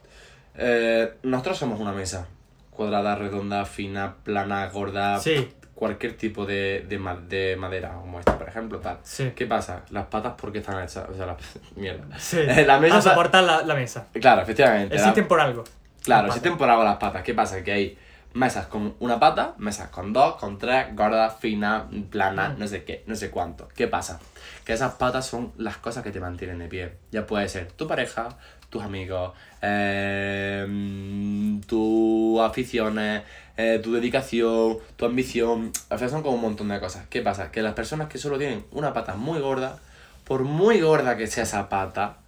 Eh, 0.57 1.13
nosotros 1.23 1.59
somos 1.59 1.79
una 1.81 1.93
mesa, 1.93 2.27
cuadrada, 2.71 3.15
redonda, 3.17 3.65
fina, 3.67 4.15
plana, 4.25 4.67
gorda, 4.69 5.19
Sí, 5.19 5.49
cualquier 5.75 6.17
tipo 6.17 6.47
de, 6.47 6.85
de, 6.89 6.99
ma- 6.99 7.17
de 7.17 7.57
madera, 7.57 7.93
como 7.93 8.19
esta, 8.19 8.37
por 8.39 8.49
ejemplo, 8.49 8.79
tal. 8.81 8.99
sí. 9.03 9.33
¿Qué 9.37 9.47
pasa? 9.47 9.83
Las 9.91 10.07
patas, 10.07 10.33
¿por 10.35 10.51
qué 10.53 10.59
están 10.59 10.83
hechas? 10.83 11.07
O 11.11 11.15
sea, 11.15 11.27
las... 11.27 11.37
Mierda. 11.77 12.19
Sí. 12.19 12.39
La 12.67 12.79
mesa 12.81 12.97
a 12.97 12.99
está- 12.99 13.11
soportar 13.11 13.45
la, 13.45 13.63
la 13.63 13.75
mesa. 13.75 14.07
Claro, 14.13 14.43
efectivamente. 14.43 14.95
la- 14.95 15.01
Existen 15.03 15.29
por 15.29 15.41
algo. 15.41 15.65
Claro, 16.03 16.29
existen 16.29 16.57
por 16.57 16.69
algo 16.71 16.83
las 16.83 16.97
patas. 16.97 17.23
¿Qué 17.23 17.35
pasa? 17.35 17.63
Que 17.63 17.73
hay 17.73 17.99
mesas 18.33 18.67
con 18.67 18.95
una 19.01 19.19
pata, 19.19 19.55
mesas 19.59 19.89
con 19.89 20.13
dos, 20.13 20.37
con 20.37 20.59
tres, 20.59 20.95
gorda, 20.95 21.31
fina, 21.31 21.89
plana, 22.11 22.55
no 22.57 22.67
sé 22.69 22.85
qué, 22.85 23.03
no 23.07 23.17
sé 23.17 23.31
cuánto. 23.31 23.69
¿Qué 23.75 23.89
pasa? 23.89 24.21
Que 24.65 24.73
esas 24.73 24.95
patas 24.95 25.27
son 25.27 25.53
las 25.57 25.77
cosas 25.79 26.05
que 26.05 26.11
te 26.11 26.21
mantienen 26.21 26.59
de 26.59 26.69
pie. 26.69 26.93
Ya 27.11 27.27
puede 27.27 27.49
ser 27.49 27.73
tu 27.73 27.87
pareja, 27.87 28.37
tus 28.71 28.83
amigos, 28.83 29.33
eh, 29.63 30.65
mm, 30.69 31.61
tus 31.61 32.41
aficiones, 32.41 33.23
eh, 33.57 33.81
tu 33.83 33.93
dedicación, 33.93 34.79
tu 34.97 35.05
ambición. 35.05 35.73
Al 35.91 35.99
final 35.99 36.11
son 36.11 36.23
como 36.23 36.37
un 36.37 36.43
montón 36.43 36.69
de 36.69 36.81
cosas. 36.81 37.07
¿Qué 37.11 37.23
pasa? 37.23 37.51
Que 37.51 37.63
las 37.63 37.75
personas 37.75 38.09
que 38.09 38.19
solo 38.19 38.39
tienen 38.39 38.65
una 38.71 38.93
pata 38.93 39.17
muy 39.17 39.41
gorda, 39.41 39.79
por 40.25 40.45
muy 40.45 40.81
gorda 40.81 41.17
que 41.17 41.27
sea 41.27 41.43
esa 41.43 41.69
pata, 41.69 42.19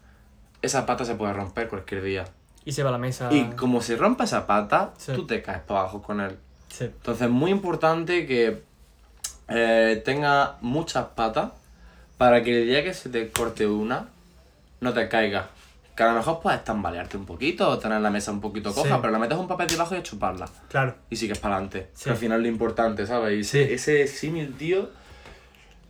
esa 0.63 0.87
pata 0.87 1.05
se 1.05 1.15
puede 1.15 1.33
romper 1.33 1.69
cualquier 1.69 2.03
día. 2.03 2.25
Y 2.65 2.73
se 2.73 2.83
va 2.83 2.91
a 2.91 2.93
la 2.93 2.99
mesa. 2.99 3.29
Y 3.33 3.45
como 3.57 3.81
se 3.81 3.97
rompa 3.97 4.25
esa 4.25 4.47
pata, 4.47 4.95
Sí. 4.99 5.13
tú 5.15 5.27
te 5.27 5.43
caes 5.43 5.61
para 5.63 5.81
abajo 5.81 6.03
con 6.03 6.21
él. 6.21 6.37
Sí. 6.69 6.85
Entonces 6.85 7.25
es 7.27 7.31
muy 7.31 7.51
importante 7.51 8.27
que 8.27 8.63
eh, 9.49 10.01
tenga 10.05 10.57
muchas 10.61 11.07
patas 11.15 11.51
para 12.17 12.43
que 12.43 12.63
el 12.63 12.69
día 12.69 12.85
que 12.85 12.95
se 12.95 13.09
te 13.11 13.31
corte 13.31 13.67
una, 13.67 14.09
no 14.81 14.93
te 14.95 15.09
caiga. 15.09 15.49
Que 15.97 16.05
a 16.05 16.07
lo 16.07 16.15
mejor 16.15 16.41
puedes 16.41 16.65
tambalearte 16.65 17.17
un 17.19 17.27
poquito 17.27 17.69
o 17.69 17.79
tener 17.79 18.01
la 18.01 18.09
mesa 18.11 18.31
un 18.33 18.41
poquito 18.41 18.73
coja, 18.73 18.89
Sí. 18.95 18.99
pero 19.01 19.13
la 19.13 19.19
metes 19.19 19.37
un 19.37 19.49
papel 19.49 19.67
debajo 19.67 19.95
y 19.95 19.99
a 19.99 20.03
chuparla. 20.03 20.49
Claro. 20.69 20.95
Y 21.11 21.17
sigues 21.17 21.39
para 21.39 21.57
adelante. 21.57 21.89
Sí. 21.95 22.05
Que 22.05 22.11
al 22.11 22.17
final 22.17 22.39
es 22.39 22.43
lo 22.45 22.49
importante, 22.49 23.07
¿sabes? 23.07 23.37
Y 23.37 23.41
ese, 23.41 23.75
ese 23.75 24.07
símil, 24.07 24.55
tío, 24.57 24.89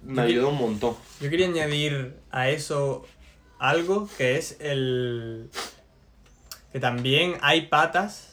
me 0.02 0.22
ayudó 0.22 0.48
un 0.48 0.58
montón. 0.58 0.96
Yo 1.20 1.30
quería 1.30 1.46
añadir 1.46 2.16
a 2.32 2.48
eso 2.48 3.06
algo 3.60 4.08
que 4.18 4.38
es 4.38 4.56
el. 4.58 5.50
Que 6.72 6.80
también 6.80 7.34
hay 7.40 7.66
patas 7.66 8.32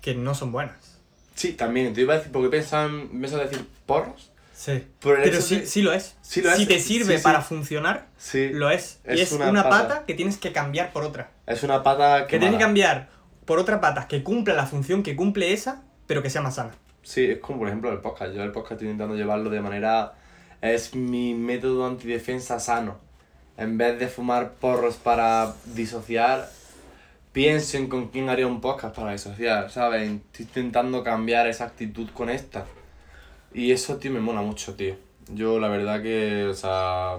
que 0.00 0.14
no 0.14 0.34
son 0.34 0.52
buenas. 0.52 0.98
Sí, 1.34 1.52
también, 1.52 1.92
te 1.94 2.00
iba 2.00 2.14
a 2.14 2.16
decir, 2.18 2.32
porque 2.32 2.48
pensaba 2.48 2.86
en, 2.86 3.16
me 3.18 3.28
decir 3.28 3.64
porros. 3.86 4.30
Sí. 4.54 4.84
Por 4.98 5.22
Pero 5.22 5.40
sí, 5.40 5.60
de- 5.60 5.66
sí 5.66 5.82
lo 5.82 5.92
es. 5.92 6.16
Sí 6.20 6.42
lo 6.42 6.50
es. 6.50 6.56
Si 6.58 6.66
te 6.66 6.80
sirve 6.80 7.18
Sí, 7.18 7.22
para 7.22 7.42
funcionar, 7.42 8.08
Sí. 8.18 8.48
lo 8.48 8.70
es. 8.70 8.98
y 9.08 9.20
Es 9.20 9.30
una 9.30 9.48
una, 9.50 9.62
pata. 9.62 9.88
pata. 9.88 10.04
que 10.06 10.14
tienes 10.14 10.36
que 10.36 10.50
cambiar 10.52 10.92
por 10.92 11.04
otra. 11.04 11.30
Es 11.46 11.62
una 11.62 11.84
pata 11.84 12.26
Que 12.26 12.38
tienes 12.40 12.56
que 12.58 12.64
cambiar 12.64 13.08
por 13.44 13.60
otra 13.60 13.80
pata 13.80 14.08
que 14.08 14.24
cumpla 14.24 14.54
la 14.54 14.66
función 14.66 15.04
que 15.04 15.14
cumple 15.14 15.52
esa, 15.52 15.84
pero 16.08 16.22
que 16.22 16.30
sea 16.30 16.42
más 16.42 16.56
sana. 16.56 16.72
Sí, 17.04 17.24
es 17.26 17.38
como 17.38 17.60
por 17.60 17.68
ejemplo 17.68 17.92
el 17.92 18.00
podcast. 18.00 18.34
Yo 18.34 18.42
el 18.42 18.50
podcast 18.50 18.72
estoy 18.72 18.88
intentando 18.88 19.14
llevarlo 19.16 19.48
de 19.48 19.60
manera... 19.60 20.14
Es 20.60 20.92
mi 20.96 21.34
método 21.34 21.86
antidefensa 21.86 22.58
sano. 22.58 22.98
En 23.56 23.78
vez 23.78 23.96
de 24.00 24.08
fumar 24.08 24.54
porros 24.54 24.96
para 24.96 25.54
disociar, 25.66 26.50
pienso 27.32 27.76
en 27.76 27.88
con 27.88 28.08
quién 28.08 28.28
haría 28.28 28.46
un 28.46 28.60
podcast 28.60 28.94
para 28.96 29.12
disociar, 29.12 29.70
¿sabes? 29.70 30.10
Estoy 30.10 30.44
intentando 30.46 31.02
cambiar 31.02 31.46
esa 31.46 31.64
actitud 31.64 32.08
con 32.12 32.30
esta. 32.30 32.66
Y 33.54 33.72
eso, 33.72 33.96
tío, 33.96 34.10
me 34.10 34.20
mola 34.20 34.42
mucho, 34.42 34.74
tío. 34.74 34.94
Yo 35.32 35.58
la 35.58 35.68
verdad 35.68 36.02
que, 36.02 36.46
o 36.46 36.54
sea... 36.54 37.16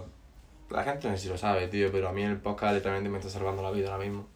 La 0.69 0.84
gente 0.84 1.10
no 1.10 1.18
sé 1.18 1.23
si 1.23 1.30
lo 1.30 1.38
sabe, 1.38 1.68
tío, 1.68 1.91
pero 1.91 2.10
a 2.10 2.14
mí 2.14 2.22
el 2.22 2.38
podcast 2.38 2.76
literalmente 2.76 3.10
me 3.10 3.18
está 3.18 3.27
salvando 3.31 3.64
la 3.64 3.72
vida 3.72 3.91
ahora 3.91 4.03
mismo. 4.06 4.27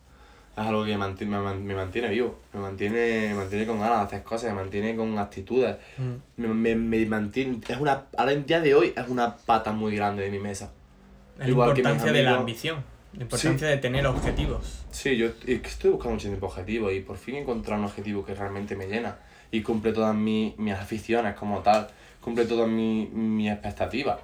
Es 0.58 0.64
algo 0.64 0.84
que 0.84 0.92
me 0.94 0.98
mantiene, 0.98 1.38
me, 1.38 1.44
man- 1.44 1.64
me 1.64 1.76
mantiene 1.76 2.10
vivo, 2.10 2.40
me 2.54 2.60
mantiene, 2.60 3.28
me 3.30 3.36
mantiene 3.36 3.68
con 3.68 3.80
ganas 3.80 4.00
de 4.00 4.04
hacer 4.06 4.24
cosas, 4.24 4.50
me 4.52 4.56
mantiene 4.62 4.96
con 4.96 5.16
actitudes. 5.20 5.76
Me, 6.38 6.48
me, 6.48 6.74
me 6.76 7.06
mantiene, 7.06 7.60
es 7.68 7.78
una, 7.78 8.06
ahora 8.18 8.32
en 8.32 8.48
día 8.48 8.62
de 8.62 8.74
hoy 8.74 8.94
es 8.98 9.08
una 9.10 9.36
pata 9.36 9.72
muy 9.74 9.96
grande 9.96 10.24
de 10.24 10.32
mi 10.32 10.40
mesa. 10.40 10.72
La 11.38 11.48
Igual 11.48 11.70
que 11.76 11.82
mis 11.84 11.92
importancia 11.92 12.12
de 12.12 12.24
la 12.24 12.30
amigos. 12.30 12.40
ambición. 12.40 12.84
La 13.16 13.24
importancia 13.24 13.68
de 13.68 13.78
tener 13.78 14.08
objetivos. 14.08 14.84
Sí, 14.92 15.16
yo 15.16 15.28
es 15.28 15.62
que 15.62 15.68
estoy 15.68 15.92
buscando 15.92 16.16
mucho 16.16 16.28
tiempo 16.28 16.48
objetivos 16.48 16.94
y 16.94 17.02
por 17.02 17.18
fin 17.18 17.36
he 17.36 17.42
encontrado 17.42 17.80
un 17.80 17.88
objetivo 17.88 18.26
que 18.26 18.34
realmente 18.34 18.76
me 18.76 18.88
llena 18.88 19.18
y 19.52 19.62
cumple 19.62 19.94
todas 19.94 20.16
mis, 20.16 20.58
mis 20.58 20.74
aficiones 20.74 21.36
como 21.36 21.62
tal, 21.62 21.90
cumple 22.22 22.46
todas 22.46 22.68
mis, 22.68 23.12
mis 23.12 23.52
expectativas. 23.52 24.20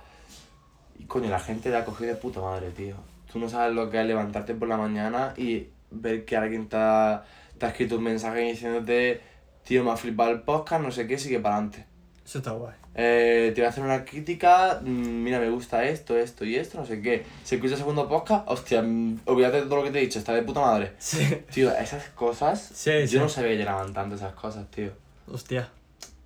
Y 0.97 1.03
coño, 1.03 1.29
la 1.29 1.39
gente 1.39 1.69
la 1.69 1.79
ha 1.79 1.85
cogido 1.85 2.13
de 2.13 2.19
puta 2.19 2.41
madre, 2.41 2.71
tío. 2.71 2.95
Tú 3.31 3.37
no 3.37 3.47
sabes 3.47 3.75
lo 3.75 3.91
que 3.91 4.01
es 4.01 4.07
levantarte 4.07 4.55
por 4.55 4.67
la 4.67 4.77
mañana 4.77 5.35
y 5.37 5.67
ver 5.91 6.25
que 6.25 6.35
alguien 6.35 6.67
te 6.67 6.77
ha, 6.77 7.23
te 7.59 7.67
ha 7.67 7.69
escrito 7.69 7.97
un 7.97 8.03
mensaje 8.03 8.39
diciéndote, 8.39 9.21
tío, 9.63 9.83
me 9.83 9.91
ha 9.91 9.97
flipado 9.97 10.31
el 10.31 10.41
podcast, 10.41 10.83
no 10.83 10.91
sé 10.91 11.05
qué, 11.05 11.19
sigue 11.19 11.39
para 11.39 11.57
adelante. 11.57 11.85
Eso 12.29 12.37
está 12.37 12.51
guay. 12.51 12.75
Eh, 12.93 13.53
te 13.55 13.61
voy 13.61 13.65
a 13.65 13.69
hacer 13.69 13.83
una 13.83 14.05
crítica, 14.05 14.81
mm, 14.83 15.23
mira, 15.23 15.39
me 15.39 15.49
gusta 15.49 15.83
esto, 15.85 16.15
esto 16.15 16.45
y 16.45 16.57
esto, 16.57 16.77
no 16.77 16.85
sé 16.85 17.01
qué. 17.01 17.25
Si 17.43 17.55
escuchas 17.55 17.71
el 17.73 17.77
segundo 17.79 18.07
podcast, 18.07 18.43
hostia, 18.47 18.83
mm, 18.83 19.21
olvídate 19.25 19.55
de 19.57 19.63
todo 19.63 19.77
lo 19.77 19.83
que 19.85 19.89
te 19.89 19.97
he 19.97 20.01
dicho, 20.03 20.19
está 20.19 20.35
de 20.35 20.43
puta 20.43 20.59
madre. 20.61 20.93
Sí. 20.99 21.17
Tío, 21.51 21.75
esas 21.75 22.03
cosas, 22.09 22.61
Sí, 22.61 22.91
yo 23.01 23.07
sí. 23.07 23.17
no 23.17 23.29
sabía 23.29 23.49
que 23.49 23.57
llenaban 23.57 23.93
tanto 23.93 24.13
esas 24.13 24.33
cosas, 24.33 24.69
tío. 24.69 24.91
Hostia. 25.27 25.69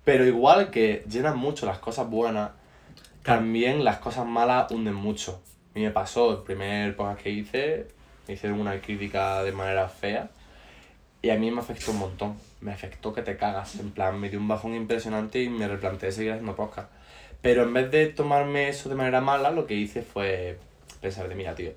Pero 0.04 0.26
igual 0.26 0.68
que 0.70 1.06
llenan 1.08 1.38
mucho 1.38 1.64
las 1.64 1.78
cosas 1.78 2.06
buenas, 2.10 2.50
Claro. 3.22 3.38
también 3.40 3.82
las 3.82 3.96
cosas 3.96 4.26
malas 4.26 4.70
hunden 4.70 4.92
mucho. 4.94 5.40
A 5.74 5.78
mí 5.78 5.84
me 5.86 5.90
pasó, 5.90 6.32
el 6.32 6.42
primer 6.42 6.94
podcast 6.96 7.22
que 7.22 7.30
hice, 7.30 7.88
me 8.28 8.34
hicieron 8.34 8.60
una 8.60 8.78
crítica 8.78 9.42
de 9.42 9.52
manera 9.52 9.88
fea 9.88 10.28
y 11.24 11.30
a 11.30 11.36
mí 11.36 11.50
me 11.50 11.60
afectó 11.60 11.92
un 11.92 12.00
montón. 12.00 12.36
Me 12.60 12.70
afectó 12.70 13.14
que 13.14 13.22
te 13.22 13.38
cagas, 13.38 13.76
en 13.76 13.92
plan, 13.92 14.20
me 14.20 14.28
dio 14.28 14.38
un 14.38 14.46
bajón 14.46 14.74
impresionante 14.74 15.42
y 15.42 15.48
me 15.48 15.66
replanteé 15.66 16.12
seguir 16.12 16.32
haciendo 16.32 16.54
podcast. 16.54 16.90
Pero 17.40 17.62
en 17.62 17.72
vez 17.72 17.90
de 17.90 18.08
tomarme 18.08 18.68
eso 18.68 18.90
de 18.90 18.94
manera 18.94 19.22
mala, 19.22 19.50
lo 19.50 19.66
que 19.66 19.72
hice 19.72 20.02
fue 20.02 20.58
pensar 21.00 21.26
de, 21.30 21.34
mira, 21.34 21.54
tío, 21.54 21.72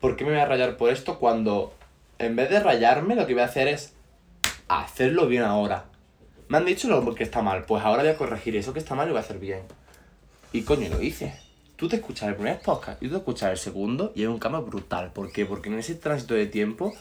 ¿por 0.00 0.16
qué 0.16 0.24
me 0.24 0.32
voy 0.32 0.40
a 0.40 0.46
rayar 0.46 0.76
por 0.76 0.90
esto 0.90 1.20
cuando 1.20 1.72
en 2.18 2.34
vez 2.34 2.50
de 2.50 2.58
rayarme 2.58 3.14
lo 3.14 3.24
que 3.24 3.34
voy 3.34 3.42
a 3.42 3.46
hacer 3.46 3.68
es 3.68 3.94
hacerlo 4.66 5.28
bien 5.28 5.44
ahora? 5.44 5.84
Me 6.48 6.58
han 6.58 6.64
dicho 6.64 6.88
lo 6.88 7.14
que 7.14 7.22
está 7.22 7.40
mal, 7.40 7.64
pues 7.64 7.84
ahora 7.84 8.02
voy 8.02 8.10
a 8.10 8.16
corregir 8.16 8.56
eso 8.56 8.72
que 8.72 8.80
está 8.80 8.96
mal 8.96 9.06
y 9.06 9.12
voy 9.12 9.18
a 9.18 9.22
hacer 9.22 9.38
bien. 9.38 9.60
Y 10.52 10.62
coño, 10.62 10.88
lo 10.88 11.00
hice. 11.00 11.38
Tú 11.76 11.88
te 11.88 11.96
escuchas 11.96 12.30
el 12.30 12.34
primer 12.34 12.58
podcast 12.58 13.00
y 13.00 13.06
tú 13.06 13.12
te 13.12 13.18
escuchas 13.18 13.52
el 13.52 13.58
segundo 13.58 14.10
y 14.16 14.22
hay 14.22 14.26
un 14.26 14.40
cambio 14.40 14.62
brutal. 14.62 15.12
¿Por 15.12 15.30
qué? 15.30 15.46
Porque 15.46 15.68
en 15.68 15.78
ese 15.78 15.94
tránsito 15.94 16.34
de 16.34 16.46
tiempo 16.46 16.92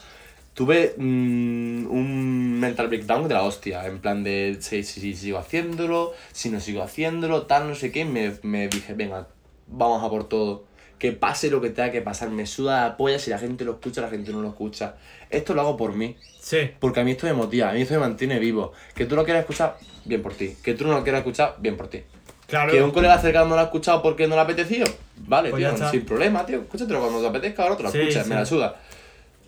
tuve 0.53 0.93
mm, 0.97 1.87
un 1.89 2.59
mental 2.59 2.87
breakdown 2.87 3.27
de 3.27 3.33
la 3.33 3.43
hostia. 3.43 3.85
En 3.87 3.99
plan 3.99 4.23
de 4.23 4.57
si, 4.59 4.83
si, 4.83 5.01
si 5.01 5.15
sigo 5.15 5.37
haciéndolo, 5.37 6.13
si 6.31 6.49
no 6.49 6.59
sigo 6.59 6.83
haciéndolo, 6.83 7.43
tal, 7.43 7.67
no 7.67 7.75
sé 7.75 7.91
qué. 7.91 8.01
y 8.01 8.05
Me, 8.05 8.33
me 8.43 8.67
dije, 8.67 8.93
venga, 8.93 9.27
vamos 9.67 10.03
a 10.03 10.09
por 10.09 10.27
todo. 10.27 10.65
Que 10.99 11.11
pase 11.13 11.49
lo 11.49 11.61
que 11.61 11.71
tenga 11.71 11.91
que 11.91 12.01
pasar. 12.01 12.29
Me 12.29 12.45
suda 12.45 12.81
la 12.87 12.97
polla 12.97 13.17
si 13.17 13.31
la 13.31 13.39
gente 13.39 13.65
lo 13.65 13.71
escucha, 13.71 14.01
la 14.01 14.09
gente 14.09 14.31
no 14.31 14.41
lo 14.41 14.49
escucha. 14.49 14.95
Esto 15.31 15.55
lo 15.55 15.61
hago 15.61 15.75
por 15.75 15.93
mí. 15.95 16.15
Sí. 16.39 16.69
Porque 16.79 16.99
a 16.99 17.03
mí 17.03 17.11
esto 17.11 17.25
me 17.25 17.33
motiva, 17.33 17.69
a 17.69 17.73
mí 17.73 17.81
esto 17.81 17.95
me 17.95 18.01
mantiene 18.01 18.37
vivo. 18.37 18.73
Que 18.93 19.05
tú 19.05 19.15
lo 19.15 19.23
quieras 19.23 19.41
escuchar, 19.41 19.77
bien 20.05 20.21
por 20.21 20.33
ti. 20.35 20.55
Que 20.63 20.75
tú 20.75 20.85
no 20.85 20.93
lo 20.93 21.01
quieras 21.03 21.19
escuchar, 21.21 21.55
bien 21.59 21.75
por 21.75 21.87
ti. 21.87 22.03
Claro. 22.45 22.71
Que 22.71 22.83
un 22.83 22.91
colega 22.91 23.17
cercano 23.17 23.47
no 23.47 23.55
lo 23.55 23.61
ha 23.61 23.65
escuchado 23.65 24.01
porque 24.03 24.27
no 24.27 24.35
le 24.35 24.41
ha 24.41 24.43
apetecido, 24.43 24.85
vale, 25.15 25.49
Pues 25.51 25.75
tío, 25.75 25.89
sin 25.89 26.05
problema, 26.05 26.45
tío. 26.45 26.59
Escúchatelo 26.61 26.99
cuando 26.99 27.21
te 27.21 27.27
apetezca, 27.27 27.63
ahora 27.63 27.77
te 27.77 27.83
lo 27.83 27.91
Sí, 27.91 27.97
escuchas, 27.99 28.23
sí. 28.25 28.29
me 28.29 28.35
la 28.35 28.45
suda. 28.45 28.75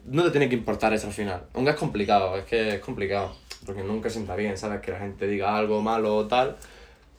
No 0.06 0.24
te 0.24 0.32
tiene 0.32 0.50
que 0.50 0.56
importar 0.56 0.94
eso 0.94 1.08
al 1.08 1.14
final. 1.14 1.44
Aunque 1.54 1.72
es 1.72 1.78
complicado, 1.78 2.38
es 2.38 2.46
que 2.46 2.76
es 2.76 2.80
complicado. 2.80 3.36
Porque 3.66 3.84
nunca 3.84 4.10
sienta 4.10 4.36
bien, 4.36 4.58
¿sabes? 4.58 4.82
Que 4.82 4.92
la 4.92 5.00
gente 5.00 5.28
diga 5.28 5.56
algo 5.56 5.82
malo 5.82 6.16
o 6.16 6.28
tal. 6.28 6.58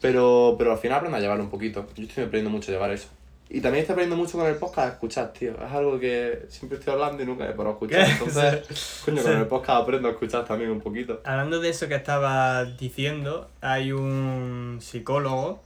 Pero, 0.00 0.56
pero 0.58 0.72
al 0.72 0.78
final 0.78 0.98
aprende 0.98 1.18
a 1.18 1.20
llevarlo 1.20 1.44
un 1.44 1.50
poquito. 1.50 1.86
Yo 1.94 2.04
estoy 2.04 2.24
aprendiendo 2.24 2.50
mucho 2.50 2.70
a 2.70 2.74
llevar 2.74 2.90
eso. 2.90 3.08
Y 3.48 3.60
también 3.60 3.82
estoy 3.82 3.94
aprendiendo 3.94 4.22
mucho 4.22 4.38
con 4.38 4.46
el 4.46 4.56
podcast 4.56 4.88
a 4.88 4.92
escuchar, 4.92 5.32
tío. 5.32 5.52
Es 5.52 5.72
algo 5.72 5.98
que 5.98 6.46
siempre 6.48 6.78
estoy 6.78 6.92
hablando 6.92 7.22
y 7.22 7.26
nunca 7.26 7.44
he 7.44 7.52
parado 7.52 7.70
a 7.70 7.72
escuchar. 7.72 8.08
Entonces, 8.08 9.02
coño, 9.04 9.22
con 9.22 9.32
el 9.32 9.46
podcast 9.46 9.82
aprendo 9.82 10.08
a 10.08 10.12
escuchar 10.12 10.44
también 10.44 10.70
un 10.70 10.80
poquito. 10.80 11.20
Hablando 11.24 11.60
de 11.60 11.68
eso 11.68 11.86
que 11.86 11.94
estabas 11.94 12.76
diciendo, 12.76 13.48
hay 13.60 13.92
un 13.92 14.78
psicólogo 14.80 15.62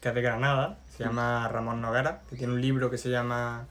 que 0.00 0.08
es 0.08 0.14
de 0.14 0.22
Granada, 0.22 0.78
se 0.96 1.04
llama 1.04 1.48
Ramón 1.48 1.80
Noguera, 1.80 2.22
que 2.28 2.36
tiene 2.36 2.52
un 2.52 2.60
libro 2.60 2.90
que 2.90 2.98
se 2.98 3.08
llama 3.08 3.66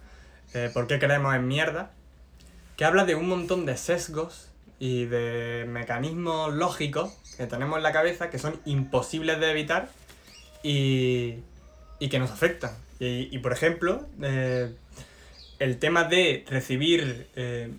eh, 0.54 0.70
¿Por 0.74 0.88
qué 0.88 0.98
creemos 0.98 1.36
en 1.36 1.48
mierda? 1.48 1.92
Que 2.82 2.86
habla 2.86 3.06
de 3.06 3.14
un 3.14 3.28
montón 3.28 3.68
de 3.68 3.78
sesgos 3.78 4.50
y 4.80 5.06
de 5.06 5.68
mecanismos 5.70 6.52
lógicos 6.52 7.12
que 7.38 7.46
tenemos 7.46 7.78
en 7.78 7.84
la 7.84 7.92
cabeza 7.92 8.32
que 8.32 8.40
son 8.40 8.60
imposibles 8.66 9.40
de 9.40 9.52
evitar 9.52 9.90
y, 10.64 11.36
y 12.00 12.10
que 12.10 12.18
nos 12.18 12.32
afectan. 12.32 12.72
Y, 13.00 13.30
y, 13.30 13.38
por 13.38 13.54
ejemplo, 13.54 14.08
eh, 14.24 14.74
el 15.60 15.78
tema 15.78 16.06
de 16.06 16.44
recibir, 16.50 17.30
eh, 17.36 17.72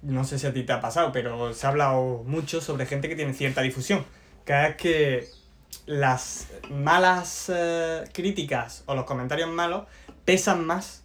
no 0.00 0.24
sé 0.24 0.38
si 0.38 0.46
a 0.46 0.54
ti 0.54 0.62
te 0.62 0.72
ha 0.72 0.80
pasado, 0.80 1.12
pero 1.12 1.52
se 1.52 1.66
ha 1.66 1.68
hablado 1.68 2.22
mucho 2.24 2.62
sobre 2.62 2.86
gente 2.86 3.10
que 3.10 3.16
tiene 3.16 3.34
cierta 3.34 3.60
difusión. 3.60 4.06
Que 4.46 4.66
es 4.66 4.76
que 4.76 5.28
las 5.84 6.46
malas 6.70 7.52
eh, 7.54 8.04
críticas 8.14 8.82
o 8.86 8.94
los 8.94 9.04
comentarios 9.04 9.50
malos 9.50 9.86
pesan 10.24 10.64
más 10.64 11.04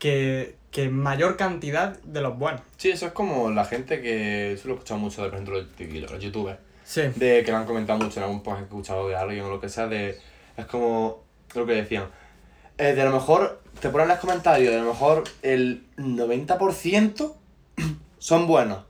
que, 0.00 0.56
que 0.74 0.88
mayor 0.88 1.36
cantidad 1.36 1.96
de 2.02 2.20
los 2.20 2.36
buenos. 2.36 2.60
Sí, 2.76 2.90
eso 2.90 3.06
es 3.06 3.12
como 3.12 3.48
la 3.52 3.64
gente 3.64 4.02
que. 4.02 4.54
Eso 4.54 4.66
lo 4.66 4.74
he 4.74 4.76
escuchado 4.78 4.98
mucho 4.98 5.22
de, 5.22 5.28
por 5.28 5.38
ejemplo, 5.38 5.60
los, 5.60 6.10
los 6.10 6.20
youtubers. 6.20 6.58
Sí. 6.82 7.02
De 7.14 7.44
que 7.44 7.52
lo 7.52 7.58
han 7.58 7.64
comentado 7.64 8.00
mucho 8.00 8.18
en 8.18 8.24
algún 8.24 8.42
que 8.42 8.50
he 8.50 8.62
escuchado 8.62 9.08
de 9.08 9.14
alguien 9.14 9.44
o 9.44 9.50
lo 9.50 9.60
que 9.60 9.68
sea. 9.68 9.86
de 9.86 10.18
Es 10.56 10.66
como 10.66 11.22
lo 11.54 11.64
que 11.64 11.74
decían. 11.74 12.06
Eh, 12.76 12.92
de 12.92 13.02
a 13.02 13.04
lo 13.04 13.12
mejor 13.12 13.62
te 13.80 13.88
ponen 13.88 14.06
en 14.06 14.08
los 14.08 14.18
comentarios, 14.18 14.72
de 14.72 14.80
a 14.80 14.82
lo 14.82 14.88
mejor 14.88 15.22
el 15.42 15.86
90% 15.96 17.34
son 18.18 18.46
buenos. 18.48 18.80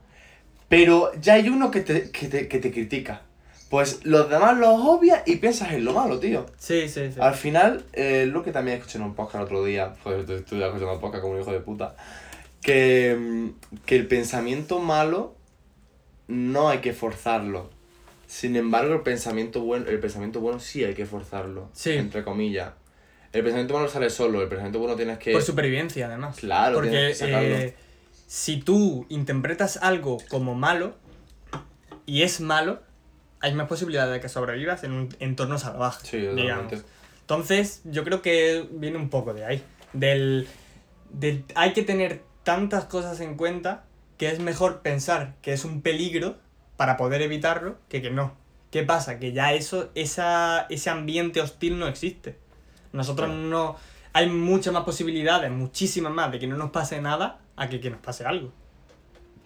Pero 0.67 1.11
ya 1.21 1.35
hay 1.35 1.49
uno 1.49 1.69
que 1.69 1.81
te, 1.81 2.09
que 2.09 2.27
te, 2.27 2.47
que 2.47 2.57
te 2.57 2.71
critica. 2.71 3.21
Pues 3.69 4.05
los 4.05 4.29
demás 4.29 4.57
los 4.57 4.79
obvias 4.79 5.23
y 5.25 5.37
piensas 5.37 5.71
en 5.73 5.85
lo 5.85 5.93
malo, 5.93 6.19
tío. 6.19 6.45
Sí, 6.57 6.87
sí, 6.87 7.11
sí. 7.11 7.19
Al 7.19 7.33
final, 7.33 7.83
eh, 7.93 8.27
lo 8.31 8.43
que 8.43 8.51
también 8.51 8.77
escuché 8.77 8.99
en 8.99 9.03
un 9.03 9.15
podcast 9.15 9.35
el 9.35 9.41
otro 9.41 9.65
día, 9.65 9.93
pues 10.03 10.29
estuve 10.29 10.63
escuchando 10.63 10.93
un 10.93 10.99
podcast 10.99 11.21
como 11.21 11.33
un 11.33 11.41
hijo 11.41 11.51
de 11.51 11.59
puta, 11.59 11.95
que, 12.61 13.15
mm, 13.19 13.49
que 13.85 13.95
el 13.95 14.07
pensamiento 14.07 14.79
malo 14.79 15.35
no 16.27 16.69
hay 16.69 16.79
que 16.79 16.93
forzarlo. 16.93 17.69
Sin 18.27 18.55
embargo, 18.55 18.93
el 18.93 19.01
pensamiento 19.01 19.61
bueno, 19.61 19.87
el 19.87 19.99
pensamiento 19.99 20.39
bueno 20.39 20.59
sí 20.59 20.83
hay 20.83 20.93
que 20.93 21.05
forzarlo. 21.05 21.69
Sí. 21.73 21.91
Entre 21.93 22.23
comillas. 22.23 22.73
El 23.31 23.43
pensamiento 23.43 23.73
malo 23.73 23.89
sale 23.89 24.09
solo, 24.09 24.41
el 24.41 24.47
pensamiento 24.47 24.79
bueno 24.79 24.95
tienes 24.95 25.17
que. 25.17 25.31
Por 25.31 25.41
supervivencia, 25.41 26.07
además. 26.07 26.37
Claro, 26.37 26.75
Porque 26.75 27.13
eh, 27.19 27.75
si 28.27 28.57
tú 28.57 29.05
interpretas 29.09 29.77
algo 29.77 30.17
como 30.29 30.55
malo 30.55 30.95
y 32.05 32.21
es 32.23 32.39
malo, 32.39 32.81
hay 33.41 33.53
más 33.53 33.67
posibilidad 33.67 34.11
de 34.11 34.19
que 34.19 34.29
sobrevivas 34.29 34.83
en 34.83 34.91
un 34.93 35.09
entorno 35.19 35.57
salvaje. 35.59 36.05
Sí, 36.07 36.17
digamos. 36.17 36.63
totalmente. 36.69 36.81
Entonces, 37.21 37.81
yo 37.85 38.03
creo 38.03 38.21
que 38.21 38.67
viene 38.71 38.97
un 38.97 39.09
poco 39.09 39.33
de 39.33 39.45
ahí. 39.45 39.63
Del, 39.93 40.47
del- 41.09 41.43
hay 41.55 41.73
que 41.73 41.81
tener 41.83 42.21
tantas 42.43 42.85
cosas 42.85 43.19
en 43.19 43.35
cuenta 43.35 43.83
que 44.17 44.29
es 44.29 44.39
mejor 44.39 44.81
pensar 44.81 45.35
que 45.41 45.53
es 45.53 45.65
un 45.65 45.81
peligro 45.81 46.37
para 46.77 46.97
poder 46.97 47.21
evitarlo 47.21 47.77
que 47.89 48.01
que 48.01 48.11
no. 48.11 48.33
¿Qué 48.71 48.83
pasa? 48.83 49.19
Que 49.19 49.31
ya 49.31 49.53
eso, 49.53 49.89
esa, 49.95 50.65
ese 50.69 50.89
ambiente 50.89 51.39
hostil 51.41 51.79
no 51.79 51.87
existe. 51.87 52.37
Nosotros 52.93 53.27
Claro. 53.29 53.41
no... 53.41 53.75
Hay 54.13 54.29
muchas 54.29 54.73
más 54.73 54.83
posibilidades, 54.85 55.51
muchísimas 55.51 56.13
más, 56.13 56.31
de 56.31 56.39
que 56.39 56.47
no 56.47 56.55
nos 56.55 56.71
pase 56.71 57.01
nada 57.01 57.39
a 57.57 57.67
que, 57.67 57.81
que 57.81 57.89
nos 57.89 57.99
pase 57.99 58.25
algo. 58.25 58.51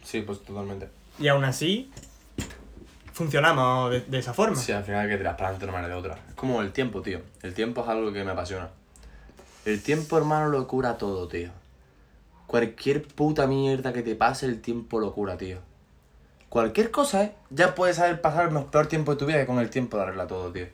Sí, 0.04 0.22
pues 0.22 0.44
totalmente. 0.44 0.90
Y 1.20 1.28
aún 1.28 1.44
así, 1.44 1.92
funcionamos 3.20 3.92
de, 3.92 4.00
de 4.02 4.20
esa 4.20 4.34
forma. 4.34 4.56
Sí, 4.56 4.72
al 4.72 4.84
final 4.86 5.02
hay 5.02 5.10
que 5.10 5.18
tirar 5.18 5.36
para 5.36 5.50
adelante 5.50 5.66
de 5.66 5.70
una 5.72 5.82
manera 5.82 5.94
de 5.96 6.00
otra. 6.00 6.18
Es 6.30 6.36
como 6.36 6.62
el 6.62 6.72
tiempo, 6.72 7.02
tío. 7.02 7.20
El 7.44 7.54
tiempo 7.54 7.82
es 7.84 7.90
algo 7.90 8.14
que 8.14 8.24
me 8.24 8.32
apasiona. 8.32 8.70
El 9.66 9.82
tiempo, 9.84 10.18
hermano, 10.18 10.48
lo 10.50 10.66
cura 10.68 10.98
todo, 10.98 11.28
tío. 11.28 11.50
Cualquier 12.48 13.04
puta 13.04 13.46
mierda 13.46 13.94
que 13.94 14.02
te 14.02 14.16
pase, 14.16 14.46
el 14.46 14.62
tiempo 14.62 15.00
lo 15.00 15.14
cura, 15.14 15.38
tío. 15.38 15.58
Cualquier 16.48 16.90
cosa, 16.92 17.24
¿eh? 17.24 17.32
Ya 17.52 17.76
puedes 17.76 18.00
haber 18.00 18.22
pasado 18.22 18.48
el 18.58 18.66
peor 18.66 18.88
tiempo 18.88 19.12
de 19.12 19.18
tu 19.18 19.26
vida 19.26 19.38
que 19.38 19.46
con 19.46 19.60
el 19.60 19.70
tiempo 19.70 19.98
lo 19.98 20.04
arregla 20.04 20.26
todo, 20.28 20.52
tío. 20.52 20.66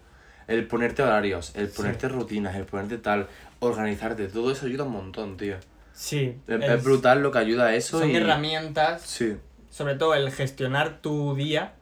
El 0.48 0.68
ponerte 0.68 1.02
horarios, 1.04 1.52
el 1.56 1.68
ponerte 1.70 2.08
rutinas, 2.08 2.56
el 2.56 2.66
ponerte 2.66 2.98
tal, 3.00 3.28
organizarte, 3.60 4.28
todo 4.28 4.52
eso 4.52 4.68
ayuda 4.68 4.84
un 4.84 4.92
montón, 4.94 5.36
tío. 5.36 5.56
Sí. 5.94 6.38
Es, 6.48 6.62
es- 6.64 6.70
es 6.70 6.84
brutal 6.84 7.22
lo 7.24 7.32
que 7.32 7.40
ayuda 7.40 7.66
a 7.68 7.76
eso 7.76 8.00
Son 8.00 8.10
y... 8.12 8.16
herramientas 8.16 9.02
Sí. 9.02 9.36
sobre 9.72 9.96
todo 9.96 10.14
el 10.14 10.32
gestionar 10.32 11.00
tu 11.02 11.34
día 11.36 11.74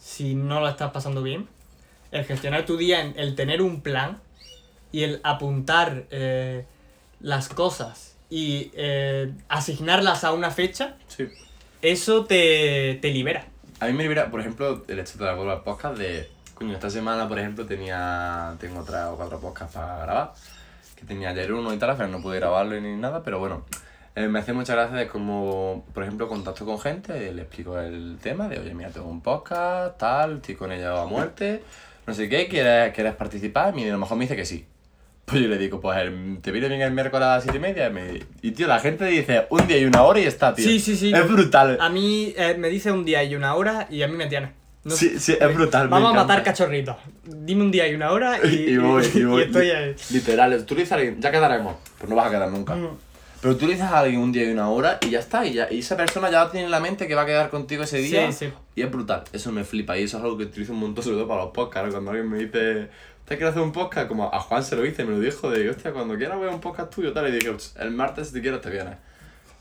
si 0.00 0.34
no 0.34 0.60
lo 0.60 0.68
estás 0.68 0.90
pasando 0.92 1.22
bien, 1.22 1.46
el 2.10 2.24
gestionar 2.24 2.64
tu 2.66 2.76
día, 2.76 3.02
en- 3.02 3.14
el 3.18 3.34
tener 3.36 3.62
un 3.62 3.80
plan 3.82 4.18
y 4.92 5.02
el 5.04 5.20
apuntar 5.22 6.04
eh, 6.10 6.64
las 7.20 7.48
cosas 7.48 8.16
y 8.30 8.70
eh, 8.74 9.32
asignarlas 9.48 10.24
a 10.24 10.32
una 10.32 10.50
fecha, 10.50 10.96
Sí. 11.08 11.28
eso 11.82 12.24
te, 12.24 12.98
te 13.02 13.10
libera. 13.10 13.46
A 13.78 13.86
mí 13.86 13.92
me 13.92 14.02
libera, 14.02 14.30
por 14.30 14.40
ejemplo, 14.40 14.84
el 14.88 14.98
hecho 14.98 15.18
de 15.18 15.24
la 15.26 15.34
vuelvo 15.34 15.52
al 15.52 15.62
podcast 15.62 15.96
de. 15.98 16.28
Coño, 16.54 16.74
esta 16.74 16.90
semana, 16.90 17.26
por 17.28 17.38
ejemplo, 17.38 17.64
tenía. 17.64 18.54
Tengo 18.60 18.82
tres 18.84 19.00
o 19.08 19.16
cuatro 19.16 19.40
podcasts 19.40 19.74
para 19.74 19.98
grabar. 20.02 20.32
Que 20.96 21.06
tenía 21.06 21.30
ayer 21.30 21.50
uno 21.52 21.72
y 21.72 21.78
tal, 21.78 21.90
al 21.90 21.96
final 21.96 22.10
no 22.12 22.20
pude 22.20 22.36
grabarlo 22.38 22.78
ni 22.78 22.94
nada, 22.96 23.22
pero 23.22 23.38
bueno. 23.38 23.64
Eh, 24.16 24.28
me 24.28 24.38
hace 24.40 24.52
mucha 24.52 24.74
gracia 24.74 24.96
de 24.96 25.06
como, 25.06 25.84
por 25.94 26.02
ejemplo, 26.02 26.28
contacto 26.28 26.64
con 26.64 26.80
gente, 26.80 27.32
le 27.32 27.42
explico 27.42 27.78
el 27.78 28.18
tema 28.22 28.48
de, 28.48 28.58
oye, 28.58 28.74
mira, 28.74 28.90
tengo 28.90 29.08
un 29.08 29.20
podcast, 29.22 29.98
tal, 29.98 30.36
estoy 30.36 30.54
con 30.56 30.72
ella 30.72 31.00
a 31.02 31.06
muerte, 31.06 31.62
no 32.06 32.14
sé 32.14 32.28
qué, 32.28 32.48
¿quieres, 32.48 32.92
quieres 32.92 33.14
participar? 33.14 33.76
Y 33.78 33.88
a 33.88 33.92
lo 33.92 33.98
mejor 33.98 34.16
me 34.16 34.24
dice 34.24 34.36
que 34.36 34.44
sí. 34.44 34.66
Pues 35.26 35.42
yo 35.42 35.48
le 35.48 35.58
digo, 35.58 35.80
pues 35.80 35.96
el- 35.98 36.38
te 36.42 36.50
viene 36.50 36.66
bien 36.68 36.80
el 36.80 36.90
miércoles 36.90 37.24
a 37.24 37.34
las 37.36 37.44
7 37.44 37.58
y 37.58 37.60
media. 37.60 37.86
Y, 37.86 37.92
me- 37.92 38.20
y, 38.42 38.50
tío, 38.50 38.66
la 38.66 38.80
gente 38.80 39.04
dice 39.04 39.46
un 39.50 39.64
día 39.68 39.78
y 39.78 39.84
una 39.84 40.02
hora 40.02 40.18
y 40.18 40.24
está, 40.24 40.52
tío. 40.54 40.64
Sí, 40.64 40.80
sí, 40.80 40.96
sí. 40.96 41.12
Es 41.14 41.28
brutal. 41.28 41.78
A 41.80 41.88
mí 41.88 42.34
eh, 42.36 42.56
me 42.58 42.68
dice 42.68 42.90
un 42.90 43.04
día 43.04 43.22
y 43.22 43.36
una 43.36 43.54
hora 43.54 43.86
y 43.90 44.02
a 44.02 44.08
mí 44.08 44.16
me 44.16 44.26
tiene. 44.26 44.50
No 44.82 44.90
Sí, 44.90 45.20
sí, 45.20 45.36
es 45.40 45.54
brutal. 45.54 45.86
Vamos 45.86 46.10
a 46.10 46.14
matar 46.16 46.42
cachorritos. 46.42 46.96
Dime 47.22 47.62
un 47.62 47.70
día 47.70 47.86
y 47.86 47.94
una 47.94 48.10
hora 48.10 48.38
y, 48.44 48.48
Y, 48.72 48.76
voy, 48.78 49.08
y 49.14 49.22
voy. 49.22 49.42
estoy 49.42 49.70
ahí. 49.70 49.94
Literal, 50.10 50.64
tú 50.66 50.74
le 50.74 50.80
dices 50.80 51.14
ya 51.20 51.30
quedaremos, 51.30 51.76
pues 51.98 52.10
no 52.10 52.16
vas 52.16 52.26
a 52.26 52.30
quedar 52.30 52.50
nunca. 52.50 52.74
Mm. 52.74 52.88
Pero 53.40 53.56
tú 53.56 53.66
le 53.66 53.72
dices 53.72 53.88
a 53.88 54.00
alguien 54.00 54.20
un 54.20 54.32
día 54.32 54.44
y 54.44 54.50
una 54.52 54.68
hora 54.68 54.98
y 55.00 55.10
ya 55.10 55.18
está, 55.18 55.46
y, 55.46 55.54
ya, 55.54 55.66
y 55.72 55.78
esa 55.78 55.96
persona 55.96 56.30
ya 56.30 56.50
tiene 56.50 56.66
en 56.66 56.70
la 56.70 56.80
mente 56.80 57.08
que 57.08 57.14
va 57.14 57.22
a 57.22 57.26
quedar 57.26 57.48
contigo 57.48 57.82
ese 57.84 57.98
día. 57.98 58.30
Sí, 58.32 58.46
sí. 58.46 58.52
Y 58.74 58.82
es 58.82 58.90
brutal, 58.90 59.24
eso 59.32 59.50
me 59.50 59.64
flipa, 59.64 59.96
y 59.96 60.02
eso 60.02 60.18
es 60.18 60.24
algo 60.24 60.36
que 60.36 60.44
utilizo 60.44 60.72
un 60.72 60.80
montón, 60.80 61.02
sobre 61.02 61.16
todo 61.16 61.28
para 61.28 61.42
los 61.44 61.52
podcasts. 61.52 61.90
Cuando 61.90 62.10
alguien 62.10 62.28
me 62.28 62.36
dice, 62.38 62.88
¿te 63.24 63.36
quieres 63.36 63.50
hacer 63.52 63.62
un 63.62 63.72
podcast? 63.72 64.08
Como 64.08 64.32
a 64.32 64.38
Juan 64.40 64.62
se 64.62 64.76
lo 64.76 64.84
hice, 64.84 65.04
me 65.04 65.12
lo 65.12 65.20
dijo, 65.20 65.48
de, 65.50 65.70
hostia, 65.70 65.92
cuando 65.92 66.16
quieras 66.18 66.38
ver 66.38 66.50
un 66.50 66.60
podcast 66.60 66.92
tuyo, 66.94 67.12
tal, 67.14 67.28
y 67.28 67.32
dije, 67.32 67.48
"Ups, 67.50 67.76
el 67.78 67.90
martes 67.92 68.28
si 68.28 68.40
quieres 68.42 68.60
te 68.60 68.68
vienes. 68.68 68.96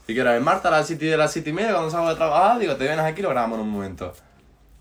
Si 0.08 0.14
quieres, 0.14 0.34
el 0.34 0.42
martes 0.44 0.66
a 0.66 0.72
las 0.72 0.88
7 0.88 1.06
de 1.06 1.16
las 1.18 1.32
7 1.32 1.50
y 1.52 1.54
media, 1.54 1.72
cuando 1.72 1.90
salgo 1.90 2.10
de 2.10 2.16
trabajar, 2.16 2.60
digo, 2.60 2.76
te 2.76 2.84
vienes 2.84 3.06
aquí 3.06 3.20
y 3.22 3.24
lo 3.24 3.30
grabamos 3.30 3.60
en 3.60 3.66
un 3.66 3.72
momento. 3.72 4.14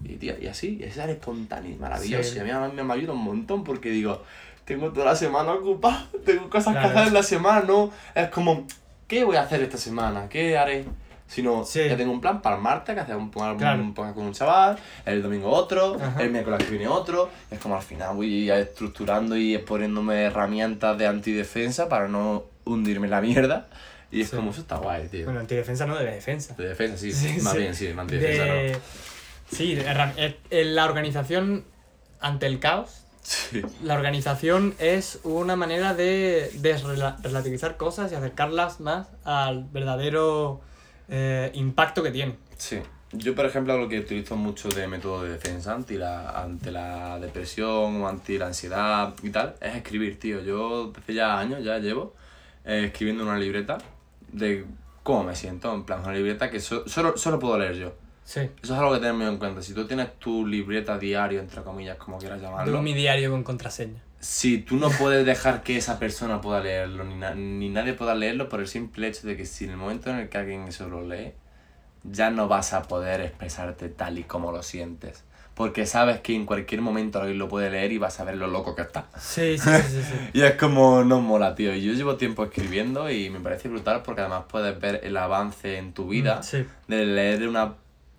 Y, 0.02 0.14
tío, 0.16 0.34
y 0.40 0.46
así, 0.48 0.78
y 0.80 0.84
es 0.84 0.96
espontáneo, 0.96 1.76
maravilloso. 1.78 2.30
Sí. 2.32 2.36
Y 2.36 2.40
a 2.40 2.44
mí 2.44 2.50
a 2.50 2.66
mí 2.68 2.82
me 2.82 2.94
ayuda 2.94 3.12
un 3.12 3.22
montón 3.22 3.62
porque 3.62 3.90
digo, 3.90 4.22
tengo 4.64 4.90
toda 4.92 5.06
la 5.06 5.16
semana 5.16 5.52
ocupada, 5.52 6.06
tengo 6.24 6.48
cosas 6.50 6.72
Claro. 6.72 6.88
que 6.88 6.94
hacer 6.94 7.08
en 7.08 7.14
la 7.14 7.22
semana, 7.22 7.64
no 7.66 7.90
es 8.14 8.28
como, 8.28 8.66
¿qué 9.08 9.24
voy 9.24 9.36
a 9.36 9.42
hacer 9.42 9.60
esta 9.62 9.76
semana? 9.78 10.28
¿Qué 10.28 10.56
haré? 10.56 10.84
Sino, 11.26 11.64
Sí. 11.64 11.80
ya 11.86 11.96
tengo 11.96 12.12
un 12.12 12.20
plan 12.22 12.40
para 12.40 12.56
el 12.56 12.62
martes, 12.62 12.94
que 12.94 13.00
hacer 13.02 13.16
un, 13.16 13.24
un, 13.34 13.56
Claro. 13.58 13.82
un 13.82 13.92
podcast 13.92 14.14
con 14.16 14.24
un 14.26 14.32
chaval, 14.32 14.78
el 15.04 15.22
domingo 15.22 15.50
otro, 15.50 15.96
Ajá. 16.00 16.22
el 16.22 16.30
miércoles 16.30 16.64
que 16.64 16.70
viene 16.70 16.88
otro. 16.88 17.28
Es 17.50 17.58
como 17.58 17.76
al 17.76 17.82
final 17.82 18.14
voy 18.16 18.50
estructurando 18.50 19.36
y 19.36 19.58
poniéndome 19.58 20.22
herramientas 20.22 20.96
de 20.96 21.06
antidefensa 21.06 21.88
para 21.88 22.08
no 22.08 22.44
hundirme 22.64 23.06
en 23.08 23.10
la 23.10 23.20
mierda. 23.20 23.68
Y 24.10 24.22
es 24.22 24.30
Sí. 24.30 24.36
como, 24.36 24.52
eso 24.52 24.62
está 24.62 24.76
guay, 24.78 25.06
tío. 25.08 25.24
Bueno, 25.26 25.40
antidefensa 25.40 25.84
no 25.84 25.98
de 25.98 26.06
defensa. 26.06 26.54
de 26.54 26.68
defensa, 26.68 26.96
sí, 26.96 27.12
Sí, 27.36 27.40
más 27.42 27.54
bien, 27.54 27.74
sí, 27.74 27.88
de 27.88 28.00
antidefensa, 28.00 28.44
De- 28.44 28.72
¿no? 28.72 28.78
Sí, 29.50 29.78
eh, 30.50 30.64
la 30.64 30.84
organización 30.86 31.64
ante 32.20 32.46
el 32.46 32.58
caos. 32.58 33.04
Sí. 33.28 33.60
La 33.82 33.92
organización 33.94 34.74
es 34.78 35.20
una 35.22 35.54
manera 35.54 35.92
de 35.92 36.50
desrelativizar 36.54 37.76
cosas 37.76 38.10
y 38.10 38.14
acercarlas 38.14 38.80
más 38.80 39.08
al 39.22 39.64
verdadero 39.64 40.62
eh, 41.10 41.50
impacto 41.52 42.02
que 42.02 42.10
tiene. 42.10 42.36
Sí. 42.56 42.78
Yo, 43.12 43.34
por 43.34 43.44
ejemplo, 43.44 43.76
lo 43.78 43.86
que 43.86 43.98
utilizo 44.00 44.34
mucho 44.36 44.70
de 44.70 44.86
método 44.88 45.24
de 45.24 45.30
defensa 45.32 45.74
ante 45.74 45.98
la, 45.98 46.30
ante 46.42 46.70
la 46.70 47.18
depresión 47.18 48.00
o 48.02 48.08
ante 48.08 48.38
la 48.38 48.46
ansiedad 48.46 49.14
y 49.22 49.28
tal, 49.28 49.56
es 49.60 49.76
escribir, 49.76 50.18
tío. 50.18 50.40
Yo 50.42 50.90
desde 50.94 51.12
ya 51.14 51.38
años 51.38 51.62
ya 51.62 51.78
llevo 51.78 52.14
eh, 52.64 52.84
escribiendo 52.86 53.24
en 53.24 53.28
una 53.28 53.38
libreta 53.38 53.76
de 54.32 54.64
cómo 55.02 55.24
me 55.24 55.34
siento, 55.36 55.74
en 55.74 55.84
plan, 55.84 56.00
una 56.02 56.12
libreta 56.14 56.50
que 56.50 56.60
so- 56.60 56.88
solo, 56.88 57.16
solo 57.18 57.38
puedo 57.38 57.58
leer 57.58 57.74
yo. 57.76 57.94
Sí. 58.28 58.40
Eso 58.62 58.74
es 58.74 58.78
algo 58.78 58.92
que 58.92 58.98
tener 58.98 59.14
muy 59.14 59.24
en 59.24 59.38
cuenta. 59.38 59.62
Si 59.62 59.72
tú 59.72 59.86
tienes 59.86 60.12
tu 60.18 60.46
libreta 60.46 60.98
diario, 60.98 61.40
entre 61.40 61.62
comillas, 61.62 61.96
como 61.96 62.18
quieras 62.18 62.42
llamarlo, 62.42 62.66
Tengo 62.70 62.82
mi 62.82 62.92
diario 62.92 63.30
con 63.30 63.42
contraseña. 63.42 64.02
si 64.20 64.58
tú 64.58 64.76
no 64.76 64.90
puedes 64.90 65.24
dejar 65.24 65.62
que 65.62 65.78
esa 65.78 65.98
persona 65.98 66.42
pueda 66.42 66.60
leerlo, 66.60 67.04
ni, 67.04 67.14
na- 67.14 67.34
ni 67.34 67.70
nadie 67.70 67.94
pueda 67.94 68.14
leerlo 68.14 68.50
por 68.50 68.60
el 68.60 68.68
simple 68.68 69.08
hecho 69.08 69.26
de 69.26 69.34
que 69.38 69.46
si 69.46 69.64
en 69.64 69.70
el 69.70 69.76
momento 69.78 70.10
en 70.10 70.16
el 70.18 70.28
que 70.28 70.36
alguien 70.36 70.68
eso 70.68 70.88
lo 70.90 71.06
lee, 71.08 71.32
ya 72.04 72.28
no 72.30 72.48
vas 72.48 72.74
a 72.74 72.82
poder 72.82 73.22
expresarte 73.22 73.88
tal 73.88 74.18
y 74.18 74.24
como 74.24 74.52
lo 74.52 74.62
sientes. 74.62 75.24
Porque 75.54 75.86
sabes 75.86 76.20
que 76.20 76.34
en 76.34 76.44
cualquier 76.44 76.82
momento 76.82 77.18
alguien 77.20 77.38
lo 77.38 77.48
puede 77.48 77.70
leer 77.70 77.90
y 77.92 77.98
vas 77.98 78.20
a 78.20 78.24
ver 78.24 78.36
lo 78.36 78.46
loco 78.46 78.74
que 78.76 78.82
está. 78.82 79.06
Sí, 79.18 79.56
sí, 79.58 79.70
sí, 79.70 79.82
sí. 79.88 80.02
sí. 80.02 80.14
Y 80.34 80.42
es 80.42 80.54
como, 80.56 81.02
no 81.02 81.20
mola, 81.22 81.54
tío. 81.54 81.74
Y 81.74 81.82
Yo 81.82 81.94
llevo 81.94 82.16
tiempo 82.16 82.44
escribiendo 82.44 83.10
y 83.10 83.30
me 83.30 83.40
parece 83.40 83.68
brutal 83.70 84.02
porque 84.04 84.20
además 84.20 84.44
puedes 84.50 84.78
ver 84.78 85.00
el 85.02 85.16
avance 85.16 85.78
en 85.78 85.94
tu 85.94 86.08
vida. 86.08 86.42
Sí. 86.42 86.64
De 86.88 87.06
leer 87.06 87.48
una 87.48 87.74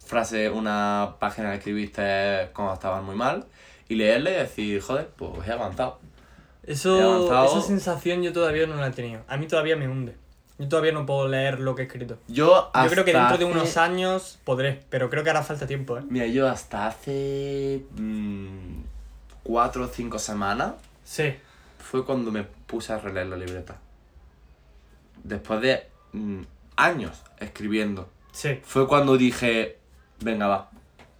frase, 0.10 0.50
una 0.50 1.16
página 1.20 1.52
que 1.52 1.58
escribiste 1.58 2.50
cuando 2.56 2.74
estabas 2.74 3.04
muy 3.04 3.16
mal 3.16 3.46
y 3.88 3.94
leerla 3.96 4.32
y 4.32 4.34
decir, 4.34 4.82
joder, 4.82 5.08
pues 5.16 5.48
he 5.48 5.52
avanzado. 5.52 6.00
He 6.66 6.72
Eso, 6.74 7.00
avanzado. 7.00 7.46
esa 7.60 7.68
sensación 7.68 8.24
yo 8.24 8.34
todavía 8.34 8.66
no 8.66 8.76
la 8.76 8.88
he 8.88 8.92
tenido. 8.92 9.22
A 9.28 9.38
mí 9.38 9.46
todavía 9.48 9.76
me 9.76 9.88
hunde. 9.88 10.16
Yo 10.58 10.68
todavía 10.68 10.92
no 10.94 11.06
puedo 11.06 11.28
leer 11.28 11.60
lo 11.60 11.76
que 11.76 11.84
he 11.84 11.86
escrito. 11.86 12.18
Yo, 12.28 12.72
Yo 12.76 12.90
creo 12.90 13.06
que 13.06 13.14
dentro 13.14 13.38
de 13.38 13.46
unos 13.46 13.78
años 13.78 14.40
podré, 14.44 14.82
pero 14.90 15.10
creo 15.12 15.24
que 15.24 15.30
hará 15.30 15.44
falta 15.44 15.68
tiempo, 15.68 15.98
¿eh? 15.98 16.02
Mira, 16.10 16.26
yo 16.26 16.50
hasta 16.50 16.88
hace 16.88 17.86
mm, 17.96 18.82
cuatro 19.44 19.86
o 19.86 19.88
cinco 19.88 20.18
semanas 20.20 20.74
Sí. 21.06 21.34
fue 21.78 22.04
cuando 22.04 22.32
me 22.32 22.44
puse 22.44 22.92
a 22.94 22.98
releer 22.98 23.28
la 23.28 23.38
libreta. 23.38 23.78
Después 25.24 25.62
de 25.62 25.88
mm, 26.14 26.42
años 26.76 27.22
escribiendo. 27.40 28.10
Sí. 28.32 28.60
Fue 28.64 28.88
cuando 28.88 29.16
dije, 29.18 29.79
venga, 30.22 30.48
va. 30.48 30.70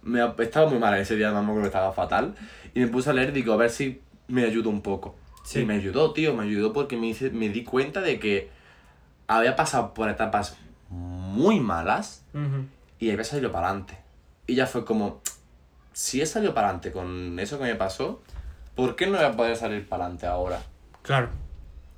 Me, 0.02 0.20
estaba 0.38 0.68
muy 0.68 0.78
mal 0.78 0.94
ese 0.98 1.16
día, 1.16 1.30
me 1.30 1.38
acuerdo 1.38 1.60
que 1.62 1.66
estaba 1.66 1.92
fatal. 1.92 2.34
Y 2.74 2.80
me 2.80 2.86
puse 2.88 3.10
a 3.10 3.12
leer 3.12 3.32
digo, 3.32 3.52
a 3.52 3.56
ver 3.56 3.70
si 3.70 4.00
me 4.28 4.44
ayuda 4.44 4.68
un 4.70 4.80
poco. 4.82 5.16
Sí. 5.44 5.60
Y 5.60 5.64
me 5.64 5.74
ayudó, 5.74 6.12
tío, 6.12 6.34
me 6.34 6.44
ayudó 6.44 6.72
porque 6.72 6.96
me, 6.96 7.08
hice- 7.08 7.30
me 7.30 7.48
di 7.48 7.64
cuenta 7.64 8.00
de 8.00 8.18
que 8.20 8.50
había 9.26 9.56
pasado 9.56 9.94
por 9.94 10.08
etapas 10.08 10.56
muy 10.88 11.60
malas 11.60 12.24
Ujú. 12.34 12.66
y 12.98 13.10
había 13.10 13.24
salido 13.24 13.52
para 13.52 13.68
adelante. 13.68 13.96
Y 14.46 14.54
ya 14.54 14.66
fue 14.66 14.84
como, 14.84 15.20
si 15.92 16.20
he 16.20 16.26
salido 16.26 16.54
para 16.54 16.68
adelante 16.68 16.92
con 16.92 17.38
eso 17.38 17.58
que 17.58 17.64
me 17.64 17.74
pasó, 17.74 18.22
¿por 18.74 18.96
qué 18.96 19.06
no 19.06 19.16
voy 19.18 19.26
a 19.26 19.32
poder 19.32 19.56
salir 19.56 19.88
para 19.88 20.04
adelante 20.04 20.26
ahora? 20.26 20.60
Claro. 21.02 21.28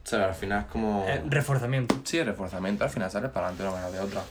O 0.04 0.06
sea, 0.08 0.26
al 0.26 0.34
final 0.34 0.60
es 0.62 0.66
como... 0.66 1.04
Eh, 1.08 1.22
reforzamiento. 1.28 1.94
sí, 2.04 2.22
reforzamiento, 2.22 2.84
al 2.84 2.90
final 2.90 3.10
sales 3.10 3.30
para 3.30 3.46
adelante 3.48 3.62
de 3.62 3.68
una 3.68 3.80
manera 3.80 4.02
o 4.02 4.06
de 4.06 4.10
otra. 4.10 4.22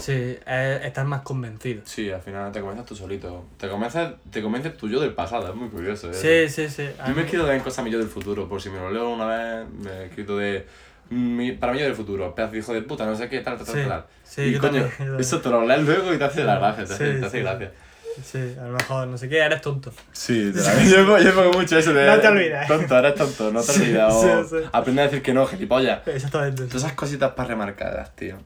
Sí, 0.00 0.12
eh, 0.46 0.80
estás 0.84 1.06
más 1.06 1.22
convencido. 1.22 1.82
Sí, 1.84 2.10
al 2.10 2.20
final 2.20 2.52
te 2.52 2.60
convences 2.60 2.86
tú 2.86 2.94
solito. 2.94 3.46
Te 3.58 3.68
convences, 3.68 4.08
te 4.30 4.42
convences 4.42 4.76
tu 4.76 4.88
yo 4.88 5.00
del 5.00 5.14
pasado, 5.14 5.48
es 5.48 5.54
muy 5.54 5.68
curioso. 5.68 6.10
¿eh? 6.10 6.48
Sí, 6.48 6.48
sí, 6.54 6.68
sí. 6.68 6.88
Yo 7.06 7.14
me 7.14 7.22
he 7.22 7.24
escrito 7.24 7.44
también 7.44 7.62
cosas 7.64 7.80
a 7.80 7.82
mi 7.82 7.90
yo 7.90 7.98
del 7.98 8.08
futuro, 8.08 8.48
por 8.48 8.60
si 8.62 8.70
me 8.70 8.78
lo 8.78 8.90
leo 8.90 9.08
una 9.10 9.26
vez, 9.26 9.68
me 9.70 9.90
he 9.90 10.04
escrito 10.06 10.36
de... 10.36 10.66
mi- 11.10 11.52
para 11.52 11.72
mí 11.72 11.78
yo 11.80 11.86
del 11.86 11.94
futuro, 11.94 12.34
pedazo 12.34 12.52
de 12.52 12.58
hijo 12.58 12.72
de 12.74 12.82
puta, 12.82 13.04
no 13.06 13.16
sé 13.16 13.28
qué, 13.28 13.40
tal, 13.40 13.56
tal, 13.56 13.66
Sí, 13.66 13.82
tal. 13.88 14.04
sí, 14.24 14.42
y 14.42 14.58
coño, 14.58 14.82
también, 14.86 15.20
eso 15.20 15.40
te 15.40 15.48
lo 15.48 15.64
lees 15.66 15.82
luego 15.82 16.12
y 16.14 16.18
te 16.18 16.24
hace 16.24 16.44
la 16.44 16.58
gracia, 16.58 16.84
te 16.84 16.92
hace, 16.94 17.14
Sí, 17.14 17.20
te 17.20 17.26
hace 17.26 17.40
gracia. 17.40 17.72
Sí, 18.24 18.38
a 18.58 18.64
lo 18.64 18.72
mejor, 18.72 19.08
no 19.08 19.18
sé 19.18 19.28
qué, 19.28 19.38
eres 19.38 19.60
tonto. 19.60 19.92
Sí, 20.12 20.52
yo, 20.90 21.18
yo 21.18 21.34
pongo 21.34 21.52
mucho 21.58 21.78
eso 21.78 21.92
de... 21.92 22.06
No 22.06 22.18
te 22.20 22.28
olvides. 22.28 22.66
Tonto, 22.68 22.98
eres 22.98 23.14
tonto, 23.14 23.50
no 23.52 23.62
te 23.62 23.72
olvides. 23.76 24.68
Aprende 24.72 25.02
a 25.02 25.04
decir 25.04 25.22
que 25.22 25.34
no, 25.34 25.46
gilipollas. 25.46 26.06
Exactamente. 26.06 26.64
Todas 26.66 26.82
esas 26.84 26.92
cositas 26.92 27.32
para 27.32 27.48
remarcadas, 27.48 28.14
tío. 28.14 28.38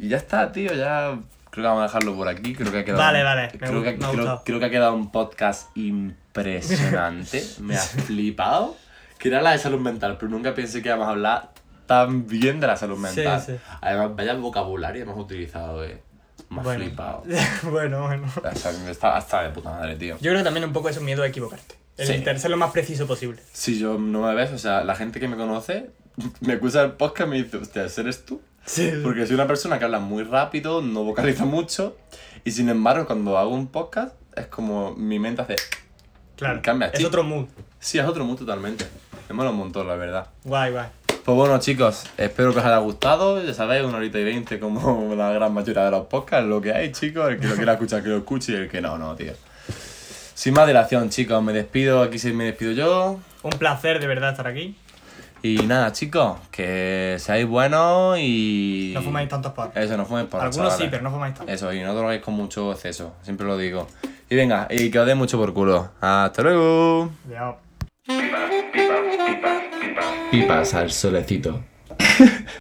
Y 0.00 0.08
ya 0.08 0.16
está, 0.16 0.50
tío, 0.52 0.72
ya 0.74 1.18
creo 1.50 1.62
que 1.64 1.68
vamos 1.68 1.80
a 1.82 1.86
dejarlo 1.86 2.16
por 2.16 2.28
aquí. 2.28 2.54
Creo 2.54 2.72
que 2.72 2.78
ha 2.78 2.84
quedado. 2.84 3.02
Vale, 3.02 3.22
vale, 3.22 3.48
Creo 3.58 3.82
que, 3.82 3.98
creo, 3.98 4.42
creo 4.44 4.58
que 4.60 4.64
ha 4.64 4.70
quedado 4.70 4.94
un 4.94 5.10
podcast 5.12 5.68
impresionante. 5.76 7.44
Me 7.60 7.76
ha 7.76 7.80
flipado. 7.80 8.76
Que 9.18 9.28
era 9.28 9.42
la 9.42 9.50
de 9.52 9.58
salud 9.58 9.80
mental, 9.80 10.16
pero 10.18 10.30
nunca 10.30 10.54
pensé 10.54 10.80
que 10.82 10.88
íbamos 10.88 11.06
a 11.06 11.10
hablar 11.10 11.50
tan 11.86 12.26
bien 12.26 12.60
de 12.60 12.66
la 12.66 12.76
salud 12.76 12.96
mental. 12.98 13.40
sí. 13.42 13.52
Además, 13.82 14.16
vaya 14.16 14.34
vocabulario 14.34 15.02
hemos 15.02 15.18
utilizado, 15.18 15.84
eh. 15.84 16.00
Me 16.48 16.60
ha 16.60 16.62
Bueno. 16.62 16.84
flipado. 16.84 17.22
bueno, 17.70 18.02
bueno. 18.06 18.26
O 18.34 18.56
sea, 18.58 18.70
está, 18.90 19.18
está 19.18 19.42
de 19.42 19.50
puta 19.50 19.70
madre, 19.70 19.96
tío. 19.96 20.14
Yo 20.16 20.30
creo 20.30 20.38
que 20.38 20.44
también 20.44 20.64
un 20.64 20.72
poco 20.72 20.88
es 20.88 20.96
un 20.96 21.04
miedo 21.04 21.22
a 21.22 21.26
equivocarte. 21.26 21.74
El 21.98 22.06
Sí. 22.06 22.12
intentar 22.14 22.38
ser 22.38 22.50
lo 22.50 22.56
más 22.56 22.70
preciso 22.70 23.06
posible. 23.06 23.42
Si 23.52 23.78
yo 23.78 23.98
no 23.98 24.22
me 24.22 24.34
ves, 24.34 24.50
o 24.52 24.58
sea, 24.58 24.82
la 24.84 24.94
gente 24.94 25.20
que 25.20 25.28
me 25.28 25.36
conoce 25.36 25.90
me 26.40 26.54
acusa 26.54 26.80
del 26.82 26.92
podcast 26.92 27.26
y 27.28 27.30
me 27.30 27.42
dice, 27.42 27.58
hostia, 27.58 27.84
¿eres 27.98 28.24
tú? 28.24 28.40
Sí. 28.64 28.92
Porque 29.02 29.26
soy 29.26 29.34
una 29.34 29.46
persona 29.46 29.78
que 29.78 29.84
habla 29.84 29.98
muy 29.98 30.22
rápido, 30.22 30.80
no 30.82 31.02
vocaliza 31.04 31.44
mucho, 31.44 31.96
y 32.44 32.52
sin 32.52 32.68
embargo, 32.68 33.06
cuando 33.06 33.36
hago 33.38 33.50
un 33.50 33.66
podcast, 33.66 34.14
es 34.36 34.46
como 34.46 34.94
mi 34.94 35.18
mente 35.18 35.42
hace. 35.42 35.56
Claro. 36.36 36.60
Cambia, 36.62 36.88
es 36.88 36.98
chip. 36.98 37.06
otro 37.08 37.22
mood. 37.24 37.46
Sí, 37.78 37.98
es 37.98 38.06
otro 38.06 38.24
mood 38.24 38.38
totalmente. 38.38 38.86
Me 39.28 39.34
mola 39.34 39.50
un 39.50 39.56
montón, 39.56 39.86
la 39.86 39.96
verdad. 39.96 40.28
Guay, 40.44 40.72
guay. 40.72 40.86
Pues 41.24 41.36
bueno, 41.36 41.58
chicos, 41.60 42.04
espero 42.16 42.52
que 42.52 42.60
os 42.60 42.64
haya 42.64 42.78
gustado. 42.78 43.44
Ya 43.44 43.52
sabéis, 43.52 43.84
una 43.84 43.98
horita 43.98 44.18
y 44.18 44.24
veinte, 44.24 44.58
como 44.58 45.14
la 45.16 45.30
gran 45.32 45.52
mayoría 45.52 45.84
de 45.84 45.90
los 45.90 46.06
podcasts, 46.06 46.48
lo 46.48 46.60
que 46.60 46.72
hay, 46.72 46.92
chicos. 46.92 47.30
El 47.30 47.38
que 47.38 47.46
lo 47.46 47.56
quiera 47.56 47.74
escuchar, 47.74 48.02
que 48.02 48.08
lo 48.08 48.16
escuche, 48.18 48.52
y 48.52 48.56
el 48.56 48.68
que 48.68 48.80
no, 48.80 48.96
no, 48.96 49.14
tío. 49.14 49.32
Sin 50.34 50.54
más 50.54 50.66
dilación, 50.66 51.10
chicos, 51.10 51.42
me 51.42 51.52
despido. 51.52 52.02
Aquí 52.02 52.18
sí 52.18 52.32
me 52.32 52.44
despido 52.44 52.72
yo. 52.72 53.20
Un 53.42 53.50
placer 53.50 54.00
de 54.00 54.06
verdad 54.06 54.30
estar 54.30 54.46
aquí. 54.46 54.76
Y 55.42 55.56
nada, 55.66 55.90
chicos, 55.92 56.36
que 56.50 57.16
seáis 57.18 57.46
buenos 57.46 58.18
y. 58.18 58.92
No 58.94 59.00
fumáis 59.02 59.28
tantos 59.28 59.52
porros. 59.52 59.74
Eso, 59.74 59.96
no 59.96 60.04
fuméis 60.04 60.28
por 60.28 60.40
Algunos 60.40 60.76
sí, 60.76 60.86
pero 60.90 61.02
no 61.02 61.10
fumáis 61.10 61.34
tantos. 61.34 61.54
Eso, 61.54 61.72
y 61.72 61.82
no 61.82 61.94
droguéis 61.94 62.22
con 62.22 62.34
mucho 62.34 62.72
exceso, 62.72 63.14
siempre 63.22 63.46
lo 63.46 63.56
digo. 63.56 63.86
Y 64.28 64.36
venga, 64.36 64.68
y 64.70 64.90
que 64.90 64.98
os 64.98 65.06
dé 65.06 65.14
mucho 65.14 65.38
por 65.38 65.54
culo. 65.54 65.92
Hasta 66.00 66.42
luego. 66.42 67.10
Cuidado. 67.24 67.58
Pipas 70.30 70.74
al 70.74 70.90
solecito. 70.90 71.64